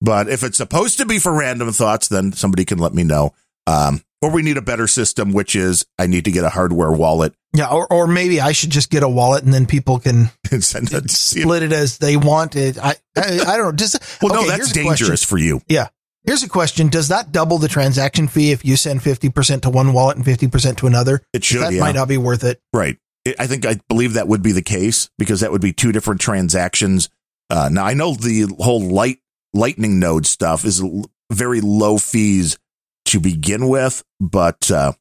But 0.03 0.29
if 0.29 0.43
it's 0.43 0.59
supposed 0.59 0.99
to 0.99 1.07
be 1.07 1.19
for 1.19 1.33
Random 1.33 1.73
Thoughts, 1.73 2.09
then 2.09 2.33
somebody 2.33 2.67
can 2.67 2.77
let 2.79 2.93
me 2.93 3.05
know. 3.05 3.33
Um, 3.67 4.03
or 4.23 4.31
we 4.31 4.43
need 4.43 4.57
a 4.57 4.63
better 4.63 4.87
system, 4.87 5.33
which 5.33 5.57
is 5.57 5.85
I 5.99 6.07
need 6.07 6.25
to 6.27 6.31
get 6.31 6.45
a 6.45 6.51
hardware 6.51 6.93
wallet 6.93 7.35
Yeah. 7.55 7.69
Or, 7.71 7.91
or 7.93 8.07
maybe 8.07 8.41
I 8.41 8.53
should 8.53 8.71
just 8.71 8.91
get 8.91 9.03
a 9.03 9.09
wallet 9.09 9.45
and 9.45 9.53
then 9.55 9.67
people 9.67 9.99
can 9.99 10.31
send 10.61 10.93
it. 10.93 11.11
split 11.11 11.63
it 11.63 11.73
as 11.73 11.99
they 11.99 12.17
want 12.17 12.57
it. 12.57 12.79
I, 12.79 12.97
I, 13.17 13.41
I 13.47 13.57
don't 13.57 13.67
know. 13.67 13.73
Just, 13.73 13.99
Well, 14.23 14.35
no, 14.35 14.47
that's 14.49 14.73
dangerous 14.73 15.25
for 15.25 15.39
you. 15.39 15.61
Yeah. 15.69 15.89
Here's 16.25 16.43
a 16.43 16.49
question. 16.49 16.89
Does 16.89 17.09
that 17.09 17.33
double 17.33 17.57
the 17.57 17.69
transaction 17.69 18.29
fee 18.29 18.53
if 18.53 18.63
you 18.65 18.77
send 18.77 19.01
50% 19.01 19.63
to 19.63 19.71
one 19.71 19.95
wallet 19.95 20.17
and 20.19 20.25
50% 20.27 20.77
to 20.77 20.87
another? 20.87 21.23
It 21.33 21.43
should. 21.45 21.63
that 21.63 21.73
yeah. 21.73 21.81
might 21.81 21.95
not 21.95 22.09
be 22.09 22.19
worth 22.19 22.45
it. 22.45 22.61
Right. 22.75 22.99
I- 23.27 23.35
I 23.39 23.47
think 23.47 23.65
I 23.67 23.81
believe 23.89 24.15
that 24.15 24.29
would 24.29 24.43
be 24.43 24.53
the 24.53 24.63
case 24.63 25.11
because 25.19 25.41
that 25.41 25.51
would 25.53 25.61
be 25.63 25.73
two 25.73 25.93
different 25.93 26.21
transactions. 26.21 27.09
Uh, 27.49 27.69
now 27.73 27.85
I 27.85 27.95
know 27.95 28.15
the 28.15 28.47
whole 28.61 28.81
light 28.81 29.19
lightning 29.53 29.99
node 29.99 30.25
stuff 30.27 30.65
is 30.65 30.83
very 31.33 31.61
low 31.61 31.99
fees 31.99 32.59
to 33.11 33.21
begin 33.21 33.69
with, 33.69 34.03
but 34.21 34.71
uh, 34.71 34.93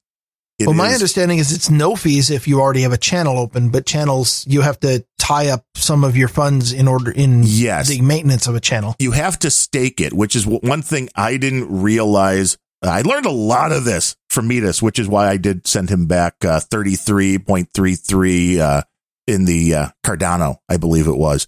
well, 0.59 0.73
my 0.73 0.87
is- 0.89 0.93
understanding 0.95 1.37
is 1.39 1.51
it's 1.53 1.69
no 1.69 1.95
fees 1.95 2.29
if 2.29 2.47
you 2.47 2.59
already 2.61 2.81
have 2.81 2.93
a 2.93 2.97
channel 2.97 3.37
open, 3.39 3.69
but 3.69 3.85
channels, 3.85 4.45
you 4.47 4.61
have 4.61 4.79
to 4.81 5.05
tie 5.17 5.47
up 5.49 5.63
some 5.75 6.03
of 6.03 6.17
your 6.17 6.27
funds 6.27 6.73
in 6.73 6.87
order 6.87 7.11
in 7.11 7.43
Yes. 7.45 7.87
the 7.87 8.01
maintenance 8.01 8.45
of 8.47 8.55
a 8.55 8.59
channel. 8.59 8.95
you 8.99 9.11
have 9.11 9.39
to 9.39 9.49
stake 9.49 10.01
it, 10.01 10.11
which 10.13 10.35
is 10.35 10.45
one 10.45 10.81
thing 10.81 11.07
I 11.15 11.37
didn't 11.37 11.81
realize. 11.81 12.57
I 12.81 13.01
learned 13.01 13.25
a 13.25 13.31
lot 13.31 13.71
of 13.71 13.83
this 13.85 14.15
from 14.29 14.47
Metis, 14.47 14.81
which 14.81 14.99
is 14.99 15.07
why 15.07 15.27
I 15.29 15.37
did 15.37 15.67
send 15.67 15.89
him 15.89 16.05
back 16.07 16.35
uh, 16.43 16.59
33.33 16.61 18.59
uh, 18.59 18.81
in 19.27 19.45
the 19.45 19.75
uh, 19.75 19.87
Cardano, 20.05 20.57
I 20.67 20.77
believe 20.77 21.07
it 21.07 21.17
was. 21.17 21.47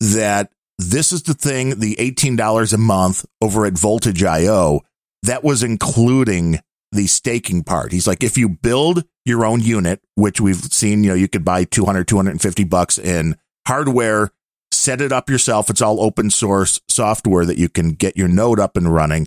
That 0.00 0.50
this 0.78 1.12
is 1.12 1.22
the 1.22 1.34
thing, 1.34 1.78
the 1.78 1.94
$18 1.96 2.72
a 2.72 2.78
month 2.78 3.24
over 3.40 3.64
at 3.66 3.74
Voltage 3.74 4.22
IO, 4.22 4.80
that 5.24 5.42
was 5.42 5.62
including 5.62 6.60
the 6.92 7.06
staking 7.06 7.64
part. 7.64 7.92
He's 7.92 8.06
like, 8.06 8.22
if 8.22 8.38
you 8.38 8.48
build 8.48 9.04
your 9.24 9.44
own 9.44 9.60
unit, 9.60 10.00
which 10.14 10.40
we've 10.40 10.56
seen, 10.56 11.02
you 11.02 11.10
know, 11.10 11.16
you 11.16 11.28
could 11.28 11.44
buy 11.44 11.64
200, 11.64 12.06
250 12.06 12.64
bucks 12.64 12.98
in 12.98 13.36
hardware, 13.66 14.30
set 14.70 15.00
it 15.00 15.12
up 15.12 15.30
yourself. 15.30 15.70
It's 15.70 15.82
all 15.82 16.00
open 16.00 16.30
source 16.30 16.80
software 16.88 17.44
that 17.46 17.58
you 17.58 17.68
can 17.68 17.92
get 17.92 18.16
your 18.16 18.28
node 18.28 18.60
up 18.60 18.76
and 18.76 18.92
running. 18.92 19.26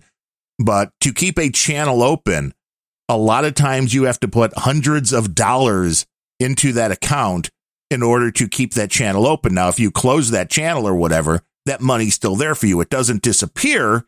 But 0.59 0.91
to 1.01 1.11
keep 1.11 1.37
a 1.37 1.49
channel 1.49 2.03
open, 2.03 2.53
a 3.09 3.17
lot 3.17 3.45
of 3.45 3.55
times 3.55 3.93
you 3.93 4.03
have 4.03 4.19
to 4.21 4.27
put 4.27 4.53
hundreds 4.57 5.11
of 5.11 5.33
dollars 5.33 6.05
into 6.39 6.73
that 6.73 6.91
account 6.91 7.49
in 7.89 8.03
order 8.03 8.31
to 8.31 8.47
keep 8.47 8.73
that 8.73 8.91
channel 8.91 9.25
open. 9.25 9.53
Now, 9.53 9.69
if 9.69 9.79
you 9.79 9.91
close 9.91 10.29
that 10.29 10.49
channel 10.49 10.87
or 10.87 10.95
whatever, 10.95 11.41
that 11.65 11.81
money's 11.81 12.15
still 12.15 12.35
there 12.35 12.55
for 12.55 12.67
you. 12.67 12.79
It 12.81 12.89
doesn't 12.89 13.23
disappear, 13.23 14.05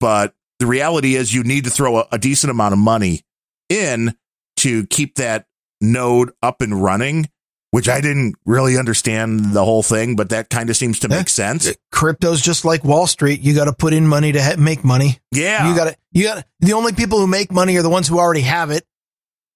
but 0.00 0.34
the 0.58 0.66
reality 0.66 1.14
is 1.16 1.34
you 1.34 1.42
need 1.44 1.64
to 1.64 1.70
throw 1.70 1.98
a, 2.00 2.06
a 2.12 2.18
decent 2.18 2.50
amount 2.50 2.72
of 2.72 2.78
money 2.78 3.22
in 3.68 4.14
to 4.58 4.86
keep 4.86 5.16
that 5.16 5.46
node 5.80 6.32
up 6.42 6.62
and 6.62 6.82
running, 6.82 7.28
which 7.70 7.88
I 7.88 8.00
didn't 8.00 8.36
really 8.46 8.78
understand 8.78 9.52
the 9.52 9.64
whole 9.64 9.82
thing, 9.82 10.16
but 10.16 10.30
that 10.30 10.48
kind 10.48 10.70
of 10.70 10.76
seems 10.76 10.98
to 11.00 11.08
make 11.08 11.28
sense. 11.28 11.68
Uh, 11.68 11.72
crypto's 11.92 12.40
just 12.40 12.64
like 12.64 12.84
Wall 12.84 13.06
Street. 13.06 13.40
You 13.40 13.54
got 13.54 13.66
to 13.66 13.72
put 13.74 13.92
in 13.92 14.06
money 14.06 14.32
to 14.32 14.42
ha- 14.42 14.56
make 14.58 14.82
money. 14.84 15.18
Yeah. 15.32 15.68
You 15.68 15.76
got 15.76 15.84
to, 15.84 15.96
you 16.12 16.24
got 16.24 16.46
the 16.60 16.72
only 16.72 16.92
people 16.92 17.18
who 17.18 17.26
make 17.26 17.52
money 17.52 17.76
are 17.76 17.82
the 17.82 17.90
ones 17.90 18.08
who 18.08 18.18
already 18.18 18.40
have 18.42 18.70
it. 18.70 18.84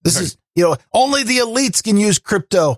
This 0.02 0.16
Right. 0.16 0.24
is, 0.24 0.36
you 0.54 0.64
know, 0.64 0.76
only 0.92 1.22
the 1.22 1.38
elites 1.38 1.82
can 1.82 1.96
use 1.96 2.18
crypto. 2.18 2.76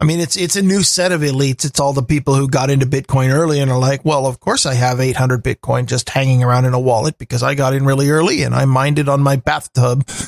I 0.00 0.04
mean, 0.04 0.20
it's, 0.20 0.36
it's 0.36 0.56
a 0.56 0.62
new 0.62 0.82
set 0.82 1.10
of 1.12 1.22
elites. 1.22 1.64
It's 1.64 1.80
all 1.80 1.92
the 1.92 2.02
people 2.02 2.34
who 2.34 2.48
got 2.48 2.70
into 2.70 2.86
Bitcoin 2.86 3.32
early 3.32 3.58
and 3.58 3.70
are 3.70 3.78
like, 3.78 4.04
well, 4.04 4.26
of 4.26 4.38
course 4.38 4.64
I 4.64 4.74
have 4.74 5.00
800 5.00 5.42
Bitcoin 5.42 5.86
just 5.86 6.08
hanging 6.08 6.44
around 6.44 6.66
in 6.66 6.74
a 6.74 6.80
wallet 6.80 7.18
because 7.18 7.42
I 7.42 7.54
got 7.54 7.74
in 7.74 7.84
really 7.84 8.10
early 8.10 8.42
and 8.42 8.54
I 8.54 8.64
mined 8.64 8.98
it 8.98 9.08
on 9.08 9.20
my 9.22 9.36
bathtub. 9.36 10.08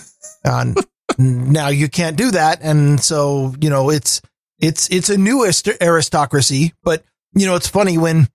And 0.43 0.75
now 1.19 1.69
you 1.69 1.91
can't 1.91 2.17
do 2.17 2.31
that. 2.31 2.63
And 2.63 2.99
so, 2.99 3.55
you 3.61 3.69
know, 3.69 3.91
it's, 3.91 4.23
it's, 4.59 4.89
it's 4.89 5.11
a 5.11 5.19
new 5.19 5.45
aristocracy, 5.83 6.73
but 6.83 7.05
you 7.35 7.45
know, 7.45 7.57
it's 7.57 7.69
funny 7.69 7.99
when, 7.99 8.27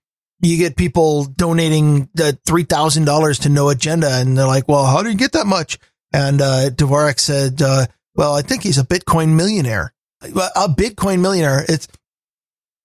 you 0.42 0.58
get 0.58 0.76
people 0.76 1.26
donating 1.26 2.10
the 2.14 2.38
three 2.46 2.64
thousand 2.64 3.06
dollars 3.06 3.40
to 3.40 3.50
No 3.50 3.70
Agenda, 3.70 4.10
and 4.10 4.38
they're 4.38 4.48
like, 4.48 4.68
"Well, 4.68 4.86
how 4.86 5.02
did 5.02 5.12
you 5.12 5.18
get 5.18 5.34
that 5.34 5.48
much?" 5.48 5.80
And 6.14 6.42
uh, 6.42 6.70
Dvorak 6.70 7.20
said, 7.20 7.62
uh, 7.62 7.88
"Well, 8.16 8.36
I 8.36 8.42
think 8.42 8.64
he's 8.64 8.78
a 8.78 8.84
Bitcoin 8.84 9.36
millionaire. 9.36 9.94
A 10.56 10.68
Bitcoin 10.70 11.22
millionaire. 11.22 11.66
It's 11.68 11.88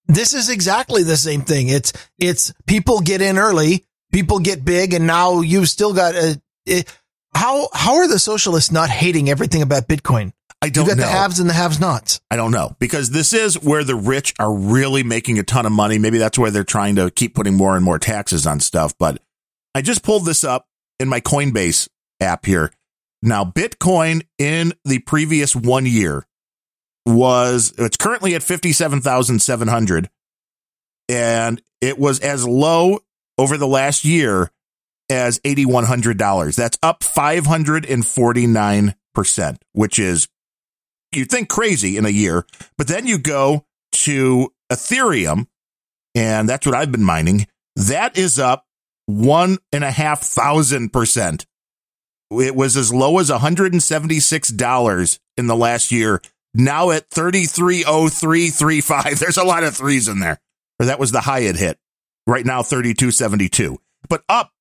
this 0.06 0.34
is 0.34 0.50
exactly 0.50 1.02
the 1.02 1.16
same 1.16 1.42
thing. 1.42 1.68
It's 1.68 1.92
it's 2.18 2.52
people 2.66 3.00
get 3.00 3.22
in 3.22 3.38
early, 3.38 3.84
people 4.12 4.40
get 4.40 4.64
big, 4.64 4.92
and 4.94 5.06
now 5.06 5.40
you've 5.40 5.68
still 5.68 5.94
got 5.94 6.14
a. 6.14 6.40
It, 6.66 6.92
how 7.34 7.68
how 7.72 7.96
are 7.96 8.08
the 8.08 8.18
socialists 8.18 8.72
not 8.72 8.90
hating 8.90 9.30
everything 9.30 9.62
about 9.62 9.86
Bitcoin? 9.86 10.32
I 10.62 10.68
don't 10.68 10.84
you 10.84 10.90
got 10.90 10.98
know. 10.98 11.04
the 11.04 11.10
haves 11.10 11.40
and 11.40 11.48
the 11.48 11.54
have 11.54 11.80
nots. 11.80 12.20
I 12.30 12.36
don't 12.36 12.50
know 12.50 12.76
because 12.78 13.10
this 13.10 13.32
is 13.32 13.54
where 13.62 13.82
the 13.82 13.94
rich 13.94 14.34
are 14.38 14.52
really 14.52 15.02
making 15.02 15.38
a 15.38 15.42
ton 15.42 15.64
of 15.64 15.72
money. 15.72 15.98
Maybe 15.98 16.18
that's 16.18 16.38
where 16.38 16.50
they're 16.50 16.64
trying 16.64 16.96
to 16.96 17.10
keep 17.10 17.34
putting 17.34 17.54
more 17.54 17.76
and 17.76 17.84
more 17.84 17.98
taxes 17.98 18.46
on 18.46 18.60
stuff. 18.60 18.92
But 18.98 19.22
I 19.74 19.80
just 19.80 20.02
pulled 20.02 20.26
this 20.26 20.44
up 20.44 20.66
in 20.98 21.08
my 21.08 21.20
Coinbase 21.20 21.88
app 22.20 22.44
here. 22.44 22.72
Now, 23.22 23.44
Bitcoin 23.44 24.26
in 24.38 24.74
the 24.84 24.98
previous 25.00 25.54
one 25.54 25.86
year 25.86 26.26
was, 27.06 27.72
it's 27.78 27.96
currently 27.96 28.34
at 28.34 28.42
57,700 28.42 30.10
and 31.08 31.62
it 31.80 31.98
was 31.98 32.20
as 32.20 32.46
low 32.46 33.00
over 33.36 33.56
the 33.56 33.66
last 33.66 34.04
year 34.04 34.50
as 35.10 35.40
$8,100. 35.40 36.54
That's 36.54 36.78
up 36.82 37.00
549%, 37.00 39.56
which 39.72 39.98
is 39.98 40.28
you 41.12 41.24
think 41.24 41.48
crazy 41.48 41.96
in 41.96 42.06
a 42.06 42.10
year, 42.10 42.46
but 42.78 42.86
then 42.86 43.08
you 43.08 43.18
go 43.18 43.66
to 43.92 44.52
Ethereum, 44.70 45.48
and 46.14 46.48
that's 46.48 46.64
what 46.64 46.76
I've 46.76 46.92
been 46.92 47.02
mining. 47.02 47.48
That 47.74 48.16
is 48.16 48.38
up 48.38 48.64
one 49.06 49.58
and 49.72 49.82
a 49.82 49.90
half 49.90 50.20
thousand 50.20 50.92
percent. 50.92 51.46
It 52.30 52.54
was 52.54 52.76
as 52.76 52.94
low 52.94 53.18
as 53.18 53.30
$176 53.30 55.18
in 55.36 55.48
the 55.48 55.56
last 55.56 55.90
year. 55.90 56.22
Now 56.54 56.90
at 56.90 57.10
330335. 57.10 59.18
There's 59.18 59.36
a 59.36 59.44
lot 59.44 59.64
of 59.64 59.76
threes 59.76 60.08
in 60.08 60.20
there. 60.20 60.40
Or 60.78 60.86
that 60.86 60.98
was 60.98 61.12
the 61.12 61.20
high 61.20 61.40
it 61.40 61.56
hit. 61.56 61.78
Right 62.26 62.46
now, 62.46 62.62
3272. 62.62 63.78
But 64.08 64.22
up, 64.28 64.52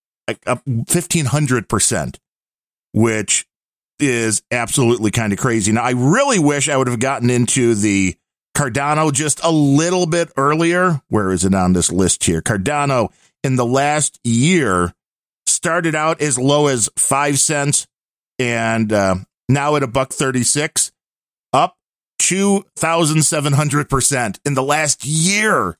up 0.45 0.63
1500%, 0.65 2.17
which 2.93 3.47
is 3.99 4.41
absolutely 4.51 5.11
kind 5.11 5.33
of 5.33 5.39
crazy. 5.39 5.71
Now, 5.71 5.83
I 5.83 5.91
really 5.91 6.39
wish 6.39 6.69
I 6.69 6.77
would 6.77 6.87
have 6.87 6.99
gotten 6.99 7.29
into 7.29 7.75
the 7.75 8.15
Cardano 8.55 9.13
just 9.13 9.43
a 9.43 9.51
little 9.51 10.05
bit 10.05 10.31
earlier. 10.35 11.01
Where 11.09 11.31
is 11.31 11.45
it 11.45 11.53
on 11.53 11.73
this 11.73 11.91
list 11.91 12.23
here? 12.23 12.41
Cardano 12.41 13.09
in 13.43 13.55
the 13.55 13.65
last 13.65 14.19
year 14.23 14.93
started 15.45 15.95
out 15.95 16.21
as 16.21 16.37
low 16.37 16.67
as 16.67 16.89
five 16.97 17.39
cents 17.39 17.87
and 18.37 18.91
uh, 18.93 19.15
now 19.47 19.75
at 19.75 19.83
a 19.83 19.87
buck 19.87 20.11
36, 20.11 20.87
up 20.87 20.93
2,700% 22.29 24.39
in 24.45 24.53
the 24.53 24.63
last 24.63 25.05
year. 25.05 25.77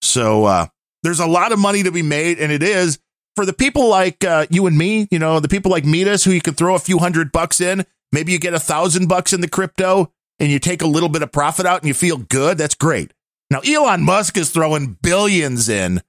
So 0.00 0.44
uh, 0.44 0.68
there's 1.02 1.20
a 1.20 1.26
lot 1.26 1.52
of 1.52 1.58
money 1.58 1.82
to 1.82 1.90
be 1.90 2.02
made, 2.02 2.38
and 2.38 2.52
it 2.52 2.62
is 2.62 3.00
for 3.34 3.44
the 3.44 3.52
people 3.52 3.88
like 3.88 4.24
uh, 4.24 4.46
you 4.50 4.66
and 4.66 4.78
me, 4.78 5.08
you 5.10 5.18
know, 5.18 5.40
the 5.40 5.48
people 5.48 5.70
like 5.70 5.84
Metis 5.84 6.24
who 6.24 6.30
you 6.30 6.40
can 6.40 6.54
throw 6.54 6.74
a 6.74 6.80
few 6.80 6.98
hundred 6.98 7.32
bucks 7.32 7.60
in. 7.60 7.84
Maybe 8.12 8.32
you 8.32 8.38
get 8.38 8.54
a 8.54 8.60
thousand 8.60 9.08
bucks 9.08 9.32
in 9.32 9.40
the 9.40 9.48
crypto 9.48 10.12
and 10.38 10.50
you 10.50 10.58
take 10.58 10.82
a 10.82 10.86
little 10.86 11.08
bit 11.08 11.22
of 11.22 11.32
profit 11.32 11.66
out 11.66 11.80
and 11.80 11.88
you 11.88 11.94
feel 11.94 12.18
good. 12.18 12.58
That's 12.58 12.74
great. 12.74 13.12
Now, 13.50 13.60
Elon 13.60 14.02
Musk 14.02 14.36
is 14.36 14.50
throwing 14.50 14.98
billions 15.02 15.68
in 15.68 16.02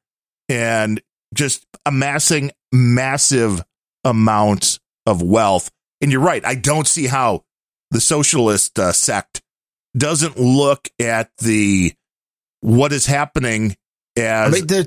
and 0.50 1.02
just 1.34 1.66
amassing 1.86 2.52
massive 2.72 3.64
amounts 4.04 4.80
of 5.06 5.22
wealth. 5.22 5.72
And 6.02 6.12
you're 6.12 6.22
right. 6.22 6.46
I 6.46 6.56
don't 6.56 6.88
see 6.88 7.08
how 7.08 7.44
the 7.92 8.02
socialist 8.02 8.80
uh, 8.80 8.92
sect 8.92 9.43
doesn't 9.96 10.38
look 10.38 10.88
at 11.00 11.30
the 11.38 11.94
what 12.62 12.94
is 12.94 13.06
happening 13.06 13.76
as 14.16 14.54
I 14.54 14.58
mean, 14.58 14.68
there, 14.68 14.86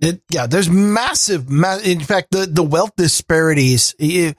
it, 0.00 0.22
yeah, 0.30 0.46
there's 0.46 0.70
massive, 0.70 1.50
ma- 1.50 1.78
in 1.78 2.00
fact, 2.00 2.28
the, 2.30 2.46
the 2.46 2.62
wealth 2.62 2.92
disparities. 2.96 3.94
You, 3.98 4.34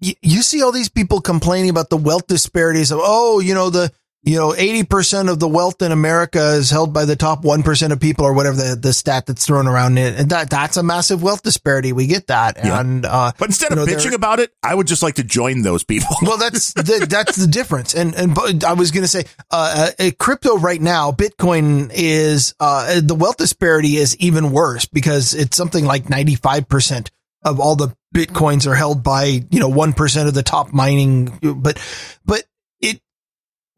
you 0.00 0.42
see 0.42 0.62
all 0.62 0.72
these 0.72 0.88
people 0.88 1.20
complaining 1.20 1.70
about 1.70 1.90
the 1.90 1.96
wealth 1.96 2.26
disparities 2.26 2.90
of, 2.90 3.00
oh, 3.02 3.40
you 3.40 3.54
know, 3.54 3.70
the, 3.70 3.92
you 4.22 4.36
know, 4.36 4.50
80% 4.52 5.30
of 5.30 5.38
the 5.38 5.48
wealth 5.48 5.80
in 5.80 5.92
America 5.92 6.52
is 6.52 6.70
held 6.70 6.92
by 6.92 7.06
the 7.06 7.16
top 7.16 7.42
1% 7.42 7.90
of 7.90 8.00
people 8.00 8.26
or 8.26 8.34
whatever 8.34 8.56
the, 8.56 8.76
the 8.76 8.92
stat 8.92 9.24
that's 9.24 9.46
thrown 9.46 9.66
around 9.66 9.96
it. 9.96 10.18
And 10.20 10.28
that, 10.28 10.50
that's 10.50 10.76
a 10.76 10.82
massive 10.82 11.22
wealth 11.22 11.42
disparity. 11.42 11.94
We 11.94 12.06
get 12.06 12.26
that. 12.26 12.58
Yeah. 12.58 12.80
And, 12.80 13.06
uh, 13.06 13.32
But 13.38 13.48
instead 13.48 13.70
you 13.70 13.76
know, 13.76 13.82
of 13.84 13.88
bitching 13.88 14.12
about 14.12 14.38
it, 14.38 14.52
I 14.62 14.74
would 14.74 14.86
just 14.86 15.02
like 15.02 15.14
to 15.14 15.24
join 15.24 15.62
those 15.62 15.84
people. 15.84 16.14
well, 16.22 16.36
that's 16.36 16.74
the, 16.74 17.06
that's 17.08 17.36
the 17.36 17.46
difference. 17.46 17.94
And 17.94 18.14
and 18.14 18.34
but 18.34 18.62
I 18.62 18.74
was 18.74 18.90
going 18.90 19.04
to 19.04 19.08
say, 19.08 19.24
uh, 19.50 19.90
uh, 19.98 20.10
crypto 20.18 20.58
right 20.58 20.80
now, 20.80 21.12
Bitcoin 21.12 21.90
is 21.94 22.54
uh, 22.60 23.00
the 23.02 23.14
wealth 23.14 23.38
disparity 23.38 23.96
is 23.96 24.16
even 24.18 24.52
worse 24.52 24.84
because 24.84 25.34
it's 25.34 25.56
something 25.56 25.84
like 25.84 26.10
ninety 26.10 26.34
five 26.34 26.68
percent 26.68 27.10
of 27.42 27.58
all 27.58 27.76
the 27.76 27.94
bitcoins 28.14 28.66
are 28.66 28.74
held 28.74 29.02
by 29.02 29.24
you 29.50 29.60
know 29.60 29.68
one 29.68 29.92
percent 29.92 30.28
of 30.28 30.34
the 30.34 30.42
top 30.42 30.72
mining. 30.72 31.38
But 31.40 31.82
but 32.24 32.44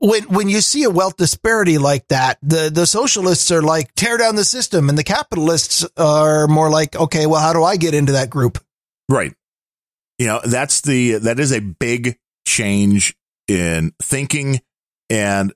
when 0.03 0.25
when 0.25 0.49
you 0.49 0.61
see 0.61 0.83
a 0.83 0.91
wealth 0.91 1.17
disparity 1.17 1.79
like 1.79 2.09
that, 2.09 2.39
the 2.43 2.71
the 2.75 2.87
socialists 2.87 3.51
are 3.53 3.63
like 3.63 3.95
tear 3.95 4.19
down 4.19 4.35
the 4.35 4.45
system, 4.45 4.89
and 4.89 4.99
the 4.99 5.05
capitalists 5.05 5.87
are 5.97 6.49
more 6.49 6.71
like, 6.71 6.97
okay, 6.97 7.27
well, 7.27 7.41
how 7.41 7.53
do 7.53 7.63
I 7.63 7.77
get 7.77 7.95
into 7.95 8.13
that 8.13 8.29
group? 8.29 8.59
Right. 9.09 9.33
You 10.19 10.27
know, 10.27 10.41
that's 10.45 10.81
the 10.81 11.19
that 11.19 11.39
is 11.39 11.53
a 11.53 11.61
big 11.61 12.19
change 12.47 13.17
in 13.49 13.93
thinking 14.01 14.61
and 15.09 15.53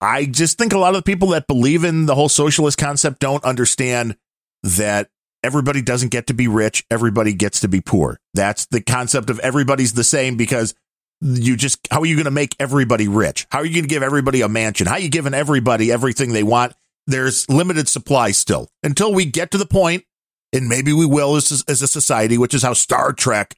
I 0.00 0.26
just 0.26 0.58
think 0.58 0.72
a 0.72 0.78
lot 0.78 0.90
of 0.90 0.96
the 0.96 1.02
people 1.02 1.28
that 1.28 1.46
believe 1.46 1.84
in 1.84 2.06
the 2.06 2.14
whole 2.14 2.28
socialist 2.28 2.78
concept 2.78 3.18
don't 3.20 3.44
understand 3.44 4.16
that 4.62 5.10
everybody 5.42 5.82
doesn't 5.82 6.10
get 6.10 6.28
to 6.28 6.34
be 6.34 6.46
rich, 6.46 6.84
everybody 6.90 7.34
gets 7.34 7.60
to 7.60 7.68
be 7.68 7.80
poor. 7.80 8.20
That's 8.32 8.66
the 8.66 8.80
concept 8.80 9.28
of 9.28 9.40
everybody's 9.40 9.94
the 9.94 10.04
same 10.04 10.36
because 10.36 10.74
you 11.20 11.56
just 11.56 11.86
how 11.90 12.00
are 12.00 12.06
you 12.06 12.14
going 12.14 12.26
to 12.26 12.30
make 12.30 12.54
everybody 12.60 13.08
rich? 13.08 13.46
How 13.50 13.58
are 13.58 13.66
you 13.66 13.72
going 13.72 13.84
to 13.84 13.88
give 13.88 14.02
everybody 14.02 14.40
a 14.40 14.48
mansion? 14.48 14.86
How 14.86 14.94
are 14.94 15.00
you 15.00 15.08
giving 15.08 15.34
everybody 15.34 15.90
everything 15.90 16.32
they 16.32 16.42
want? 16.42 16.74
There's 17.06 17.48
limited 17.48 17.88
supply 17.88 18.30
still 18.32 18.68
until 18.82 19.12
we 19.12 19.24
get 19.24 19.50
to 19.52 19.58
the 19.58 19.66
point 19.66 20.04
and 20.52 20.68
maybe 20.68 20.92
we 20.92 21.06
will 21.06 21.36
as, 21.36 21.64
as 21.68 21.82
a 21.82 21.88
society, 21.88 22.38
which 22.38 22.54
is 22.54 22.62
how 22.62 22.72
Star 22.72 23.12
Trek 23.12 23.56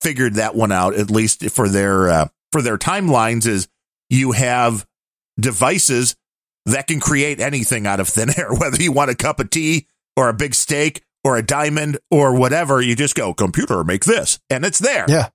figured 0.00 0.34
that 0.34 0.54
one 0.54 0.72
out, 0.72 0.94
at 0.94 1.10
least 1.10 1.48
for 1.50 1.68
their 1.68 2.08
uh, 2.08 2.28
for 2.52 2.62
their 2.62 2.78
timelines. 2.78 3.46
Is 3.46 3.68
you 4.08 4.32
have 4.32 4.86
devices 5.38 6.16
that 6.66 6.86
can 6.86 7.00
create 7.00 7.40
anything 7.40 7.86
out 7.86 8.00
of 8.00 8.08
thin 8.08 8.30
air, 8.38 8.52
whether 8.52 8.82
you 8.82 8.92
want 8.92 9.10
a 9.10 9.14
cup 9.14 9.40
of 9.40 9.50
tea 9.50 9.86
or 10.16 10.28
a 10.28 10.34
big 10.34 10.54
steak 10.54 11.02
or 11.24 11.36
a 11.36 11.42
diamond 11.42 11.98
or 12.10 12.34
whatever. 12.34 12.80
You 12.80 12.94
just 12.94 13.14
go, 13.14 13.34
computer, 13.34 13.82
make 13.84 14.04
this, 14.04 14.38
and 14.50 14.64
it's 14.64 14.78
there. 14.78 15.06
Yeah. 15.08 15.28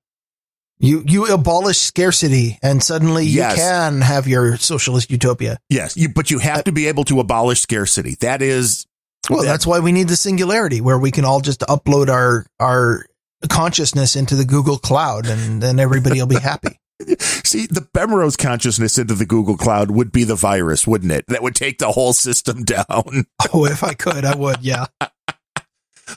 You 0.84 1.04
you 1.08 1.26
abolish 1.34 1.78
scarcity 1.80 2.60
and 2.62 2.84
suddenly 2.84 3.26
you 3.26 3.38
Yes. 3.38 3.56
can 3.56 4.02
have 4.02 4.28
your 4.28 4.58
socialist 4.58 5.10
utopia. 5.10 5.58
Yes, 5.70 5.96
you, 5.96 6.10
but 6.10 6.30
you 6.30 6.40
have 6.40 6.60
uh, 6.60 6.64
to 6.64 6.72
be 6.74 6.88
able 6.88 7.06
to 7.06 7.20
abolish 7.22 7.62
scarcity. 7.62 8.16
That 8.20 8.42
is 8.42 8.86
Well, 9.30 9.40
that- 9.42 9.48
that's 9.48 9.66
why 9.66 9.80
we 9.80 9.94
need 9.94 10.10
the 10.10 10.18
singularity 10.18 10.82
where 10.82 11.00
we 11.00 11.10
can 11.12 11.24
all 11.26 11.40
just 11.40 11.62
upload 11.62 12.10
our 12.10 12.46
our 12.60 13.06
consciousness 13.50 14.16
into 14.18 14.36
the 14.36 14.46
Google 14.46 14.78
cloud 14.78 15.26
and 15.26 15.64
then 15.64 15.80
everybody 15.80 16.20
will 16.20 16.28
be 16.28 16.36
happy. 16.40 16.78
See, 17.18 17.66
the 17.66 17.88
Bemrose 17.94 18.38
consciousness 18.38 18.98
into 18.98 19.14
the 19.16 19.26
Google 19.26 19.58
Cloud 19.58 19.92
would 19.92 20.12
be 20.12 20.24
the 20.24 20.36
virus, 20.36 20.88
wouldn't 20.88 21.12
it? 21.12 21.26
That 21.28 21.42
would 21.44 21.56
take 21.56 21.80
the 21.80 21.92
whole 21.92 22.14
system 22.14 22.64
down. 22.64 22.84
oh, 23.54 23.66
if 23.66 23.84
I 23.84 23.94
could, 23.94 24.24
I 24.26 24.36
would. 24.36 24.62
Yeah. 24.62 24.86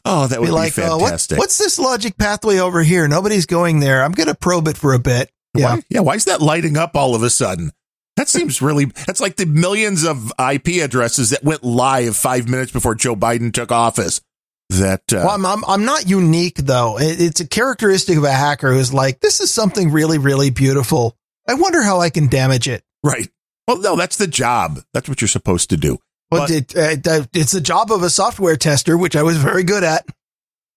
Oh, 0.04 0.26
that 0.26 0.40
would 0.40 0.46
Be 0.46 0.50
be, 0.50 0.54
like, 0.54 0.78
uh, 0.78 0.96
what, 0.96 1.00
fantastic. 1.02 1.38
what's 1.38 1.58
this 1.58 1.78
logic 1.78 2.16
pathway 2.18 2.58
over 2.58 2.82
here? 2.82 3.06
Nobody's 3.08 3.46
going 3.46 3.80
there. 3.80 4.02
I'm 4.02 4.12
going 4.12 4.28
to 4.28 4.34
probe 4.34 4.68
it 4.68 4.76
for 4.76 4.94
a 4.94 4.98
bit. 4.98 5.30
Yeah. 5.54 5.76
Why, 5.76 5.82
yeah. 5.88 6.00
Why 6.00 6.14
is 6.14 6.24
that 6.24 6.40
lighting 6.40 6.76
up 6.76 6.96
all 6.96 7.14
of 7.14 7.22
a 7.22 7.30
sudden? 7.30 7.72
That 8.16 8.28
seems 8.28 8.62
really, 8.62 8.86
that's 8.86 9.20
like 9.20 9.36
the 9.36 9.44
millions 9.46 10.04
of 10.04 10.32
IP 10.38 10.82
addresses 10.82 11.30
that 11.30 11.44
went 11.44 11.62
live 11.62 12.16
five 12.16 12.48
minutes 12.48 12.72
before 12.72 12.94
Joe 12.94 13.14
Biden 13.14 13.52
took 13.52 13.70
office. 13.70 14.20
That, 14.70 15.02
uh, 15.12 15.22
Well, 15.24 15.30
I'm, 15.30 15.46
I'm, 15.46 15.64
I'm 15.66 15.84
not 15.84 16.08
unique 16.08 16.56
though. 16.56 16.96
It's 16.98 17.40
a 17.40 17.46
characteristic 17.46 18.16
of 18.16 18.24
a 18.24 18.32
hacker 18.32 18.72
who's 18.72 18.92
like, 18.92 19.20
this 19.20 19.40
is 19.40 19.52
something 19.52 19.92
really, 19.92 20.18
really 20.18 20.50
beautiful. 20.50 21.16
I 21.46 21.54
wonder 21.54 21.82
how 21.82 22.00
I 22.00 22.10
can 22.10 22.28
damage 22.28 22.68
it. 22.68 22.82
right. 23.04 23.28
Well, 23.68 23.78
no, 23.80 23.96
that's 23.96 24.16
the 24.16 24.28
job. 24.28 24.80
That's 24.94 25.08
what 25.08 25.20
you're 25.20 25.26
supposed 25.28 25.70
to 25.70 25.76
do. 25.76 25.98
Well, 26.30 26.42
But- 26.48 26.50
it, 26.50 26.76
uh, 27.06 27.24
it's 27.32 27.52
the 27.52 27.60
job 27.60 27.92
of 27.92 28.02
a 28.02 28.10
software 28.10 28.56
tester, 28.56 28.96
which 28.96 29.16
I 29.16 29.22
was 29.22 29.36
very 29.36 29.62
good 29.64 29.84
at. 29.84 30.06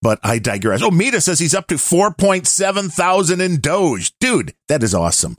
But 0.02 0.20
I 0.24 0.40
digress. 0.40 0.82
Oh, 0.82 0.92
Metis 0.92 1.26
says 1.26 1.40
he's 1.40 1.54
up 1.56 1.68
to 1.68 1.76
4.7 1.76 2.90
thousand 2.94 3.42
in 3.42 3.60
Doge. 3.60 4.14
Dude, 4.20 4.54
that 4.70 4.82
is 4.82 4.96
awesome. 4.96 5.38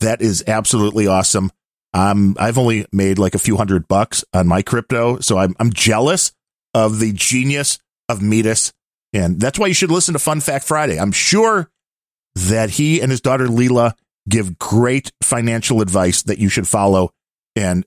That 0.00 0.20
is 0.20 0.44
absolutely 0.46 1.06
awesome. 1.06 1.50
Um, 1.94 2.36
I've 2.38 2.58
only 2.58 2.84
made 2.92 3.18
like 3.18 3.34
a 3.34 3.38
few 3.38 3.56
hundred 3.56 3.88
bucks 3.88 4.24
on 4.34 4.46
my 4.46 4.60
crypto, 4.60 5.20
so 5.20 5.38
I'm, 5.38 5.56
I'm 5.58 5.72
jealous 5.72 6.32
of 6.74 6.98
the 7.00 7.12
genius 7.14 7.78
of 8.10 8.20
Metis. 8.20 8.72
And 9.14 9.40
that's 9.40 9.58
why 9.58 9.68
you 9.68 9.74
should 9.74 9.90
listen 9.90 10.12
to 10.12 10.18
Fun 10.18 10.40
Fact 10.40 10.66
Friday. 10.66 11.00
I'm 11.00 11.12
sure 11.12 11.70
that 12.34 12.70
he 12.70 13.00
and 13.00 13.10
his 13.10 13.22
daughter 13.22 13.46
Leela 13.46 13.94
give 14.28 14.58
great 14.58 15.12
financial 15.22 15.80
advice 15.80 16.22
that 16.24 16.38
you 16.38 16.50
should 16.50 16.68
follow. 16.68 17.10
And, 17.58 17.84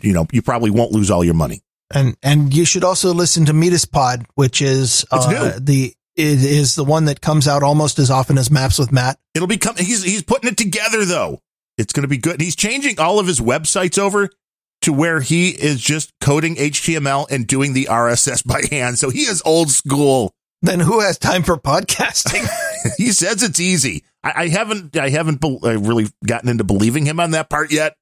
you 0.00 0.12
know, 0.12 0.26
you 0.32 0.42
probably 0.42 0.70
won't 0.70 0.92
lose 0.92 1.10
all 1.10 1.24
your 1.24 1.34
money. 1.34 1.62
And 1.92 2.16
and 2.22 2.54
you 2.54 2.64
should 2.64 2.84
also 2.84 3.12
listen 3.12 3.46
to 3.46 3.52
Metis 3.52 3.84
Pod, 3.84 4.24
which 4.36 4.62
is 4.62 5.04
uh, 5.10 5.58
the 5.60 5.92
it 6.16 6.44
is 6.44 6.76
the 6.76 6.84
one 6.84 7.06
that 7.06 7.20
comes 7.20 7.48
out 7.48 7.62
almost 7.62 7.98
as 7.98 8.10
often 8.10 8.38
as 8.38 8.50
Maps 8.50 8.78
with 8.78 8.92
Matt. 8.92 9.18
It'll 9.34 9.48
be 9.48 9.58
he's 9.78 10.04
he's 10.04 10.22
putting 10.22 10.50
it 10.50 10.56
together 10.56 11.04
though. 11.04 11.40
It's 11.78 11.92
going 11.92 12.02
to 12.02 12.08
be 12.08 12.18
good. 12.18 12.40
He's 12.40 12.54
changing 12.56 13.00
all 13.00 13.18
of 13.18 13.26
his 13.26 13.40
websites 13.40 13.98
over 13.98 14.28
to 14.82 14.92
where 14.92 15.20
he 15.20 15.50
is 15.50 15.80
just 15.80 16.12
coding 16.20 16.56
HTML 16.56 17.26
and 17.30 17.46
doing 17.46 17.72
the 17.72 17.86
RSS 17.86 18.46
by 18.46 18.62
hand. 18.70 18.98
So 18.98 19.10
he 19.10 19.22
is 19.22 19.42
old 19.44 19.70
school. 19.70 20.34
Then 20.62 20.80
who 20.80 21.00
has 21.00 21.18
time 21.18 21.42
for 21.42 21.56
podcasting? 21.56 22.46
he 22.98 23.12
says 23.12 23.42
it's 23.42 23.60
easy. 23.60 24.04
I, 24.22 24.32
I 24.44 24.48
haven't 24.48 24.96
I 24.96 25.08
haven't 25.08 25.40
be- 25.40 25.58
uh, 25.62 25.78
really 25.78 26.06
gotten 26.26 26.48
into 26.50 26.64
believing 26.64 27.06
him 27.06 27.18
on 27.18 27.30
that 27.30 27.48
part 27.48 27.72
yet, 27.72 27.96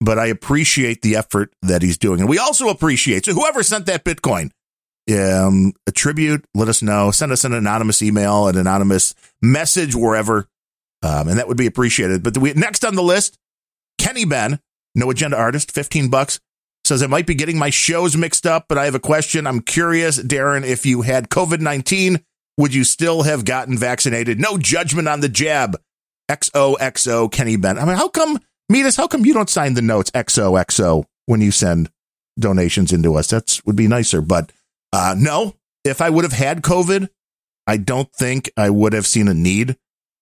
but 0.00 0.18
I 0.18 0.26
appreciate 0.26 1.02
the 1.02 1.16
effort 1.16 1.52
that 1.62 1.82
he's 1.82 1.98
doing, 1.98 2.20
and 2.20 2.28
we 2.28 2.38
also 2.38 2.68
appreciate 2.68 3.24
so 3.24 3.34
whoever 3.34 3.62
sent 3.62 3.86
that 3.86 4.04
Bitcoin. 4.04 4.50
Um, 5.08 5.72
a 5.86 5.92
tribute. 5.92 6.44
Let 6.52 6.66
us 6.66 6.82
know. 6.82 7.12
Send 7.12 7.30
us 7.30 7.44
an 7.44 7.54
anonymous 7.54 8.02
email, 8.02 8.48
an 8.48 8.58
anonymous 8.58 9.14
message 9.40 9.94
wherever, 9.94 10.48
um, 11.04 11.28
and 11.28 11.38
that 11.38 11.46
would 11.46 11.56
be 11.56 11.66
appreciated. 11.66 12.24
But 12.24 12.36
we, 12.38 12.52
next 12.54 12.84
on 12.84 12.96
the 12.96 13.04
list, 13.04 13.38
Kenny 13.98 14.24
Ben, 14.24 14.58
no 14.96 15.08
agenda 15.10 15.36
artist, 15.36 15.70
fifteen 15.70 16.10
bucks. 16.10 16.40
Says 16.84 17.02
I 17.02 17.06
might 17.06 17.26
be 17.26 17.34
getting 17.34 17.58
my 17.58 17.70
shows 17.70 18.16
mixed 18.16 18.46
up, 18.46 18.66
but 18.68 18.78
I 18.78 18.84
have 18.84 18.94
a 18.94 19.00
question. 19.00 19.46
I'm 19.46 19.60
curious, 19.60 20.20
Darren, 20.20 20.64
if 20.64 20.86
you 20.86 21.02
had 21.02 21.28
COVID 21.28 21.60
19, 21.60 22.20
would 22.58 22.74
you 22.74 22.84
still 22.84 23.22
have 23.22 23.44
gotten 23.44 23.76
vaccinated? 23.76 24.38
No 24.38 24.56
judgment 24.56 25.08
on 25.08 25.20
the 25.20 25.28
jab. 25.28 25.76
XOXO 26.30 27.30
Kenny 27.30 27.56
Ben. 27.56 27.78
I 27.78 27.84
mean, 27.84 27.96
how 27.96 28.08
come, 28.08 28.38
Metis, 28.68 28.96
how 28.96 29.06
come 29.06 29.24
you 29.24 29.32
don't 29.32 29.50
sign 29.50 29.74
the 29.74 29.82
notes 29.82 30.10
XOXO 30.10 31.04
when 31.26 31.40
you 31.40 31.50
send 31.50 31.90
donations 32.38 32.92
into 32.92 33.14
us? 33.14 33.28
That's 33.28 33.64
would 33.64 33.76
be 33.76 33.88
nicer. 33.88 34.20
But 34.20 34.52
uh, 34.92 35.14
no, 35.16 35.54
if 35.84 36.00
I 36.00 36.10
would 36.10 36.24
have 36.24 36.32
had 36.32 36.62
COVID, 36.62 37.08
I 37.66 37.76
don't 37.76 38.12
think 38.12 38.50
I 38.56 38.70
would 38.70 38.92
have 38.92 39.06
seen 39.06 39.28
a 39.28 39.34
need 39.34 39.76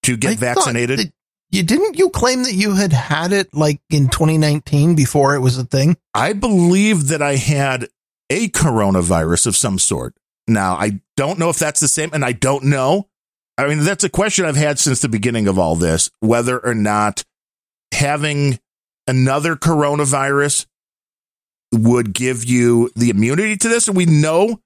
to 0.04 0.16
get 0.16 0.32
I 0.32 0.36
vaccinated. 0.36 1.12
You 1.50 1.62
didn't 1.62 1.98
you 1.98 2.10
claim 2.10 2.42
that 2.42 2.54
you 2.54 2.74
had 2.74 2.92
had 2.92 3.32
it 3.32 3.54
like 3.54 3.80
in 3.90 4.08
2019 4.08 4.96
before 4.96 5.34
it 5.34 5.40
was 5.40 5.56
a 5.56 5.64
thing? 5.64 5.96
I 6.12 6.32
believe 6.32 7.08
that 7.08 7.22
I 7.22 7.36
had 7.36 7.88
a 8.28 8.48
coronavirus 8.48 9.46
of 9.46 9.56
some 9.56 9.78
sort. 9.78 10.14
Now, 10.48 10.74
I 10.74 11.00
don't 11.16 11.38
know 11.38 11.50
if 11.50 11.58
that's 11.58 11.80
the 11.80 11.88
same, 11.88 12.10
and 12.12 12.24
I 12.24 12.32
don't 12.32 12.64
know. 12.64 13.08
I 13.56 13.68
mean, 13.68 13.84
that's 13.84 14.04
a 14.04 14.08
question 14.08 14.44
I've 14.44 14.56
had 14.56 14.78
since 14.78 15.00
the 15.00 15.08
beginning 15.08 15.46
of 15.46 15.58
all 15.58 15.76
this 15.76 16.10
whether 16.20 16.58
or 16.58 16.74
not 16.74 17.24
having 17.94 18.58
another 19.06 19.56
coronavirus 19.56 20.66
would 21.72 22.12
give 22.12 22.44
you 22.44 22.90
the 22.94 23.10
immunity 23.10 23.56
to 23.56 23.68
this. 23.68 23.88
And 23.88 23.96
we 23.96 24.06
know 24.06 24.60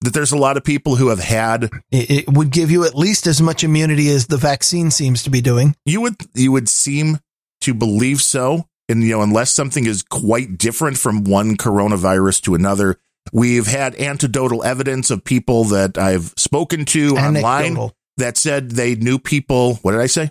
that 0.00 0.12
there's 0.12 0.32
a 0.32 0.38
lot 0.38 0.56
of 0.56 0.64
people 0.64 0.96
who 0.96 1.08
have 1.08 1.18
had 1.18 1.64
It, 1.90 2.10
it 2.10 2.28
would 2.28 2.50
give 2.50 2.70
you 2.70 2.84
at 2.84 2.94
least 2.94 3.26
as 3.26 3.40
much 3.40 3.64
immunity 3.64 4.08
as 4.08 4.26
the 4.26 4.36
vaccine 4.36 4.90
seems 4.90 5.22
to 5.24 5.30
be 5.30 5.40
doing. 5.40 5.74
you 5.84 6.00
would 6.02 6.16
you 6.34 6.52
would 6.52 6.68
seem 6.68 7.18
to 7.62 7.74
believe 7.74 8.20
so 8.20 8.68
and 8.88 9.02
you 9.02 9.10
know 9.10 9.22
unless 9.22 9.50
something 9.50 9.86
is 9.86 10.02
quite 10.02 10.58
different 10.58 10.98
from 10.98 11.24
one 11.24 11.56
coronavirus 11.56 12.42
to 12.42 12.54
another 12.54 12.98
we've 13.32 13.66
had 13.66 13.94
anecdotal 13.94 14.62
evidence 14.62 15.10
of 15.10 15.24
people 15.24 15.64
that 15.64 15.96
i've 15.96 16.34
spoken 16.36 16.84
to 16.84 17.16
online 17.16 17.90
that 18.18 18.36
said 18.36 18.72
they 18.72 18.94
knew 18.94 19.18
people 19.18 19.76
what 19.76 19.92
did 19.92 20.00
i 20.02 20.06
say 20.06 20.30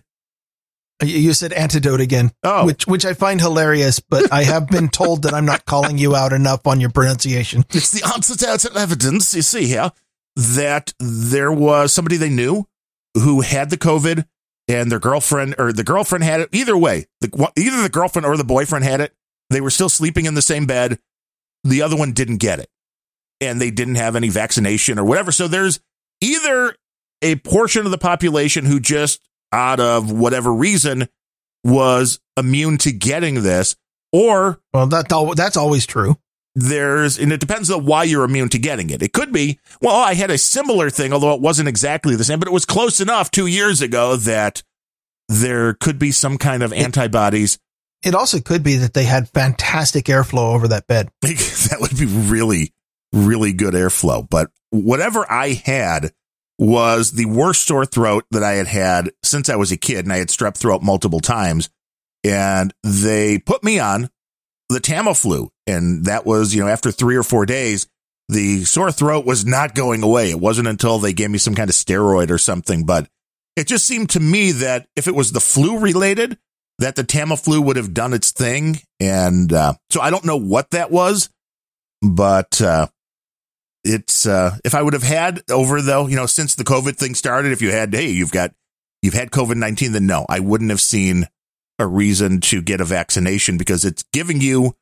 Uh, 1.04 1.06
you- 1.06 1.20
You 1.20 1.34
said 1.34 1.54
antidote 1.54 2.02
again, 2.02 2.32
oh. 2.44 2.66
which 2.66 2.88
which 2.88 3.06
I 3.06 3.14
find 3.14 3.40
hilarious, 3.42 4.00
but 4.00 4.32
I 4.32 4.44
have 4.44 4.68
been 4.68 4.90
told 5.02 5.24
that 5.24 5.34
I'm 5.34 5.46
not 5.46 5.66
calling 5.66 5.98
you 5.98 6.16
out 6.16 6.34
enough 6.34 6.66
on 6.68 6.80
your 6.80 6.90
pronunciation. 6.90 7.64
it's 7.72 7.92
the 7.92 8.04
anecdotal 8.04 8.78
evidence. 8.78 9.34
You 9.34 9.42
see 9.42 9.66
here 9.66 9.92
that 10.36 10.94
there 11.00 11.52
was 11.52 11.94
somebody 11.94 12.18
they 12.18 12.30
knew 12.30 12.66
who 13.16 13.42
had 13.42 13.70
the 13.70 13.78
covid 13.78 14.26
and 14.68 14.92
their 14.92 15.00
girlfriend 15.00 15.54
or 15.60 15.72
the 15.74 15.84
girlfriend 15.84 16.24
had 16.24 16.40
it. 16.40 16.50
Either 16.52 16.76
way 16.78 17.06
the, 17.22 17.52
either 17.58 17.82
the 17.84 17.90
girlfriend 17.90 18.26
or 18.26 18.36
the 18.38 18.44
boyfriend 18.44 18.84
had 18.86 19.02
it. 19.02 19.14
They 19.50 19.62
were 19.62 19.70
still 19.70 19.90
sleeping 19.90 20.26
in 20.26 20.34
the 20.34 20.42
same 20.42 20.66
bed. 20.66 20.98
The 21.64 21.82
other 21.84 21.96
one 21.96 22.14
didn't 22.14 22.38
get 22.38 22.60
it. 22.60 22.70
And 23.42 23.62
they 23.62 23.70
didn't 23.72 23.96
have 23.96 24.16
any 24.16 24.30
vaccination 24.30 24.98
or 24.98 25.04
whatever. 25.04 25.32
So 25.32 25.48
there's 25.48 25.80
either 26.22 26.76
a 27.22 27.36
portion 27.38 27.86
of 27.86 27.92
the 27.92 27.98
population 27.98 28.66
who 28.66 28.80
just 28.80 29.22
out 29.54 29.80
of 29.80 30.12
whatever 30.12 30.54
reason 30.54 31.08
was 31.64 32.20
immune 32.36 32.78
to 32.80 32.92
getting 32.92 33.44
this 33.44 33.76
or 34.12 34.60
Well, 34.74 34.88
that 34.88 35.08
that's 35.36 35.58
always 35.58 35.86
true. 35.86 36.18
there's 36.56 37.18
and 37.18 37.32
it 37.32 37.40
depends 37.40 37.72
on 37.72 37.86
why 37.86 38.04
you're 38.04 38.24
immune 38.26 38.50
to 38.50 38.60
getting 38.60 38.90
it. 38.90 39.02
It 39.02 39.14
could 39.14 39.32
be, 39.32 39.60
well, 39.82 39.96
I 39.96 40.14
had 40.14 40.30
a 40.32 40.38
similar 40.38 40.90
thing, 40.90 41.14
although 41.14 41.34
it 41.34 41.42
wasn't 41.42 41.70
exactly 41.70 42.16
the 42.16 42.24
same, 42.24 42.40
but 42.40 42.48
it 42.48 42.54
was 42.54 42.66
close 42.66 43.00
enough 43.00 43.32
two 43.32 43.48
years 43.48 43.82
ago 43.82 44.16
that 44.18 44.62
there 45.30 45.74
could 45.74 45.98
be 45.98 46.12
some 46.12 46.38
kind 46.38 46.62
of 46.64 46.74
antibodies. 46.74 47.58
It 48.04 48.14
also 48.14 48.42
could 48.42 48.64
be 48.64 48.76
that 48.76 48.94
they 48.94 49.06
had 49.06 49.30
fantastic 49.30 50.06
airflow 50.06 50.54
over 50.54 50.68
that 50.68 50.88
bed. 50.88 51.10
that 51.22 51.78
would 51.80 51.98
be 51.98 52.06
really, 52.06 52.74
really 53.14 53.54
good 53.54 53.74
airflow. 53.74 54.28
But 54.30 54.52
whatever 54.72 55.26
I 55.32 55.54
had 55.54 56.12
was 56.60 57.12
the 57.12 57.26
worst 57.26 57.66
sore 57.66 57.86
throat 57.86 58.26
that 58.32 58.44
I 58.44 58.54
had 58.54 58.68
had 58.68 59.12
since 59.24 59.50
I 59.50 59.56
was 59.56 59.72
a 59.72 59.78
kid, 59.78 60.06
and 60.06 60.14
I 60.14 60.18
had 60.18 60.30
strep 60.30 60.56
throat 60.56 60.82
multiple 60.82 61.20
times. 61.20 61.70
And 62.24 62.74
they 62.84 63.40
put 63.40 63.64
me 63.64 63.80
on 63.80 64.10
the 64.70 64.80
Tamiflu, 64.80 65.50
and 65.68 66.06
that 66.06 66.26
was, 66.26 66.56
you 66.56 66.62
know, 66.62 66.70
after 66.70 66.92
three 66.92 67.16
or 67.16 67.24
four 67.24 67.46
days, 67.46 67.88
the 68.30 68.64
sore 68.64 68.92
throat 68.92 69.26
was 69.26 69.46
not 69.46 69.76
going 69.76 70.04
away. 70.04 70.30
It 70.30 70.40
wasn't 70.40 70.68
until 70.68 71.00
they 71.00 71.14
gave 71.14 71.30
me 71.30 71.38
some 71.38 71.56
kind 71.56 71.70
of 71.70 71.76
steroid 71.76 72.30
or 72.30 72.38
something, 72.38 72.86
but 72.86 73.08
it 73.56 73.68
just 73.68 73.86
seemed 73.86 74.10
to 74.12 74.20
me 74.20 74.52
that 74.54 74.88
if 74.96 75.08
it 75.08 75.16
was 75.16 75.32
the 75.32 75.40
flu 75.40 75.80
related, 75.80 76.38
that 76.80 76.96
the 76.96 77.04
Tamiflu 77.04 77.64
would 77.64 77.76
have 77.76 77.94
done 77.94 78.14
its 78.14 78.32
thing. 78.32 78.80
And 79.00 79.52
uh, 79.52 79.74
so 79.90 80.02
I 80.02 80.10
don't 80.10 80.26
know 80.26 80.38
what 80.38 80.72
that 80.72 80.92
was, 80.92 81.30
but 82.02 82.62
uh, 82.62 82.88
it's 83.84 84.26
uh, 84.26 84.58
if 84.64 84.76
I 84.76 84.82
would 84.82 84.94
have 84.94 85.04
had 85.04 85.42
over 85.50 85.82
though, 85.82 86.08
you 86.08 86.16
know, 86.16 86.26
since 86.26 86.56
the 86.56 86.64
COVID 86.64 86.98
thing 86.98 87.16
started, 87.16 87.52
if 87.52 87.62
you 87.62 87.72
had, 87.72 87.94
hey, 87.94 88.10
you've 88.10 88.32
got 88.32 88.54
you've 89.02 89.14
had 89.14 89.32
COVID 89.32 89.56
nineteen, 89.56 89.92
then 89.92 90.08
no, 90.08 90.26
I 90.30 90.40
wouldn't 90.40 90.70
have 90.70 90.82
seen 90.82 91.28
a 91.80 91.88
reason 91.88 92.40
to 92.40 92.62
get 92.62 92.82
a 92.82 92.86
vaccination 92.86 93.58
because 93.58 93.84
it's 93.84 94.04
giving 94.14 94.40
you 94.40 94.76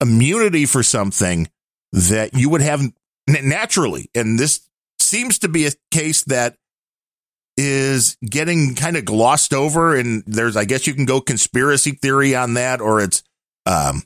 immunity 0.00 0.66
for 0.66 0.82
something 0.82 1.48
that 1.92 2.34
you 2.34 2.50
would 2.50 2.60
have 2.60 2.82
naturally, 3.28 4.10
and 4.14 4.38
this 4.38 4.68
seems 5.00 5.38
to 5.40 5.48
be 5.48 5.66
a 5.66 5.72
case 5.90 6.24
that 6.24 6.56
is 7.56 8.16
getting 8.22 8.74
kind 8.74 8.96
of 8.96 9.04
glossed 9.04 9.54
over 9.54 9.96
and 9.96 10.22
there's 10.26 10.56
i 10.58 10.64
guess 10.66 10.86
you 10.86 10.92
can 10.92 11.06
go 11.06 11.22
conspiracy 11.22 11.92
theory 11.92 12.34
on 12.34 12.54
that 12.54 12.82
or 12.82 13.00
it's 13.00 13.22
um 13.64 14.02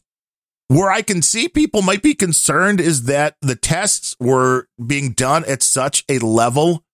where 0.71 0.91
i 0.91 1.03
can 1.03 1.23
see 1.23 1.49
people 1.49 1.83
might 1.83 2.03
be 2.03 2.15
concerned 2.15 2.81
is 2.81 3.05
that 3.05 3.37
the 3.41 3.57
tests 3.57 4.17
were 4.21 4.67
being 4.85 5.13
done 5.13 5.45
at 5.47 5.63
such 5.63 6.05
a 6.09 6.19
level 6.19 6.85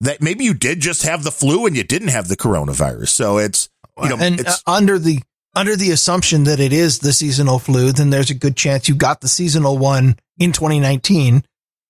that 0.00 0.20
maybe 0.22 0.44
you 0.44 0.54
did 0.54 0.80
just 0.80 1.02
have 1.02 1.24
the 1.24 1.30
flu 1.30 1.66
and 1.66 1.76
you 1.76 1.84
didn't 1.84 2.08
have 2.08 2.28
the 2.28 2.36
coronavirus 2.36 3.08
so 3.08 3.38
it's 3.38 3.68
you 4.02 4.08
know 4.08 4.16
and 4.18 4.46
uh, 4.46 4.54
under 4.66 4.98
the 4.98 5.20
under 5.54 5.76
the 5.76 5.90
assumption 5.90 6.44
that 6.44 6.60
it 6.60 6.72
is 6.72 7.00
the 7.00 7.12
seasonal 7.12 7.58
flu, 7.58 7.92
then 7.92 8.10
there's 8.10 8.30
a 8.30 8.34
good 8.34 8.56
chance 8.56 8.88
you 8.88 8.94
got 8.94 9.20
the 9.20 9.28
seasonal 9.28 9.78
one 9.78 10.16
in 10.38 10.52
2019, 10.52 11.42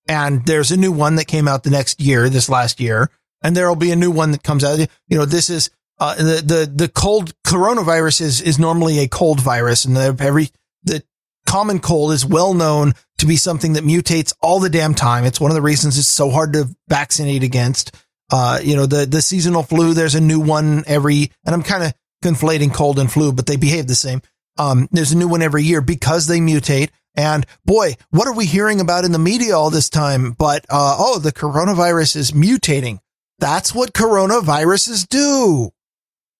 and 0.09 0.47
there's 0.47 0.71
a 0.71 0.77
new 0.77 0.93
one 0.93 1.17
that 1.17 1.27
came 1.27 1.47
out 1.47 1.63
the 1.63 1.71
next 1.71 2.01
year, 2.01 2.29
this 2.29 2.49
last 2.49 2.81
year, 2.81 3.11
and 3.43 3.57
there'll 3.57 3.77
be 3.77 3.93
a 3.93 3.97
new 3.97 4.11
one 4.11 4.33
that 4.33 4.43
comes 4.43 4.65
out. 4.65 4.79
You 5.09 5.19
know, 5.19 5.27
this 5.27 5.51
is 5.51 5.71
uh, 5.99 6.15
the 6.15 6.43
the 6.45 6.73
the 6.75 6.89
cold 6.89 7.35
coronavirus 7.47 8.23
is 8.23 8.41
is 8.41 8.59
normally 8.59 8.99
a 9.01 9.09
cold 9.09 9.41
virus, 9.41 9.85
and 9.85 9.97
every 9.97 10.49
the 10.83 11.03
common 11.51 11.81
cold 11.81 12.13
is 12.13 12.25
well 12.25 12.55
known 12.55 12.93
to 13.19 13.27
be 13.27 13.37
something 13.37 13.73
that 13.73 13.85
mutates 13.85 14.33
all 14.41 14.61
the 14.61 14.71
damn 14.71 14.95
time. 14.95 15.25
It's 15.25 15.41
one 15.41 15.51
of 15.51 15.55
the 15.57 15.63
reasons 15.63 15.99
it's 15.99 16.07
so 16.09 16.31
hard 16.31 16.53
to 16.53 16.69
vaccinate 16.89 17.43
against. 17.43 17.95
Uh, 18.33 18.61
you 18.63 18.77
know, 18.77 18.87
the, 18.87 19.05
the 19.07 19.21
seasonal 19.21 19.65
flu, 19.65 19.93
there's 19.93 20.15
a 20.15 20.21
new 20.21 20.39
one 20.39 20.85
every, 20.87 21.33
and 21.45 21.53
I'm 21.55 21.65
kind 21.65 21.83
of 21.83 21.93
conflating 22.25 22.73
cold 22.73 22.99
and 23.01 23.11
flu, 23.11 23.33
but 23.33 23.47
they 23.47 23.57
behave 23.57 23.89
the 23.89 23.95
same. 23.97 24.23
Um, 24.59 24.89
there's 24.93 25.11
a 25.11 25.17
new 25.19 25.27
one 25.27 25.43
every 25.43 25.65
year 25.65 25.81
because 25.81 26.29
they 26.29 26.39
mutate. 26.39 26.91
And 27.17 27.45
boy, 27.65 27.95
what 28.11 28.29
are 28.29 28.35
we 28.35 28.47
hearing 28.47 28.81
about 28.81 29.05
in 29.05 29.11
the 29.11 29.19
media 29.19 29.57
all 29.57 29.71
this 29.71 29.89
time? 29.91 30.31
But, 30.33 30.65
uh, 30.71 30.95
oh, 30.99 31.19
the 31.19 31.33
coronavirus 31.33 32.15
is 32.15 32.31
mutating. 32.31 33.01
That's 33.41 33.75
what 33.75 33.93
coronaviruses 33.93 35.09
do. 35.09 35.71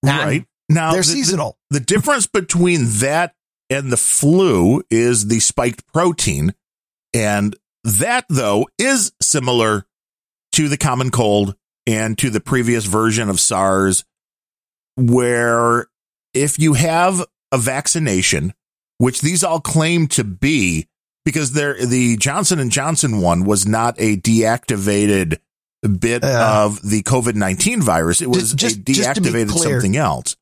Right 0.03 0.45
now 0.69 0.93
They're 0.93 1.01
the- 1.01 1.07
the- 1.07 1.13
seasonal. 1.13 1.57
the 1.69 1.79
difference 1.81 2.27
between 2.27 2.85
that 2.99 3.33
and 3.71 3.91
the 3.91 3.97
flu 3.97 4.83
is 4.91 5.27
the 5.29 5.39
spiked 5.39 5.87
protein. 5.91 6.53
And 7.13 7.55
that 7.83 8.25
though 8.29 8.67
is 8.77 9.13
similar 9.21 9.85
to 10.51 10.67
the 10.69 10.77
common 10.77 11.09
cold 11.09 11.55
and 11.87 12.17
to 12.19 12.29
the 12.29 12.39
previous 12.41 12.85
version 12.85 13.29
of 13.29 13.39
SARS, 13.39 14.03
where 14.95 15.87
if 16.33 16.59
you 16.59 16.73
have 16.73 17.25
a 17.51 17.57
vaccination, 17.57 18.53
which 18.97 19.21
these 19.21 19.43
all 19.43 19.59
claim 19.59 20.07
to 20.07 20.23
be, 20.23 20.87
because 21.25 21.53
they're, 21.53 21.85
the 21.85 22.17
Johnson 22.17 22.59
and 22.59 22.71
Johnson 22.71 23.19
one 23.21 23.45
was 23.45 23.65
not 23.67 23.95
a 23.97 24.17
deactivated 24.17 25.39
bit 25.99 26.23
Uh, 26.23 26.65
of 26.65 26.81
the 26.87 27.01
COVID 27.03 27.35
19 27.35 27.81
virus. 27.81 28.21
It 28.21 28.29
was 28.29 28.53
just- 28.53 28.77
a 28.77 28.79
just 28.81 29.07
deactivated 29.09 29.49
clear. 29.49 29.79
something 29.81 29.97
else. 29.97 30.35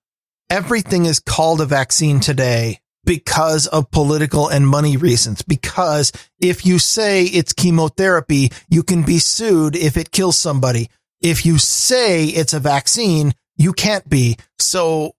everything 0.49 1.05
is 1.05 1.19
called 1.19 1.61
a 1.61 1.65
vaccine 1.65 2.19
today 2.19 2.79
because 3.09 3.65
of 3.65 3.89
political 3.89 4.47
and 4.49 4.67
money 4.67 4.95
reasons. 4.95 5.41
Because 5.41 6.11
if 6.39 6.63
you 6.63 6.77
say 6.77 7.23
it's 7.23 7.53
chemotherapy, 7.53 8.51
you 8.69 8.83
can 8.83 9.01
be 9.01 9.17
sued 9.17 9.75
if 9.75 9.97
it 9.97 10.11
kills 10.11 10.37
somebody. 10.37 10.89
If 11.19 11.43
you 11.43 11.57
say 11.57 12.25
it's 12.25 12.53
a 12.53 12.59
vaccine, 12.59 13.33
you 13.57 13.73
can't 13.73 14.07
be. 14.07 14.37
So 14.59 15.15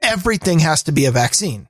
everything 0.00 0.60
has 0.60 0.84
to 0.84 0.92
be 0.92 1.06
a 1.06 1.10
vaccine. 1.10 1.66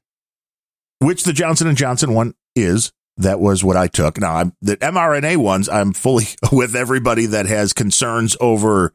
which 0.99 1.25
the 1.25 1.33
Johnson 1.33 1.69
and 1.69 1.77
Johnson 1.77 2.13
one 2.13 2.35
is. 2.55 2.93
That 3.17 3.41
was 3.41 3.65
what 3.65 3.79
I 3.79 3.87
took. 3.87 4.21
Now, 4.21 4.35
I'm, 4.35 4.53
the 4.61 4.77
mRNA 4.77 5.39
ones, 5.39 5.71
I'm 5.71 5.95
fully 5.95 6.27
with 6.53 6.77
everybody 6.77 7.25
that 7.25 7.47
has 7.47 7.73
concerns 7.73 8.37
over 8.43 8.93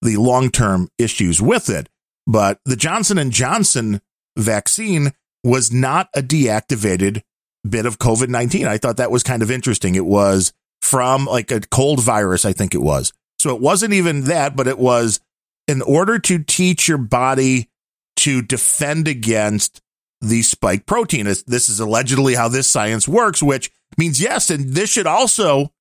the 0.00 0.16
long 0.16 0.50
term 0.50 0.90
issues 0.96 1.42
with 1.42 1.68
it. 1.68 1.88
But 2.24 2.60
the 2.64 2.76
Johnson 2.76 3.18
and 3.18 3.32
Johnson 3.32 4.00
vaccine 4.38 5.12
was 5.44 5.72
not 5.72 6.08
a 6.14 6.22
deactivated 6.22 7.22
bit 7.68 7.86
of 7.86 7.98
COVID 7.98 8.28
19. 8.28 8.66
I 8.66 8.78
thought 8.78 8.96
that 8.96 9.10
was 9.12 9.22
kind 9.22 9.42
of 9.42 9.50
interesting. 9.50 9.94
It 9.94 10.04
was 10.06 10.52
from 10.82 11.26
like 11.26 11.50
a 11.50 11.60
cold 11.60 12.02
virus, 12.02 12.44
I 12.44 12.52
think 12.52 12.74
it 12.74 12.82
was. 12.82 13.12
So 13.38 13.54
it 13.54 13.60
wasn't 13.60 13.92
even 13.92 14.22
that, 14.24 14.56
but 14.56 14.66
it 14.66 14.78
was 14.78 15.20
in 15.68 15.82
order 15.82 16.18
to 16.18 16.38
teach 16.42 16.88
your 16.88 16.98
body 16.98 17.70
to 18.16 18.42
defend 18.42 19.06
against 19.08 19.80
the 20.20 20.42
spike 20.42 20.86
protein. 20.86 21.26
This- 21.26 21.42
This 21.42 21.68
is 21.68 21.80
allegedly 21.80 22.34
how 22.34 22.48
this 22.48 22.70
science 22.70 23.06
works, 23.06 23.42
which 23.42 23.70
means 23.98 24.20
yes, 24.20 24.50
and 24.50 24.74
this 24.74 24.90
should 24.90 25.06
also 25.06 25.72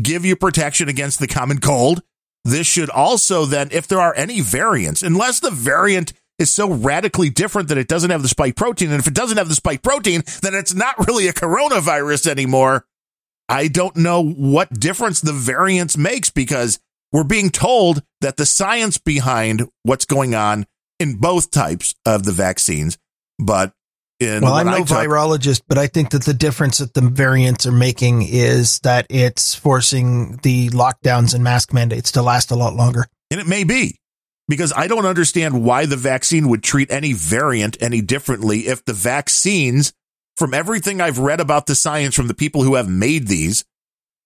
give 0.00 0.24
you 0.24 0.36
protection 0.36 0.88
against 0.88 1.18
the 1.18 1.26
common 1.26 1.58
cold. 1.60 2.02
This 2.44 2.66
should 2.66 2.90
also 2.90 3.44
then, 3.46 3.68
if 3.72 3.86
there 3.88 4.00
are 4.00 4.14
any 4.14 4.40
variants, 4.40 5.02
unless 5.02 5.40
the 5.40 5.50
variant 5.50 6.12
is 6.38 6.52
so 6.52 6.70
radically 6.70 7.30
different 7.30 7.68
that 7.68 7.78
it 7.78 7.88
doesn't 7.88 8.10
have 8.10 8.22
the 8.22 8.28
spike 8.28 8.56
protein, 8.56 8.90
and 8.90 9.00
if 9.00 9.06
it 9.06 9.14
doesn't 9.14 9.38
have 9.38 9.48
the 9.48 9.54
spike 9.54 9.82
protein, 9.82 10.22
then 10.42 10.54
it's 10.54 10.74
not 10.74 11.06
really 11.06 11.28
a 11.28 11.32
coronavirus 11.32 12.26
anymore. 12.28 12.86
I 13.48 13.68
don't 13.68 13.96
know 13.96 14.22
what 14.22 14.78
difference 14.78 15.20
the 15.20 15.32
variance 15.32 15.96
makes 15.96 16.30
because 16.30 16.78
we're 17.12 17.24
being 17.24 17.50
told 17.50 18.02
that 18.20 18.36
the 18.36 18.44
science 18.44 18.98
behind 18.98 19.66
what's 19.82 20.04
going 20.04 20.34
on 20.34 20.66
in 21.00 21.16
both 21.16 21.50
types 21.50 21.94
of 22.04 22.24
the 22.24 22.32
vaccines, 22.32 22.98
but 23.38 23.72
in 24.20 24.42
well, 24.42 24.54
I'm 24.54 24.66
no 24.66 24.78
took- 24.78 24.88
virologist, 24.88 25.62
but 25.68 25.78
I 25.78 25.86
think 25.86 26.10
that 26.10 26.24
the 26.24 26.34
difference 26.34 26.78
that 26.78 26.92
the 26.92 27.00
variants 27.00 27.66
are 27.66 27.72
making 27.72 28.22
is 28.22 28.80
that 28.80 29.06
it's 29.08 29.54
forcing 29.54 30.38
the 30.42 30.70
lockdowns 30.70 31.34
and 31.34 31.44
mask 31.44 31.72
mandates 31.72 32.12
to 32.12 32.22
last 32.22 32.50
a 32.50 32.56
lot 32.56 32.74
longer. 32.74 33.06
And 33.30 33.40
it 33.40 33.46
may 33.46 33.64
be 33.64 34.00
because 34.48 34.72
I 34.74 34.86
don't 34.86 35.06
understand 35.06 35.62
why 35.62 35.86
the 35.86 35.96
vaccine 35.96 36.48
would 36.48 36.62
treat 36.62 36.90
any 36.90 37.12
variant 37.12 37.76
any 37.80 38.00
differently 38.00 38.66
if 38.66 38.84
the 38.84 38.94
vaccines, 38.94 39.92
from 40.36 40.54
everything 40.54 41.00
I've 41.00 41.18
read 41.18 41.40
about 41.40 41.66
the 41.66 41.74
science 41.74 42.14
from 42.14 42.28
the 42.28 42.34
people 42.34 42.62
who 42.62 42.74
have 42.74 42.88
made 42.88 43.28
these, 43.28 43.64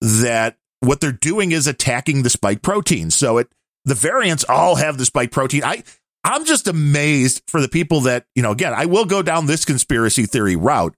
that 0.00 0.56
what 0.80 1.00
they're 1.00 1.12
doing 1.12 1.52
is 1.52 1.66
attacking 1.66 2.22
the 2.22 2.30
spike 2.30 2.62
protein. 2.62 3.10
So 3.10 3.38
it, 3.38 3.48
the 3.84 3.94
variants 3.94 4.44
all 4.48 4.76
have 4.76 4.98
the 4.98 5.04
spike 5.04 5.32
protein. 5.32 5.64
I, 5.64 5.82
I'm 6.24 6.44
just 6.44 6.68
amazed 6.68 7.42
for 7.46 7.60
the 7.60 7.68
people 7.68 8.02
that, 8.02 8.26
you 8.34 8.42
know, 8.42 8.52
again, 8.52 8.74
I 8.74 8.86
will 8.86 9.04
go 9.04 9.22
down 9.22 9.46
this 9.46 9.64
conspiracy 9.64 10.26
theory 10.26 10.56
route 10.56 10.94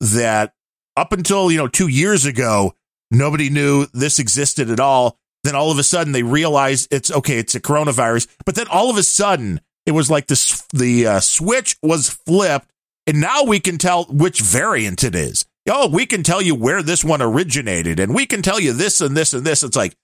that 0.00 0.54
up 0.96 1.12
until, 1.12 1.50
you 1.50 1.58
know, 1.58 1.68
two 1.68 1.88
years 1.88 2.24
ago, 2.24 2.74
nobody 3.10 3.50
knew 3.50 3.86
this 3.92 4.18
existed 4.18 4.70
at 4.70 4.80
all. 4.80 5.18
Then 5.44 5.56
all 5.56 5.70
of 5.70 5.78
a 5.78 5.82
sudden 5.82 6.12
they 6.12 6.22
realized 6.22 6.92
it's 6.92 7.10
okay, 7.10 7.38
it's 7.38 7.54
a 7.54 7.60
coronavirus. 7.60 8.28
But 8.44 8.54
then 8.54 8.68
all 8.68 8.90
of 8.90 8.96
a 8.96 9.02
sudden 9.02 9.60
it 9.86 9.92
was 9.92 10.10
like 10.10 10.26
this, 10.28 10.62
the 10.72 11.06
uh, 11.06 11.20
switch 11.20 11.76
was 11.82 12.08
flipped 12.08 12.70
and 13.06 13.20
now 13.20 13.44
we 13.44 13.60
can 13.60 13.78
tell 13.78 14.04
which 14.04 14.40
variant 14.40 15.02
it 15.02 15.14
is. 15.14 15.44
Oh, 15.68 15.88
we 15.88 16.06
can 16.06 16.22
tell 16.22 16.42
you 16.42 16.54
where 16.54 16.82
this 16.82 17.04
one 17.04 17.22
originated 17.22 17.98
and 18.00 18.14
we 18.14 18.26
can 18.26 18.42
tell 18.42 18.60
you 18.60 18.72
this 18.72 19.00
and 19.00 19.16
this 19.16 19.34
and 19.34 19.44
this. 19.44 19.62
It's 19.62 19.76
like, 19.76 19.96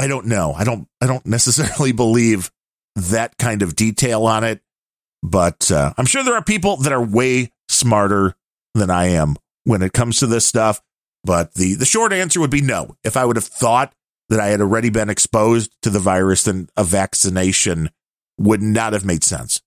I 0.00 0.06
don't 0.06 0.26
know. 0.26 0.52
I 0.52 0.64
don't, 0.64 0.88
I 1.00 1.06
don't 1.06 1.26
necessarily 1.26 1.92
believe 1.92 2.50
that 2.94 3.36
kind 3.38 3.62
of 3.62 3.76
detail 3.76 4.26
on 4.26 4.44
it, 4.44 4.60
but 5.22 5.70
uh, 5.70 5.92
I'm 5.96 6.06
sure 6.06 6.22
there 6.22 6.34
are 6.34 6.42
people 6.42 6.76
that 6.78 6.92
are 6.92 7.04
way 7.04 7.52
smarter 7.68 8.36
than 8.74 8.90
I 8.90 9.06
am 9.06 9.36
when 9.64 9.82
it 9.82 9.92
comes 9.92 10.20
to 10.20 10.26
this 10.26 10.46
stuff. 10.46 10.80
But 11.24 11.54
the, 11.54 11.74
the 11.74 11.84
short 11.84 12.12
answer 12.12 12.40
would 12.40 12.50
be 12.50 12.60
no. 12.60 12.96
If 13.04 13.16
I 13.16 13.24
would 13.24 13.36
have 13.36 13.44
thought 13.44 13.92
that 14.28 14.40
I 14.40 14.48
had 14.48 14.60
already 14.60 14.90
been 14.90 15.10
exposed 15.10 15.74
to 15.82 15.90
the 15.90 15.98
virus, 15.98 16.44
then 16.44 16.68
a 16.76 16.84
vaccination 16.84 17.90
would 18.38 18.62
not 18.62 18.92
have 18.92 19.04
made 19.04 19.24
sense. 19.24 19.60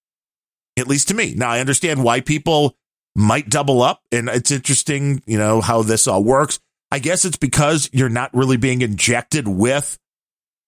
At 0.77 0.87
least 0.87 1.09
to 1.09 1.13
me. 1.13 1.33
Now 1.35 1.49
I 1.49 1.59
understand 1.59 2.03
why 2.03 2.21
people 2.21 2.77
might 3.15 3.49
double 3.49 3.81
up 3.81 4.01
and 4.11 4.29
it's 4.29 4.51
interesting, 4.51 5.21
you 5.25 5.37
know, 5.37 5.61
how 5.61 5.81
this 5.81 6.07
all 6.07 6.23
works. 6.23 6.59
I 6.91 6.99
guess 6.99 7.25
it's 7.25 7.37
because 7.37 7.89
you're 7.91 8.09
not 8.09 8.33
really 8.33 8.57
being 8.57 8.81
injected 8.81 9.47
with 9.47 9.97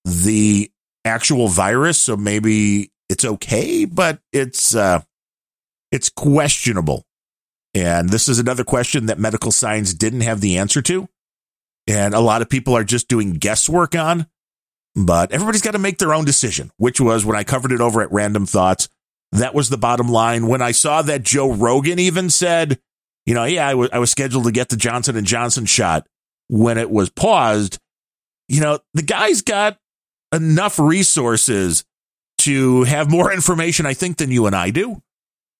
the 0.03 0.71
actual 1.05 1.47
virus. 1.47 1.99
So 1.99 2.17
maybe 2.17 2.91
it's 3.09 3.25
okay, 3.25 3.85
but 3.85 4.19
it's, 4.31 4.75
uh, 4.75 5.01
it's 5.91 6.09
questionable. 6.09 7.05
And 7.73 8.09
this 8.09 8.27
is 8.27 8.39
another 8.39 8.63
question 8.63 9.07
that 9.07 9.19
medical 9.19 9.51
science 9.51 9.93
didn't 9.93 10.21
have 10.21 10.41
the 10.41 10.57
answer 10.57 10.81
to. 10.83 11.07
And 11.87 12.13
a 12.13 12.19
lot 12.19 12.41
of 12.41 12.49
people 12.49 12.75
are 12.75 12.83
just 12.83 13.07
doing 13.07 13.33
guesswork 13.33 13.95
on, 13.95 14.27
but 14.95 15.31
everybody's 15.31 15.61
got 15.61 15.71
to 15.71 15.79
make 15.79 15.97
their 15.97 16.13
own 16.13 16.25
decision, 16.25 16.71
which 16.77 17.01
was 17.01 17.25
when 17.25 17.35
I 17.35 17.43
covered 17.43 17.71
it 17.71 17.81
over 17.81 18.01
at 18.01 18.11
Random 18.11 18.45
Thoughts. 18.45 18.87
That 19.31 19.53
was 19.53 19.69
the 19.69 19.77
bottom 19.77 20.07
line. 20.07 20.47
When 20.47 20.61
I 20.61 20.71
saw 20.71 21.01
that 21.01 21.23
Joe 21.23 21.51
Rogan 21.51 21.99
even 21.99 22.29
said, 22.29 22.79
you 23.25 23.33
know, 23.33 23.45
yeah, 23.45 23.67
I 23.67 23.73
was, 23.73 23.89
I 23.91 23.99
was 23.99 24.11
scheduled 24.11 24.45
to 24.45 24.51
get 24.51 24.69
the 24.69 24.77
Johnson 24.77 25.17
and 25.17 25.27
Johnson 25.27 25.65
shot 25.65 26.07
when 26.47 26.77
it 26.77 26.89
was 26.89 27.09
paused. 27.09 27.79
You 28.47 28.61
know, 28.61 28.79
the 28.93 29.01
guy's 29.01 29.41
got 29.41 29.77
enough 30.33 30.77
resources 30.77 31.83
to 32.39 32.83
have 32.83 33.09
more 33.09 33.31
information, 33.31 33.85
I 33.85 33.93
think, 33.93 34.17
than 34.17 34.31
you 34.31 34.45
and 34.45 34.55
I 34.55 34.69
do. 34.69 35.01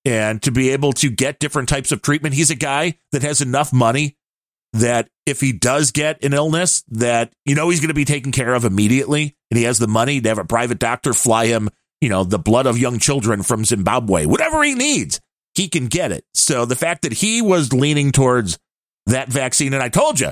And 0.06 0.42
to 0.44 0.52
be 0.52 0.70
able 0.70 0.92
to 0.94 1.10
get 1.10 1.40
different 1.40 1.70
types 1.70 1.92
of 1.94 2.02
treatment. 2.02 2.36
He's 2.36 2.52
a 2.52 2.56
guy 2.56 2.98
that 3.14 3.22
has 3.22 3.42
enough 3.42 3.72
money 3.72 4.18
that 4.74 5.08
if 5.26 5.40
he 5.40 5.54
does 5.54 5.92
get 5.92 6.24
an 6.24 6.34
illness 6.34 6.84
that, 6.90 7.32
you 7.46 7.56
know, 7.56 7.70
he's 7.70 7.80
going 7.80 7.90
to 7.90 7.94
be 7.94 8.06
taken 8.06 8.32
care 8.32 8.54
of 8.54 8.66
immediately 8.66 9.36
and 9.52 9.58
he 9.58 9.64
has 9.64 9.80
the 9.80 9.88
money 9.88 10.20
to 10.20 10.30
have 10.30 10.40
a 10.40 10.46
private 10.46 10.80
doctor 10.80 11.14
fly 11.14 11.46
him, 11.46 11.70
you 12.02 12.10
know, 12.10 12.24
the 12.24 12.40
blood 12.40 12.66
of 12.66 12.78
young 12.78 13.00
children 13.00 13.44
from 13.44 13.64
Zimbabwe, 13.64 14.26
whatever 14.26 14.64
he 14.64 14.74
needs, 14.74 15.22
he 15.54 15.70
can 15.70 15.88
get 15.88 16.12
it. 16.12 16.26
So 16.34 16.66
the 16.66 16.76
fact 16.76 17.04
that 17.04 17.14
he 17.14 17.42
was 17.42 17.72
leaning 17.72 18.12
towards 18.12 18.58
that 19.06 19.30
vaccine, 19.30 19.74
and 19.74 19.84
I 19.84 19.90
told 19.90 20.20
you, 20.20 20.32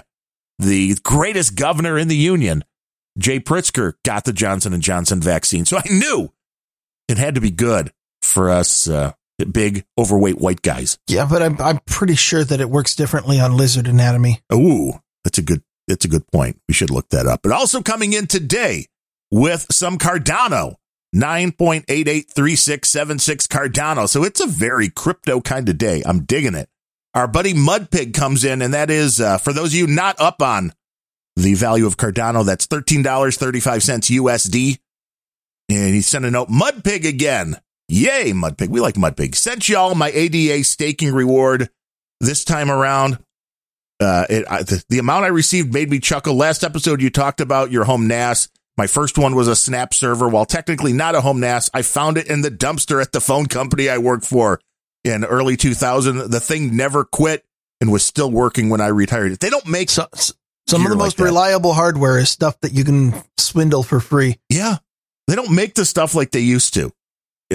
the 0.58 0.96
greatest 1.04 1.56
governor 1.56 1.98
in 1.98 2.08
the 2.08 2.16
union, 2.16 2.64
Jay 3.18 3.40
Pritzker, 3.40 3.94
got 4.04 4.26
the 4.26 4.34
Johnson 4.34 4.74
and 4.74 4.82
Johnson 4.82 5.22
vaccine. 5.22 5.66
So 5.66 5.78
I 5.78 5.88
knew 5.90 6.34
it 7.08 7.18
had 7.18 7.36
to 7.36 7.42
be 7.42 7.52
good 7.52 7.92
for 8.22 8.50
us 8.50 8.88
uh, 8.88 9.14
big, 9.46 9.86
overweight 9.98 10.40
white 10.40 10.62
guys. 10.62 10.98
Yeah, 11.08 11.28
but 11.30 11.42
I'm 11.42 11.60
I'm 11.60 11.80
pretty 11.86 12.16
sure 12.16 12.44
that 12.44 12.62
it 12.62 12.70
works 12.70 12.96
differently 12.96 13.40
on 13.40 13.58
lizard 13.58 13.88
anatomy. 13.88 14.42
Ooh, 14.54 14.94
that's 15.24 15.38
a 15.38 15.42
good 15.42 15.64
that's 15.88 16.06
a 16.06 16.10
good 16.10 16.28
point. 16.32 16.62
We 16.68 16.74
should 16.74 16.90
look 16.90 17.10
that 17.10 17.28
up. 17.28 17.42
But 17.44 17.52
also 17.52 17.82
coming 17.82 18.14
in 18.14 18.28
today 18.28 18.88
with 19.32 19.68
some 19.72 19.98
Cardano. 19.98 20.76
9.883676 21.14 23.48
Cardano. 23.48 24.08
So 24.08 24.24
it's 24.24 24.40
a 24.40 24.48
very 24.48 24.88
crypto 24.88 25.42
kind 25.42 25.68
of 25.68 25.78
day. 25.78 26.02
I'm 26.06 26.24
digging 26.24 26.56
it. 26.56 26.70
Our 27.14 27.28
buddy 27.28 27.54
Mudpig 27.54 28.14
comes 28.14 28.46
in, 28.46 28.62
and 28.62 28.74
that 28.74 28.90
is 28.90 29.20
uh, 29.20 29.38
for 29.38 29.52
those 29.52 29.74
of 29.74 29.76
you 29.76 29.88
not 29.88 30.18
up 30.22 30.42
on 30.42 30.72
the 31.36 31.56
value 31.56 31.86
of 31.86 31.98
Cardano, 31.98 32.46
that's 32.46 32.68
$13.35 32.68 34.22
USD. 34.22 34.80
And 35.70 35.94
he 35.94 36.02
sent 36.02 36.26
a 36.26 36.32
note, 36.32 36.50
Mudpig 36.50 37.06
again. 37.06 37.58
Yay, 37.92 38.32
Mudpig. 38.32 38.70
We 38.70 38.80
like 38.80 38.96
Mudpig. 38.96 39.36
Sent 39.36 39.68
y'all 39.68 39.96
my 39.96 40.10
ADA 40.12 40.64
staking 40.64 41.14
reward 41.14 41.70
this 42.22 42.46
time 42.46 42.72
around. 42.72 43.20
Uh, 44.00 44.26
it, 44.30 44.46
I, 44.50 44.64
the, 44.64 44.82
the 44.88 45.00
amount 45.00 45.26
I 45.26 45.28
received 45.28 45.74
made 45.74 45.90
me 45.90 46.00
chuckle. 46.00 46.36
Last 46.36 46.64
episode, 46.64 47.02
you 47.02 47.10
talked 47.10 47.42
about 47.42 47.70
your 47.70 47.84
home 47.84 48.08
NAS. 48.08 48.48
My 48.78 48.88
first 48.88 49.18
one 49.18 49.36
was 49.36 49.50
a 49.50 49.58
Snap 49.58 49.94
server. 49.94 50.30
While 50.30 50.46
technically 50.46 50.94
not 50.94 51.16
a 51.16 51.22
home 51.22 51.42
NAS, 51.42 51.70
I 51.74 51.82
found 51.82 52.18
it 52.18 52.28
in 52.28 52.42
the 52.42 52.50
dumpster 52.50 53.02
at 53.02 53.12
the 53.12 53.20
phone 53.20 53.48
company 53.48 53.90
I 53.90 53.98
worked 53.98 54.26
for 54.26 54.62
in 55.04 55.26
early 55.26 55.58
2000. 55.58 56.32
The 56.32 56.40
thing 56.40 56.78
never 56.78 57.04
quit 57.04 57.44
and 57.82 57.92
was 57.92 58.06
still 58.06 58.32
working 58.32 58.70
when 58.70 58.80
I 58.80 58.88
retired. 58.88 59.38
They 59.42 59.50
don't 59.50 59.68
make 59.68 59.90
So 59.90 60.08
Some 60.66 60.84
of 60.84 60.90
the 60.92 60.96
like 60.96 61.08
most 61.08 61.18
that. 61.18 61.26
reliable 61.26 61.74
hardware 61.74 62.18
is 62.20 62.30
stuff 62.30 62.58
that 62.62 62.72
you 62.72 62.86
can 62.86 63.22
swindle 63.38 63.84
for 63.84 64.00
free. 64.00 64.40
Yeah. 64.48 64.78
They 65.28 65.36
don't 65.36 65.54
make 65.54 65.76
the 65.76 65.84
stuff 65.84 66.16
like 66.16 66.32
they 66.32 66.40
used 66.40 66.74
to. 66.76 66.94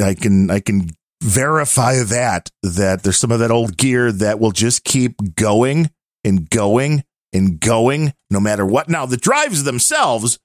I 0.02 0.14
can 0.14 0.50
I 0.50 0.60
can 0.60 0.90
verify 1.22 2.02
that 2.02 2.50
that 2.62 3.02
there's 3.02 3.16
some 3.18 3.32
of 3.32 3.38
that 3.40 3.50
old 3.50 3.76
gear 3.76 4.12
that 4.12 4.38
will 4.38 4.52
just 4.52 4.84
keep 4.84 5.34
going 5.34 5.90
and 6.24 6.48
going 6.50 7.04
and 7.32 7.58
going 7.60 8.12
no 8.30 8.40
matter 8.40 8.64
what. 8.66 8.88
Now 8.88 9.06
the 9.06 9.16
drives 9.16 9.64
themselves 9.64 10.38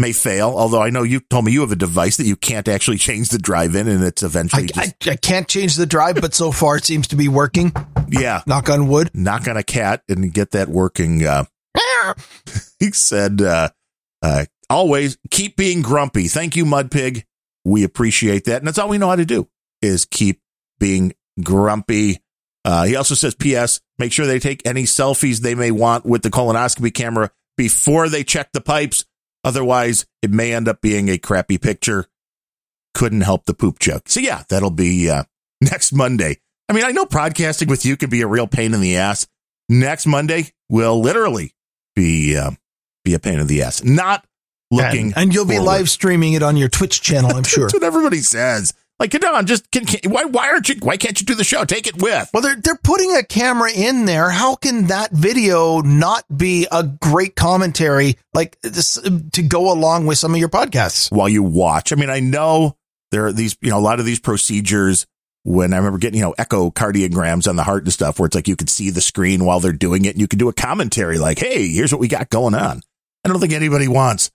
may 0.00 0.12
fail, 0.12 0.50
although 0.56 0.80
I 0.82 0.90
know 0.90 1.02
you 1.02 1.20
told 1.20 1.44
me 1.44 1.52
you 1.52 1.60
have 1.62 1.72
a 1.72 1.76
device 1.76 2.16
that 2.18 2.26
you 2.26 2.36
can't 2.36 2.68
actually 2.68 2.98
change 2.98 3.30
the 3.30 3.38
drive 3.38 3.74
in 3.74 3.88
and 3.88 4.04
it's 4.04 4.22
I, 4.22 4.26
eventually 4.26 4.66
just 4.66 4.94
I, 5.06 5.12
I 5.12 5.16
can't 5.16 5.48
change 5.48 5.74
the 5.76 5.86
drive, 5.86 6.16
but 6.20 6.34
so 6.34 6.52
far 6.52 6.76
it 6.76 6.84
seems 6.84 7.08
to 7.08 7.16
be 7.16 7.28
working. 7.28 7.72
yeah, 8.08 8.42
Knock 8.46 8.68
on 8.70 8.88
wood. 8.88 9.10
knock 9.14 9.48
on 9.48 9.56
a 9.56 9.62
cat 9.64 10.02
and 10.08 10.32
get 10.32 10.52
that 10.52 10.68
working 10.68 11.24
uh 11.24 11.44
he 12.78 12.90
said 12.92 13.42
uh 13.42 13.70
uh 14.22 14.44
always 14.70 15.18
keep 15.30 15.56
being 15.56 15.82
grumpy. 15.82 16.28
Thank 16.28 16.54
you, 16.56 16.64
Mudpig. 16.64 17.24
We 17.68 17.84
appreciate 17.84 18.44
that. 18.44 18.58
And 18.58 18.66
that's 18.66 18.78
all 18.78 18.88
we 18.88 18.98
know 18.98 19.08
how 19.08 19.16
to 19.16 19.24
do 19.24 19.48
is 19.82 20.04
keep 20.04 20.40
being 20.78 21.12
grumpy. 21.42 22.22
Uh, 22.64 22.84
he 22.84 22.96
also 22.96 23.14
says, 23.14 23.34
P.S. 23.34 23.80
Make 23.98 24.12
sure 24.12 24.26
they 24.26 24.38
take 24.38 24.66
any 24.66 24.84
selfies 24.84 25.40
they 25.40 25.54
may 25.54 25.70
want 25.70 26.06
with 26.06 26.22
the 26.22 26.30
colonoscopy 26.30 26.92
camera 26.92 27.30
before 27.56 28.08
they 28.08 28.24
check 28.24 28.52
the 28.52 28.60
pipes. 28.60 29.04
Otherwise, 29.44 30.06
it 30.22 30.30
may 30.30 30.52
end 30.52 30.68
up 30.68 30.80
being 30.80 31.08
a 31.08 31.18
crappy 31.18 31.58
picture. 31.58 32.06
Couldn't 32.94 33.20
help 33.20 33.44
the 33.44 33.54
poop 33.54 33.78
joke. 33.78 34.08
So 34.08 34.20
yeah, 34.20 34.42
that'll 34.48 34.70
be 34.70 35.10
uh, 35.10 35.24
next 35.60 35.92
Monday. 35.92 36.38
I 36.68 36.72
mean, 36.72 36.84
I 36.84 36.92
know 36.92 37.06
podcasting 37.06 37.68
with 37.68 37.84
you 37.84 37.96
can 37.96 38.10
be 38.10 38.22
a 38.22 38.26
real 38.26 38.46
pain 38.46 38.74
in 38.74 38.80
the 38.80 38.96
ass. 38.96 39.26
Next 39.68 40.06
Monday 40.06 40.52
will 40.68 41.00
literally 41.00 41.52
be 41.94 42.36
uh, 42.36 42.52
be 43.04 43.14
a 43.14 43.18
pain 43.18 43.38
in 43.38 43.46
the 43.46 43.62
ass. 43.62 43.82
Not 43.84 44.24
looking, 44.70 45.06
And, 45.06 45.16
and 45.16 45.34
you'll 45.34 45.44
be 45.44 45.58
live 45.58 45.90
streaming 45.90 46.34
it 46.34 46.42
on 46.42 46.56
your 46.56 46.68
Twitch 46.68 47.00
channel, 47.00 47.34
I'm 47.34 47.42
sure. 47.44 47.64
That's 47.64 47.74
what 47.74 47.82
everybody 47.82 48.18
says. 48.18 48.74
Like, 48.98 49.12
come 49.12 49.32
on, 49.32 49.46
just 49.46 49.70
can, 49.70 49.84
can, 49.84 50.10
why 50.10 50.24
why 50.24 50.48
aren't 50.48 50.68
you? 50.68 50.74
Why 50.80 50.96
can't 50.96 51.20
you 51.20 51.24
do 51.24 51.36
the 51.36 51.44
show? 51.44 51.64
Take 51.64 51.86
it 51.86 52.02
with. 52.02 52.28
Well, 52.34 52.42
they're 52.42 52.56
they're 52.56 52.80
putting 52.82 53.14
a 53.14 53.22
camera 53.22 53.70
in 53.70 54.06
there. 54.06 54.28
How 54.28 54.56
can 54.56 54.88
that 54.88 55.12
video 55.12 55.80
not 55.82 56.24
be 56.36 56.66
a 56.72 56.82
great 56.82 57.36
commentary, 57.36 58.18
like 58.34 58.60
this, 58.62 58.94
to 59.32 59.42
go 59.42 59.72
along 59.72 60.06
with 60.06 60.18
some 60.18 60.32
of 60.34 60.40
your 60.40 60.48
podcasts? 60.48 61.12
while 61.12 61.28
you 61.28 61.44
watch. 61.44 61.92
I 61.92 61.96
mean, 61.96 62.10
I 62.10 62.18
know 62.18 62.76
there 63.12 63.26
are 63.26 63.32
these, 63.32 63.56
you 63.60 63.70
know, 63.70 63.78
a 63.78 63.80
lot 63.80 64.00
of 64.00 64.06
these 64.06 64.18
procedures 64.18 65.06
when 65.44 65.72
I 65.72 65.76
remember 65.76 65.98
getting, 65.98 66.18
you 66.18 66.24
know, 66.24 66.34
echocardiograms 66.36 67.48
on 67.48 67.54
the 67.54 67.62
heart 67.62 67.84
and 67.84 67.92
stuff 67.92 68.18
where 68.18 68.26
it's 68.26 68.34
like 68.34 68.48
you 68.48 68.56
could 68.56 68.68
see 68.68 68.90
the 68.90 69.00
screen 69.00 69.44
while 69.44 69.60
they're 69.60 69.72
doing 69.72 70.06
it 70.06 70.10
and 70.10 70.20
you 70.20 70.26
could 70.26 70.40
do 70.40 70.48
a 70.48 70.52
commentary 70.52 71.18
like, 71.18 71.38
hey, 71.38 71.68
here's 71.68 71.92
what 71.92 72.00
we 72.00 72.08
got 72.08 72.30
going 72.30 72.54
on. 72.54 72.82
I 73.24 73.28
don't 73.28 73.40
think 73.40 73.52
anybody 73.52 73.86
wants 73.86 74.30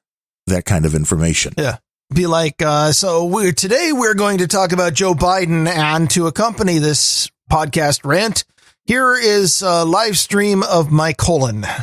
that 0.47 0.65
kind 0.65 0.85
of 0.85 0.95
information. 0.95 1.53
Yeah. 1.57 1.77
Be 2.13 2.27
like, 2.27 2.61
uh, 2.61 2.91
so 2.91 3.25
we're, 3.25 3.53
today 3.53 3.91
we're 3.91 4.13
going 4.13 4.39
to 4.39 4.47
talk 4.47 4.71
about 4.71 4.93
Joe 4.93 5.13
Biden, 5.13 5.67
and 5.67 6.09
to 6.11 6.27
accompany 6.27 6.77
this 6.77 7.31
podcast 7.51 8.05
rant, 8.05 8.45
here 8.85 9.15
is 9.15 9.61
a 9.61 9.83
live 9.83 10.17
stream 10.17 10.61
of 10.63 10.91
my 10.91 11.13
colon. 11.13 11.65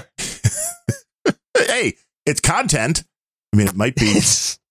Hey, 1.66 1.95
it's 2.27 2.41
content. 2.41 3.05
I 3.53 3.57
mean, 3.57 3.69
it 3.69 3.74
might 3.74 3.95
be, 3.95 4.19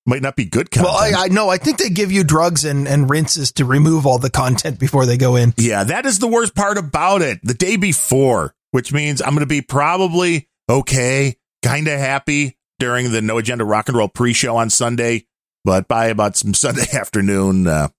might 0.06 0.22
not 0.22 0.36
be 0.36 0.45
good 0.45 0.72
content. 0.72 0.94
well, 0.94 1.22
I, 1.22 1.26
I 1.26 1.28
know. 1.28 1.49
I 1.49 1.57
think 1.57 1.78
they 1.78 1.90
give 1.90 2.11
you 2.11 2.24
drugs 2.24 2.66
and, 2.66 2.88
and 2.88 3.10
rinses 3.10 3.52
to 3.53 3.66
remove 3.66 4.06
all 4.06 4.18
the 4.18 4.30
content 4.30 4.80
before 4.80 5.06
they 5.06 5.18
go 5.18 5.36
in. 5.36 5.53
Yeah, 5.57 5.84
that 5.84 6.06
is 6.06 6.20
the 6.20 6.28
worst 6.28 6.56
part 6.56 6.78
about 6.78 7.22
it. 7.22 7.40
The 7.44 7.53
day 7.53 7.76
before, 7.76 8.56
which 8.72 8.91
means 8.91 9.22
I'm 9.22 9.30
going 9.30 9.41
to 9.41 9.45
be 9.45 9.61
probably 9.61 10.48
okay, 10.68 11.36
kind 11.64 11.88
of 11.88 11.99
happy 11.99 12.57
during 12.80 13.11
the 13.11 13.22
No 13.22 13.38
Agenda 13.38 13.64
Rock 13.65 13.89
and 13.89 13.97
Roll 13.97 14.07
pre 14.07 14.34
show 14.34 14.57
on 14.57 14.69
Sunday. 14.69 15.26
But 15.64 15.88
by 15.88 16.07
about 16.07 16.38
some 16.38 16.53
Sunday 16.56 16.88
afternoon, 16.93 17.68
uh, 17.68 17.89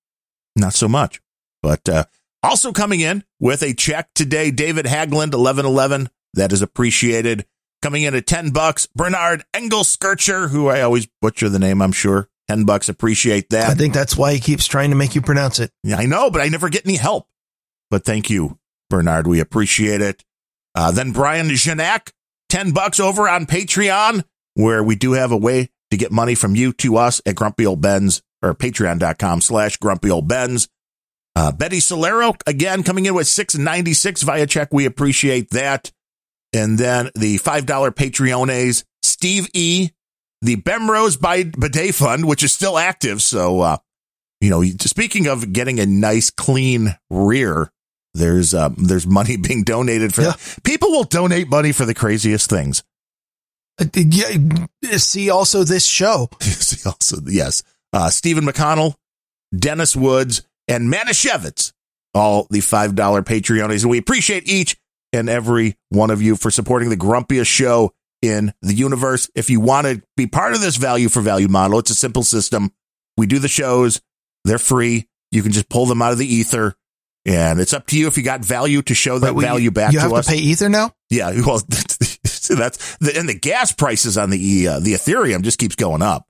not 0.57 0.75
so 0.75 0.89
much. 0.89 1.21
But 1.63 1.89
uh, 1.89 2.05
also 2.43 2.73
coming 2.73 3.01
in 3.01 3.25
with 3.39 3.63
a 3.63 3.75
check 3.75 4.11
today, 4.15 4.51
David 4.51 4.87
Haggland, 4.87 5.35
1111. 5.35 6.09
That 6.35 6.53
is 6.53 6.63
appreciated. 6.63 7.45
Coming 7.83 8.03
in 8.03 8.15
at 8.15 8.27
10 8.27 8.51
bucks, 8.51 8.87
Bernhard 8.95 9.45
Engelskircher, 9.55 10.51
who 10.51 10.69
I 10.69 10.83
always 10.83 11.09
butcher 11.23 11.49
the 11.49 11.59
name, 11.59 11.81
I'm 11.81 11.93
sure. 11.93 12.29
10 12.49 12.65
bucks, 12.65 12.89
appreciate 12.89 13.51
that. 13.51 13.71
I 13.71 13.75
think 13.75 13.95
that's 13.95 14.17
why 14.17 14.35
he 14.35 14.41
keeps 14.41 14.67
trying 14.67 14.91
to 14.91 14.97
make 14.97 15.15
you 15.15 15.23
pronounce 15.23 15.61
it. 15.61 15.71
Yeah, 15.83 15.97
I 15.97 16.07
know, 16.07 16.31
but 16.31 16.43
I 16.43 16.49
never 16.49 16.69
get 16.69 16.85
any 16.85 16.97
help. 16.97 17.27
But 17.91 18.05
thank 18.05 18.29
you, 18.29 18.59
Bernhard. 18.91 19.27
We 19.27 19.41
appreciate 19.41 20.03
it. 20.03 20.25
Uh, 20.75 20.91
then 20.91 21.13
Brian 21.13 21.49
Genack, 21.49 22.13
10 22.51 22.73
bucks 22.73 23.01
over 23.01 23.29
on 23.29 23.47
Patreon, 23.47 24.25
where 24.55 24.83
we 24.83 24.95
do 24.97 25.13
have 25.13 25.33
a 25.33 25.37
way 25.37 25.71
to 25.91 25.97
get 25.97 26.13
money 26.13 26.35
from 26.35 26.55
you 26.55 26.73
to 26.75 26.97
us 26.97 27.21
at 27.27 27.35
Grumpy 27.35 27.67
Old 27.67 27.81
Bens 27.81 28.23
or 28.43 28.55
patreon.com 28.55 29.41
slash 29.41 29.77
Grumpy 29.77 30.11
Old 30.11 30.29
Bens. 30.29 30.69
Uh, 31.37 31.53
Betty 31.53 31.79
Solero, 31.79 32.35
again, 32.47 32.83
coming 32.83 33.07
in 33.07 33.15
with 33.15 33.29
696 33.29 34.23
via 34.23 34.47
check. 34.47 34.69
We 34.73 34.85
appreciate 34.85 35.51
that. 35.51 35.91
And 36.53 36.79
then 36.79 37.11
the 37.15 37.39
$5 37.39 37.65
Patreones, 37.65 38.85
Steve 39.03 39.49
E., 39.55 39.91
the 40.43 40.57
Bemrose 40.57 41.17
by 41.21 41.45
Bidet 41.45 41.95
Fund, 41.95 42.27
which 42.27 42.43
is 42.43 42.53
still 42.53 42.79
active. 42.79 43.23
So, 43.23 43.61
uh, 43.61 43.77
you 44.41 44.51
know, 44.51 44.63
speaking 44.81 45.27
of 45.29 45.53
getting 45.53 45.79
a 45.79 45.87
nice 45.87 46.31
clean 46.31 46.97
rear, 47.11 47.71
there's 48.15 48.55
um, 48.55 48.75
there's 48.79 49.07
money 49.07 49.37
being 49.41 49.63
donated 49.65 50.15
for 50.15 50.23
Yeah. 50.23 50.33
people 50.65 50.91
will 50.91 51.05
donate 51.05 51.49
money 51.49 51.73
for 51.73 51.85
the 51.85 51.95
craziest 51.95 52.49
things. 52.51 52.83
Yeah, 53.95 54.97
see 54.97 55.31
also 55.31 55.65
this 55.65 55.87
show. 55.87 56.29
See 56.41 56.87
also 56.87 57.19
yes, 57.27 57.63
uh, 57.93 58.11
Stephen 58.11 58.45
McConnell, 58.45 58.95
Dennis 59.57 59.97
Woods, 59.97 60.43
and 60.69 60.93
Manischewitz, 60.93 61.73
all 62.15 62.47
the 62.51 62.61
five 62.61 62.95
dollar 62.95 63.23
Patreonies, 63.23 63.83
and 63.83 63.91
we 63.91 63.99
appreciate 63.99 64.49
each 64.49 64.77
and 65.13 65.29
every 65.29 65.77
one 65.89 66.11
of 66.11 66.23
you 66.23 66.37
for 66.37 66.51
supporting 66.51 66.91
the 66.91 66.97
grumpiest 66.97 67.47
show 67.47 67.93
in 68.23 68.53
the 68.63 68.75
universe. 68.75 69.31
If 69.35 69.51
you 69.51 69.61
want 69.61 69.87
to 69.87 70.03
be 70.17 70.27
part 70.27 70.53
of 70.53 70.61
this 70.61 70.77
value 70.77 71.09
for 71.09 71.21
value 71.21 71.49
model, 71.49 71.79
it's 71.79 71.91
a 71.91 71.95
simple 71.95 72.23
system. 72.23 72.73
We 73.17 73.27
do 73.27 73.39
the 73.39 73.49
shows; 73.49 74.01
they're 74.45 74.59
free. 74.59 75.09
You 75.33 75.43
can 75.43 75.53
just 75.53 75.69
pull 75.69 75.87
them 75.87 76.03
out 76.03 76.13
of 76.13 76.19
the 76.19 76.27
ether. 76.27 76.75
And 77.27 77.61
it's 77.61 77.75
up 77.75 77.87
to 77.89 77.99
you 77.99 78.07
if 78.07 78.17
you 78.17 78.23
got 78.23 78.43
value 78.43 78.81
to 78.83 78.95
show 78.95 79.19
that 79.19 79.35
value 79.35 79.71
back 79.71 79.93
you 79.93 79.99
to 80.01 80.09
have 80.09 80.25
to 80.25 80.31
pay 80.31 80.39
ether 80.39 80.71
now. 80.71 80.95
Yeah, 81.11 81.33
well, 81.47 81.61
so 82.51 82.57
that's 82.57 82.97
the, 82.99 83.17
and 83.19 83.29
the 83.29 83.39
gas 83.39 83.73
prices 83.73 84.19
on 84.19 84.31
the 84.31 84.69
uh, 84.69 84.81
the 84.81 84.93
Ethereum 84.95 85.43
just 85.43 85.59
keeps 85.59 85.77
going 85.77 86.03
up. 86.03 86.27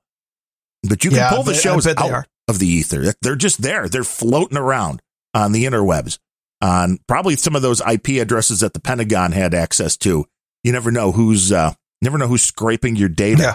But 0.88 1.05
you 1.05 1.10
can 1.10 1.18
Yeah, 1.18 1.30
pull 1.30 1.42
the 1.42 1.55
shows 1.55 1.86
out 1.86 2.26
of 2.48 2.59
the 2.59 2.66
ether. 2.66 3.12
They're 3.22 3.36
just 3.36 3.62
there. 3.62 3.88
They're 3.88 4.05
floating 4.05 4.56
around 4.59 5.02
on 5.34 5.52
the 5.52 5.64
interwebs, 5.64 6.18
on 6.62 6.98
probably 7.06 7.36
some 7.36 7.55
of 7.55 7.62
those 7.62 7.80
IP 7.80 8.20
addresses 8.20 8.60
that 8.60 8.72
the 8.74 8.80
Pentagon 8.80 9.32
had 9.32 9.55
access 9.55 9.97
to. 9.98 10.24
You 10.64 10.72
never 10.72 10.90
know 10.90 11.12
who's 11.12 11.52
uh, 11.52 11.74
never 12.02 12.18
know 12.18 12.26
who's 12.28 12.42
scraping 12.42 12.97
your 12.97 13.09
data. 13.09 13.42
Yeah. 13.42 13.55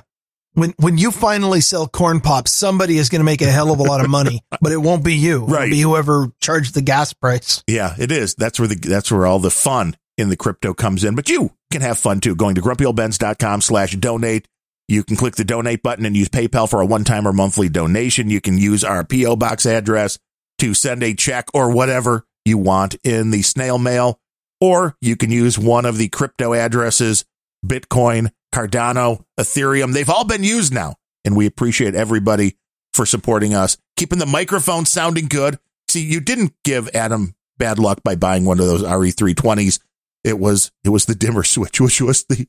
When 0.54 0.74
when 0.78 0.98
you 0.98 1.12
finally 1.12 1.60
sell 1.62 1.86
corn 1.88 2.22
pops, 2.22 2.52
somebody 2.52 2.98
is 2.98 3.10
going 3.10 3.20
to 3.20 3.26
make 3.26 3.42
a 3.42 3.52
hell 3.52 3.72
of 3.74 3.80
a 3.80 3.84
lot 3.84 4.00
of 4.04 4.10
money, 4.10 4.42
but 4.62 4.72
it 4.72 4.78
won't 4.78 5.04
be 5.04 5.16
you. 5.16 5.44
It'll 5.44 5.48
Right. 5.48 5.70
be 5.70 5.82
whoever 5.82 6.28
charged 6.42 6.74
the 6.76 6.82
gas 6.82 7.12
price. 7.12 7.62
Yeah, 7.68 7.94
it 8.00 8.12
is. 8.12 8.36
That's 8.36 8.58
where 8.60 8.68
the 8.70 8.76
that's 8.76 9.12
where 9.12 9.26
all 9.26 9.40
the 9.40 9.52
fun 9.52 9.98
in 10.18 10.30
the 10.30 10.38
crypto 10.38 10.74
comes 10.74 11.04
in. 11.04 11.16
But 11.16 11.30
you 11.30 11.52
can 11.72 11.82
have 11.82 12.00
fun 12.00 12.20
too. 12.20 12.36
Going 12.36 12.56
to 12.56 12.62
grumpyoldbens.com 12.62 13.62
slash 13.62 13.96
donate. 13.96 14.48
You 14.88 15.04
can 15.04 15.16
click 15.16 15.36
the 15.36 15.44
donate 15.44 15.82
button 15.82 16.06
and 16.06 16.16
use 16.16 16.30
PayPal 16.30 16.70
for 16.70 16.80
a 16.80 16.86
one-time 16.86 17.28
or 17.28 17.34
monthly 17.34 17.70
donation. 17.70 18.30
You 18.30 18.40
can 18.40 18.58
use 18.58 18.84
our 18.84 19.04
PO 19.04 19.36
box 19.38 19.66
address 19.66 20.20
to 20.60 20.74
send 20.74 21.04
a 21.04 21.14
check 21.14 21.48
or 21.54 21.72
whatever 21.72 22.26
you 22.46 22.58
want 22.58 22.96
in 23.04 23.32
the 23.32 23.42
snail 23.42 23.80
mail, 23.80 24.20
or 24.62 24.96
you 25.02 25.16
can 25.16 25.32
use 25.32 25.58
one 25.58 25.86
of 25.86 25.98
the 25.98 26.08
crypto 26.10 26.54
addresses, 26.54 27.26
Bitcoin, 27.66 28.32
Cardano, 28.54 29.26
Ethereum. 29.40 29.94
They've 29.94 30.10
all 30.10 30.24
been 30.24 30.44
used 30.44 30.74
now, 30.74 30.96
and 31.26 31.36
we 31.36 31.48
appreciate 31.48 31.96
everybody 31.96 32.58
for 32.94 33.06
supporting 33.06 33.54
us, 33.54 33.78
keeping 33.98 34.20
the 34.20 34.26
microphone 34.26 34.86
sounding 34.86 35.28
good. 35.28 35.60
See, 35.90 36.06
you 36.06 36.20
didn't 36.20 36.54
give 36.64 36.90
Adam 36.94 37.36
bad 37.58 37.80
luck 37.80 38.02
by 38.04 38.16
buying 38.16 38.46
one 38.46 38.60
of 38.60 38.68
those 38.68 38.84
RE320s. 38.84 39.80
It 40.26 40.40
was 40.40 40.72
it 40.84 40.90
was 40.90 41.06
the 41.06 41.16
dimmer 41.16 41.44
switch, 41.44 41.80
which 41.86 42.02
was 42.02 42.24
the 42.26 42.48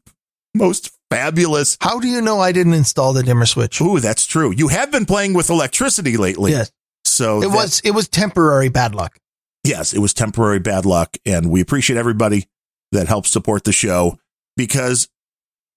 most 0.55 0.91
fabulous. 1.11 1.77
How 1.81 2.01
do 2.01 2.09
you 2.09 2.21
know 2.23 2.41
I 2.41 2.51
didn't 2.53 2.73
install 2.75 3.13
the 3.13 3.23
dimmer 3.23 3.47
switch? 3.47 3.81
Ooh, 3.81 4.01
that's 4.01 4.27
true. 4.27 4.51
You 4.53 4.69
have 4.69 4.91
been 4.91 5.05
playing 5.07 5.35
with 5.35 5.51
electricity 5.51 6.17
lately. 6.17 6.53
Yes, 6.53 6.73
So 7.05 7.39
it 7.39 7.43
that- 7.43 7.51
was 7.51 7.81
it 7.85 7.91
was 7.93 8.09
temporary 8.09 8.69
bad 8.71 8.95
luck. 8.95 9.19
yes, 9.65 9.93
it 9.93 9.99
was 9.99 10.15
temporary 10.15 10.59
bad 10.61 10.87
luck. 10.87 11.17
And 11.27 11.51
we 11.51 11.61
appreciate 11.61 11.99
everybody 11.99 12.47
that 12.93 13.09
helps 13.09 13.31
support 13.31 13.65
the 13.65 13.73
show 13.73 14.19
because 14.57 15.09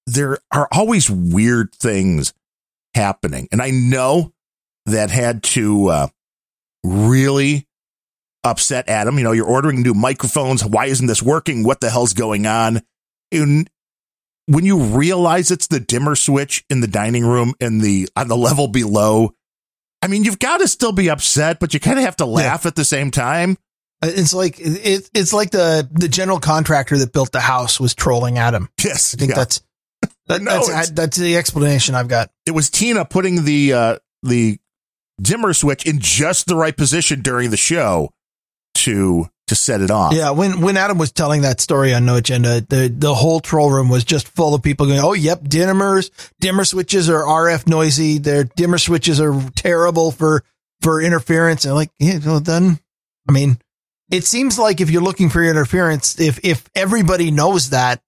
there 0.08 0.38
are 0.52 0.68
always 0.72 1.10
weird 1.10 1.74
things 1.76 2.34
happening. 2.96 3.48
And 3.52 3.62
I 3.62 3.72
know 3.72 4.32
that 4.86 5.10
had 5.12 5.44
to 5.44 5.88
uh, 5.90 6.08
really 6.84 7.68
upset 8.44 8.90
Adam. 8.90 9.18
You 9.18 9.24
know, 9.24 9.32
you're 9.32 9.46
ordering 9.46 9.82
new 9.82 9.94
microphones. 9.94 10.66
Why 10.66 10.86
isn't 10.86 11.08
this 11.08 11.22
working? 11.22 11.64
What 11.64 11.82
the 11.82 11.90
hell's 11.90 12.14
going 12.14 12.46
on? 12.46 12.82
And 13.32 13.70
when 14.48 14.66
you 14.66 14.80
realize 14.80 15.52
it's 15.52 15.68
the 15.68 15.80
dimmer 15.80 16.16
switch 16.16 16.66
in 16.70 16.82
the 16.82 16.88
dining 16.88 17.26
room 17.26 17.54
and 17.62 17.82
the 17.82 18.10
on 18.16 18.28
the 18.28 18.38
level 18.38 18.68
below, 18.68 19.34
I 20.02 20.08
mean, 20.08 20.24
you've 20.24 20.40
got 20.40 20.58
to 20.58 20.68
still 20.68 20.92
be 20.92 21.10
upset, 21.10 21.60
but 21.60 21.74
you 21.74 21.80
kind 21.80 22.00
of 22.00 22.06
have 22.06 22.16
to 22.18 22.26
laugh 22.26 22.66
at 22.66 22.76
the 22.76 22.86
same 22.86 23.12
time. 23.12 23.58
Uh, 24.02 24.08
It's 24.12 24.34
like 24.34 24.60
it, 24.60 25.10
it's 25.14 25.34
like 25.34 25.52
the 25.52 25.88
the 25.92 26.08
general 26.08 26.40
contractor 26.40 26.98
that 26.98 27.14
built 27.14 27.32
the 27.32 27.42
house 27.42 27.80
was 27.80 27.94
trolling 27.94 28.38
Adam. 28.38 28.70
Yes, 28.84 29.14
I 29.14 29.18
think 29.18 29.32
yeah. 29.32 29.36
that's 29.36 29.62
that, 30.28 30.42
No, 30.42 30.66
that's 30.66 30.92
that's 30.92 31.18
the 31.18 31.38
explanation 31.38 31.96
I've 31.96 32.08
got. 32.08 32.32
it 32.46 32.52
was 32.52 32.70
Tina 32.70 33.06
putting 33.06 33.44
the 33.44 33.74
uh, 33.74 33.98
the 34.24 34.58
dimmer 35.22 35.54
switch 35.54 35.86
in 35.86 36.00
just 36.00 36.48
the 36.48 36.56
right 36.56 36.76
position 36.76 37.22
during 37.22 37.50
the 37.50 37.58
show 37.58 38.10
to 38.90 39.28
to 39.48 39.56
set 39.56 39.82
it 39.82 39.90
off. 39.90 40.14
Yeah, 40.14 40.32
when 40.32 40.62
when 40.62 40.78
Adam 40.78 40.98
was 40.98 41.12
telling 41.12 41.42
that 41.42 41.60
story 41.60 41.94
on 41.94 42.06
No 42.06 42.16
Agenda, 42.16 42.62
the 42.62 42.94
the 42.96 43.14
whole 43.16 43.40
troll 43.40 43.72
room 43.72 43.90
was 43.90 44.04
just 44.04 44.28
full 44.28 44.54
of 44.54 44.62
people 44.62 44.86
going, 44.86 45.00
"Oh, 45.00 45.14
yep, 45.14 45.42
dimmers, 45.44 46.12
dimmer 46.40 46.66
switches 46.66 47.10
are 47.10 47.24
RF 47.24 47.68
noisy. 47.68 48.18
Their 48.20 48.44
dimmer 48.44 48.78
switches 48.78 49.20
are 49.20 49.34
terrible 49.56 50.12
for 50.12 50.44
for 50.82 51.02
interference." 51.02 51.66
And 51.66 51.74
like, 51.74 51.90
yeah, 52.00 52.20
well 52.24 52.40
then, 52.40 52.80
I 53.28 53.32
mean, 53.32 53.58
it 54.12 54.24
seems 54.24 54.60
like 54.60 54.82
if 54.82 54.90
you're 54.92 55.02
looking 55.02 55.30
for 55.30 55.44
interference, 55.44 56.20
if 56.20 56.40
if 56.44 56.70
everybody 56.76 57.32
knows 57.32 57.72
that, 57.72 58.02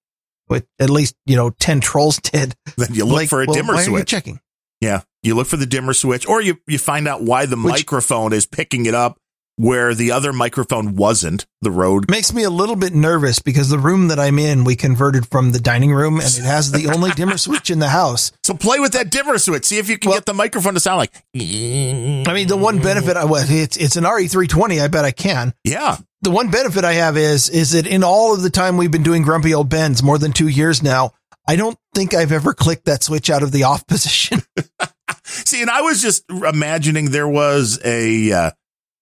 but 0.48 0.64
at 0.78 0.90
least 0.90 1.16
you 1.26 1.34
know 1.36 1.50
ten 1.50 1.80
trolls 1.80 2.18
did, 2.22 2.54
Then 2.76 2.94
you 2.94 3.04
look 3.04 3.16
like, 3.16 3.28
for 3.28 3.42
a 3.42 3.46
well, 3.46 3.54
dimmer 3.54 3.74
are 3.74 3.78
you 3.80 3.86
switch. 3.88 4.08
checking. 4.08 4.40
Yeah, 4.80 5.02
you 5.22 5.34
look 5.34 5.46
for 5.48 5.56
the 5.56 5.66
dimmer 5.66 5.92
switch, 5.92 6.26
or 6.28 6.40
you 6.40 6.58
you 6.68 6.78
find 6.78 7.08
out 7.08 7.22
why 7.22 7.46
the 7.46 7.56
Which- 7.56 7.72
microphone 7.72 8.32
is 8.32 8.46
picking 8.46 8.86
it 8.86 8.94
up 8.94 9.18
where 9.56 9.94
the 9.94 10.10
other 10.12 10.32
microphone 10.32 10.96
wasn't. 10.96 11.46
The 11.60 11.70
road. 11.70 12.10
Makes 12.10 12.32
me 12.34 12.42
a 12.42 12.50
little 12.50 12.74
bit 12.76 12.94
nervous 12.94 13.38
because 13.38 13.68
the 13.68 13.78
room 13.78 14.08
that 14.08 14.18
I'm 14.18 14.38
in, 14.38 14.64
we 14.64 14.74
converted 14.74 15.28
from 15.28 15.52
the 15.52 15.60
dining 15.60 15.92
room, 15.92 16.14
and 16.18 16.26
it 16.28 16.42
has 16.42 16.72
the 16.72 16.88
only 16.94 17.10
dimmer 17.12 17.36
switch 17.36 17.70
in 17.70 17.78
the 17.78 17.88
house. 17.90 18.32
So 18.42 18.54
play 18.54 18.80
with 18.80 18.92
that 18.94 19.10
dimmer 19.10 19.38
switch. 19.38 19.64
See 19.66 19.78
if 19.78 19.88
you 19.88 19.98
can 19.98 20.08
Well- 20.10 20.18
get 20.18 20.26
the 20.26 20.34
microphone 20.34 20.74
to 20.74 20.80
sound 20.80 20.98
like. 20.98 21.12
I 21.36 22.32
mean, 22.34 22.48
the 22.48 22.56
one 22.56 22.80
benefit 22.80 23.16
I 23.16 23.24
was 23.24 23.50
it's 23.50 23.76
it's 23.76 23.96
an 23.96 24.04
RE320. 24.04 24.82
I 24.82 24.88
bet 24.88 25.04
I 25.04 25.10
can. 25.12 25.52
Yeah, 25.64 25.98
The 26.22 26.30
one 26.30 26.50
benefit 26.50 26.84
I 26.84 26.94
have 26.94 27.16
is 27.16 27.48
is 27.48 27.72
that 27.72 27.86
in 27.86 28.02
all 28.02 28.34
of 28.34 28.42
the 28.42 28.50
time 28.50 28.76
we've 28.76 28.90
been 28.90 29.02
doing 29.02 29.22
Grumpy 29.22 29.54
Old 29.54 29.68
Bens, 29.68 30.02
more 30.02 30.18
than 30.18 30.32
two 30.32 30.48
years 30.48 30.82
now, 30.82 31.12
I 31.46 31.56
don't 31.56 31.76
think 31.94 32.14
I've 32.14 32.32
ever 32.32 32.54
clicked 32.54 32.86
that 32.86 33.02
switch 33.04 33.30
out 33.30 33.42
of 33.42 33.52
the 33.52 33.64
off 33.64 33.86
position. 33.88 34.42
See, 35.24 35.60
and 35.60 35.70
I 35.70 35.82
was 35.82 36.02
just 36.02 36.24
imagining 36.30 37.10
there 37.10 37.28
was 37.28 37.78
a, 37.84 38.32
uh, 38.32 38.50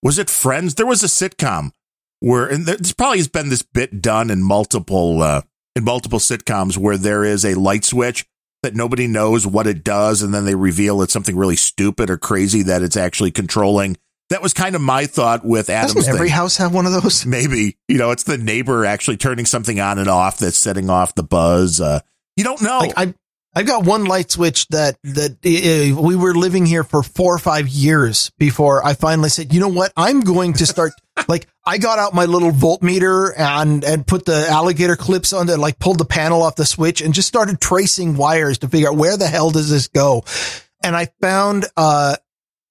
was 0.02 0.18
it 0.18 0.30
Friends? 0.30 0.74
There 0.74 0.86
was 0.86 1.02
a 1.02 1.06
sitcom 1.06 1.72
where, 2.20 2.46
and 2.46 2.66
there's 2.66 2.92
probably 2.92 3.18
has 3.18 3.28
been 3.28 3.48
this 3.48 3.62
bit 3.62 4.00
done 4.00 4.30
in 4.30 4.42
multiple, 4.42 5.22
uh, 5.22 5.42
in 5.76 5.84
multiple 5.84 6.18
sitcoms 6.18 6.76
where 6.76 6.96
there 6.96 7.24
is 7.24 7.44
a 7.44 7.54
light 7.54 7.84
switch 7.84 8.26
that 8.62 8.74
nobody 8.74 9.06
knows 9.06 9.46
what 9.46 9.66
it 9.66 9.82
does. 9.84 10.22
And 10.22 10.34
then 10.34 10.44
they 10.44 10.54
reveal 10.54 11.02
it's 11.02 11.12
something 11.12 11.36
really 11.36 11.56
stupid 11.56 12.10
or 12.10 12.18
crazy 12.18 12.62
that 12.62 12.82
it's 12.82 12.96
actually 12.96 13.30
controlling. 13.30 13.96
That 14.28 14.42
was 14.42 14.54
kind 14.54 14.76
of 14.76 14.80
my 14.80 15.06
thought 15.06 15.44
with 15.44 15.70
Adam's 15.70 15.94
Doesn't 15.94 16.14
every 16.14 16.28
thing. 16.28 16.36
house 16.36 16.56
have 16.58 16.72
one 16.72 16.86
of 16.86 16.92
those? 16.92 17.26
Maybe, 17.26 17.76
you 17.88 17.98
know, 17.98 18.10
it's 18.10 18.24
the 18.24 18.38
neighbor 18.38 18.84
actually 18.84 19.16
turning 19.16 19.46
something 19.46 19.80
on 19.80 19.98
and 19.98 20.08
off 20.08 20.38
that's 20.38 20.58
setting 20.58 20.88
off 20.88 21.14
the 21.14 21.24
buzz. 21.24 21.80
Uh, 21.80 22.00
you 22.36 22.44
don't 22.44 22.62
know. 22.62 22.78
Like 22.78 22.92
I, 22.96 23.14
I've 23.54 23.66
got 23.66 23.84
one 23.84 24.04
light 24.04 24.30
switch 24.30 24.68
that 24.68 24.96
that 25.02 25.32
uh, 25.32 26.00
we 26.00 26.14
were 26.14 26.34
living 26.34 26.66
here 26.66 26.84
for 26.84 27.02
four 27.02 27.34
or 27.34 27.38
five 27.38 27.66
years 27.68 28.30
before 28.38 28.84
I 28.84 28.94
finally 28.94 29.28
said, 29.28 29.52
you 29.52 29.60
know 29.60 29.68
what, 29.68 29.92
I'm 29.96 30.20
going 30.20 30.52
to 30.54 30.66
start. 30.66 30.92
like 31.28 31.48
I 31.66 31.78
got 31.78 31.98
out 31.98 32.14
my 32.14 32.26
little 32.26 32.52
voltmeter 32.52 33.32
and 33.36 33.82
and 33.82 34.06
put 34.06 34.24
the 34.24 34.46
alligator 34.48 34.94
clips 34.94 35.32
on 35.32 35.48
it, 35.48 35.58
like 35.58 35.80
pulled 35.80 35.98
the 35.98 36.04
panel 36.04 36.42
off 36.42 36.54
the 36.54 36.64
switch 36.64 37.00
and 37.00 37.12
just 37.12 37.28
started 37.28 37.60
tracing 37.60 38.16
wires 38.16 38.58
to 38.58 38.68
figure 38.68 38.88
out 38.88 38.96
where 38.96 39.16
the 39.16 39.26
hell 39.26 39.50
does 39.50 39.68
this 39.68 39.88
go. 39.88 40.22
And 40.82 40.94
I 40.94 41.08
found 41.20 41.66
uh, 41.76 42.16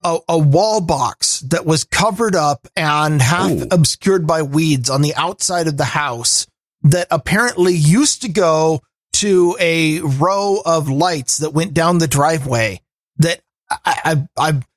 a, 0.04 0.18
a 0.30 0.38
wall 0.38 0.80
box 0.80 1.42
that 1.42 1.66
was 1.66 1.84
covered 1.84 2.36
up 2.36 2.68
and 2.78 3.22
half 3.22 3.52
Ooh. 3.52 3.68
obscured 3.70 4.26
by 4.26 4.44
weeds 4.44 4.90
on 4.90 5.02
the 5.02 5.14
outside 5.16 5.68
of 5.68 5.76
the 5.76 5.84
house 5.84 6.48
that 6.84 7.08
apparently 7.12 7.74
used 7.74 8.22
to 8.22 8.30
go 8.30 8.82
to 9.14 9.57
a 9.60 9.99
row 9.99 10.61
of 10.65 10.90
lights 10.90 11.38
that 11.38 11.53
went 11.53 11.73
down 11.73 11.98
the 11.98 12.07
driveway 12.07 12.81
that 13.18 13.41
I, 13.69 13.77
I, 13.86 14.27
I've, 14.38 14.68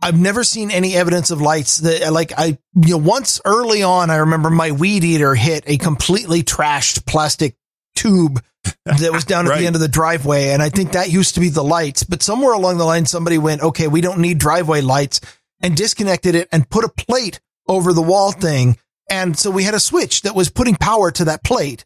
I've 0.00 0.20
never 0.20 0.44
seen 0.44 0.70
any 0.70 0.94
evidence 0.94 1.30
of 1.30 1.40
lights 1.40 1.78
that 1.78 2.12
like 2.12 2.32
I, 2.36 2.58
you 2.74 2.90
know, 2.90 2.98
once 2.98 3.40
early 3.44 3.82
on, 3.82 4.10
I 4.10 4.16
remember 4.16 4.50
my 4.50 4.70
weed 4.72 5.04
eater 5.04 5.34
hit 5.34 5.64
a 5.66 5.76
completely 5.76 6.42
trashed 6.42 7.06
plastic 7.06 7.56
tube 7.96 8.42
that 8.84 9.12
was 9.12 9.24
down 9.24 9.46
at 9.46 9.50
Right. 9.50 9.60
the 9.60 9.66
end 9.66 9.74
of 9.74 9.80
the 9.80 9.88
driveway. 9.88 10.50
And 10.50 10.62
I 10.62 10.68
think 10.68 10.92
that 10.92 11.10
used 11.10 11.34
to 11.34 11.40
be 11.40 11.48
the 11.48 11.64
lights, 11.64 12.04
but 12.04 12.22
somewhere 12.22 12.52
along 12.52 12.78
the 12.78 12.84
line, 12.84 13.06
somebody 13.06 13.38
went, 13.38 13.62
okay, 13.62 13.88
we 13.88 14.00
don't 14.00 14.20
need 14.20 14.38
driveway 14.38 14.82
lights 14.82 15.20
and 15.60 15.76
disconnected 15.76 16.34
it 16.34 16.48
and 16.52 16.68
put 16.68 16.84
a 16.84 16.88
plate 16.88 17.40
over 17.66 17.92
the 17.92 18.02
wall 18.02 18.30
thing. 18.30 18.78
And 19.10 19.36
so 19.36 19.50
we 19.50 19.64
had 19.64 19.74
a 19.74 19.80
switch 19.80 20.22
that 20.22 20.34
was 20.34 20.50
putting 20.50 20.76
power 20.76 21.10
to 21.12 21.24
that 21.24 21.42
plate 21.42 21.84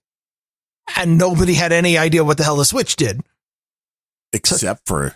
and 0.96 1.18
nobody 1.18 1.54
had 1.54 1.72
any 1.72 1.98
idea 1.98 2.24
what 2.24 2.38
the 2.38 2.44
hell 2.44 2.56
the 2.56 2.64
switch 2.64 2.96
did. 2.96 3.20
except 4.32 4.86
for 4.86 5.14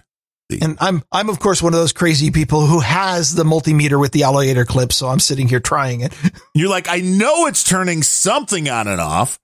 And 0.62 0.76
I'm, 0.80 1.02
I'm 1.10 1.28
of 1.28 1.38
course 1.40 1.62
one 1.62 1.74
of 1.74 1.80
those 1.80 1.92
crazy 1.92 2.30
people 2.30 2.66
who 2.66 2.80
has 2.80 3.34
the 3.34 3.44
multimeter 3.44 4.00
with 4.00 4.12
the 4.12 4.24
alligator 4.24 4.64
clip. 4.64 4.92
So 4.92 5.08
I'm 5.08 5.20
sitting 5.20 5.48
here 5.48 5.60
trying 5.60 6.00
it. 6.00 6.12
you're 6.54 6.70
like, 6.70 6.88
I 6.88 7.00
know 7.00 7.46
it's 7.46 7.64
turning 7.64 8.02
something 8.02 8.68
on 8.68 8.86
and 8.86 9.00
off. 9.00 9.38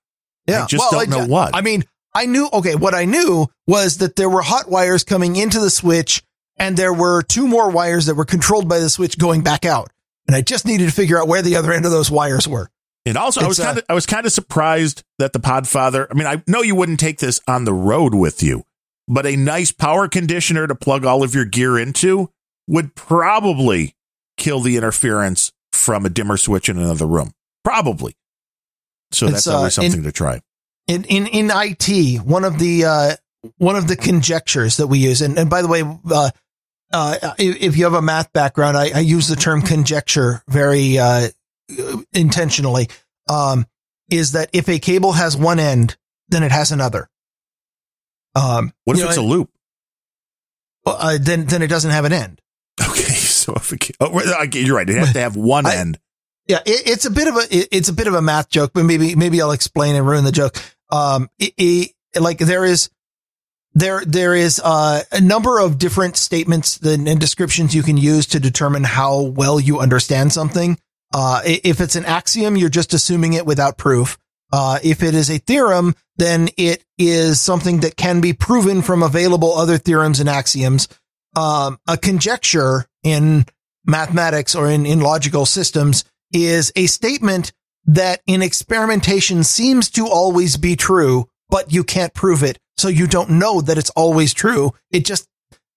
Yeah. 0.47 0.65
I 0.65 0.67
just 0.67 0.91
don't 0.91 1.09
know 1.09 1.27
what. 1.27 1.55
I 1.55 1.61
mean, 1.61 1.85
I 2.15 2.27
knew, 2.27 2.49
okay, 2.53 2.75
what 2.75 2.95
I 2.95 3.05
knew 3.05 3.47
was 3.67 3.99
that 3.99 4.17
there 4.17 4.29
were 4.29 4.43
hot 4.43 4.71
wires 4.71 5.05
coming 5.05 5.37
into 5.37 5.61
the 5.61 5.71
switch 5.71 6.23
and 6.57 6.77
there 6.77 6.93
were 6.93 7.23
two 7.23 7.49
more 7.49 7.71
wires 7.71 8.07
that 8.07 8.15
were 8.15 8.25
controlled 8.25 8.69
by 8.69 8.79
the 8.79 8.91
switch 8.91 9.19
going 9.19 9.43
back 9.43 9.65
out. 9.65 9.91
And 10.27 10.37
I 10.37 10.43
just 10.43 10.67
needed 10.67 10.87
to 10.87 10.93
figure 10.95 11.21
out 11.21 11.27
where 11.27 11.43
the 11.43 11.57
other 11.57 11.73
end 11.73 11.85
of 11.85 11.91
those 11.91 12.11
wires 12.11 12.47
were. 12.47 12.71
And 13.05 13.17
also, 13.17 13.41
I 13.41 13.49
was 13.49 13.59
uh, 13.59 13.65
kind 13.65 13.79
of 13.79 13.85
I 13.89 13.95
was 13.95 14.07
kind 14.07 14.27
of 14.27 14.33
surprised 14.33 15.03
that 15.19 15.33
the 15.33 15.41
Podfather. 15.41 16.07
I 16.11 16.15
mean, 16.15 16.27
I 16.27 16.43
know 16.47 16.63
you 16.63 16.75
wouldn't 16.77 17.01
take 17.01 17.19
this 17.19 17.41
on 17.49 17.65
the 17.65 17.73
road 17.75 18.15
with 18.15 18.43
you, 18.43 18.65
but 19.09 19.27
a 19.27 19.35
nice 19.37 19.73
power 19.73 20.07
conditioner 20.09 20.67
to 20.67 20.75
plug 20.75 21.05
all 21.05 21.23
of 21.25 21.35
your 21.35 21.45
gear 21.45 21.77
into 21.79 22.31
would 22.69 22.95
probably 22.95 23.97
kill 24.37 24.61
the 24.61 24.77
interference 24.77 25.51
from 25.73 26.07
a 26.07 26.11
dimmer 26.11 26.37
switch 26.37 26.69
in 26.69 26.79
another 26.79 27.07
room. 27.07 27.33
Probably. 27.65 28.15
So 29.11 29.27
It's, 29.27 29.35
that's 29.35 29.47
uh, 29.49 29.57
always 29.57 29.79
in- 29.79 29.91
something 29.91 30.05
to 30.05 30.13
try. 30.13 30.41
in 30.87 31.05
in 31.05 31.27
in 31.27 31.51
IT, 31.53 32.23
one 32.23 32.45
of 32.45 32.61
the 32.61 32.85
uh, 32.85 33.17
one 33.59 33.75
of 33.75 33.89
the 33.89 33.97
conjectures 33.97 34.77
that 34.77 34.87
we 34.87 34.99
use, 35.01 35.23
and, 35.23 35.37
and 35.37 35.51
by 35.51 35.63
the 35.63 35.69
way, 35.69 35.83
uh, 35.83 36.31
uh, 36.93 37.35
if, 37.39 37.57
if 37.61 37.77
you 37.77 37.85
have 37.85 37.95
a 37.95 38.03
math 38.03 38.33
background, 38.33 38.77
I, 38.77 38.91
I 38.95 39.01
use 39.01 39.27
the 39.27 39.35
term 39.35 39.63
conjecture 39.63 40.43
very 40.49 40.99
uh, 40.99 41.29
intentionally. 42.13 42.89
Um, 43.29 43.67
is 44.11 44.33
that 44.33 44.51
if 44.53 44.69
a 44.69 44.79
cable 44.79 45.13
has 45.13 45.37
one 45.37 45.59
end, 45.59 45.97
then 46.29 46.43
it 46.43 46.53
has 46.53 46.73
another. 46.73 47.09
Um, 48.35 48.73
What 48.85 48.97
if 48.97 49.03
know, 49.03 49.09
it's 49.09 49.17
a 49.19 49.23
loop? 49.23 49.51
uh, 50.87 51.19
then 51.21 51.47
then 51.47 51.63
it 51.63 51.69
doesn't 51.69 51.91
have 51.91 52.05
an 52.05 52.13
end. 52.13 52.41
Okay, 52.81 53.03
so 53.03 53.55
if 53.55 53.73
it, 53.73 53.91
oh, 54.01 54.21
you're 54.53 54.77
right. 54.77 54.89
It 54.89 54.97
has 54.97 55.13
to 55.13 55.21
have 55.21 55.37
one 55.37 55.67
I- 55.67 55.77
end. 55.77 55.99
Yeah, 56.49 56.59
it, 56.67 56.89
it's 56.89 57.05
a 57.05 57.11
bit 57.11 57.29
of 57.29 57.37
a 57.37 57.57
it- 57.57 57.69
it's 57.71 57.89
a 57.89 57.93
bit 57.93 58.07
of 58.09 58.15
a 58.15 58.23
math 58.23 58.49
joke, 58.49 58.73
but 58.75 58.85
maybe 58.85 59.15
maybe 59.15 59.41
I'll 59.41 59.53
explain 59.53 59.95
and 59.95 60.07
ruin 60.07 60.25
the 60.25 60.33
joke. 60.33 60.57
Um, 60.91 61.31
like 62.19 62.39
there 62.39 62.65
is 62.65 62.91
there 63.75 64.03
there 64.05 64.35
is 64.35 64.61
uh, 64.63 65.03
a 65.13 65.21
number 65.21 65.59
of 65.59 65.79
different 65.79 66.17
statements 66.17 66.79
and 66.79 67.21
descriptions 67.21 67.75
you 67.75 67.83
can 67.83 67.97
use 67.97 68.27
to 68.29 68.41
determine 68.41 68.85
how 68.85 69.23
well 69.23 69.61
you 69.61 69.79
understand 69.79 70.33
something. 70.33 70.79
Uh, 71.13 71.43
if 71.45 71.81
it's 71.81 71.97
an 71.97 72.05
axiom, 72.05 72.57
you're 72.57 72.69
just 72.69 72.95
assuming 72.95 73.35
it 73.35 73.47
without 73.47 73.77
proof. 73.77 74.19
Uh, 74.53 74.79
if 74.83 75.03
it 75.03 75.15
is 75.15 75.31
a 75.31 75.39
theorem, 75.39 75.95
then 76.17 76.49
it 76.57 76.85
is 76.99 77.41
something 77.41 77.81
that 77.81 77.97
can 77.97 78.21
be 78.21 78.33
proven 78.33 78.83
from 78.83 79.03
available 79.03 79.55
other 79.55 79.79
theorems 79.79 80.21
and 80.21 80.29
axioms. 80.29 80.89
Um, 81.35 81.79
a 81.89 81.97
conjecture 81.97 82.87
in 83.03 83.47
mathematics 83.87 84.55
or 84.55 84.71
in, 84.71 84.85
in 84.85 85.01
logical 85.01 85.47
systems 85.47 86.05
is 86.33 86.73
a 86.77 86.87
statement 86.87 87.53
that 87.87 88.21
in 88.27 88.43
experimentation 88.43 89.43
seems 89.43 89.91
to 89.91 90.07
always 90.07 90.57
be 90.57 90.77
true, 90.77 91.29
but 91.49 91.73
you 91.73 91.83
can't 91.83 92.15
prove 92.15 92.43
it. 92.43 92.59
So 92.77 92.89
you 92.89 93.07
don't 93.07 93.31
know 93.31 93.61
that 93.61 93.79
it's 93.79 93.91
always 93.91 94.33
true. 94.33 94.73
It 94.91 95.05
just, 95.05 95.29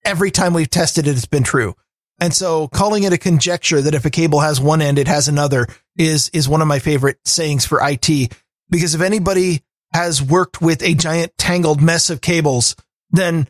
every 0.03 0.32
time 0.32 0.53
we've 0.53 0.70
tested 0.70 1.07
it, 1.07 1.12
it's 1.12 1.26
been 1.26 1.44
true. 1.44 1.76
And 2.20 2.34
so 2.34 2.68
calling 2.70 3.04
it 3.04 3.14
a 3.14 3.18
conjecture 3.18 3.82
that 3.82 3.94
if 3.94 4.06
a 4.06 4.10
cable 4.10 4.40
has 4.40 4.62
one 4.62 4.82
end, 4.82 4.98
it 4.98 5.08
has 5.08 5.28
another 5.28 5.68
is, 5.98 6.30
is 6.30 6.48
one 6.48 6.62
of 6.62 6.68
my 6.68 6.80
favorite 6.80 7.18
sayings 7.26 7.66
for 7.66 7.80
IT. 7.82 8.34
Because 8.70 8.96
if 8.96 9.02
anybody 9.02 9.64
has 9.94 10.22
worked 10.22 10.62
with 10.62 10.82
a 10.82 10.94
giant 10.94 11.38
tangled 11.38 11.82
mess 11.82 12.10
of 12.10 12.22
cables, 12.22 12.76
then 13.12 13.48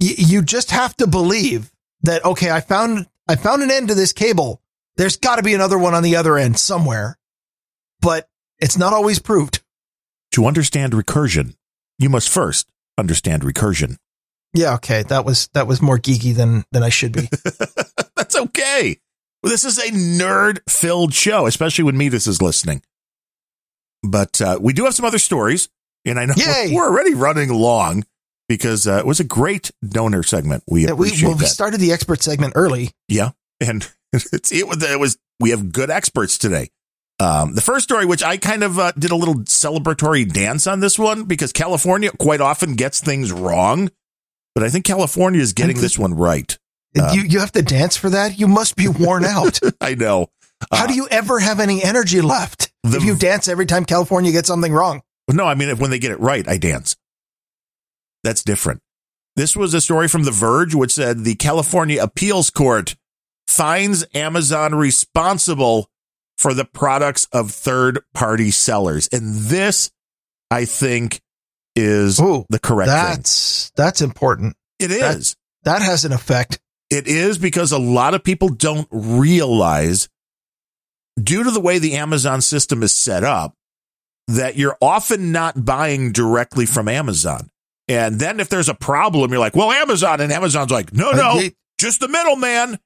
y- 0.00 0.14
you 0.16 0.42
just 0.42 0.70
have 0.70 0.96
to 0.96 1.06
believe 1.06 1.70
that, 2.02 2.24
okay, 2.24 2.50
I 2.50 2.60
found, 2.60 3.06
I 3.28 3.36
found 3.36 3.62
an 3.62 3.70
end 3.70 3.88
to 3.88 3.94
this 3.94 4.12
cable. 4.12 4.62
There's 4.96 5.16
got 5.16 5.36
to 5.36 5.42
be 5.42 5.54
another 5.54 5.78
one 5.78 5.94
on 5.94 6.02
the 6.02 6.16
other 6.16 6.36
end 6.36 6.58
somewhere, 6.58 7.18
but 8.00 8.28
it's 8.58 8.78
not 8.78 8.92
always 8.92 9.18
proved. 9.18 9.62
To 10.32 10.46
understand 10.46 10.92
recursion, 10.92 11.54
you 11.98 12.08
must 12.08 12.28
first 12.28 12.70
understand 12.96 13.42
recursion. 13.42 13.96
Yeah, 14.54 14.74
okay. 14.74 15.02
That 15.04 15.24
was 15.24 15.48
that 15.54 15.66
was 15.66 15.80
more 15.80 15.98
geeky 15.98 16.34
than 16.34 16.64
than 16.72 16.82
I 16.82 16.88
should 16.88 17.12
be. 17.12 17.28
That's 18.16 18.36
okay. 18.36 18.98
Well, 19.42 19.50
This 19.50 19.64
is 19.64 19.78
a 19.78 19.90
nerd 19.90 20.58
filled 20.68 21.14
show, 21.14 21.46
especially 21.46 21.84
when 21.84 21.96
Metis 21.96 22.26
is 22.26 22.42
listening. 22.42 22.82
But 24.02 24.40
uh, 24.40 24.58
we 24.60 24.72
do 24.72 24.84
have 24.84 24.94
some 24.94 25.04
other 25.04 25.18
stories, 25.18 25.68
and 26.04 26.18
I 26.18 26.24
know 26.26 26.34
Yay! 26.36 26.72
we're 26.72 26.88
already 26.88 27.14
running 27.14 27.50
long 27.50 28.04
because 28.48 28.86
uh, 28.86 28.98
it 28.98 29.06
was 29.06 29.20
a 29.20 29.24
great 29.24 29.70
donor 29.86 30.22
segment. 30.22 30.64
We 30.66 30.86
Yeah, 30.86 30.92
we 30.92 31.08
appreciate 31.08 31.28
well, 31.28 31.38
we 31.38 31.44
started 31.46 31.78
the 31.78 31.92
expert 31.92 32.22
segment 32.22 32.54
early. 32.56 32.90
Yeah, 33.08 33.30
and 33.60 33.88
it's 34.12 34.52
it 34.52 34.66
was, 34.66 34.82
it 34.82 34.98
was 34.98 35.18
we 35.38 35.50
have 35.50 35.72
good 35.72 35.90
experts 35.90 36.38
today. 36.38 36.70
Um, 37.20 37.54
the 37.54 37.60
first 37.60 37.84
story, 37.84 38.06
which 38.06 38.22
I 38.22 38.38
kind 38.38 38.62
of 38.62 38.78
uh, 38.78 38.92
did 38.98 39.10
a 39.10 39.16
little 39.16 39.36
celebratory 39.40 40.30
dance 40.30 40.66
on 40.66 40.80
this 40.80 40.98
one 40.98 41.24
because 41.24 41.52
California 41.52 42.10
quite 42.18 42.40
often 42.40 42.74
gets 42.76 43.00
things 43.00 43.30
wrong, 43.30 43.90
but 44.54 44.64
I 44.64 44.68
think 44.68 44.84
California 44.84 45.40
is 45.40 45.52
getting 45.52 45.76
this 45.80 45.98
one 45.98 46.14
right. 46.14 46.56
Um, 47.00 47.14
you 47.16 47.22
you 47.22 47.38
have 47.40 47.52
to 47.52 47.62
dance 47.62 47.96
for 47.96 48.10
that. 48.10 48.38
You 48.38 48.48
must 48.48 48.76
be 48.76 48.88
worn 48.88 49.24
out. 49.24 49.60
I 49.80 49.94
know. 49.94 50.26
How 50.72 50.84
Uh, 50.84 50.86
do 50.88 50.94
you 50.94 51.06
ever 51.10 51.38
have 51.40 51.60
any 51.60 51.82
energy 51.82 52.20
left 52.20 52.72
the- 52.82 52.96
if 52.98 53.04
you 53.04 53.14
dance 53.16 53.48
every 53.48 53.66
time 53.66 53.84
California 53.84 54.32
gets 54.32 54.48
something 54.48 54.72
wrong? 54.72 55.02
No, 55.30 55.44
I 55.46 55.54
mean, 55.54 55.68
if- 55.68 55.78
when 55.78 55.90
they 55.90 55.98
get 56.00 56.10
it 56.10 56.20
right, 56.20 56.46
I 56.48 56.56
dance. 56.58 56.96
That's 58.24 58.42
different. 58.42 58.80
This 59.36 59.56
was 59.56 59.72
a 59.72 59.80
story 59.80 60.08
from 60.08 60.24
The 60.24 60.30
Verge, 60.32 60.74
which 60.74 60.92
said 60.92 61.24
the 61.24 61.36
California 61.36 62.02
Appeals 62.02 62.50
Court 62.50 62.96
finds 63.46 64.04
Amazon 64.14 64.74
responsible 64.74 65.88
for 66.36 66.52
the 66.52 66.64
products 66.64 67.26
of 67.32 67.50
third 67.50 68.00
party 68.12 68.50
sellers. 68.50 69.08
And 69.12 69.34
this, 69.36 69.90
I 70.50 70.64
think, 70.64 71.20
is 71.76 72.20
Ooh, 72.20 72.44
the 72.48 72.58
correct 72.58 72.90
thing. 72.90 72.98
that's 72.98 73.70
that's 73.76 74.00
important. 74.00 74.56
It 74.78 74.90
is. 74.90 75.00
that-. 75.00 75.36
That 75.64 75.82
has 75.82 76.04
an 76.04 76.12
effect. 76.12 76.58
It 76.90 77.06
is 77.06 77.38
because 77.38 77.70
a 77.70 77.78
lot 77.78 78.14
of 78.14 78.24
people 78.24 78.48
don't 78.48 78.88
realize, 78.90 80.08
due 81.22 81.44
to 81.44 81.50
the 81.50 81.60
way 81.60 81.78
the 81.78 81.94
Amazon 81.96 82.40
system 82.40 82.82
is 82.82 82.94
set 82.94 83.22
up, 83.22 83.54
that 84.26 84.56
you're 84.56 84.76
often 84.80 85.32
not 85.32 85.64
buying 85.64 86.12
directly 86.12 86.66
from 86.66 86.88
Amazon. 86.88 87.50
And 87.88 88.18
then 88.18 88.40
if 88.40 88.48
there's 88.48 88.68
a 88.68 88.74
problem, 88.74 89.30
you're 89.30 89.40
like, 89.40 89.54
well, 89.54 89.70
Amazon. 89.70 90.20
And 90.20 90.32
Amazon's 90.32 90.70
like, 90.70 90.92
no, 90.92 91.12
no, 91.12 91.42
just 91.78 92.00
the 92.00 92.08
middleman. 92.08 92.78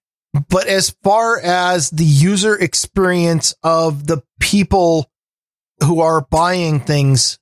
But 0.48 0.66
as 0.66 0.90
far 1.02 1.38
as 1.38 1.90
the 1.90 2.04
user 2.04 2.56
experience 2.56 3.54
of 3.62 4.06
the 4.06 4.22
people 4.40 5.10
who 5.82 6.00
are 6.00 6.26
buying 6.30 6.80
things 6.80 7.38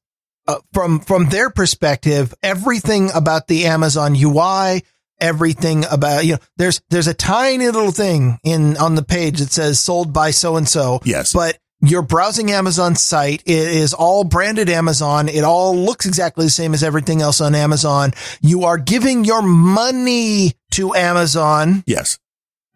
uh, 0.47 0.59
from 0.73 1.01
from 1.01 1.28
their 1.28 1.51
perspective, 1.51 2.35
everything 2.43 3.10
about 3.14 3.47
the 3.47 3.66
Amazon 3.66 4.14
UI, 4.16 4.82
everything 5.20 5.85
about 5.90 6.24
you 6.24 6.32
know, 6.32 6.39
there's 6.56 6.82
there's 6.90 7.06
a 7.06 7.14
tiny 7.14 7.66
little 7.66 7.93
thing 7.93 8.39
in 8.43 8.77
on 8.77 8.94
the 8.94 9.05
page 9.05 9.39
that 9.39 9.52
says 9.52 9.81
sold 9.81 10.12
by 10.12 10.31
so 10.31 10.56
and 10.56 10.69
so. 10.69 11.01
Yes. 11.05 11.32
But 11.32 11.59
you're 11.81 12.02
browsing 12.02 12.52
Amazon 12.52 12.94
site. 12.94 13.43
It 13.44 13.56
is 13.56 13.93
all 13.93 14.23
branded 14.23 14.69
Amazon. 14.69 15.28
It 15.28 15.43
all 15.43 15.77
looks 15.77 16.06
exactly 16.06 16.47
the 16.47 16.51
same 16.51 16.74
as 16.74 16.85
everything 16.85 17.20
else 17.20 17.40
on 17.40 17.55
Amazon. 17.56 18.12
You 18.40 18.64
are 18.64 18.78
giving 18.78 19.24
your 19.24 19.43
money 19.43 20.52
to 20.73 20.94
Amazon 20.94 21.82
yes. 21.86 22.19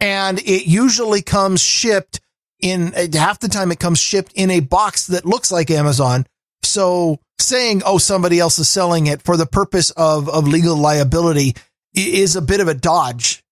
and 0.01 0.41
it 0.41 0.67
usually 0.67 1.23
comes 1.23 1.63
shipped 1.63 2.21
in 2.61 2.93
half 3.13 3.39
the 3.39 3.49
time 3.49 3.71
it 3.71 3.79
comes 3.79 4.01
shipped 4.01 4.33
in 4.35 4.51
a 4.51 4.61
box 4.61 5.07
that 5.09 5.25
looks 5.25 5.53
like 5.53 5.71
Amazon. 5.71 6.27
So 6.63 7.21
saying, 7.39 7.83
oh, 7.85 7.99
somebody 7.99 8.39
else 8.39 8.59
is 8.59 8.69
selling 8.69 9.07
it 9.07 9.23
for 9.23 9.37
the 9.37 9.47
purpose 9.47 9.91
of, 9.91 10.29
of 10.29 10.49
legal 10.49 10.77
liability 10.77 11.55
is 11.95 12.37
a 12.37 12.43
bit 12.43 12.61
of 12.61 12.69
a 12.69 12.75
dodge 12.75 13.43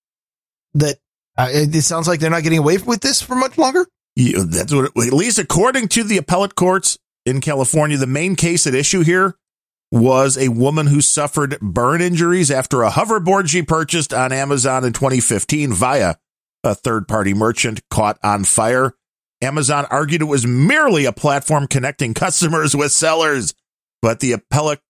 that 0.74 0.98
uh, 1.36 1.48
it, 1.50 1.74
it 1.74 1.82
sounds 1.82 2.08
like 2.08 2.20
they're 2.20 2.30
not 2.30 2.42
getting 2.42 2.58
away 2.58 2.78
with 2.78 3.00
this 3.00 3.20
for 3.22 3.34
much 3.34 3.58
longer. 3.58 3.86
You, 4.16 4.44
that's 4.44 4.72
what, 4.72 4.86
at 4.86 5.12
least 5.12 5.38
according 5.38 5.88
to 5.88 6.04
the 6.04 6.18
appellate 6.18 6.54
courts 6.54 6.98
in 7.26 7.40
California, 7.40 7.96
the 7.96 8.06
main 8.06 8.36
case 8.36 8.66
at 8.66 8.74
issue 8.74 9.02
here 9.02 9.36
was 9.90 10.36
a 10.36 10.48
woman 10.48 10.88
who 10.88 11.00
suffered 11.00 11.58
burn 11.60 12.00
injuries 12.00 12.50
after 12.50 12.82
a 12.82 12.90
hoverboard 12.90 13.48
she 13.48 13.62
purchased 13.62 14.12
on 14.12 14.32
Amazon 14.32 14.84
in 14.84 14.92
2015 14.92 15.72
via 15.72 16.16
a 16.62 16.74
third 16.74 17.06
party 17.06 17.34
merchant 17.34 17.80
caught 17.90 18.18
on 18.22 18.44
fire. 18.44 18.94
Amazon 19.42 19.86
argued 19.90 20.22
it 20.22 20.24
was 20.24 20.46
merely 20.46 21.04
a 21.04 21.12
platform 21.12 21.66
connecting 21.66 22.14
customers 22.14 22.74
with 22.74 22.92
sellers, 22.92 23.54
but 24.04 24.20
the 24.20 24.32
appellate 24.32 24.80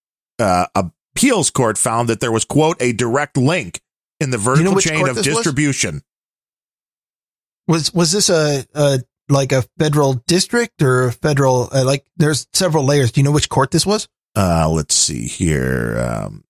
uh, 0.40 0.66
appeals 0.74 1.48
court 1.48 1.78
found 1.78 2.08
that 2.08 2.18
there 2.18 2.32
was, 2.32 2.44
quote, 2.44 2.76
a 2.82 2.92
direct 2.92 3.36
link 3.36 3.80
in 4.18 4.30
the 4.30 4.38
vertical 4.38 4.74
which 4.74 4.86
chain 4.86 5.08
of 5.08 5.14
this 5.14 5.28
was? 5.28 5.36
distribution. 5.36 6.02
Was 7.68 7.94
was 7.94 8.10
this 8.10 8.28
a, 8.28 8.66
a 8.74 8.98
like 9.28 9.52
a 9.52 9.62
federal 9.78 10.14
district 10.26 10.82
or 10.82 11.04
a 11.06 11.12
federal 11.12 11.68
uh, 11.72 11.84
like? 11.84 12.04
There's 12.16 12.48
several 12.52 12.84
layers. 12.84 13.12
Do 13.12 13.20
you 13.20 13.24
know 13.24 13.30
which 13.30 13.48
court 13.48 13.70
this 13.70 13.86
was? 13.86 14.08
Uh, 14.34 14.68
let's 14.68 14.96
see 14.96 15.28
here. 15.28 15.96
Um, 15.96 16.42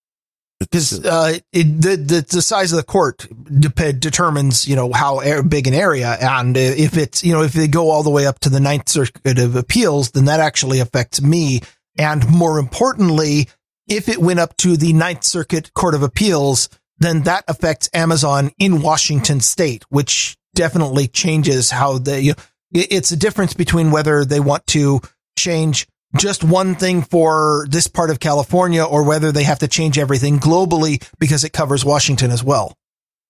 because 0.59 1.05
uh, 1.05 1.39
it, 1.53 1.83
the, 1.83 1.97
the 1.97 2.27
the 2.29 2.41
size 2.41 2.73
of 2.73 2.79
the 2.79 2.83
court 2.83 3.29
determines 3.45 4.67
you 4.67 4.75
know 4.75 4.91
how 4.91 5.21
a- 5.21 5.43
big 5.43 5.67
an 5.67 5.75
area, 5.75 6.17
and 6.19 6.57
if 6.57 6.97
it's 6.97 7.23
you 7.23 7.35
know 7.35 7.43
if 7.43 7.53
they 7.53 7.69
go 7.69 7.91
all 7.91 8.03
the 8.03 8.09
way 8.09 8.27
up 8.27 8.39
to 8.41 8.49
the 8.49 8.61
Ninth 8.61 8.89
Circuit 8.89 9.39
of 9.39 9.55
Appeals, 9.55 10.13
then 10.13 10.25
that 10.25 10.41
actually 10.41 10.81
affects 10.81 11.21
me, 11.21 11.61
and 11.99 12.29
more 12.29 12.59
importantly, 12.59 13.49
if 13.89 14.09
it 14.09 14.19
went 14.19 14.41
up 14.41 14.57
to 14.59 14.77
the 14.77 14.93
Ninth 14.93 15.25
Circuit 15.25 15.73
Court 15.75 15.95
of 15.95 16.03
Appeals, 16.03 16.69
then 16.99 17.23
that 17.23 17.45
affects 17.49 17.91
Amazon 17.93 18.51
in 18.59 18.83
Washington 18.83 19.41
State, 19.41 19.85
which 19.89 20.37
definitely 20.55 21.09
changes 21.09 21.71
how 21.71 21.99
they. 21.99 22.21
You 22.21 22.33
know, 22.33 22.43
it's 22.73 23.13
a 23.13 23.17
difference 23.17 23.55
between 23.55 23.91
whether 23.91 24.25
they 24.25 24.41
want 24.41 24.67
to 24.69 25.01
change 25.39 25.87
just 26.17 26.45
one 26.45 26.75
thing 26.75 27.03
for 27.03 27.67
this 27.69 27.89
part 27.89 28.11
of 28.11 28.21
California 28.21 28.85
or 28.85 29.03
whether 29.03 29.33
they 29.33 29.43
have 29.43 29.59
to 29.61 29.69
change 29.69 29.99
everything 29.99 30.39
globally 30.39 31.05
because 31.19 31.45
it 31.45 31.53
covers 31.53 31.85
Washington 31.85 32.31
as 32.31 32.43
well. 32.43 32.77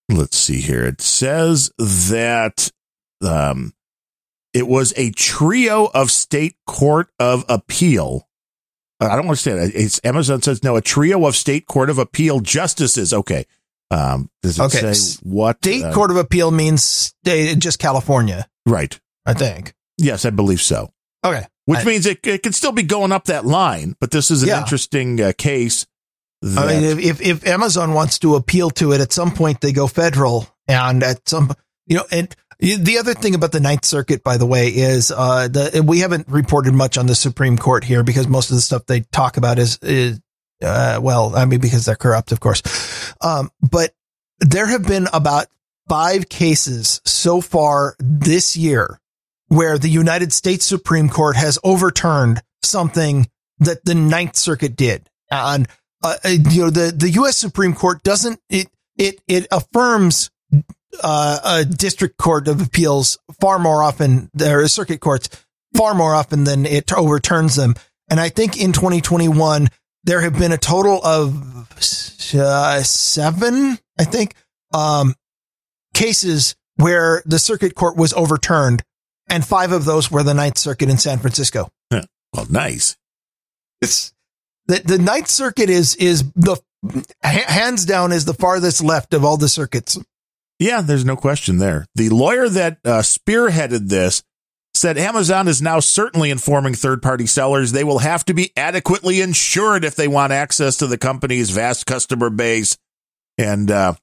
let's 0.09 0.37
see 0.37 0.61
here. 0.61 0.85
It 0.85 1.01
says 1.01 1.71
that 1.79 2.71
um, 3.23 3.73
it 4.53 4.67
was 4.67 4.93
a 4.95 5.11
trio 5.11 5.89
of 5.93 6.11
state 6.11 6.55
court 6.67 7.09
of 7.19 7.43
appeal. 7.49 8.24
Uh, 9.01 9.05
I 9.07 9.15
don't 9.15 9.25
understand. 9.25 9.59
it. 9.59 9.75
It's 9.75 9.99
Amazon 10.03 10.41
says 10.41 10.63
no, 10.63 10.75
a 10.75 10.81
trio 10.81 11.25
of 11.25 11.35
state 11.35 11.65
court 11.67 11.89
of 11.89 11.97
appeal 11.99 12.39
justices. 12.39 13.13
Okay. 13.13 13.45
Um, 13.91 14.29
does 14.41 14.57
it 14.57 14.63
Okay. 14.63 14.93
say 14.93 15.19
what? 15.23 15.57
State 15.57 15.83
uh, 15.83 15.93
Court 15.93 16.09
of 16.11 16.17
Appeal 16.17 16.49
means 16.51 16.83
state, 16.83 17.59
just 17.59 17.77
California, 17.77 18.47
Right. 18.65 18.99
I 19.27 19.33
think. 19.35 19.73
Yes, 19.97 20.25
I 20.25 20.31
believe 20.31 20.61
so. 20.61 20.91
Okay. 21.23 21.45
Which 21.65 21.79
I- 21.79 21.83
means 21.83 22.05
it, 22.07 22.25
it 22.25 22.41
could 22.41 22.55
still 22.55 22.71
be 22.71 22.81
going 22.83 23.11
up 23.11 23.25
that 23.25 23.45
line, 23.45 23.95
but 23.99 24.09
this 24.11 24.31
is 24.31 24.41
an 24.41 24.49
Yeah. 24.49 24.59
interesting 24.61 25.21
uh, 25.21 25.33
case. 25.37 25.85
That, 26.41 26.65
I 26.67 26.67
mean, 26.67 26.83
if, 26.83 26.99
if, 26.99 27.21
if 27.21 27.47
Amazon 27.47 27.93
wants 27.93 28.17
to 28.19 28.35
appeal 28.35 28.69
to 28.71 28.91
it, 28.91 29.01
at 29.01 29.13
some 29.13 29.31
point 29.31 29.61
they 29.61 29.71
go 29.71 29.85
federal 29.87 30.47
and 30.67 31.03
at 31.03 31.27
some, 31.29 31.53
you 31.87 31.97
know, 31.97 32.05
and 32.11 32.35
the 32.59 32.97
other 32.99 33.13
thing 33.13 33.35
about 33.35 33.51
the 33.51 33.59
Ninth 33.59 33.85
Circuit, 33.85 34.23
by 34.23 34.37
the 34.37 34.45
way, 34.45 34.67
is, 34.69 35.11
uh, 35.11 35.47
the, 35.47 35.83
we 35.85 35.99
haven't 35.99 36.27
reported 36.27 36.73
much 36.73 36.97
on 36.97 37.05
the 37.07 37.15
Supreme 37.15 37.57
Court 37.57 37.83
here 37.83 38.03
because 38.03 38.27
most 38.27 38.49
of 38.49 38.55
the 38.55 38.61
stuff 38.61 38.85
they 38.85 39.01
talk 39.01 39.37
about 39.37 39.59
is, 39.59 39.77
is, 39.81 40.19
uh, 40.63 40.99
well, 41.01 41.35
I 41.35 41.45
mean, 41.45 41.59
because 41.59 41.85
they're 41.85 41.95
corrupt, 41.95 42.31
of 42.31 42.39
course. 42.39 42.61
Um, 43.21 43.49
but 43.61 43.93
there 44.39 44.67
have 44.67 44.87
been 44.87 45.07
about 45.13 45.47
five 45.89 46.29
cases 46.29 47.01
so 47.05 47.41
far 47.41 47.95
this 47.99 48.55
year 48.55 48.99
where 49.47 49.77
the 49.77 49.89
United 49.89 50.33
States 50.33 50.65
Supreme 50.65 51.09
Court 51.09 51.35
has 51.35 51.59
overturned 51.63 52.41
something 52.63 53.29
that 53.59 53.85
the 53.85 53.95
Ninth 53.95 54.35
Circuit 54.35 54.75
did. 54.75 55.09
And, 55.29 55.67
uh, 56.03 56.15
uh, 56.23 56.29
you 56.29 56.63
know, 56.63 56.69
the, 56.69 56.91
the 56.91 57.09
U.S. 57.11 57.37
Supreme 57.37 57.73
Court 57.73 58.03
doesn't, 58.03 58.39
it, 58.49 58.67
it, 58.97 59.21
it 59.27 59.47
affirms, 59.51 60.31
uh, 61.03 61.39
a 61.43 61.65
district 61.65 62.17
court 62.17 62.47
of 62.47 62.61
appeals 62.61 63.17
far 63.39 63.59
more 63.59 63.83
often, 63.83 64.29
there 64.33 64.65
circuit 64.67 64.99
courts 64.99 65.29
far 65.75 65.93
more 65.93 66.13
often 66.13 66.43
than 66.43 66.65
it 66.65 66.91
overturns 66.93 67.55
them. 67.55 67.75
And 68.09 68.19
I 68.19 68.29
think 68.29 68.61
in 68.61 68.71
2021, 68.71 69.69
there 70.03 70.21
have 70.21 70.37
been 70.37 70.51
a 70.51 70.57
total 70.57 71.03
of 71.03 72.33
uh, 72.33 72.83
seven, 72.83 73.77
I 73.99 74.03
think, 74.03 74.35
um, 74.73 75.15
cases 75.93 76.55
where 76.75 77.23
the 77.25 77.39
circuit 77.39 77.75
court 77.75 77.97
was 77.97 78.13
overturned, 78.13 78.83
and 79.29 79.45
five 79.45 79.71
of 79.71 79.85
those 79.85 80.11
were 80.11 80.23
the 80.23 80.33
Ninth 80.33 80.57
Circuit 80.57 80.89
in 80.89 80.97
San 80.97 81.19
Francisco. 81.19 81.69
well, 82.33 82.45
nice. 82.49 82.97
It's 83.81 84.13
the 84.67 84.81
the 84.83 84.99
Ninth 84.99 85.27
Circuit 85.27 85.69
is 85.69 85.95
is 85.95 86.23
the 86.33 86.57
hands 87.23 87.85
down 87.85 88.11
is 88.11 88.25
the 88.25 88.33
farthest 88.33 88.83
left 88.83 89.13
of 89.13 89.23
all 89.23 89.37
the 89.37 89.49
circuits. 89.49 89.97
Yeah, 90.59 90.81
there's 90.81 91.05
no 91.05 91.15
question 91.15 91.57
there. 91.57 91.85
The 91.95 92.09
lawyer 92.09 92.47
that 92.47 92.79
uh, 92.85 93.01
spearheaded 93.01 93.89
this 93.89 94.23
said 94.73 94.97
Amazon 94.97 95.47
is 95.47 95.61
now 95.61 95.79
certainly 95.79 96.29
informing 96.29 96.73
third 96.73 97.01
party 97.01 97.25
sellers 97.25 97.71
they 97.71 97.83
will 97.83 97.99
have 97.99 98.25
to 98.25 98.33
be 98.33 98.51
adequately 98.57 99.21
insured 99.21 99.85
if 99.85 99.95
they 99.95 100.07
want 100.07 100.33
access 100.33 100.77
to 100.77 100.87
the 100.87 100.97
company's 100.97 101.49
vast 101.49 101.85
customer 101.85 102.29
base. 102.29 102.77
And 103.37 103.71
uh, 103.71 103.93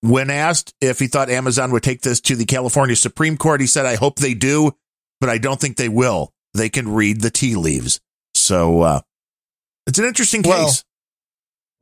when 0.00 0.30
asked 0.30 0.74
if 0.80 0.98
he 0.98 1.06
thought 1.06 1.30
Amazon 1.30 1.72
would 1.72 1.82
take 1.82 2.02
this 2.02 2.20
to 2.22 2.36
the 2.36 2.44
California 2.44 2.96
Supreme 2.96 3.36
Court, 3.36 3.60
he 3.60 3.66
said, 3.66 3.86
I 3.86 3.96
hope 3.96 4.16
they 4.16 4.34
do, 4.34 4.72
but 5.20 5.30
I 5.30 5.38
don't 5.38 5.60
think 5.60 5.76
they 5.76 5.88
will. 5.88 6.32
They 6.54 6.68
can 6.68 6.92
read 6.92 7.20
the 7.20 7.30
tea 7.30 7.54
leaves. 7.54 8.00
So 8.34 8.82
uh, 8.82 9.00
it's 9.86 9.98
an 9.98 10.04
interesting 10.04 10.42
case. 10.42 10.84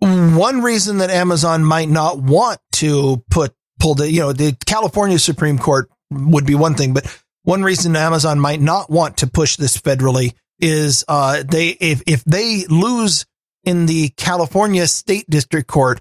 Well, 0.00 0.38
one 0.38 0.60
reason 0.62 0.98
that 0.98 1.10
Amazon 1.10 1.64
might 1.64 1.88
not 1.88 2.18
want 2.18 2.60
to 2.72 3.24
put 3.30 3.54
pull 3.84 3.94
the 3.94 4.10
you 4.10 4.20
know 4.20 4.32
the 4.32 4.56
California 4.64 5.18
Supreme 5.18 5.58
Court 5.58 5.90
would 6.10 6.46
be 6.46 6.54
one 6.54 6.74
thing, 6.74 6.94
but 6.94 7.06
one 7.42 7.62
reason 7.62 7.94
Amazon 7.94 8.40
might 8.40 8.60
not 8.60 8.88
want 8.88 9.18
to 9.18 9.26
push 9.26 9.56
this 9.56 9.76
federally 9.76 10.32
is 10.58 11.04
uh, 11.06 11.42
they 11.46 11.68
if 11.68 12.02
if 12.06 12.24
they 12.24 12.64
lose 12.68 13.26
in 13.62 13.84
the 13.84 14.08
California 14.16 14.86
State 14.86 15.28
District 15.28 15.68
Court, 15.68 16.00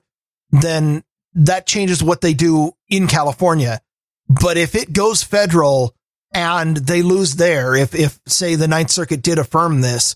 then 0.51 1.03
that 1.33 1.65
changes 1.65 2.01
what 2.01 2.21
they 2.21 2.33
do 2.33 2.71
in 2.89 3.07
California. 3.07 3.81
But 4.29 4.55
if 4.55 4.75
it 4.75 4.93
goes 4.93 5.21
federal 5.21 5.93
and 6.33 6.77
they 6.77 7.01
lose 7.01 7.35
there, 7.35 7.75
if 7.75 7.93
if 7.93 8.17
say 8.27 8.55
the 8.55 8.69
Ninth 8.69 8.91
Circuit 8.91 9.21
did 9.21 9.39
affirm 9.39 9.81
this, 9.81 10.15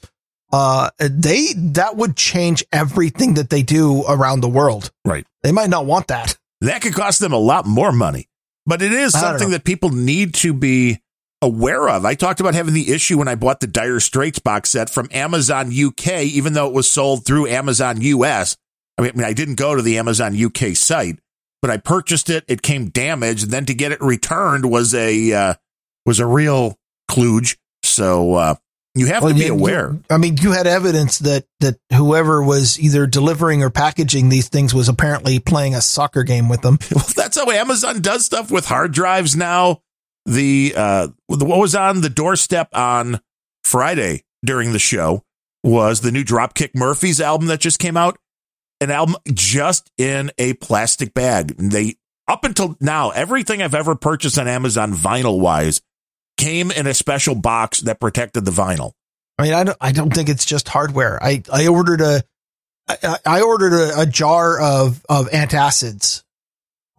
uh, 0.53 0.89
they 0.99 1.51
that 1.53 1.97
would 1.97 2.15
change 2.15 2.63
everything 2.71 3.33
that 3.33 3.49
they 3.49 3.61
do 3.61 4.05
around 4.07 4.39
the 4.39 4.47
world. 4.47 4.89
Right. 5.03 5.27
They 5.43 5.51
might 5.51 5.69
not 5.69 5.85
want 5.85 6.07
that. 6.07 6.37
That 6.61 6.81
could 6.81 6.93
cost 6.93 7.19
them 7.19 7.33
a 7.33 7.37
lot 7.37 7.65
more 7.65 7.91
money, 7.91 8.27
but 8.65 8.81
it 8.81 8.91
is 8.91 9.13
something 9.13 9.51
that 9.51 9.63
people 9.63 9.89
need 9.89 10.33
to 10.35 10.53
be 10.53 10.99
aware 11.41 11.87
of. 11.89 12.05
I 12.05 12.15
talked 12.15 12.39
about 12.39 12.55
having 12.55 12.73
the 12.73 12.91
issue 12.91 13.17
when 13.17 13.27
I 13.27 13.35
bought 13.35 13.59
the 13.59 13.67
Dire 13.67 13.99
Straits 13.99 14.39
box 14.39 14.71
set 14.71 14.89
from 14.89 15.07
Amazon 15.11 15.71
UK, 15.71 16.23
even 16.23 16.53
though 16.53 16.67
it 16.67 16.73
was 16.73 16.91
sold 16.91 17.25
through 17.25 17.47
Amazon 17.47 18.01
US. 18.01 18.57
I 18.97 19.03
mean, 19.03 19.23
I, 19.23 19.33
didn't 19.33 19.55
go 19.55 19.75
to 19.75 19.83
the 19.83 19.99
Amazon 19.99 20.35
UK 20.35 20.75
site, 20.75 21.19
but 21.61 21.69
I 21.69 21.77
purchased 21.77 22.31
it. 22.31 22.43
It 22.47 22.63
came 22.63 22.89
damaged. 22.89 23.43
And 23.43 23.51
then 23.51 23.65
to 23.65 23.75
get 23.75 23.91
it 23.91 24.01
returned 24.01 24.69
was 24.69 24.95
a, 24.95 25.31
uh, 25.33 25.53
was 26.05 26.19
a 26.19 26.25
real 26.25 26.79
kludge. 27.09 27.57
So, 27.83 28.33
uh, 28.33 28.55
you 28.99 29.07
have 29.07 29.23
well, 29.23 29.33
to 29.33 29.37
be 29.37 29.45
you, 29.45 29.53
aware. 29.53 29.91
You, 29.91 30.03
I 30.09 30.17
mean, 30.17 30.37
you 30.37 30.51
had 30.51 30.67
evidence 30.67 31.19
that 31.19 31.45
that 31.59 31.77
whoever 31.93 32.43
was 32.43 32.79
either 32.79 33.07
delivering 33.07 33.63
or 33.63 33.69
packaging 33.69 34.29
these 34.29 34.49
things 34.49 34.73
was 34.73 34.89
apparently 34.89 35.39
playing 35.39 35.75
a 35.75 35.81
soccer 35.81 36.23
game 36.23 36.49
with 36.49 36.61
them. 36.61 36.79
Well, 36.97 37.05
that's 37.15 37.37
how 37.37 37.49
Amazon 37.51 38.01
does 38.01 38.25
stuff 38.25 38.49
with 38.49 38.65
hard 38.65 38.91
drives 38.91 39.35
now. 39.35 39.81
The 40.25 40.73
uh, 40.75 41.07
what 41.27 41.59
was 41.59 41.75
on 41.75 42.01
the 42.01 42.09
doorstep 42.09 42.69
on 42.73 43.19
Friday 43.63 44.23
during 44.43 44.73
the 44.73 44.79
show 44.79 45.23
was 45.63 46.01
the 46.01 46.11
new 46.11 46.23
Dropkick 46.23 46.71
Murphys 46.73 47.21
album 47.21 47.47
that 47.47 47.59
just 47.59 47.79
came 47.79 47.97
out. 47.97 48.17
An 48.79 48.91
album 48.91 49.15
just 49.33 49.91
in 49.97 50.31
a 50.37 50.53
plastic 50.53 51.13
bag. 51.13 51.55
They 51.57 51.95
up 52.27 52.43
until 52.43 52.75
now, 52.79 53.11
everything 53.11 53.61
I've 53.61 53.75
ever 53.75 53.95
purchased 53.95 54.37
on 54.37 54.47
Amazon 54.47 54.93
vinyl 54.93 55.39
wise 55.39 55.81
came 56.37 56.71
in 56.71 56.87
a 56.87 56.93
special 56.93 57.35
box 57.35 57.81
that 57.81 57.99
protected 57.99 58.45
the 58.45 58.51
vinyl. 58.51 58.93
I 59.37 59.43
mean, 59.43 59.53
I 59.53 59.63
don't, 59.63 59.77
I 59.81 59.91
don't 59.91 60.13
think 60.13 60.29
it's 60.29 60.45
just 60.45 60.67
hardware. 60.67 61.21
I, 61.21 61.43
I 61.51 61.67
ordered 61.67 62.01
a, 62.01 62.23
I, 62.87 63.17
I 63.25 63.41
ordered 63.41 63.73
a, 63.73 64.01
a 64.01 64.05
jar 64.05 64.59
of, 64.59 65.03
of 65.09 65.29
antacids 65.29 66.23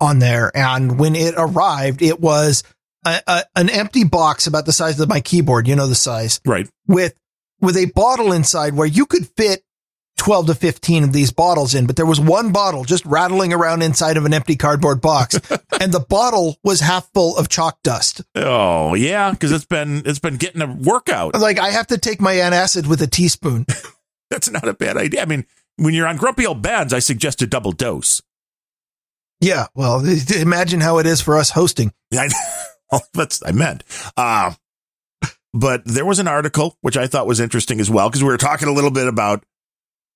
on 0.01 0.19
there. 0.19 0.51
And 0.55 0.99
when 0.99 1.17
it 1.17 1.35
arrived, 1.37 2.03
it 2.03 2.21
was 2.21 2.63
a, 3.05 3.21
a, 3.27 3.45
an 3.57 3.71
empty 3.71 4.05
box 4.05 4.47
about 4.47 4.67
the 4.67 4.73
size 4.73 5.01
of 5.01 5.09
my 5.09 5.21
keyboard. 5.21 5.67
You 5.67 5.77
know, 5.77 5.87
the 5.87 5.95
size, 5.95 6.41
right? 6.45 6.69
With, 6.87 7.15
with 7.61 7.77
a 7.77 7.87
bottle 7.87 8.33
inside 8.33 8.75
where 8.75 8.87
you 8.87 9.07
could 9.07 9.27
fit 9.37 9.63
12 10.19 10.47
to 10.49 10.55
15 10.55 11.05
of 11.05 11.13
these 11.13 11.33
bottles 11.33 11.75
in, 11.75 11.87
but 11.87 11.97
there 11.97 12.05
was 12.05 12.21
one 12.21 12.53
bottle 12.53 12.85
just 12.85 13.07
rattling 13.07 13.53
around 13.53 13.83
inside 13.83 14.17
of 14.17 14.27
an 14.27 14.35
empty 14.35 14.57
cardboard 14.57 15.01
box 15.01 15.35
and 15.81 15.93
the 15.93 16.05
bottle 16.07 16.59
was 16.63 16.81
half 16.81 17.11
full 17.15 17.37
of 17.37 17.49
chalk 17.49 17.83
dust. 17.83 18.23
Oh 18.35 18.95
yeah. 18.95 19.35
Cause 19.35 19.53
it's 19.53 19.65
been, 19.65 20.03
it's 20.05 20.19
been 20.19 20.37
getting 20.37 20.61
a 20.61 20.67
workout. 20.67 21.35
Like 21.35 21.59
I 21.59 21.71
have 21.71 21.87
to 21.89 21.99
take 21.99 22.21
my 22.21 22.35
antacid 22.35 22.87
with 22.87 23.01
a 23.01 23.07
teaspoon. 23.07 23.65
That's 24.31 24.51
not 24.51 24.69
a 24.69 24.75
bad 24.75 24.97
idea. 24.97 25.23
I 25.23 25.25
mean, 25.25 25.47
when 25.77 25.95
you're 25.95 26.07
on 26.07 26.17
Grumpy 26.17 26.45
Old 26.45 26.61
Bens, 26.61 26.93
I 26.93 26.99
suggest 26.99 27.41
a 27.41 27.47
double 27.47 27.73
dose. 27.73 28.21
Yeah. 29.41 29.67
Well, 29.75 30.05
imagine 30.37 30.81
how 30.81 30.99
it 30.99 31.07
is 31.07 31.21
for 31.21 31.37
us 31.39 31.51
hosting. 31.51 31.93
Well, 32.91 33.03
that's, 33.13 33.43
I 33.45 33.53
meant, 33.53 33.85
uh, 34.17 34.55
but 35.53 35.83
there 35.85 36.07
was 36.07 36.19
an 36.19 36.29
article 36.29 36.77
which 36.81 36.97
I 36.97 37.07
thought 37.07 37.27
was 37.27 37.41
interesting 37.41 37.81
as 37.81 37.91
well 37.91 38.09
because 38.09 38.23
we 38.23 38.29
were 38.29 38.39
talking 38.39 38.69
a 38.69 38.73
little 38.73 38.91
bit 38.91 39.09
about 39.09 39.45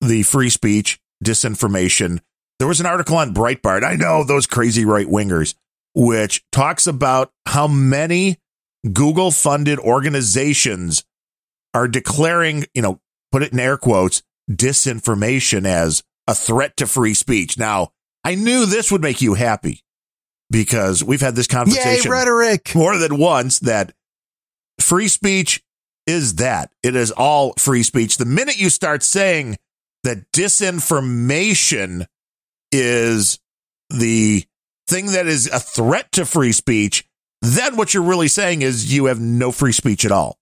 the 0.02 0.22
free 0.24 0.50
speech, 0.50 1.00
disinformation. 1.24 2.20
There 2.58 2.68
was 2.68 2.80
an 2.80 2.86
article 2.86 3.16
on 3.16 3.34
Breitbart. 3.34 3.84
I 3.84 3.94
know 3.94 4.24
those 4.24 4.46
crazy 4.46 4.84
right 4.84 5.06
wingers, 5.06 5.54
which 5.94 6.44
talks 6.52 6.86
about 6.86 7.32
how 7.46 7.66
many 7.66 8.38
Google 8.92 9.30
funded 9.30 9.78
organizations 9.78 11.04
are 11.74 11.88
declaring, 11.88 12.66
you 12.74 12.82
know, 12.82 13.00
put 13.30 13.42
it 13.42 13.52
in 13.52 13.60
air 13.60 13.76
quotes, 13.76 14.22
disinformation 14.50 15.64
as 15.64 16.02
a 16.26 16.34
threat 16.34 16.76
to 16.76 16.86
free 16.86 17.14
speech. 17.14 17.58
Now, 17.58 17.92
I 18.24 18.34
knew 18.34 18.66
this 18.66 18.92
would 18.92 19.02
make 19.02 19.20
you 19.20 19.34
happy 19.34 19.80
because 20.50 21.02
we've 21.02 21.20
had 21.20 21.34
this 21.34 21.46
conversation 21.46 22.10
Yay, 22.10 22.18
rhetoric. 22.18 22.74
more 22.74 22.98
than 22.98 23.18
once 23.18 23.58
that 23.60 23.92
free 24.80 25.08
speech 25.08 25.62
is 26.06 26.36
that. 26.36 26.70
It 26.82 26.94
is 26.94 27.10
all 27.10 27.54
free 27.58 27.82
speech. 27.82 28.16
The 28.18 28.24
minute 28.24 28.58
you 28.58 28.68
start 28.68 29.02
saying 29.02 29.56
that 30.04 30.30
disinformation 30.32 32.06
is 32.70 33.38
the 33.90 34.44
thing 34.88 35.06
that 35.06 35.26
is 35.26 35.48
a 35.48 35.60
threat 35.60 36.10
to 36.12 36.24
free 36.24 36.52
speech, 36.52 37.06
then 37.40 37.76
what 37.76 37.94
you're 37.94 38.02
really 38.02 38.28
saying 38.28 38.62
is 38.62 38.92
you 38.92 39.06
have 39.06 39.20
no 39.20 39.52
free 39.52 39.72
speech 39.72 40.04
at 40.04 40.12
all. 40.12 40.38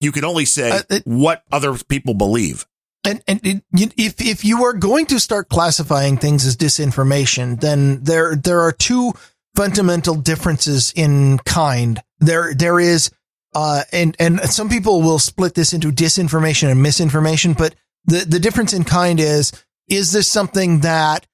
You 0.00 0.12
can 0.12 0.24
only 0.24 0.44
say 0.44 0.70
uh, 0.70 0.82
it, 0.90 1.06
what 1.06 1.42
other 1.50 1.74
people 1.88 2.14
believe. 2.14 2.66
And, 3.04 3.22
and 3.28 3.40
it, 3.44 3.62
if 3.72 4.20
if 4.20 4.44
you 4.44 4.64
are 4.64 4.72
going 4.72 5.06
to 5.06 5.20
start 5.20 5.48
classifying 5.48 6.16
things 6.16 6.44
as 6.44 6.56
disinformation, 6.56 7.60
then 7.60 8.02
there 8.02 8.34
there 8.34 8.60
are 8.62 8.72
two 8.72 9.12
fundamental 9.54 10.16
differences 10.16 10.92
in 10.96 11.38
kind. 11.38 12.02
There 12.18 12.52
there 12.52 12.80
is 12.80 13.10
uh 13.54 13.84
and 13.92 14.16
and 14.18 14.40
some 14.50 14.68
people 14.68 15.02
will 15.02 15.20
split 15.20 15.54
this 15.54 15.72
into 15.72 15.92
disinformation 15.92 16.70
and 16.70 16.82
misinformation, 16.82 17.52
but 17.52 17.76
the, 18.06 18.24
the 18.26 18.40
difference 18.40 18.72
in 18.72 18.84
kind 18.84 19.20
is, 19.20 19.52
is 19.88 20.12
this 20.12 20.28
something 20.28 20.80
that 20.80 21.26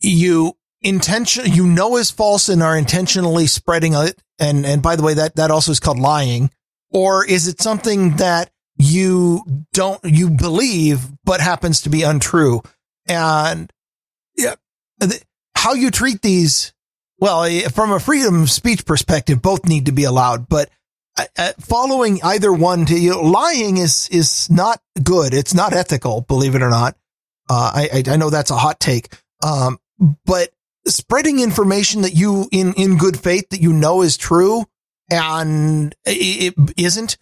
you 0.00 0.56
intention, 0.80 1.44
you 1.52 1.66
know 1.66 1.96
is 1.96 2.10
false 2.10 2.48
and 2.48 2.62
are 2.62 2.76
intentionally 2.76 3.46
spreading 3.46 3.94
it? 3.94 4.20
And, 4.38 4.66
and 4.66 4.82
by 4.82 4.96
the 4.96 5.02
way, 5.02 5.14
that, 5.14 5.36
that 5.36 5.50
also 5.50 5.72
is 5.72 5.80
called 5.80 5.98
lying. 5.98 6.50
Or 6.90 7.24
is 7.24 7.48
it 7.48 7.60
something 7.60 8.16
that 8.16 8.50
you 8.76 9.42
don't, 9.72 10.02
you 10.04 10.30
believe, 10.30 11.00
but 11.24 11.40
happens 11.40 11.82
to 11.82 11.90
be 11.90 12.02
untrue? 12.02 12.62
And 13.06 13.72
yeah, 14.36 14.54
how 15.54 15.74
you 15.74 15.90
treat 15.90 16.22
these, 16.22 16.72
well, 17.18 17.48
from 17.70 17.92
a 17.92 18.00
freedom 18.00 18.42
of 18.42 18.50
speech 18.50 18.84
perspective, 18.84 19.40
both 19.40 19.64
need 19.64 19.86
to 19.86 19.92
be 19.92 20.04
allowed, 20.04 20.48
but 20.48 20.68
uh, 21.16 21.52
following 21.60 22.20
either 22.22 22.52
one 22.52 22.86
to 22.86 22.98
you, 22.98 23.20
lying 23.22 23.76
is 23.76 24.08
is 24.10 24.50
not 24.50 24.80
good. 25.02 25.34
It's 25.34 25.54
not 25.54 25.72
ethical, 25.72 26.22
believe 26.22 26.54
it 26.54 26.62
or 26.62 26.70
not. 26.70 26.96
Uh, 27.50 27.70
I 27.92 28.02
I 28.06 28.16
know 28.16 28.30
that's 28.30 28.50
a 28.50 28.56
hot 28.56 28.80
take, 28.80 29.14
um, 29.42 29.78
but 30.24 30.50
spreading 30.86 31.40
information 31.40 32.02
that 32.02 32.14
you 32.14 32.48
in 32.50 32.72
in 32.74 32.96
good 32.96 33.18
faith 33.18 33.50
that 33.50 33.60
you 33.60 33.72
know 33.72 34.02
is 34.02 34.16
true 34.16 34.64
and 35.10 35.94
it, 36.04 36.54
it 36.56 36.74
isn't. 36.76 37.18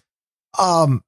Um, 0.58 1.02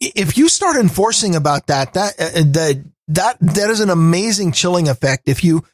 if 0.00 0.36
you 0.36 0.48
start 0.48 0.76
enforcing 0.76 1.36
about 1.36 1.66
that, 1.68 1.94
that 1.94 2.14
uh, 2.18 2.42
that 2.52 2.84
that 3.08 3.36
that 3.40 3.70
is 3.70 3.80
an 3.80 3.90
amazing 3.90 4.52
chilling 4.52 4.88
effect. 4.88 5.28
If 5.28 5.44
you 5.44 5.64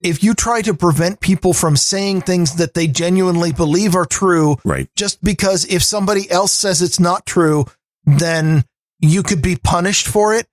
if 0.00 0.22
you 0.22 0.34
try 0.34 0.62
to 0.62 0.74
prevent 0.74 1.20
people 1.20 1.52
from 1.52 1.76
saying 1.76 2.22
things 2.22 2.56
that 2.56 2.74
they 2.74 2.86
genuinely 2.86 3.52
believe 3.52 3.94
are 3.94 4.06
true, 4.06 4.56
right. 4.64 4.88
just 4.94 5.22
because 5.22 5.64
if 5.66 5.82
somebody 5.82 6.30
else 6.30 6.52
says 6.52 6.82
it's 6.82 7.00
not 7.00 7.26
true, 7.26 7.66
then 8.04 8.64
you 9.00 9.22
could 9.22 9.42
be 9.42 9.56
punished 9.56 10.06
for 10.06 10.34
it, 10.34 10.46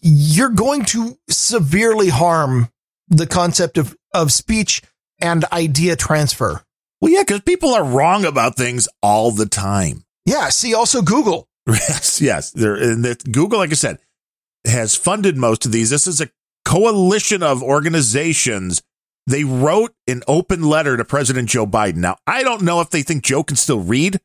you're 0.00 0.50
going 0.50 0.84
to 0.86 1.18
severely 1.28 2.08
harm 2.08 2.68
the 3.08 3.26
concept 3.26 3.78
of, 3.78 3.96
of 4.14 4.32
speech 4.32 4.82
and 5.20 5.44
idea 5.52 5.96
transfer. 5.96 6.62
Well, 7.00 7.12
yeah, 7.12 7.22
because 7.22 7.40
people 7.40 7.74
are 7.74 7.84
wrong 7.84 8.24
about 8.24 8.56
things 8.56 8.88
all 9.02 9.30
the 9.30 9.46
time. 9.46 10.04
Yeah. 10.26 10.50
See, 10.50 10.74
also 10.74 11.02
Google. 11.02 11.46
Yes, 11.66 12.20
yes. 12.20 12.50
There, 12.50 12.74
and 12.74 13.04
the, 13.04 13.14
Google, 13.30 13.58
like 13.60 13.70
I 13.70 13.74
said, 13.74 13.98
has 14.66 14.96
funded 14.96 15.36
most 15.36 15.66
of 15.66 15.72
these. 15.72 15.90
This 15.90 16.08
is 16.08 16.20
a 16.20 16.28
coalition 16.70 17.42
of 17.42 17.64
organizations. 17.64 18.80
They 19.26 19.42
wrote 19.42 19.92
an 20.06 20.22
open 20.28 20.62
letter 20.62 20.96
to 20.96 21.04
President 21.04 21.48
Joe 21.48 21.66
Biden. 21.66 21.96
Now, 21.96 22.16
I 22.26 22.44
don't 22.44 22.62
know 22.62 22.80
if 22.80 22.90
they 22.90 23.02
think 23.02 23.24
Joe 23.24 23.42
can 23.42 23.56
still 23.56 23.80
read, 23.80 24.20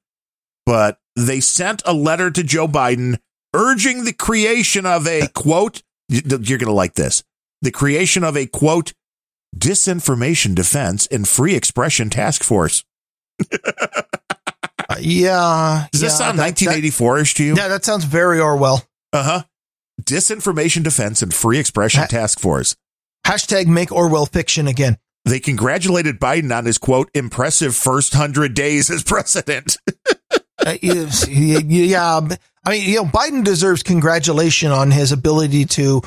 but 0.65 0.99
they 1.15 1.39
sent 1.39 1.81
a 1.85 1.93
letter 1.93 2.29
to 2.29 2.43
Joe 2.43 2.67
Biden 2.67 3.17
urging 3.53 4.03
the 4.03 4.13
creation 4.13 4.85
of 4.85 5.07
a 5.07 5.27
quote, 5.29 5.81
you're 6.07 6.59
going 6.59 6.59
to 6.67 6.71
like 6.71 6.93
this, 6.93 7.23
the 7.63 7.71
creation 7.71 8.23
of 8.23 8.37
a 8.37 8.45
quote, 8.45 8.93
disinformation 9.57 10.53
defense 10.53 11.07
and 11.07 11.27
free 11.27 11.55
expression 11.55 12.11
task 12.11 12.43
force. 12.43 12.83
Uh, 13.41 13.55
yeah. 14.99 15.87
Does 15.91 16.01
yeah, 16.01 16.07
this 16.07 16.17
sound 16.17 16.37
1984 16.37 17.19
ish 17.19 17.33
to 17.35 17.43
you? 17.43 17.55
yeah, 17.55 17.69
that 17.69 17.85
sounds 17.85 18.03
very 18.03 18.39
Orwell. 18.39 18.83
Uh 19.11 19.23
huh. 19.23 19.43
Disinformation 20.01 20.83
defense 20.83 21.21
and 21.21 21.33
free 21.33 21.59
expression 21.59 22.01
Ha- 22.01 22.07
task 22.07 22.39
force. 22.39 22.75
Hashtag 23.25 23.67
make 23.67 23.91
Orwell 23.91 24.25
fiction 24.25 24.67
again. 24.67 24.97
They 25.25 25.39
congratulated 25.39 26.19
Biden 26.19 26.55
on 26.55 26.65
his 26.65 26.77
quote, 26.77 27.09
impressive 27.13 27.75
first 27.75 28.13
hundred 28.13 28.53
days 28.53 28.89
as 28.89 29.03
president. 29.03 29.77
Uh, 30.65 30.77
yeah, 30.81 32.19
I 32.65 32.69
mean, 32.69 32.89
you 32.89 32.95
know, 32.95 33.05
Biden 33.05 33.43
deserves 33.43 33.83
congratulation 33.83 34.71
on 34.71 34.89
his 34.89 35.11
ability 35.11 35.65
to 35.65 36.01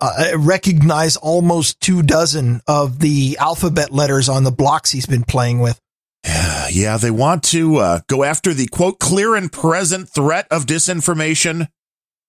uh, 0.00 0.32
recognize 0.36 1.16
almost 1.16 1.80
two 1.80 2.02
dozen 2.02 2.60
of 2.66 2.98
the 2.98 3.38
alphabet 3.40 3.92
letters 3.92 4.28
on 4.28 4.44
the 4.44 4.50
blocks 4.50 4.90
he's 4.90 5.06
been 5.06 5.22
playing 5.22 5.60
with. 5.60 5.80
yeah, 6.24 6.96
they 6.96 7.10
want 7.10 7.44
to 7.44 7.76
uh, 7.76 8.00
go 8.08 8.24
after 8.24 8.52
the 8.52 8.66
quote, 8.66 8.98
clear 8.98 9.34
and 9.34 9.50
present 9.50 10.08
threat 10.08 10.46
of 10.50 10.66
disinformation. 10.66 11.68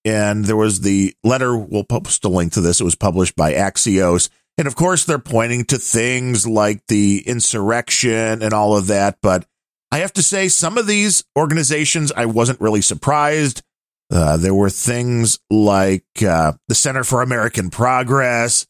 And 0.05 0.45
there 0.45 0.57
was 0.57 0.81
the 0.81 1.15
letter, 1.23 1.55
we'll 1.57 1.84
post 1.84 2.25
a 2.25 2.30
link 2.30 2.53
to 2.53 2.61
this. 2.61 2.81
It 2.81 2.85
was 2.85 2.95
published 2.95 3.35
by 3.35 3.53
Axios. 3.53 4.30
And 4.57 4.67
of 4.67 4.75
course, 4.75 5.05
they're 5.05 5.19
pointing 5.19 5.65
to 5.65 5.77
things 5.77 6.45
like 6.47 6.85
the 6.88 7.23
insurrection 7.25 8.41
and 8.43 8.53
all 8.53 8.77
of 8.77 8.88
that. 8.88 9.17
But 9.21 9.45
I 9.91 9.99
have 9.99 10.13
to 10.13 10.23
say, 10.23 10.47
some 10.47 10.77
of 10.77 10.88
these 10.88 11.23
organizations, 11.38 12.11
I 12.11 12.25
wasn't 12.25 12.61
really 12.61 12.81
surprised. 12.81 13.61
Uh, 14.11 14.38
there 14.38 14.53
were 14.53 14.69
things 14.69 15.39
like 15.49 16.05
uh, 16.27 16.53
the 16.67 16.75
Center 16.75 17.03
for 17.03 17.21
American 17.21 17.69
Progress, 17.69 18.67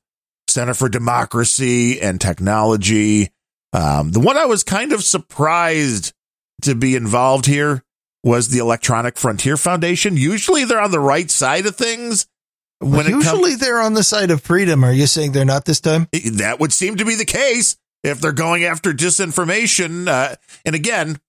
Center 0.48 0.74
for 0.74 0.88
Democracy 0.88 2.00
and 2.00 2.22
Technology. 2.22 3.30
Um, 3.74 4.12
the 4.12 4.20
one 4.20 4.38
I 4.38 4.46
was 4.46 4.64
kind 4.64 4.94
of 4.94 5.04
surprised 5.04 6.14
to 6.62 6.76
be 6.76 6.96
involved 6.96 7.46
here 7.46 7.84
was 8.24 8.50
the 8.50 8.60
Electronic 8.60 9.18
Frontier 9.18 9.58
Foundation. 9.58 10.16
Usually 10.18 10.64
they're 10.64 10.82
on 10.82 10.92
the 10.92 11.00
right 11.00 11.30
side 11.30 11.66
of 11.66 11.76
things. 11.76 12.28
When 12.80 13.06
comes, 13.06 13.26
Usually 13.26 13.56
they're 13.56 13.82
on 13.82 13.94
the 13.94 14.04
side 14.04 14.32
of 14.32 14.42
freedom. 14.42 14.84
Are 14.84 14.94
you 14.94 15.08
saying 15.08 15.32
they're 15.32 15.46
not 15.46 15.66
this 15.66 15.82
time? 15.82 16.08
that 16.34 16.60
would 16.60 16.74
seem 16.74 16.98
to 16.98 17.06
be 17.06 17.16
the 17.16 17.26
case 17.26 17.78
if 18.04 18.20
they're 18.20 18.32
going 18.32 18.64
after 18.66 18.94
disinformation. 18.94 20.08
Uh, 20.08 20.36
and 20.66 20.76
again, 20.76 21.20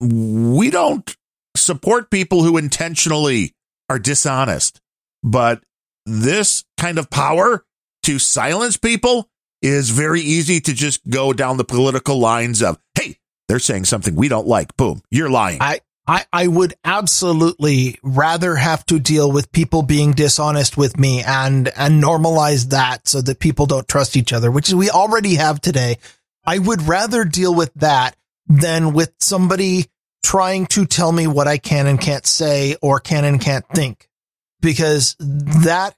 we 0.00 0.70
don't 0.70 1.16
support 1.56 2.10
people 2.10 2.42
who 2.42 2.56
intentionally 2.56 3.54
are 3.88 3.98
dishonest, 3.98 4.80
but 5.22 5.62
this 6.06 6.64
kind 6.78 6.98
of 6.98 7.10
power 7.10 7.64
to 8.04 8.18
silence 8.18 8.76
people 8.76 9.28
is 9.62 9.90
very 9.90 10.20
easy 10.20 10.60
to 10.60 10.72
just 10.72 11.06
go 11.08 11.32
down 11.32 11.56
the 11.56 11.64
political 11.64 12.18
lines 12.18 12.62
of, 12.62 12.78
hey, 12.94 13.16
they're 13.48 13.58
saying 13.58 13.84
something 13.84 14.14
we 14.14 14.28
don't 14.28 14.46
like. 14.46 14.74
Boom, 14.76 15.02
you're 15.10 15.28
lying. 15.28 15.58
I, 15.60 15.80
I, 16.06 16.24
I 16.32 16.46
would 16.46 16.74
absolutely 16.84 17.98
rather 18.02 18.56
have 18.56 18.84
to 18.86 18.98
deal 18.98 19.30
with 19.30 19.52
people 19.52 19.82
being 19.82 20.12
dishonest 20.12 20.76
with 20.76 20.98
me 20.98 21.22
and, 21.22 21.68
and 21.76 22.02
normalize 22.02 22.70
that 22.70 23.06
so 23.06 23.20
that 23.22 23.38
people 23.38 23.66
don't 23.66 23.86
trust 23.86 24.16
each 24.16 24.32
other, 24.32 24.50
which 24.50 24.72
we 24.72 24.90
already 24.90 25.36
have 25.36 25.60
today. 25.60 25.98
I 26.44 26.58
would 26.58 26.82
rather 26.82 27.24
deal 27.24 27.54
with 27.54 27.72
that 27.74 28.16
than 28.46 28.92
with 28.92 29.12
somebody 29.20 29.86
trying 30.22 30.66
to 30.66 30.84
tell 30.84 31.12
me 31.12 31.26
what 31.26 31.46
I 31.46 31.58
can 31.58 31.86
and 31.86 32.00
can't 32.00 32.26
say 32.26 32.76
or 32.82 32.98
can 32.98 33.24
and 33.24 33.40
can't 33.40 33.66
think 33.68 34.08
because 34.60 35.16
that, 35.20 35.94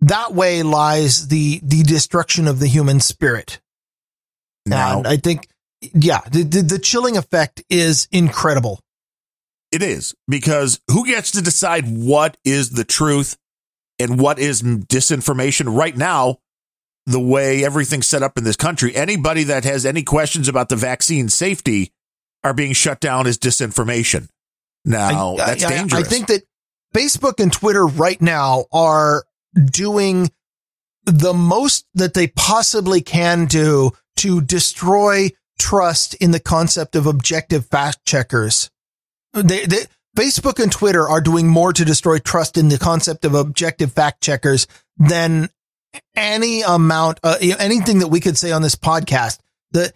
that 0.00 0.34
way 0.34 0.62
lies 0.62 1.28
the, 1.28 1.60
the 1.62 1.82
destruction 1.82 2.48
of 2.48 2.58
the 2.58 2.66
human 2.66 3.00
spirit. 3.00 3.60
now, 4.66 4.98
And 4.98 5.06
I 5.06 5.16
think, 5.18 5.46
yeah, 5.80 6.20
the, 6.30 6.42
the, 6.42 6.62
the 6.62 6.78
chilling 6.78 7.16
effect 7.16 7.62
is 7.70 8.08
incredible. 8.10 8.80
It 9.72 9.82
is 9.82 10.14
because 10.28 10.80
who 10.88 11.06
gets 11.06 11.30
to 11.32 11.42
decide 11.42 11.84
what 11.88 12.36
is 12.44 12.70
the 12.70 12.84
truth 12.84 13.38
and 13.98 14.20
what 14.20 14.38
is 14.38 14.62
disinformation 14.62 15.74
right 15.76 15.96
now? 15.96 16.38
The 17.06 17.18
way 17.18 17.64
everything's 17.64 18.06
set 18.06 18.22
up 18.22 18.38
in 18.38 18.44
this 18.44 18.56
country, 18.56 18.94
anybody 18.94 19.44
that 19.44 19.64
has 19.64 19.84
any 19.84 20.02
questions 20.02 20.46
about 20.46 20.68
the 20.68 20.76
vaccine 20.76 21.28
safety 21.28 21.92
are 22.44 22.54
being 22.54 22.74
shut 22.74 23.00
down 23.00 23.26
as 23.26 23.38
disinformation. 23.38 24.28
Now, 24.84 25.34
I- 25.36 25.46
that's 25.46 25.64
I- 25.64 25.68
dangerous. 25.70 26.06
I 26.06 26.08
think 26.08 26.26
that 26.28 26.42
Facebook 26.94 27.40
and 27.40 27.52
Twitter 27.52 27.86
right 27.86 28.20
now 28.20 28.66
are 28.72 29.24
doing 29.64 30.30
the 31.04 31.32
most 31.32 31.86
that 31.94 32.14
they 32.14 32.28
possibly 32.28 33.00
can 33.00 33.46
do 33.46 33.92
to 34.16 34.40
destroy 34.40 35.30
trust 35.58 36.14
in 36.14 36.30
the 36.30 36.40
concept 36.40 36.94
of 36.94 37.06
objective 37.06 37.66
fact 37.66 38.04
checkers. 38.04 38.70
They, 39.34 39.66
they, 39.66 39.84
Facebook 40.16 40.62
and 40.62 40.70
Twitter 40.70 41.08
are 41.08 41.20
doing 41.20 41.48
more 41.48 41.72
to 41.72 41.84
destroy 41.84 42.18
trust 42.18 42.58
in 42.58 42.68
the 42.68 42.78
concept 42.78 43.24
of 43.24 43.34
objective 43.34 43.92
fact 43.92 44.22
checkers 44.22 44.66
than 44.98 45.48
any 46.14 46.62
amount, 46.62 47.20
uh, 47.22 47.38
anything 47.40 48.00
that 48.00 48.08
we 48.08 48.20
could 48.20 48.36
say 48.36 48.52
on 48.52 48.62
this 48.62 48.74
podcast. 48.74 49.38
That 49.72 49.94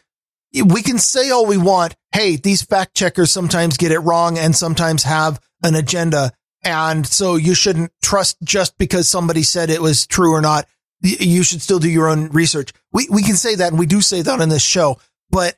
we 0.65 0.83
can 0.83 0.99
say 0.99 1.31
all 1.31 1.47
we 1.47 1.59
want. 1.59 1.95
Hey, 2.13 2.37
these 2.37 2.63
fact 2.63 2.95
checkers 2.95 3.31
sometimes 3.31 3.77
get 3.77 3.93
it 3.93 3.99
wrong 3.99 4.39
and 4.39 4.57
sometimes 4.57 5.03
have 5.03 5.41
an 5.63 5.75
agenda. 5.75 6.33
And 6.63 7.07
so 7.07 7.37
you 7.37 7.55
shouldn't 7.55 7.93
trust 8.03 8.39
just 8.43 8.77
because 8.79 9.09
somebody 9.09 9.43
said 9.43 9.71
it 9.71 9.83
was 9.83 10.07
true 10.07 10.33
or 10.33 10.41
not. 10.41 10.67
You 11.03 11.43
should 11.43 11.61
still 11.61 11.79
do 11.79 11.91
your 11.91 12.09
own 12.09 12.31
research. 12.31 12.73
We, 12.93 13.07
we 13.11 13.23
can 13.23 13.37
say 13.37 13.57
that 13.57 13.69
and 13.69 13.79
we 13.79 13.87
do 13.87 14.01
say 14.01 14.23
that 14.23 14.41
on 14.41 14.49
this 14.49 14.65
show, 14.65 14.99
but 15.31 15.57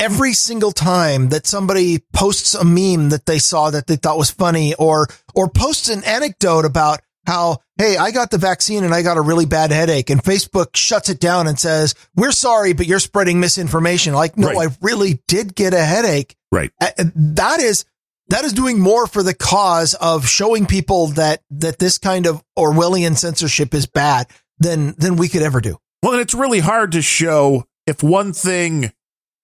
every 0.00 0.32
single 0.32 0.72
time 0.72 1.28
that 1.28 1.46
somebody 1.46 1.98
posts 2.12 2.54
a 2.54 2.64
meme 2.64 3.10
that 3.10 3.26
they 3.26 3.38
saw 3.38 3.70
that 3.70 3.86
they 3.86 3.96
thought 3.96 4.18
was 4.18 4.30
funny 4.30 4.74
or, 4.74 5.08
or 5.34 5.48
posts 5.48 5.88
an 5.88 6.02
anecdote 6.04 6.64
about 6.64 7.00
how, 7.26 7.58
Hey, 7.76 7.96
I 7.96 8.10
got 8.10 8.30
the 8.30 8.38
vaccine 8.38 8.82
and 8.84 8.94
I 8.94 9.02
got 9.02 9.16
a 9.16 9.20
really 9.20 9.46
bad 9.46 9.70
headache 9.70 10.10
and 10.10 10.22
Facebook 10.22 10.74
shuts 10.74 11.08
it 11.10 11.20
down 11.20 11.46
and 11.46 11.58
says, 11.58 11.94
we're 12.16 12.32
sorry, 12.32 12.72
but 12.72 12.86
you're 12.86 12.98
spreading 12.98 13.40
misinformation. 13.40 14.14
Like, 14.14 14.36
no, 14.36 14.48
Right. 14.48 14.68
I 14.68 14.76
really 14.80 15.22
did 15.28 15.54
get 15.54 15.74
a 15.74 15.82
headache. 15.84 16.34
right. 16.50 16.70
That 17.14 17.60
is 17.60 17.84
that 18.28 18.44
is 18.44 18.52
doing 18.52 18.78
more 18.78 19.06
for 19.08 19.22
the 19.24 19.34
cause 19.34 19.94
of 19.94 20.26
showing 20.28 20.66
people 20.66 21.08
that 21.08 21.42
that 21.50 21.78
this 21.78 21.98
kind 21.98 22.26
of 22.26 22.42
Orwellian 22.56 23.16
censorship 23.16 23.74
is 23.74 23.86
bad 23.86 24.28
than 24.58 24.94
than 24.98 25.16
we 25.16 25.28
could 25.28 25.42
ever 25.42 25.60
do. 25.60 25.78
Well, 26.02 26.12
and 26.12 26.20
it's 26.20 26.34
really 26.34 26.60
hard 26.60 26.92
to 26.92 27.02
show 27.02 27.66
if 27.86 28.02
one 28.02 28.32
thing 28.32 28.92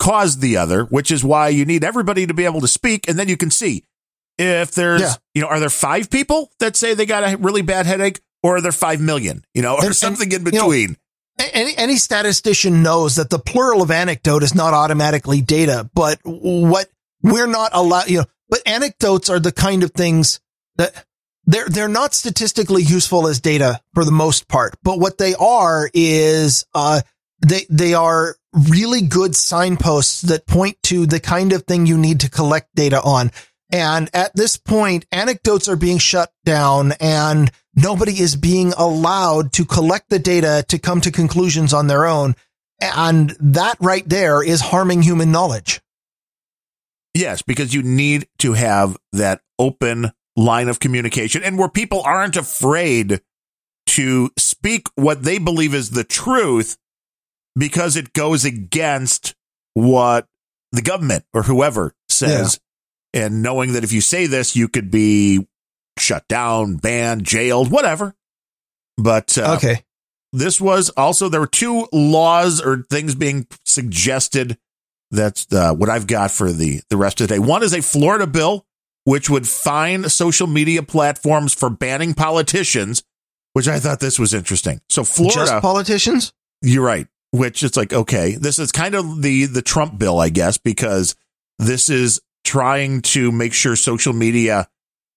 caused 0.07 0.41
the 0.41 0.57
other, 0.57 0.85
which 0.85 1.11
is 1.11 1.25
why 1.25 1.49
you 1.49 1.65
need 1.65 1.83
everybody 1.85 2.27
to 2.27 2.35
be 2.35 2.45
able 2.45 2.61
to 2.61 2.69
speak, 2.69 3.09
and 3.09 3.19
then 3.19 3.29
you 3.29 3.37
can 3.37 3.51
see 3.51 3.85
if 4.39 4.71
there's, 4.73 5.01
Yeah. 5.01 5.15
you 5.35 5.43
know, 5.43 5.49
are 5.49 5.61
there 5.61 5.71
five 5.71 6.11
people 6.11 6.51
that 6.61 6.77
say 6.77 6.95
they 6.95 7.07
got 7.07 7.25
a 7.33 7.37
really 7.37 7.63
bad 7.63 7.87
headache, 7.87 8.21
or 8.43 8.57
are 8.57 8.61
there 8.61 8.73
five 8.73 9.01
million, 9.01 9.45
you 9.55 9.63
know, 9.63 9.73
or 9.75 9.79
And- 9.79 9.87
and, 9.87 9.97
something 9.97 10.31
in 10.33 10.45
you 10.47 10.53
know, 10.53 10.69
between? 10.69 10.97
Any 11.39 11.77
any 11.77 11.97
statistician 11.97 12.83
knows 12.83 13.17
that 13.17 13.29
the 13.31 13.39
plural 13.39 13.83
of 13.83 13.91
anecdote 13.91 14.43
is 14.43 14.55
not 14.55 14.73
automatically 14.73 15.43
data, 15.43 15.89
but 15.95 16.19
what 16.25 16.89
we're 17.23 17.47
not 17.47 17.71
allowed, 17.75 18.09
you 18.09 18.19
know, 18.21 18.25
but 18.49 18.63
anecdotes 18.65 19.29
are 19.29 19.39
the 19.41 19.53
kind 19.53 19.83
of 19.83 19.91
things 19.91 20.41
that 20.77 20.95
they're 21.47 21.69
they're 21.69 21.89
not 21.89 22.15
statistically 22.15 22.83
useful 22.83 23.27
as 23.29 23.39
data 23.41 23.81
for 23.95 24.05
the 24.05 24.13
most 24.13 24.49
part, 24.49 24.77
but 24.83 24.99
what 24.99 25.19
they 25.19 25.35
are 25.35 25.91
is 25.93 26.65
uh 26.75 27.01
they 27.41 27.67
they 27.69 27.95
are 27.95 28.37
really 28.71 29.03
good 29.03 29.37
signposts 29.37 30.23
that 30.23 30.47
point 30.47 30.79
to 30.85 31.07
the 31.07 31.21
kind 31.21 31.53
of 31.53 31.65
thing 31.65 31.87
you 31.87 31.99
need 31.99 32.21
to 32.21 32.31
collect 32.31 32.75
data 32.75 33.01
on. 33.03 33.31
And 33.71 34.09
at 34.15 34.35
this 34.35 34.57
point, 34.57 35.07
anecdotes 35.11 35.69
are 35.69 35.77
being 35.77 35.99
shut 35.99 36.33
down 36.45 36.93
and 37.01 37.51
nobody 37.75 38.21
is 38.21 38.37
being 38.37 38.73
allowed 38.77 39.53
to 39.55 39.65
collect 39.65 40.09
the 40.09 40.19
data 40.19 40.65
to 40.69 40.79
come 40.79 41.01
to 41.03 41.11
conclusions 41.11 41.75
on 41.75 41.87
their 41.87 42.07
own. 42.07 42.37
And 42.81 43.37
that 43.41 43.77
right 43.81 44.09
there 44.09 44.43
is 44.43 44.61
harming 44.61 45.03
human 45.03 45.33
knowledge. 45.33 45.81
Yes, 47.15 47.43
because 47.43 47.75
you 47.75 47.83
need 47.83 48.29
to 48.39 48.53
have 48.53 48.97
that 49.13 49.41
open 49.59 50.13
line 50.37 50.69
of 50.69 50.79
communication 50.79 51.43
and 51.43 51.59
where 51.59 51.69
people 51.69 52.03
aren't 52.03 52.37
afraid 52.37 53.21
to 53.87 54.31
speak 54.37 54.87
what 54.95 55.23
they 55.23 55.39
believe 55.39 55.75
is 55.75 55.91
the 55.91 56.05
truth 56.05 56.77
because 57.57 57.97
it 57.97 58.13
goes 58.13 58.45
against 58.45 59.35
what 59.75 60.27
the 60.73 60.83
government 60.83 61.25
or 61.33 61.43
whoever 61.45 61.95
says. 62.09 62.61
And 63.15 63.43
knowing 63.43 63.73
that 63.73 63.85
if 63.85 63.93
you 63.93 64.01
say 64.01 64.27
this, 64.27 64.55
you 64.57 64.69
could 64.69 64.91
be 64.91 65.47
shut 65.99 66.27
down, 66.29 66.77
banned, 66.77 67.25
jailed, 67.25 67.71
whatever. 67.71 68.15
But 68.99 69.37
uh, 69.39 69.55
Okay. 69.57 69.83
this 70.33 70.61
was 70.61 70.91
also 70.91 71.29
there 71.29 71.41
were 71.41 71.47
two 71.47 71.87
laws 71.93 72.61
or 72.61 72.85
things 72.91 73.15
being 73.15 73.47
suggested. 73.65 74.59
That's 75.11 75.51
uh, 75.53 75.73
what 75.75 75.89
I've 75.89 76.07
got 76.07 76.31
for 76.31 76.53
the 76.53 76.81
the 76.91 76.97
rest 76.97 77.21
of 77.21 77.29
the 77.29 77.35
day. 77.35 77.39
One 77.39 77.63
is 77.63 77.73
a 77.73 77.81
Florida 77.83 78.27
bill 78.27 78.67
which 79.05 79.31
would 79.31 79.47
fine 79.49 80.09
social 80.09 80.49
media 80.49 80.83
platforms 80.83 81.55
for 81.55 81.71
banning 81.71 82.13
politicians, 82.13 83.05
which 83.53 83.69
I 83.69 83.79
thought 83.79 84.01
this 84.01 84.19
was 84.19 84.35
interesting. 84.35 84.81
So 84.89 85.05
Florida, 85.05 85.47
Just 85.53 85.63
politicians? 85.63 86.33
you're 86.61 86.85
right. 86.85 87.07
Which 87.37 87.63
it's 87.63 87.77
like, 87.77 87.93
okay, 87.93 88.37
this 88.37 88.59
is 88.59 88.73
kind 88.73 88.95
of 88.95 89.21
the 89.21 89.45
the 89.45 89.61
Trump 89.61 89.99
bill, 89.99 90.19
I 90.19 90.31
guess, 90.31 90.57
because 90.57 91.15
this 91.59 91.91
is 91.91 92.21
trying 92.45 93.03
to 93.03 93.31
make 93.31 93.53
sure 93.53 93.77
social 93.77 94.15
media 94.15 94.69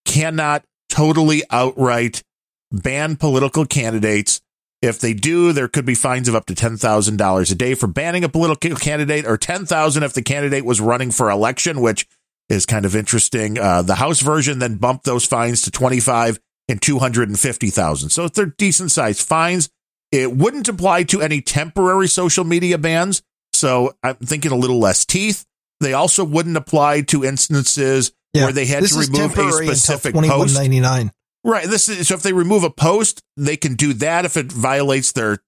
cannot 0.06 0.66
totally 0.90 1.44
outright 1.50 2.24
ban 2.72 3.16
political 3.16 3.66
candidates. 3.66 4.42
If 4.82 5.00
they 5.00 5.14
do, 5.14 5.54
there 5.54 5.70
could 5.70 5.86
be 5.86 5.96
fines 5.96 6.28
of 6.28 6.36
up 6.36 6.46
to 6.48 6.56
ten 6.56 6.76
thousand 6.76 7.18
dollars 7.18 7.52
a 7.52 7.56
day 7.56 7.74
for 7.74 7.88
banning 7.88 8.26
a 8.26 8.30
political 8.30 8.76
candidate, 8.76 9.26
or 9.26 9.38
ten 9.38 9.66
thousand 9.66 10.04
if 10.04 10.14
the 10.14 10.22
candidate 10.22 10.66
was 10.66 10.82
running 10.82 11.12
for 11.12 11.30
election, 11.30 11.80
which 11.80 12.06
is 12.50 12.66
kind 12.66 12.86
of 12.86 12.96
interesting. 12.96 13.58
Uh, 13.58 13.82
the 13.82 13.96
House 13.96 14.20
version 14.20 14.60
then 14.60 14.76
bumped 14.76 15.06
those 15.06 15.26
fines 15.26 15.62
to 15.62 15.72
twenty 15.72 16.02
five 16.02 16.38
and 16.68 16.82
two 16.82 17.00
hundred 17.00 17.30
and 17.30 17.40
fifty 17.40 17.70
thousand. 17.70 18.10
So 18.10 18.28
they're 18.28 18.48
decent 18.58 18.92
sized 18.92 19.26
fines. 19.26 19.70
It 20.12 20.36
wouldn't 20.36 20.68
apply 20.68 21.04
to 21.04 21.22
any 21.22 21.42
temporary 21.42 22.08
social 22.08 22.44
media 22.44 22.78
bans. 22.78 23.22
So 23.54 23.94
I'm 24.04 24.16
thinking 24.16 24.52
a 24.52 24.56
little 24.56 24.80
less 24.80 25.06
teeth. 25.06 25.46
They 25.80 25.94
also 25.94 26.24
wouldn't 26.24 26.58
apply 26.58 27.02
to 27.02 27.24
instances 27.24 28.12
where 28.46 28.54
they 28.54 28.66
had 28.66 28.84
to 28.86 28.96
remove 29.00 29.38
a 29.38 29.52
specific 29.52 30.14
post. 30.14 30.56
2199. 30.56 31.12
Right. 31.44 31.68
This 31.68 31.88
is 31.88 32.08
so 32.08 32.16
if 32.16 32.22
they 32.22 32.34
remove 32.34 32.64
a 32.64 32.70
post, 32.70 33.22
they 33.38 33.56
can 33.56 33.76
do 33.76 33.94
that 33.94 34.26
if 34.26 34.36
it 34.36 34.52
violates 34.52 35.14
their 35.14 35.40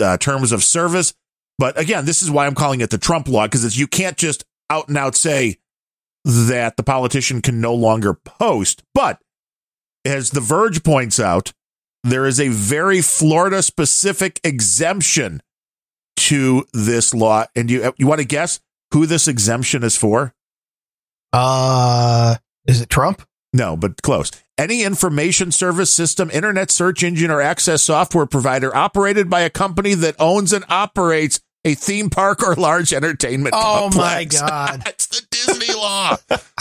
uh, 0.00 0.16
terms 0.16 0.52
of 0.52 0.64
service. 0.64 1.14
But 1.58 1.78
again, 1.78 2.04
this 2.04 2.22
is 2.22 2.30
why 2.30 2.46
I'm 2.46 2.54
calling 2.54 2.80
it 2.80 2.90
the 2.90 2.98
Trump 2.98 3.28
law 3.28 3.46
because 3.46 3.78
you 3.78 3.86
can't 3.86 4.16
just 4.16 4.44
out 4.70 4.88
and 4.88 4.96
out 4.96 5.14
say 5.16 5.58
that 6.24 6.76
the 6.76 6.82
politician 6.82 7.40
can 7.40 7.60
no 7.60 7.74
longer 7.74 8.14
post. 8.14 8.82
But 8.94 9.20
as 10.04 10.30
The 10.30 10.40
Verge 10.40 10.82
points 10.82 11.18
out, 11.18 11.52
there 12.04 12.26
is 12.26 12.40
a 12.40 12.48
very 12.48 13.00
Florida 13.00 13.62
specific 13.62 14.40
exemption 14.44 15.42
to 16.16 16.66
this 16.72 17.14
law. 17.14 17.44
And 17.54 17.70
you 17.70 17.92
you 17.96 18.06
want 18.06 18.20
to 18.20 18.26
guess 18.26 18.60
who 18.92 19.06
this 19.06 19.28
exemption 19.28 19.82
is 19.84 19.96
for? 19.96 20.34
Uh, 21.32 22.36
is 22.66 22.80
it 22.80 22.88
Trump? 22.88 23.22
No, 23.52 23.76
but 23.76 24.02
close. 24.02 24.30
Any 24.56 24.82
information 24.82 25.52
service 25.52 25.92
system, 25.92 26.30
internet 26.30 26.70
search 26.70 27.02
engine, 27.02 27.30
or 27.30 27.40
access 27.40 27.82
software 27.82 28.26
provider 28.26 28.74
operated 28.74 29.30
by 29.30 29.40
a 29.40 29.50
company 29.50 29.94
that 29.94 30.16
owns 30.18 30.52
and 30.52 30.64
operates 30.68 31.40
a 31.64 31.74
theme 31.74 32.10
park 32.10 32.42
or 32.42 32.54
large 32.54 32.92
entertainment 32.92 33.54
Oh 33.56 33.90
my. 33.94 34.24
God. 34.30 34.82
It's 34.86 35.06
the 35.06 35.26
Disney 35.30 35.74
law. 35.74 36.16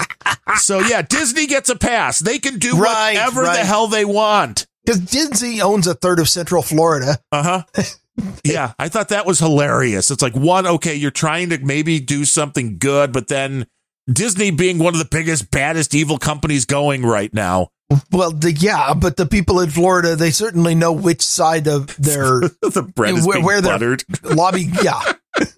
so 0.58 0.80
yeah, 0.80 1.02
Disney 1.02 1.48
gets 1.48 1.70
a 1.70 1.76
pass. 1.76 2.20
They 2.20 2.40
can 2.40 2.60
do 2.60 2.78
Right, 2.78 3.14
whatever 3.16 3.44
the 3.44 3.66
hell 3.66 3.88
they 3.88 4.06
want. 4.06 4.68
Because 4.88 5.02
Disney 5.02 5.60
owns 5.62 5.86
a 5.86 5.94
third 5.96 6.18
of 6.20 6.30
Central 6.30 6.62
Florida. 6.62 7.18
Uh 7.30 7.44
huh. 7.44 7.84
yeah, 8.46 8.72
I 8.80 8.88
thought 8.88 9.10
that 9.10 9.26
was 9.26 9.38
hilarious. 9.40 10.10
It's 10.12 10.22
like 10.22 10.34
one, 10.36 10.66
okay, 10.66 10.96
you're 10.96 11.12
trying 11.12 11.50
to 11.50 11.58
maybe 11.58 12.00
do 12.00 12.24
something 12.24 12.78
good, 12.78 13.12
but 13.12 13.28
then 13.28 13.68
Disney 14.10 14.50
being 14.52 14.78
one 14.80 14.94
of 14.94 15.00
the 15.00 15.08
biggest, 15.12 15.52
baddest, 15.52 15.94
evil 15.94 16.18
companies 16.18 16.64
going 16.66 17.06
right 17.06 17.34
now. 17.34 17.68
Well, 18.12 18.32
the, 18.32 18.54
yeah, 18.54 18.94
but 18.94 19.18
the 19.18 19.26
people 19.26 19.60
in 19.60 19.70
Florida, 19.70 20.16
they 20.16 20.32
certainly 20.32 20.74
know 20.74 20.94
which 20.94 21.22
side 21.22 21.68
of 21.68 21.88
their 21.98 22.40
the 22.62 22.90
bread 22.96 23.16
is 23.16 23.26
Where- 23.28 23.36
being 23.36 23.46
where 23.46 23.62
buttered. 23.62 24.06
lobby. 24.24 24.70
Yeah, 24.82 25.02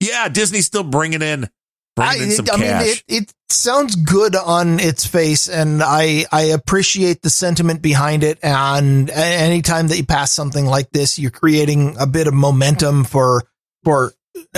Yeah, 0.00 0.28
Disney's 0.28 0.66
still 0.66 0.84
bringing 0.84 1.22
in, 1.22 1.48
bringing 1.94 2.22
in 2.22 2.30
some 2.32 2.46
I 2.52 2.56
cash. 2.56 2.58
mean, 2.58 2.92
it, 2.92 3.04
it 3.08 3.34
sounds 3.48 3.96
good 3.96 4.36
on 4.36 4.80
its 4.80 5.06
face, 5.06 5.48
and 5.48 5.82
I 5.82 6.26
I 6.32 6.42
appreciate 6.42 7.22
the 7.22 7.30
sentiment 7.30 7.82
behind 7.82 8.22
it. 8.22 8.38
And 8.42 9.10
anytime 9.10 9.88
that 9.88 9.96
you 9.96 10.04
pass 10.04 10.32
something 10.32 10.66
like 10.66 10.90
this, 10.90 11.18
you're 11.18 11.30
creating 11.30 11.96
a 11.98 12.06
bit 12.06 12.26
of 12.26 12.34
momentum 12.34 13.04
for 13.04 13.44
for 13.84 14.12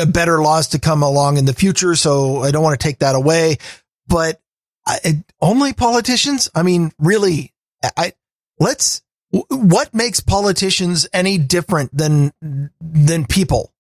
better 0.06 0.42
laws 0.42 0.68
to 0.68 0.78
come 0.78 1.02
along 1.02 1.36
in 1.36 1.44
the 1.44 1.52
future. 1.52 1.94
So 1.94 2.42
I 2.42 2.50
don't 2.50 2.62
want 2.62 2.78
to 2.78 2.84
take 2.84 3.00
that 3.00 3.14
away, 3.14 3.58
but 4.06 4.40
I, 4.86 5.22
only 5.40 5.72
politicians. 5.72 6.48
I 6.54 6.62
mean, 6.62 6.92
really, 6.98 7.52
I 7.96 8.12
let's. 8.58 9.02
What 9.50 9.92
makes 9.92 10.20
politicians 10.20 11.08
any 11.12 11.36
different 11.36 11.94
than 11.94 12.32
than 12.80 13.26
people? 13.26 13.72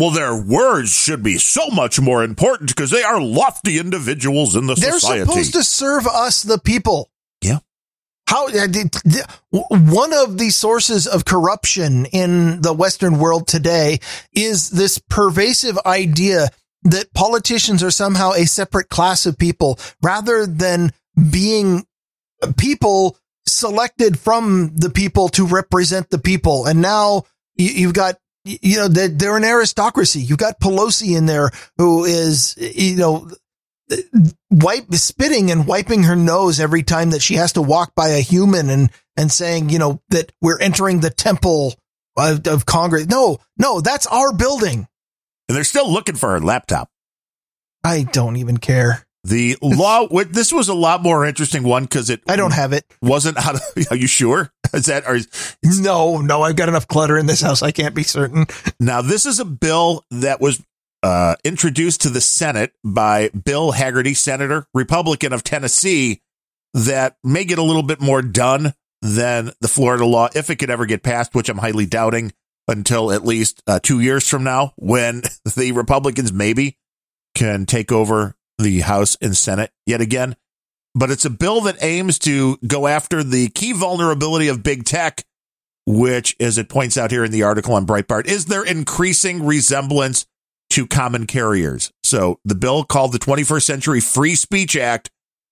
Well, 0.00 0.10
their 0.10 0.34
words 0.34 0.90
should 0.90 1.22
be 1.22 1.36
so 1.36 1.68
much 1.68 2.00
more 2.00 2.24
important 2.24 2.70
because 2.70 2.90
they 2.90 3.02
are 3.02 3.20
lofty 3.20 3.78
individuals 3.78 4.56
in 4.56 4.66
the 4.66 4.74
They're 4.74 4.92
society. 4.92 5.26
supposed 5.26 5.52
to 5.52 5.62
serve 5.62 6.06
us, 6.06 6.42
the 6.42 6.58
people. 6.58 7.10
Yeah. 7.42 7.58
How 8.26 8.46
uh, 8.46 8.68
one 9.68 10.14
of 10.14 10.38
the 10.38 10.50
sources 10.50 11.06
of 11.06 11.24
corruption 11.24 12.06
in 12.06 12.62
the 12.62 12.72
Western 12.72 13.18
world 13.18 13.46
today 13.46 13.98
is 14.32 14.70
this 14.70 14.98
pervasive 15.10 15.78
idea 15.84 16.48
that 16.84 17.12
politicians 17.12 17.82
are 17.82 17.90
somehow 17.90 18.30
a 18.30 18.46
separate 18.46 18.88
class 18.88 19.26
of 19.26 19.36
people 19.36 19.78
rather 20.00 20.46
than 20.46 20.92
being 21.30 21.84
people 22.56 23.18
selected 23.46 24.18
from 24.18 24.70
the 24.76 24.90
people 24.90 25.28
to 25.30 25.44
represent 25.44 26.08
the 26.10 26.18
people. 26.18 26.66
And 26.66 26.80
now 26.80 27.24
you've 27.56 27.94
got, 27.94 28.16
you 28.44 28.76
know, 28.76 28.88
they're, 28.88 29.08
they're 29.08 29.36
an 29.36 29.44
aristocracy. 29.44 30.20
You've 30.20 30.38
got 30.38 30.60
Pelosi 30.60 31.16
in 31.16 31.26
there 31.26 31.50
who 31.78 32.04
is, 32.04 32.56
you 32.56 32.96
know, 32.96 33.30
wipe 34.50 34.94
spitting 34.94 35.50
and 35.50 35.66
wiping 35.66 36.04
her 36.04 36.16
nose 36.16 36.60
every 36.60 36.82
time 36.82 37.10
that 37.10 37.22
she 37.22 37.34
has 37.34 37.54
to 37.54 37.62
walk 37.62 37.94
by 37.94 38.08
a 38.10 38.20
human 38.20 38.70
and 38.70 38.90
and 39.16 39.32
saying 39.32 39.68
you 39.68 39.78
know 39.78 40.00
that 40.10 40.32
we're 40.40 40.60
entering 40.60 41.00
the 41.00 41.10
temple 41.10 41.74
of, 42.16 42.46
of 42.46 42.66
Congress. 42.66 43.06
No, 43.06 43.38
no, 43.58 43.80
that's 43.80 44.06
our 44.06 44.32
building. 44.32 44.86
and 45.48 45.56
they're 45.56 45.64
still 45.64 45.90
looking 45.92 46.14
for 46.14 46.30
her 46.30 46.40
laptop. 46.40 46.88
I 47.82 48.02
don't 48.04 48.36
even 48.36 48.58
care. 48.58 49.06
The 49.24 49.56
law, 49.60 50.06
this 50.08 50.52
was 50.52 50.68
a 50.68 50.74
lot 50.74 51.02
more 51.02 51.26
interesting 51.26 51.62
one 51.62 51.84
because 51.84 52.08
it 52.08 52.22
I 52.26 52.36
don't 52.36 52.54
have 52.54 52.72
it. 52.72 52.86
wasn't 53.02 53.36
out 53.36 53.56
of, 53.56 53.62
are 53.90 53.96
you 53.96 54.06
sure? 54.06 54.52
Is 54.72 54.86
that, 54.86 55.06
or 55.06 55.18
No, 55.62 56.18
no, 56.18 56.42
I've 56.42 56.56
got 56.56 56.68
enough 56.68 56.88
clutter 56.88 57.18
in 57.18 57.26
this 57.26 57.40
house. 57.40 57.62
I 57.62 57.70
can't 57.70 57.94
be 57.94 58.02
certain. 58.02 58.46
Now, 58.78 59.02
this 59.02 59.26
is 59.26 59.38
a 59.38 59.44
bill 59.44 60.06
that 60.10 60.40
was 60.40 60.62
uh, 61.02 61.36
introduced 61.44 62.02
to 62.02 62.10
the 62.10 62.20
Senate 62.20 62.72
by 62.84 63.30
Bill 63.30 63.72
Hagerty, 63.72 64.16
Senator, 64.16 64.66
Republican 64.74 65.32
of 65.32 65.42
Tennessee, 65.42 66.22
that 66.72 67.16
may 67.24 67.44
get 67.44 67.58
a 67.58 67.64
little 67.64 67.82
bit 67.82 68.00
more 68.00 68.22
done 68.22 68.74
than 69.02 69.50
the 69.60 69.68
Florida 69.68 70.04
law 70.04 70.28
if 70.34 70.50
it 70.50 70.56
could 70.56 70.70
ever 70.70 70.86
get 70.86 71.02
passed, 71.02 71.34
which 71.34 71.48
I'm 71.48 71.58
highly 71.58 71.86
doubting 71.86 72.32
until 72.68 73.10
at 73.10 73.24
least 73.24 73.62
uh, 73.66 73.80
two 73.82 74.00
years 74.00 74.28
from 74.28 74.44
now 74.44 74.72
when 74.76 75.22
the 75.56 75.72
Republicans 75.72 76.32
maybe 76.32 76.78
can 77.34 77.66
take 77.66 77.90
over 77.92 78.36
the 78.62 78.80
House 78.80 79.16
and 79.20 79.36
Senate 79.36 79.72
yet 79.86 80.00
again. 80.00 80.36
But 80.94 81.10
it's 81.10 81.24
a 81.24 81.30
bill 81.30 81.60
that 81.62 81.82
aims 81.82 82.18
to 82.20 82.58
go 82.66 82.86
after 82.86 83.22
the 83.22 83.48
key 83.48 83.72
vulnerability 83.72 84.48
of 84.48 84.62
big 84.62 84.84
tech 84.84 85.24
which, 85.86 86.36
as 86.38 86.58
it 86.58 86.68
points 86.68 86.96
out 86.96 87.10
here 87.10 87.24
in 87.24 87.32
the 87.32 87.42
article 87.42 87.74
on 87.74 87.86
Breitbart, 87.86 88.26
is 88.26 88.46
their 88.46 88.64
increasing 88.64 89.44
resemblance 89.44 90.26
to 90.70 90.86
common 90.86 91.26
carriers. 91.26 91.92
So 92.04 92.38
the 92.44 92.54
bill 92.54 92.84
called 92.84 93.12
the 93.12 93.18
21st 93.18 93.62
Century 93.62 94.00
Free 94.00 94.34
Speech 94.34 94.76
Act 94.76 95.10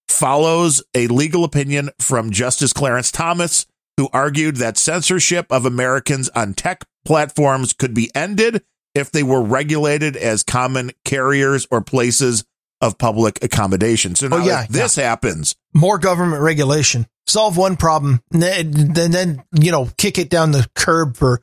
follows 0.08 0.82
a 0.94 1.08
legal 1.08 1.44
opinion 1.44 1.90
from 1.98 2.30
Justice 2.30 2.72
Clarence 2.72 3.10
Thomas, 3.10 3.66
who 3.96 4.08
argued 4.12 4.56
that 4.56 4.78
censorship 4.78 5.46
of 5.50 5.66
Americans 5.66 6.28
on 6.30 6.54
tech 6.54 6.84
platforms 7.04 7.72
could 7.72 7.94
be 7.94 8.10
ended 8.14 8.62
if 8.94 9.10
they 9.10 9.22
were 9.22 9.42
regulated 9.42 10.16
as 10.16 10.42
common 10.42 10.92
carriers 11.04 11.66
or 11.70 11.80
places 11.80 12.44
of 12.80 12.98
public 12.98 13.42
accommodation. 13.42 14.14
So 14.14 14.28
now 14.28 14.36
Oh, 14.36 14.44
yeah, 14.44 14.66
this 14.68 14.96
happens, 14.96 15.56
More 15.74 15.98
government 15.98 16.42
regulation. 16.42 17.06
Solve 17.26 17.56
one 17.56 17.76
problem, 17.76 18.22
then 18.30 18.70
then, 18.70 19.10
then 19.10 19.44
you 19.52 19.70
know 19.70 19.88
kick 19.96 20.18
it 20.18 20.30
down 20.30 20.52
the 20.52 20.66
curb 20.74 21.16
for. 21.16 21.42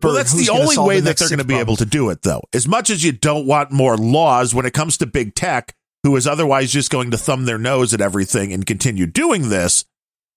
for 0.00 0.08
Well, 0.08 0.16
that's 0.16 0.32
the 0.32 0.50
only 0.50 0.76
way 0.78 1.00
the 1.00 1.06
that 1.06 1.18
they're 1.18 1.28
going 1.28 1.38
to 1.38 1.44
be 1.44 1.54
able 1.54 1.76
to 1.76 1.86
do 1.86 2.10
it, 2.10 2.22
though. 2.22 2.42
As 2.52 2.66
much 2.66 2.90
as 2.90 3.04
you 3.04 3.12
don't 3.12 3.46
want 3.46 3.70
more 3.70 3.96
laws 3.96 4.54
when 4.54 4.66
it 4.66 4.72
comes 4.72 4.96
to 4.98 5.06
big 5.06 5.34
tech, 5.34 5.74
who 6.02 6.16
is 6.16 6.26
otherwise 6.26 6.72
just 6.72 6.90
going 6.90 7.12
to 7.12 7.18
thumb 7.18 7.44
their 7.44 7.58
nose 7.58 7.94
at 7.94 8.00
everything 8.00 8.52
and 8.52 8.66
continue 8.66 9.06
doing 9.06 9.50
this, 9.50 9.84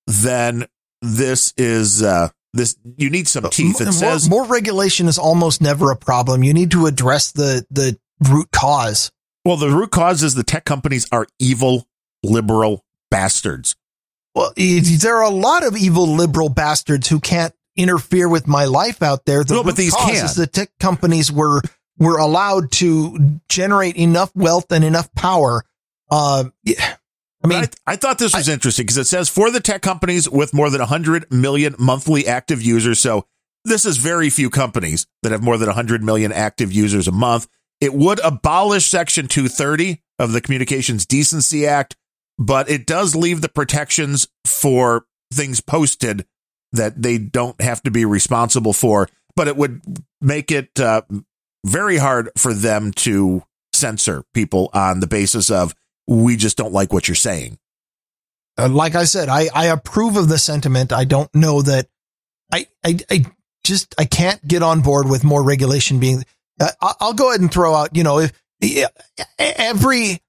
then 0.05 0.67
this 1.01 1.53
is 1.57 2.03
uh 2.03 2.29
this. 2.53 2.77
You 2.97 3.09
need 3.09 3.27
some 3.27 3.49
teeth. 3.49 3.81
It 3.81 3.85
more, 3.85 3.93
says 3.93 4.29
more 4.29 4.45
regulation 4.45 5.07
is 5.07 5.17
almost 5.17 5.59
never 5.59 5.89
a 5.89 5.95
problem. 5.95 6.43
You 6.43 6.53
need 6.53 6.69
to 6.71 6.85
address 6.85 7.31
the 7.31 7.65
the 7.71 7.97
root 8.29 8.51
cause. 8.51 9.11
Well, 9.45 9.57
the 9.57 9.69
root 9.69 9.91
cause 9.91 10.23
is 10.23 10.35
the 10.35 10.43
tech 10.43 10.65
companies 10.65 11.07
are 11.11 11.27
evil 11.39 11.87
liberal 12.23 12.85
bastards. 13.09 13.75
Well, 14.35 14.53
there 14.55 15.17
are 15.17 15.23
a 15.23 15.29
lot 15.29 15.63
of 15.65 15.77
evil 15.77 16.07
liberal 16.07 16.49
bastards 16.49 17.07
who 17.07 17.19
can't 17.19 17.53
interfere 17.75 18.27
with 18.27 18.47
my 18.47 18.65
life 18.65 19.01
out 19.03 19.25
there. 19.25 19.43
The 19.43 19.53
No, 19.53 19.63
but 19.63 19.71
root 19.71 19.77
these 19.77 19.93
cause 19.93 20.11
can. 20.11 20.25
is 20.25 20.35
the 20.35 20.47
tech 20.47 20.71
companies 20.79 21.31
were 21.31 21.61
were 21.99 22.17
allowed 22.17 22.71
to 22.71 23.39
generate 23.49 23.95
enough 23.95 24.31
wealth 24.35 24.71
and 24.71 24.83
enough 24.83 25.13
power. 25.13 25.63
Uh, 26.09 26.45
yeah, 26.63 26.95
I 27.43 27.47
mean, 27.47 27.63
I, 27.85 27.93
I 27.93 27.95
thought 27.95 28.17
this 28.17 28.33
was 28.33 28.47
interesting 28.47 28.85
because 28.85 28.97
it 28.97 29.05
says 29.05 29.29
for 29.29 29.51
the 29.51 29.59
tech 29.59 29.81
companies 29.81 30.29
with 30.29 30.53
more 30.53 30.69
than 30.69 30.79
100 30.79 31.31
million 31.31 31.75
monthly 31.77 32.27
active 32.27 32.61
users. 32.61 32.99
So 32.99 33.27
this 33.65 33.85
is 33.85 33.97
very 33.97 34.29
few 34.29 34.49
companies 34.49 35.05
that 35.21 35.31
have 35.31 35.43
more 35.43 35.57
than 35.57 35.67
100 35.67 36.03
million 36.03 36.31
active 36.31 36.71
users 36.71 37.07
a 37.07 37.11
month. 37.11 37.47
It 37.81 37.93
would 37.93 38.19
abolish 38.19 38.85
Section 38.85 39.27
230 39.27 40.01
of 40.19 40.31
the 40.31 40.41
Communications 40.41 41.05
Decency 41.05 41.65
Act, 41.67 41.95
but 42.37 42.69
it 42.69 42.85
does 42.85 43.15
leave 43.15 43.41
the 43.41 43.49
protections 43.49 44.27
for 44.45 45.05
things 45.33 45.59
posted 45.59 46.25
that 46.71 47.01
they 47.01 47.17
don't 47.17 47.59
have 47.61 47.81
to 47.83 47.91
be 47.91 48.05
responsible 48.05 48.73
for. 48.73 49.07
But 49.35 49.47
it 49.47 49.57
would 49.57 49.81
make 50.21 50.51
it 50.51 50.79
uh, 50.79 51.01
very 51.65 51.97
hard 51.97 52.29
for 52.37 52.53
them 52.53 52.91
to 52.91 53.43
censor 53.73 54.23
people 54.33 54.69
on 54.73 54.99
the 54.99 55.07
basis 55.07 55.49
of 55.49 55.73
we 56.07 56.35
just 56.35 56.57
don't 56.57 56.73
like 56.73 56.93
what 56.93 57.07
you're 57.07 57.15
saying. 57.15 57.57
Uh, 58.57 58.69
like 58.69 58.95
I 58.95 59.05
said, 59.05 59.29
I, 59.29 59.49
I 59.53 59.67
approve 59.67 60.15
of 60.15 60.29
the 60.29 60.37
sentiment. 60.37 60.93
I 60.93 61.05
don't 61.05 61.33
know 61.33 61.61
that 61.61 61.87
I, 62.51 62.67
I, 62.85 62.99
I 63.09 63.25
just, 63.63 63.95
I 63.97 64.05
can't 64.05 64.45
get 64.47 64.61
on 64.61 64.81
board 64.81 65.09
with 65.09 65.23
more 65.23 65.41
regulation 65.41 65.99
being, 65.99 66.23
I'll 66.81 67.13
go 67.13 67.29
ahead 67.29 67.41
and 67.41 67.51
throw 67.51 67.73
out, 67.73 67.95
you 67.95 68.03
know, 68.03 68.19
if 68.19 68.31
every, 69.39 70.21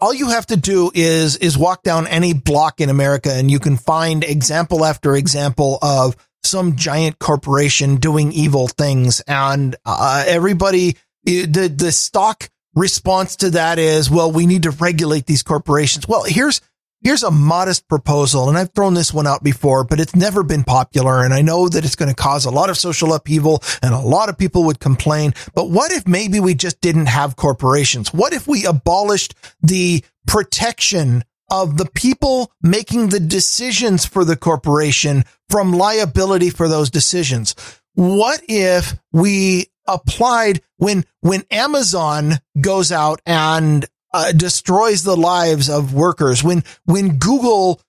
all 0.00 0.12
you 0.12 0.28
have 0.28 0.46
to 0.46 0.56
do 0.56 0.90
is, 0.94 1.36
is 1.36 1.56
walk 1.56 1.82
down 1.82 2.06
any 2.06 2.32
block 2.34 2.80
in 2.80 2.90
America 2.90 3.32
and 3.32 3.50
you 3.50 3.58
can 3.58 3.76
find 3.76 4.24
example 4.24 4.84
after 4.84 5.14
example 5.14 5.78
of 5.80 6.16
some 6.42 6.76
giant 6.76 7.18
corporation 7.18 7.96
doing 7.96 8.32
evil 8.32 8.68
things. 8.68 9.20
And, 9.26 9.76
uh, 9.84 10.24
everybody, 10.26 10.96
the, 11.24 11.72
the 11.74 11.92
stock 11.92 12.50
response 12.74 13.36
to 13.36 13.50
that 13.50 13.78
is, 13.78 14.10
well, 14.10 14.30
we 14.30 14.46
need 14.46 14.64
to 14.64 14.70
regulate 14.70 15.26
these 15.26 15.42
corporations. 15.42 16.06
Well, 16.06 16.24
here's, 16.24 16.60
here's 17.02 17.22
a 17.22 17.30
modest 17.30 17.88
proposal. 17.88 18.48
And 18.48 18.58
I've 18.58 18.72
thrown 18.72 18.94
this 18.94 19.12
one 19.12 19.26
out 19.26 19.42
before, 19.42 19.84
but 19.84 20.00
it's 20.00 20.14
never 20.14 20.42
been 20.42 20.64
popular. 20.64 21.24
And 21.24 21.32
I 21.32 21.42
know 21.42 21.68
that 21.68 21.84
it's 21.84 21.96
going 21.96 22.10
to 22.10 22.14
cause 22.14 22.44
a 22.44 22.50
lot 22.50 22.70
of 22.70 22.76
social 22.76 23.14
upheaval 23.14 23.62
and 23.82 23.94
a 23.94 24.00
lot 24.00 24.28
of 24.28 24.38
people 24.38 24.64
would 24.64 24.80
complain. 24.80 25.34
But 25.54 25.70
what 25.70 25.92
if 25.92 26.06
maybe 26.06 26.40
we 26.40 26.54
just 26.54 26.80
didn't 26.80 27.06
have 27.06 27.36
corporations? 27.36 28.12
What 28.12 28.32
if 28.32 28.46
we 28.46 28.66
abolished 28.66 29.34
the 29.62 30.04
protection 30.26 31.24
of 31.50 31.78
the 31.78 31.86
people 31.86 32.52
making 32.62 33.08
the 33.08 33.20
decisions 33.20 34.04
for 34.04 34.24
the 34.24 34.36
corporation 34.36 35.24
from 35.48 35.72
liability 35.72 36.50
for 36.50 36.68
those 36.68 36.90
decisions? 36.90 37.54
What 37.94 38.42
if 38.48 38.98
we 39.12 39.66
applied 39.86 40.60
when 40.76 41.04
when 41.20 41.42
Amazon 41.50 42.34
goes 42.60 42.92
out 42.92 43.20
and 43.26 43.86
uh, 44.12 44.32
destroys 44.32 45.02
the 45.02 45.16
lives 45.16 45.68
of 45.68 45.94
workers, 45.94 46.42
when 46.42 46.64
when 46.84 47.18
Google 47.18 47.80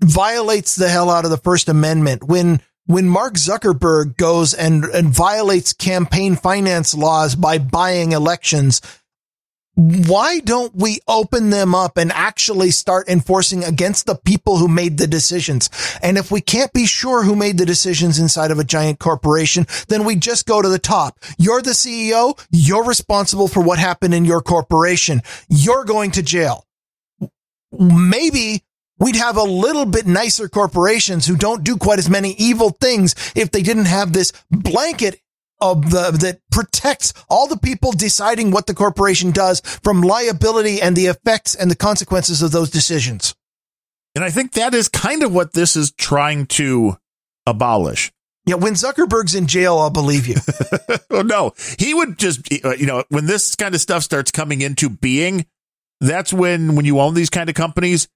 violates 0.00 0.76
the 0.76 0.88
hell 0.88 1.10
out 1.10 1.24
of 1.24 1.30
the 1.30 1.36
First 1.36 1.68
Amendment, 1.68 2.24
when 2.24 2.60
when 2.86 3.08
Mark 3.08 3.34
Zuckerberg 3.34 4.16
goes 4.16 4.54
and, 4.54 4.84
and 4.84 5.08
violates 5.08 5.72
campaign 5.72 6.34
finance 6.36 6.94
laws 6.94 7.36
by 7.36 7.58
buying 7.58 8.12
elections, 8.12 8.80
why 9.74 10.40
don't 10.40 10.74
we 10.74 11.00
open 11.08 11.50
them 11.50 11.74
up 11.74 11.96
and 11.96 12.12
actually 12.12 12.70
start 12.70 13.08
enforcing 13.08 13.64
against 13.64 14.04
the 14.04 14.16
people 14.16 14.58
who 14.58 14.68
made 14.68 14.98
the 14.98 15.06
decisions? 15.06 15.70
And 16.02 16.18
if 16.18 16.30
we 16.30 16.42
can't 16.42 16.72
be 16.72 16.84
sure 16.84 17.24
who 17.24 17.34
made 17.34 17.56
the 17.56 17.64
decisions 17.64 18.18
inside 18.18 18.50
of 18.50 18.58
a 18.58 18.64
giant 18.64 18.98
corporation, 18.98 19.66
then 19.88 20.04
we 20.04 20.16
just 20.16 20.46
go 20.46 20.60
to 20.60 20.68
the 20.68 20.78
top. 20.78 21.18
You're 21.38 21.62
the 21.62 21.70
CEO. 21.70 22.38
You're 22.50 22.84
responsible 22.84 23.48
for 23.48 23.62
what 23.62 23.78
happened 23.78 24.12
in 24.12 24.26
your 24.26 24.42
corporation. 24.42 25.22
You're 25.48 25.84
going 25.84 26.10
to 26.12 26.22
jail. 26.22 26.66
Maybe 27.72 28.62
we'd 28.98 29.16
have 29.16 29.38
a 29.38 29.42
little 29.42 29.86
bit 29.86 30.06
nicer 30.06 30.48
corporations 30.48 31.26
who 31.26 31.36
don't 31.36 31.64
do 31.64 31.78
quite 31.78 31.98
as 31.98 32.10
many 32.10 32.34
evil 32.34 32.70
things 32.70 33.14
if 33.34 33.50
they 33.50 33.62
didn't 33.62 33.86
have 33.86 34.12
this 34.12 34.32
blanket 34.50 35.21
of 35.62 35.90
the 35.90 36.10
that 36.20 36.40
protects 36.50 37.14
all 37.30 37.46
the 37.46 37.56
people 37.56 37.92
deciding 37.92 38.50
what 38.50 38.66
the 38.66 38.74
corporation 38.74 39.30
does 39.30 39.60
from 39.60 40.02
liability 40.02 40.82
and 40.82 40.96
the 40.96 41.06
effects 41.06 41.54
and 41.54 41.70
the 41.70 41.76
consequences 41.76 42.42
of 42.42 42.50
those 42.50 42.68
decisions. 42.68 43.34
And 44.14 44.24
I 44.24 44.30
think 44.30 44.52
that 44.52 44.74
is 44.74 44.88
kind 44.88 45.22
of 45.22 45.32
what 45.32 45.54
this 45.54 45.76
is 45.76 45.92
trying 45.92 46.46
to 46.46 46.96
abolish. 47.46 48.12
Yeah, 48.44 48.56
when 48.56 48.74
Zuckerberg's 48.74 49.36
in 49.36 49.46
jail, 49.46 49.78
I'll 49.78 49.90
believe 49.90 50.26
you. 50.26 50.34
oh, 51.10 51.22
no, 51.22 51.52
he 51.78 51.94
would 51.94 52.18
just, 52.18 52.40
uh, 52.64 52.70
you 52.70 52.86
know, 52.86 53.04
when 53.08 53.26
this 53.26 53.54
kind 53.54 53.74
of 53.74 53.80
stuff 53.80 54.02
starts 54.02 54.32
coming 54.32 54.60
into 54.62 54.90
being, 54.90 55.46
that's 56.00 56.32
when, 56.32 56.74
when 56.74 56.84
you 56.84 56.98
own 56.98 57.14
these 57.14 57.30
kind 57.30 57.48
of 57.48 57.54
companies, 57.54 58.08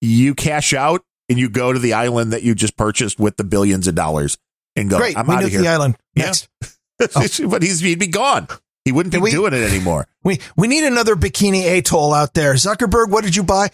you 0.00 0.34
cash 0.34 0.72
out 0.72 1.02
and 1.28 1.38
you 1.38 1.50
go 1.50 1.70
to 1.70 1.78
the 1.78 1.92
island 1.92 2.32
that 2.32 2.42
you 2.42 2.54
just 2.54 2.78
purchased 2.78 3.20
with 3.20 3.36
the 3.36 3.44
billions 3.44 3.86
of 3.86 3.94
dollars 3.94 4.38
and 4.74 4.88
go, 4.88 4.96
Great, 4.96 5.18
I'm 5.18 5.28
out 5.28 5.44
of 5.44 5.50
here. 5.50 5.60
the 5.60 5.68
island. 5.68 5.96
Next. 6.16 6.48
Yeah. 6.62 6.68
Oh. 7.00 7.48
but 7.48 7.62
he's 7.62 7.80
he'd 7.80 7.98
be 7.98 8.06
gone. 8.06 8.48
He 8.84 8.92
wouldn't 8.92 9.14
be 9.14 9.18
we, 9.20 9.30
doing 9.30 9.54
it 9.54 9.62
anymore. 9.62 10.06
We 10.22 10.40
we 10.56 10.68
need 10.68 10.84
another 10.84 11.16
bikini 11.16 11.78
atoll 11.78 12.12
out 12.12 12.34
there. 12.34 12.54
Zuckerberg, 12.54 13.10
what 13.10 13.24
did 13.24 13.34
you 13.34 13.42
buy? 13.42 13.70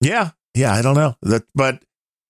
Yeah, 0.00 0.30
yeah, 0.54 0.74
I 0.74 0.82
don't 0.82 0.94
know 0.94 1.16
that, 1.22 1.44
but 1.54 1.82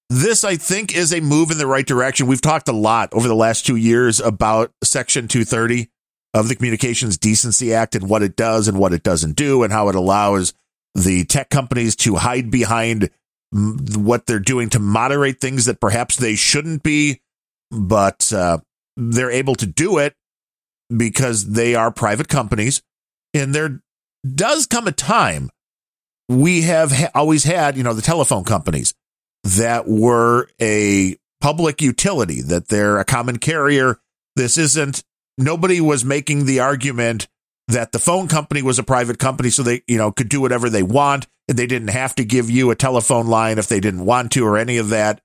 this 0.09 0.45
I 0.45 0.57
think 0.57 0.95
is 0.95 1.13
a 1.13 1.21
move 1.21 1.51
in 1.51 1.59
the 1.59 1.67
right 1.67 1.87
direction. 1.87 2.27
We've 2.27 2.41
talked 2.41 2.69
a 2.69 2.73
lot 2.73 3.09
over 3.13 3.27
the 3.27 3.35
last 3.35 3.67
two 3.67 3.77
years 3.77 4.21
about 4.21 4.73
Section 4.85 5.27
230 5.27 5.89
of 6.35 6.49
the 6.49 6.55
Communications 6.55 7.19
Decency 7.19 7.75
Act 7.75 7.95
and 7.95 8.09
what 8.09 8.23
it 8.23 8.37
does 8.37 8.69
and 8.69 8.79
what 8.79 8.93
it 8.93 9.03
doesn't 9.03 9.37
do, 9.37 9.65
and 9.65 9.73
how 9.73 9.89
it 9.89 9.95
allows 9.97 10.55
the 10.95 11.25
tech 11.25 11.51
companies 11.51 11.97
to 11.97 12.17
hide 12.17 12.51
behind 12.51 13.11
what 13.53 14.27
they're 14.27 14.39
doing 14.39 14.71
to 14.71 14.79
moderate 14.79 15.41
things 15.41 15.65
that 15.65 15.81
perhaps 15.81 16.17
they 16.17 16.37
shouldn't 16.37 16.83
be, 16.83 17.21
but 17.71 18.33
uh, 18.33 18.59
they're 18.97 19.31
able 19.31 19.55
to 19.57 19.67
do 19.67 19.99
it 19.99 20.15
because 20.97 21.53
they 21.53 21.75
are 21.75 21.91
private 21.91 22.29
companies. 22.29 22.83
And 23.35 23.55
there 23.55 23.83
does 24.35 24.67
come 24.67 24.87
a 24.87 24.93
time 24.93 25.51
we 26.29 26.63
have 26.63 26.93
ha- 26.93 27.11
always 27.15 27.45
had, 27.45 27.77
you 27.77 27.83
know, 27.83 27.95
the 27.95 28.03
telephone 28.03 28.45
companies 28.45 28.95
that 29.45 29.89
were 29.89 30.49
a 30.61 31.17
public 31.41 31.83
utility, 31.83 32.41
that 32.41 32.69
they're 32.69 32.99
a 32.99 33.05
common 33.05 33.39
carrier. 33.39 33.99
This 34.37 34.57
isn't, 34.57 35.03
nobody 35.37 35.81
was 35.81 36.05
making 36.05 36.47
the 36.47 36.61
argument 36.61 37.29
that 37.69 37.93
the 37.93 37.99
phone 37.99 38.29
company 38.29 38.63
was 38.63 38.79
a 38.79 38.85
private 38.85 39.19
company 39.19 39.51
so 39.51 39.63
they, 39.63 39.83
you 39.87 39.99
know, 39.99 40.13
could 40.13 40.29
do 40.29 40.41
whatever 40.41 40.71
they 40.71 40.83
want 40.83 41.27
and 41.49 41.59
they 41.59 41.67
didn't 41.67 41.89
have 41.89 42.15
to 42.17 42.25
give 42.25 42.51
you 42.51 42.71
a 42.71 42.77
telephone 42.77 43.27
line 43.27 43.59
if 43.59 43.69
they 43.69 43.81
didn't 43.81 44.05
want 44.05 44.33
to 44.33 44.45
or 44.47 44.57
any 44.57 44.79
of 44.79 44.91
that. 44.91 45.21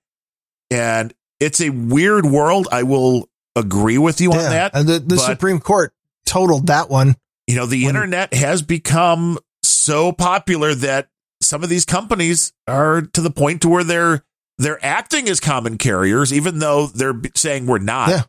And 0.70 1.14
it's 1.40 1.62
a 1.62 1.70
weird 1.70 2.26
world. 2.26 2.68
I 2.72 2.84
will 2.84 3.30
agree 3.58 3.98
with 3.98 4.22
you 4.22 4.32
yeah, 4.32 4.38
on 4.38 4.44
that. 4.44 4.76
And 4.76 4.88
the, 4.88 5.00
the 5.00 5.18
Supreme 5.18 5.60
Court 5.60 5.94
totaled 6.26 6.68
that 6.68 6.90
one. 6.90 7.16
You 7.48 7.56
know, 7.56 7.66
the 7.66 7.86
when, 7.86 7.96
internet 7.96 8.34
has 8.34 8.62
become 8.62 9.40
so 9.64 10.12
popular 10.12 10.76
that 10.76 11.10
some 11.42 11.64
of 11.64 11.70
these 11.70 11.86
companies 11.86 12.54
are 12.68 13.02
to 13.02 13.22
the 13.22 13.32
point 13.32 13.62
to 13.62 13.70
where 13.70 13.84
they're 13.84 14.24
they're 14.58 14.84
acting 14.84 15.30
as 15.30 15.40
common 15.40 15.78
carriers, 15.78 16.34
even 16.34 16.60
though 16.60 16.88
they're 16.88 17.20
saying 17.36 17.68
we're 17.68 17.78
not. 17.78 18.10
Yeah. 18.10 18.24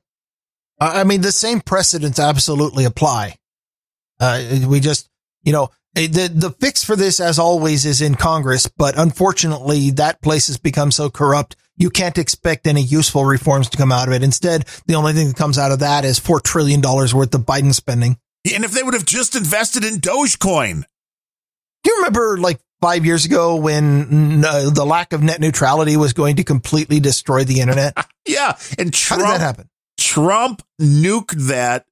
I 0.80 1.04
mean, 1.04 1.22
the 1.22 1.32
same 1.32 1.60
precedents 1.60 2.20
absolutely 2.20 2.84
apply. 2.84 3.36
Uh, 4.20 4.60
we 4.68 4.78
just, 4.78 5.08
you 5.42 5.52
know, 5.52 5.70
the 6.06 6.30
the 6.32 6.50
fix 6.50 6.84
for 6.84 6.96
this, 6.96 7.20
as 7.20 7.38
always, 7.38 7.84
is 7.84 8.00
in 8.00 8.14
Congress, 8.14 8.68
but 8.68 8.98
unfortunately, 8.98 9.90
that 9.92 10.22
place 10.22 10.46
has 10.46 10.58
become 10.58 10.90
so 10.90 11.10
corrupt 11.10 11.56
you 11.78 11.90
can't 11.90 12.18
expect 12.18 12.66
any 12.66 12.82
useful 12.82 13.24
reforms 13.24 13.70
to 13.70 13.78
come 13.78 13.92
out 13.92 14.08
of 14.08 14.14
it. 14.14 14.22
Instead, 14.22 14.66
the 14.86 14.96
only 14.96 15.12
thing 15.12 15.28
that 15.28 15.36
comes 15.36 15.58
out 15.58 15.72
of 15.72 15.78
that 15.78 16.04
is 16.04 16.20
$4 16.20 16.42
trillion 16.42 16.82
worth 16.82 17.34
of 17.34 17.46
Biden 17.46 17.72
spending. 17.72 18.18
And 18.52 18.64
if 18.64 18.72
they 18.72 18.82
would 18.82 18.94
have 18.94 19.06
just 19.06 19.36
invested 19.36 19.84
in 19.84 20.00
Dogecoin. 20.00 20.82
Do 21.84 21.90
you 21.90 21.96
remember 21.98 22.36
like 22.38 22.58
five 22.80 23.06
years 23.06 23.24
ago 23.24 23.56
when 23.56 24.44
uh, 24.44 24.70
the 24.70 24.84
lack 24.84 25.12
of 25.12 25.22
net 25.22 25.40
neutrality 25.40 25.96
was 25.96 26.12
going 26.12 26.36
to 26.36 26.44
completely 26.44 26.98
destroy 26.98 27.44
the 27.44 27.60
internet? 27.60 27.94
yeah. 28.26 28.58
And 28.78 28.92
Trump, 28.92 29.22
How 29.22 29.32
did 29.32 29.40
that 29.40 29.44
happen? 29.44 29.70
Trump 29.98 30.62
nuked 30.80 31.48
that. 31.48 31.86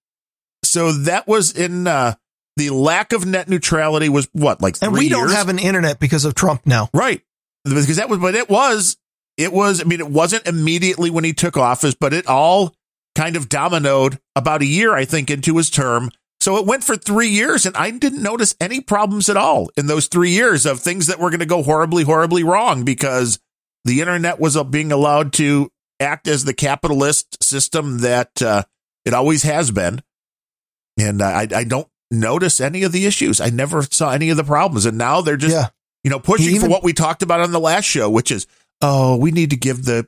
So 0.64 0.90
that 0.92 1.28
was 1.28 1.56
in, 1.56 1.86
uh, 1.86 2.14
the 2.56 2.70
lack 2.70 3.12
of 3.12 3.26
net 3.26 3.48
neutrality 3.48 4.08
was 4.08 4.28
what, 4.32 4.62
like 4.62 4.76
And 4.80 4.92
we 4.92 5.02
years? 5.02 5.12
don't 5.12 5.30
have 5.30 5.48
an 5.48 5.58
internet 5.58 5.98
because 5.98 6.24
of 6.24 6.34
Trump 6.34 6.62
now. 6.66 6.88
Right. 6.92 7.22
Because 7.64 7.96
that 7.96 8.08
was, 8.08 8.18
but 8.18 8.34
it 8.34 8.48
was 8.48 8.96
it 9.36 9.52
was, 9.52 9.80
I 9.80 9.84
mean, 9.84 10.00
it 10.00 10.08
wasn't 10.08 10.46
immediately 10.46 11.10
when 11.10 11.24
he 11.24 11.32
took 11.32 11.56
office, 11.56 11.94
but 11.94 12.14
it 12.14 12.26
all 12.26 12.74
kind 13.14 13.36
of 13.36 13.48
dominoed 13.48 14.18
about 14.34 14.62
a 14.62 14.66
year, 14.66 14.94
I 14.94 15.04
think, 15.04 15.30
into 15.30 15.56
his 15.56 15.70
term. 15.70 16.10
So 16.40 16.56
it 16.58 16.66
went 16.66 16.84
for 16.84 16.96
three 16.96 17.28
years, 17.28 17.66
and 17.66 17.76
I 17.76 17.90
didn't 17.90 18.22
notice 18.22 18.54
any 18.60 18.80
problems 18.80 19.28
at 19.28 19.36
all 19.36 19.70
in 19.76 19.86
those 19.86 20.06
three 20.06 20.30
years 20.30 20.64
of 20.64 20.80
things 20.80 21.06
that 21.06 21.18
were 21.18 21.30
going 21.30 21.40
to 21.40 21.46
go 21.46 21.62
horribly, 21.62 22.04
horribly 22.04 22.44
wrong 22.44 22.84
because 22.84 23.38
the 23.84 24.00
internet 24.00 24.38
was 24.38 24.62
being 24.64 24.92
allowed 24.92 25.32
to 25.34 25.70
act 25.98 26.28
as 26.28 26.44
the 26.44 26.54
capitalist 26.54 27.42
system 27.42 27.98
that 27.98 28.42
uh, 28.42 28.62
it 29.04 29.14
always 29.14 29.42
has 29.42 29.70
been. 29.70 30.02
And 30.98 31.22
I, 31.22 31.48
I 31.54 31.64
don't 31.64 31.88
notice 32.10 32.60
any 32.60 32.82
of 32.82 32.92
the 32.92 33.06
issues. 33.06 33.40
I 33.40 33.50
never 33.50 33.82
saw 33.82 34.10
any 34.10 34.30
of 34.30 34.36
the 34.36 34.44
problems. 34.44 34.86
And 34.86 34.98
now 34.98 35.20
they're 35.20 35.36
just, 35.36 35.54
yeah. 35.54 35.68
You 36.04 36.10
know, 36.10 36.20
pushing 36.20 36.54
Even- 36.54 36.60
for 36.62 36.68
what 36.68 36.84
we 36.84 36.92
talked 36.92 37.22
about 37.22 37.40
on 37.40 37.50
the 37.50 37.58
last 37.58 37.84
show, 37.84 38.08
which 38.08 38.30
is, 38.30 38.46
oh, 38.80 39.16
we 39.16 39.32
need 39.32 39.50
to 39.50 39.56
give 39.56 39.84
the 39.86 40.06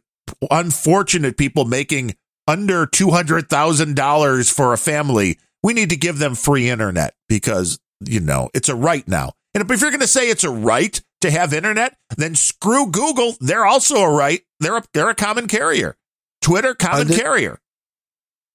unfortunate 0.51 1.37
people 1.37 1.65
making 1.65 2.15
under 2.47 2.87
$200,000 2.87 4.53
for 4.53 4.73
a 4.73 4.79
family, 4.79 5.39
we 5.63 5.73
need 5.73 5.91
to 5.91 5.97
give 5.97 6.19
them 6.19 6.35
free 6.35 6.69
internet 6.71 7.15
because, 7.29 7.79
you 8.05 8.21
know, 8.21 8.49
it's 8.55 8.69
a 8.69 8.77
right 8.77 9.07
now. 9.09 9.33
And 9.55 9.69
if 9.69 9.81
you're 9.81 9.91
going 9.91 10.01
to 10.01 10.07
say 10.07 10.29
it's 10.29 10.45
a 10.45 10.51
right 10.51 11.01
to 11.21 11.31
have 11.31 11.53
internet, 11.53 11.97
then 12.17 12.35
screw 12.35 12.91
Google. 12.91 13.35
They're 13.41 13.67
also 13.67 13.97
a 13.97 14.11
right. 14.13 14.43
They're 14.61 14.77
a, 14.77 14.83
they're 14.95 15.11
a 15.11 15.15
common 15.15 15.49
carrier. 15.49 15.97
Twitter, 16.41 16.75
common 16.75 17.09
the- 17.09 17.17
carrier. 17.17 17.59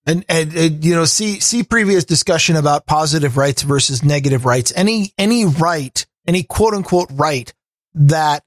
And, 0.06 0.26
and, 0.28 0.54
and, 0.54 0.86
you 0.86 0.96
know, 0.96 1.06
see, 1.06 1.40
see 1.40 1.64
previous 1.64 2.04
discussion 2.04 2.56
about 2.56 2.86
positive 2.86 3.38
rights 3.38 3.62
versus 3.62 4.04
negative 4.04 4.46
rights. 4.46 4.74
Any, 4.76 5.14
any 5.18 5.46
right, 5.46 6.06
any 6.28 6.44
quote 6.44 6.74
unquote 6.74 7.10
right 7.14 7.54
that 7.94 8.44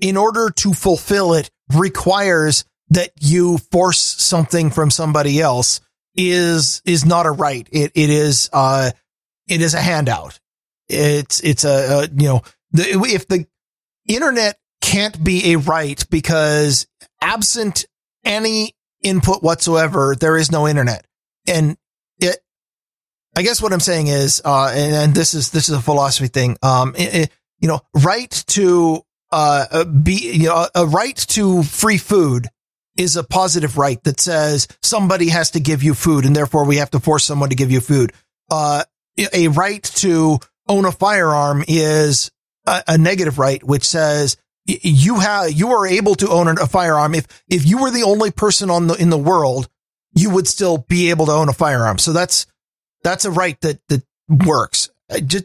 in 0.00 0.16
order 0.16 0.50
to 0.50 0.72
fulfill 0.72 1.34
it 1.34 1.50
requires 1.72 2.64
that 2.90 3.10
you 3.20 3.58
force 3.58 4.00
something 4.00 4.70
from 4.70 4.90
somebody 4.90 5.40
else 5.40 5.80
is, 6.16 6.82
is 6.84 7.04
not 7.04 7.26
a 7.26 7.30
right. 7.30 7.68
It, 7.70 7.92
it 7.94 8.10
is, 8.10 8.50
uh, 8.52 8.90
it 9.46 9.62
is 9.62 9.74
a 9.74 9.80
handout. 9.80 10.40
It's, 10.88 11.40
it's 11.40 11.64
a, 11.64 12.02
a 12.02 12.08
you 12.14 12.28
know, 12.28 12.42
the, 12.72 12.82
if 13.06 13.28
the 13.28 13.46
internet 14.08 14.58
can't 14.80 15.22
be 15.22 15.52
a 15.52 15.58
right 15.58 16.04
because 16.10 16.86
absent 17.20 17.86
any 18.24 18.74
input 19.04 19.42
whatsoever, 19.42 20.16
there 20.18 20.36
is 20.36 20.50
no 20.50 20.66
internet. 20.66 21.06
And 21.46 21.76
it, 22.18 22.38
I 23.36 23.42
guess 23.42 23.60
what 23.62 23.72
I'm 23.72 23.80
saying 23.80 24.08
is, 24.08 24.42
uh, 24.44 24.72
and, 24.74 24.94
and 24.94 25.14
this 25.14 25.34
is, 25.34 25.50
this 25.50 25.68
is 25.68 25.76
a 25.76 25.80
philosophy 25.80 26.28
thing. 26.28 26.56
Um, 26.62 26.94
it- 26.96 27.14
it- 27.14 27.32
you 27.60 27.68
know, 27.68 27.80
right 27.94 28.30
to, 28.48 29.02
uh, 29.32 29.64
uh, 29.70 29.84
be, 29.84 30.32
you 30.32 30.48
know, 30.48 30.68
a 30.74 30.86
right 30.86 31.16
to 31.16 31.62
free 31.62 31.96
food 31.98 32.48
is 32.96 33.16
a 33.16 33.24
positive 33.24 33.78
right 33.78 34.02
that 34.04 34.20
says 34.20 34.68
somebody 34.82 35.28
has 35.28 35.52
to 35.52 35.60
give 35.60 35.82
you 35.82 35.94
food 35.94 36.26
and 36.26 36.36
therefore 36.36 36.64
we 36.66 36.76
have 36.76 36.90
to 36.90 37.00
force 37.00 37.24
someone 37.24 37.48
to 37.50 37.56
give 37.56 37.70
you 37.70 37.80
food. 37.80 38.12
Uh, 38.50 38.84
a 39.32 39.48
right 39.48 39.82
to 39.82 40.38
own 40.68 40.84
a 40.84 40.92
firearm 40.92 41.64
is 41.66 42.30
a, 42.66 42.82
a 42.88 42.98
negative 42.98 43.38
right, 43.38 43.62
which 43.64 43.84
says 43.84 44.36
you 44.66 45.20
have, 45.20 45.52
you 45.52 45.70
are 45.72 45.86
able 45.86 46.14
to 46.16 46.28
own 46.28 46.48
a 46.48 46.66
firearm. 46.66 47.14
If, 47.14 47.26
if 47.48 47.66
you 47.66 47.78
were 47.78 47.90
the 47.90 48.02
only 48.02 48.30
person 48.30 48.70
on 48.70 48.86
the, 48.86 48.94
in 48.94 49.10
the 49.10 49.18
world, 49.18 49.68
you 50.14 50.30
would 50.30 50.48
still 50.48 50.78
be 50.78 51.10
able 51.10 51.26
to 51.26 51.32
own 51.32 51.48
a 51.48 51.52
firearm. 51.52 51.98
So 51.98 52.12
that's, 52.12 52.46
that's 53.02 53.24
a 53.24 53.30
right 53.30 53.60
that, 53.60 53.80
that 53.88 54.04
works. 54.28 54.90
Just 55.26 55.44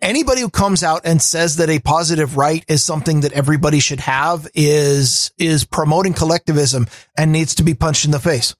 anybody 0.00 0.40
who 0.40 0.50
comes 0.50 0.84
out 0.84 1.02
and 1.04 1.20
says 1.20 1.56
that 1.56 1.70
a 1.70 1.80
positive 1.80 2.36
right 2.36 2.64
is 2.68 2.82
something 2.82 3.22
that 3.22 3.32
everybody 3.32 3.80
should 3.80 4.00
have 4.00 4.46
is, 4.54 5.32
is 5.38 5.64
promoting 5.64 6.12
collectivism 6.12 6.86
and 7.18 7.32
needs 7.32 7.56
to 7.56 7.62
be 7.64 7.74
punched 7.74 8.04
in 8.04 8.10
the 8.10 8.20
face. 8.20 8.54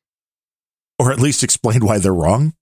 Or 0.99 1.13
at 1.13 1.21
least 1.21 1.43
explain 1.45 1.85
why 1.85 1.99
they're 1.99 2.15
wrong. 2.15 2.55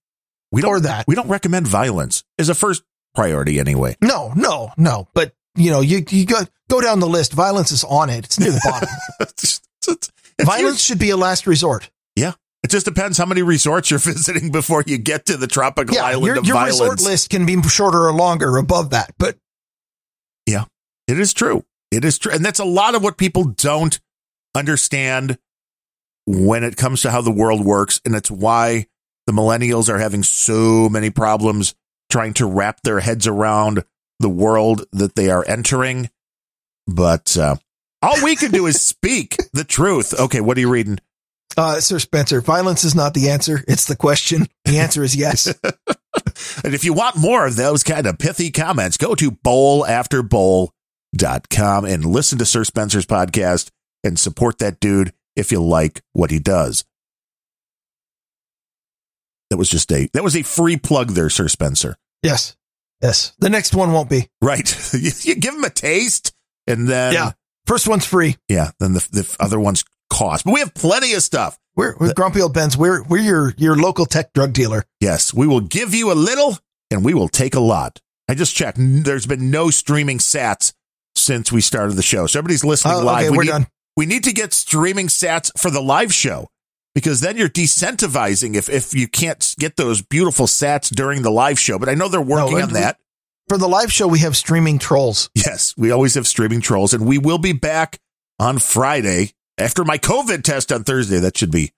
We 0.51 0.61
don't, 0.61 0.71
Or 0.71 0.79
that. 0.81 1.07
we 1.07 1.15
don't 1.15 1.29
recommend 1.29 1.67
violence 1.67 2.23
as 2.37 2.49
a 2.49 2.55
first 2.55 2.83
priority 3.15 3.59
anyway. 3.59 3.95
No, 4.01 4.33
no, 4.35 4.71
no. 4.77 5.07
But 5.13 5.33
you 5.55 5.71
know, 5.71 5.81
you, 5.81 6.03
you 6.09 6.25
go, 6.25 6.41
go 6.69 6.81
down 6.81 6.99
the 6.99 7.07
list. 7.07 7.33
Violence 7.33 7.71
is 7.71 7.83
on 7.83 8.09
it. 8.09 8.25
It's 8.25 8.39
near 8.39 8.51
the 8.51 8.61
bottom. 8.63 8.89
It's- 9.21 9.61
it's- 9.87 10.09
it's- 10.39 10.45
Violence 10.47 10.81
should 10.81 10.99
be 10.99 11.09
a 11.11 11.17
last 11.17 11.45
resort. 11.45 11.89
Yeah. 12.15 12.33
It 12.63 12.69
just 12.71 12.85
depends 12.85 13.17
how 13.17 13.25
many 13.25 13.41
resorts 13.41 13.89
you're 13.91 13.99
visiting 14.13 14.51
before 14.51 14.83
you 14.87 14.97
get 14.97 15.25
to 15.27 15.37
the 15.37 15.47
tropical 15.47 15.95
Yeah, 15.95 16.05
island 16.05 16.25
your, 16.25 16.37
of 16.39 16.45
your 16.47 16.55
violence. 16.55 16.79
resort 16.79 17.01
list 17.01 17.29
can 17.29 17.45
be 17.45 17.61
shorter 17.63 18.07
or 18.07 18.13
longer 18.13 18.57
above 18.57 18.91
that, 18.91 19.13
but 19.19 19.37
yeah, 20.47 20.65
It 21.07 21.19
is 21.19 21.33
true. 21.33 21.63
It 21.91 22.03
is 22.05 22.17
true. 22.17 22.31
And 22.31 22.43
that's 22.43 22.59
a 22.59 22.65
lot 22.65 22.95
of 22.95 23.03
what 23.03 23.17
people 23.17 23.43
don't 23.43 23.99
understand 24.55 25.37
when 26.25 26.63
it 26.63 26.77
comes 26.77 27.01
to 27.01 27.11
how 27.11 27.21
the 27.21 27.31
world 27.31 27.63
works. 27.65 28.01
And 28.05 28.15
it's 28.15 28.31
why 28.31 28.87
the 29.27 29.33
millennials 29.33 29.89
are 29.89 29.99
having 29.99 30.23
so 30.23 30.89
many 30.89 31.09
problems 31.09 31.75
trying 32.11 32.33
to 32.35 32.45
wrap 32.45 32.81
their 32.83 32.99
heads 33.01 33.27
around 33.27 33.83
the 34.19 34.29
world 34.29 34.85
that 34.91 35.15
they 35.15 35.29
are 35.29 35.45
entering. 35.47 36.09
But 36.87 37.37
uh, 37.37 37.55
all 38.01 38.21
we 38.23 38.35
can 38.35 38.51
do 38.51 38.65
is 38.67 38.85
speak 38.85 39.37
the 39.53 39.63
truth. 39.63 40.13
Okay, 40.19 40.41
what 40.41 40.57
are 40.57 40.61
you 40.61 40.69
reading? 40.69 40.99
uh, 41.55 41.79
Sir 41.79 41.99
Spencer, 41.99 42.41
violence 42.41 42.83
is 42.83 42.95
not 42.95 43.13
the 43.13 43.29
answer. 43.29 43.63
It's 43.67 43.85
the 43.85 43.95
question. 43.95 44.47
The 44.65 44.79
answer 44.79 45.03
is 45.03 45.15
yes. 45.15 45.53
And 46.63 46.73
if 46.75 46.83
you 46.85 46.93
want 46.93 47.15
more 47.15 47.45
of 47.47 47.55
those 47.55 47.83
kind 47.83 48.05
of 48.07 48.17
pithy 48.19 48.51
comments, 48.51 48.97
go 48.97 49.15
to 49.15 49.31
bowlafterbowl.com 49.31 51.85
and 51.85 52.05
listen 52.05 52.37
to 52.37 52.45
Sir 52.45 52.63
Spencer's 52.63 53.05
podcast 53.07 53.69
and 54.03 54.19
support 54.19 54.59
that 54.59 54.79
dude 54.79 55.11
if 55.35 55.51
you 55.51 55.59
like 55.61 56.01
what 56.13 56.29
he 56.31 56.37
does. 56.39 56.85
That 59.49 59.57
was 59.57 59.69
just 59.69 59.91
a 59.91 60.07
that 60.13 60.23
was 60.23 60.35
a 60.35 60.43
free 60.43 60.77
plug 60.77 61.09
there, 61.11 61.29
Sir 61.31 61.47
Spencer. 61.47 61.95
yes. 62.21 62.55
Yes. 63.03 63.33
The 63.39 63.49
next 63.49 63.75
one 63.75 63.91
won't 63.91 64.09
be. 64.09 64.29
Right. 64.41 64.67
you, 64.93 65.35
give 65.35 65.53
them 65.53 65.63
a 65.63 65.69
taste 65.69 66.33
and 66.65 66.87
then 66.87 67.13
Yeah. 67.13 67.31
First 67.67 67.87
one's 67.87 68.05
free. 68.05 68.37
yeah, 68.49 68.71
then 68.79 68.93
the 68.93 69.07
the 69.11 69.35
other 69.39 69.59
ones 69.59 69.85
cost. 70.09 70.43
But 70.45 70.53
we 70.53 70.59
have 70.61 70.73
plenty 70.73 71.13
of 71.13 71.21
stuff. 71.23 71.57
We're, 71.75 71.95
we're 71.99 72.13
Grumpy 72.13 72.41
Old 72.41 72.53
Bens. 72.53 72.77
We're, 72.77 73.03
we're 73.03 73.21
your, 73.21 73.53
your 73.57 73.75
local 73.75 74.05
tech 74.05 74.31
drug 74.33 74.53
dealer. 74.53 74.85
Yes, 74.99 75.33
we 75.33 75.47
will 75.47 75.61
give 75.61 75.93
you 75.95 76.11
a 76.11 76.13
little 76.13 76.57
and 76.91 77.03
we 77.05 77.13
will 77.13 77.29
take 77.29 77.55
a 77.55 77.59
lot. 77.59 77.99
I 78.29 78.35
just 78.35 78.55
checked. 78.55 78.77
There's 78.79 79.25
been 79.25 79.49
no 79.49 79.69
streaming 79.69 80.19
sats 80.19 80.73
since 81.15 81.51
we 81.51 81.61
started 81.61 81.95
the 81.95 82.03
show. 82.03 82.27
So 82.27 82.39
everybody's 82.39 82.63
listening 82.63 82.95
Oh, 82.95 83.03
live. 83.03 83.23
okay, 83.25 83.29
we, 83.31 83.37
we're 83.37 83.43
need, 83.43 83.49
done. 83.49 83.67
we 83.97 84.05
need 84.05 84.23
to 84.25 84.33
get 84.33 84.53
streaming 84.53 85.07
sats 85.07 85.51
for 85.57 85.71
the 85.71 85.81
live 85.81 86.13
show 86.13 86.47
because 86.95 87.21
then 87.21 87.37
you're 87.37 87.49
decentivizing 87.49 88.55
if, 88.55 88.69
if 88.69 88.93
you 88.93 89.07
can't 89.07 89.55
get 89.59 89.75
those 89.77 90.01
beautiful 90.01 90.45
sats 90.45 90.93
during 90.93 91.21
the 91.21 91.31
live 91.31 91.59
show. 91.59 91.79
But 91.79 91.89
I 91.89 91.95
know 91.95 92.07
they're 92.07 92.21
working 92.21 92.55
and 92.55 92.63
on 92.63 92.73
we- 92.73 92.79
that. 92.79 92.99
For 93.49 93.57
the 93.57 93.67
live 93.67 93.91
show, 93.91 94.07
we 94.07 94.19
have 94.19 94.37
streaming 94.37 94.79
trolls. 94.79 95.29
Yes, 95.35 95.73
we 95.77 95.91
always 95.91 96.15
have 96.15 96.25
streaming 96.27 96.61
trolls 96.61 96.93
and 96.93 97.05
we 97.05 97.17
will 97.17 97.37
be 97.37 97.51
back 97.51 97.99
on 98.39 98.57
Friday 98.57 99.31
after 99.57 99.83
my 99.83 99.97
COVID 99.97 100.43
test 100.43 100.71
on 100.71 100.85
Thursday. 100.85 101.19
That 101.19 101.37
should 101.37 101.51
be 101.51 101.73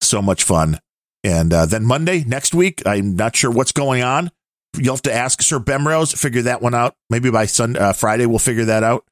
so 0.00 0.22
much 0.22 0.42
fun. 0.42 0.78
And 1.22 1.52
uh, 1.52 1.66
then 1.66 1.84
Monday 1.84 2.24
next 2.24 2.54
week, 2.54 2.82
I'm 2.86 3.14
not 3.14 3.36
sure 3.36 3.50
what's 3.50 3.72
going 3.72 4.02
on. 4.02 4.30
You'll 4.76 4.94
have 4.94 5.02
to 5.02 5.12
ask 5.12 5.42
Sir 5.42 5.58
Bemrose, 5.60 6.16
figure 6.16 6.42
that 6.42 6.62
one 6.62 6.74
out. 6.74 6.96
Maybe 7.10 7.30
by 7.30 7.44
Sun 7.44 7.76
uh, 7.76 7.92
Friday, 7.92 8.24
we'll 8.24 8.38
figure 8.38 8.64
that 8.64 8.82
out. 8.82 9.04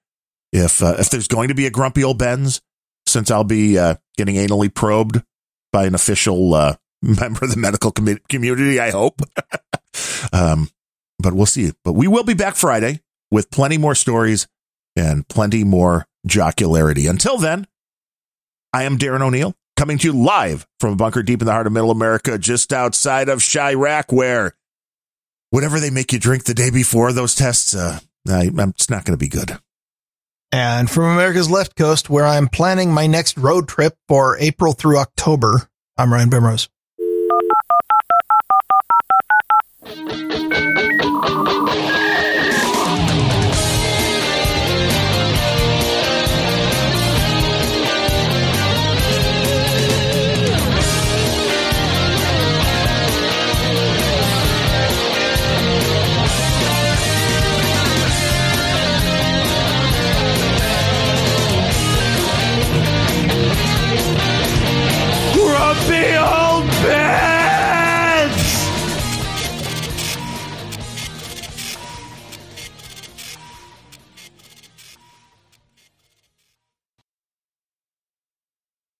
If 0.52 0.82
uh, 0.82 0.96
if 0.98 1.10
there's 1.10 1.28
going 1.28 1.48
to 1.48 1.54
be 1.54 1.66
a 1.66 1.70
grumpy 1.70 2.02
old 2.02 2.18
Bens, 2.18 2.62
since 3.06 3.30
I'll 3.30 3.44
be 3.44 3.78
uh, 3.78 3.96
getting 4.16 4.36
anally 4.36 4.72
probed 4.74 5.22
by 5.72 5.86
an 5.86 5.94
official 5.94 6.54
uh, 6.54 6.76
member 7.02 7.44
of 7.44 7.50
the 7.50 7.56
medical 7.56 7.92
commu- 7.92 8.26
community, 8.28 8.80
I 8.80 8.90
hope. 8.90 9.22
um, 10.32 10.70
but 11.18 11.34
we'll 11.34 11.46
see. 11.46 11.72
But 11.84 11.92
we 11.92 12.08
will 12.08 12.24
be 12.24 12.34
back 12.34 12.56
Friday 12.56 13.00
with 13.30 13.50
plenty 13.50 13.78
more 13.78 13.94
stories 13.94 14.46
and 14.96 15.26
plenty 15.28 15.64
more 15.64 16.06
jocularity. 16.26 17.06
Until 17.06 17.38
then, 17.38 17.66
I 18.72 18.84
am 18.84 18.98
Darren 18.98 19.22
O'Neill 19.22 19.54
coming 19.76 19.98
to 19.98 20.08
you 20.08 20.12
live 20.12 20.66
from 20.78 20.92
a 20.92 20.96
bunker 20.96 21.22
deep 21.22 21.40
in 21.40 21.46
the 21.46 21.52
heart 21.52 21.66
of 21.66 21.72
middle 21.72 21.90
America, 21.90 22.36
just 22.36 22.72
outside 22.72 23.28
of 23.28 23.38
Chiraq, 23.38 24.12
where 24.12 24.54
whatever 25.50 25.80
they 25.80 25.90
make 25.90 26.12
you 26.12 26.18
drink 26.18 26.44
the 26.44 26.54
day 26.54 26.70
before 26.70 27.12
those 27.12 27.34
tests, 27.34 27.74
uh, 27.74 27.98
it's 28.26 28.90
not 28.90 29.04
going 29.04 29.18
to 29.18 29.22
be 29.22 29.28
good. 29.28 29.58
And 30.52 30.90
from 30.90 31.04
America's 31.04 31.48
left 31.48 31.76
coast, 31.76 32.10
where 32.10 32.26
I'm 32.26 32.48
planning 32.48 32.92
my 32.92 33.06
next 33.06 33.38
road 33.38 33.68
trip 33.68 33.96
for 34.08 34.36
April 34.38 34.72
through 34.72 34.98
October, 34.98 35.68
I'm 35.96 36.12
Ryan 36.12 36.28
Bemrose. 36.30 36.68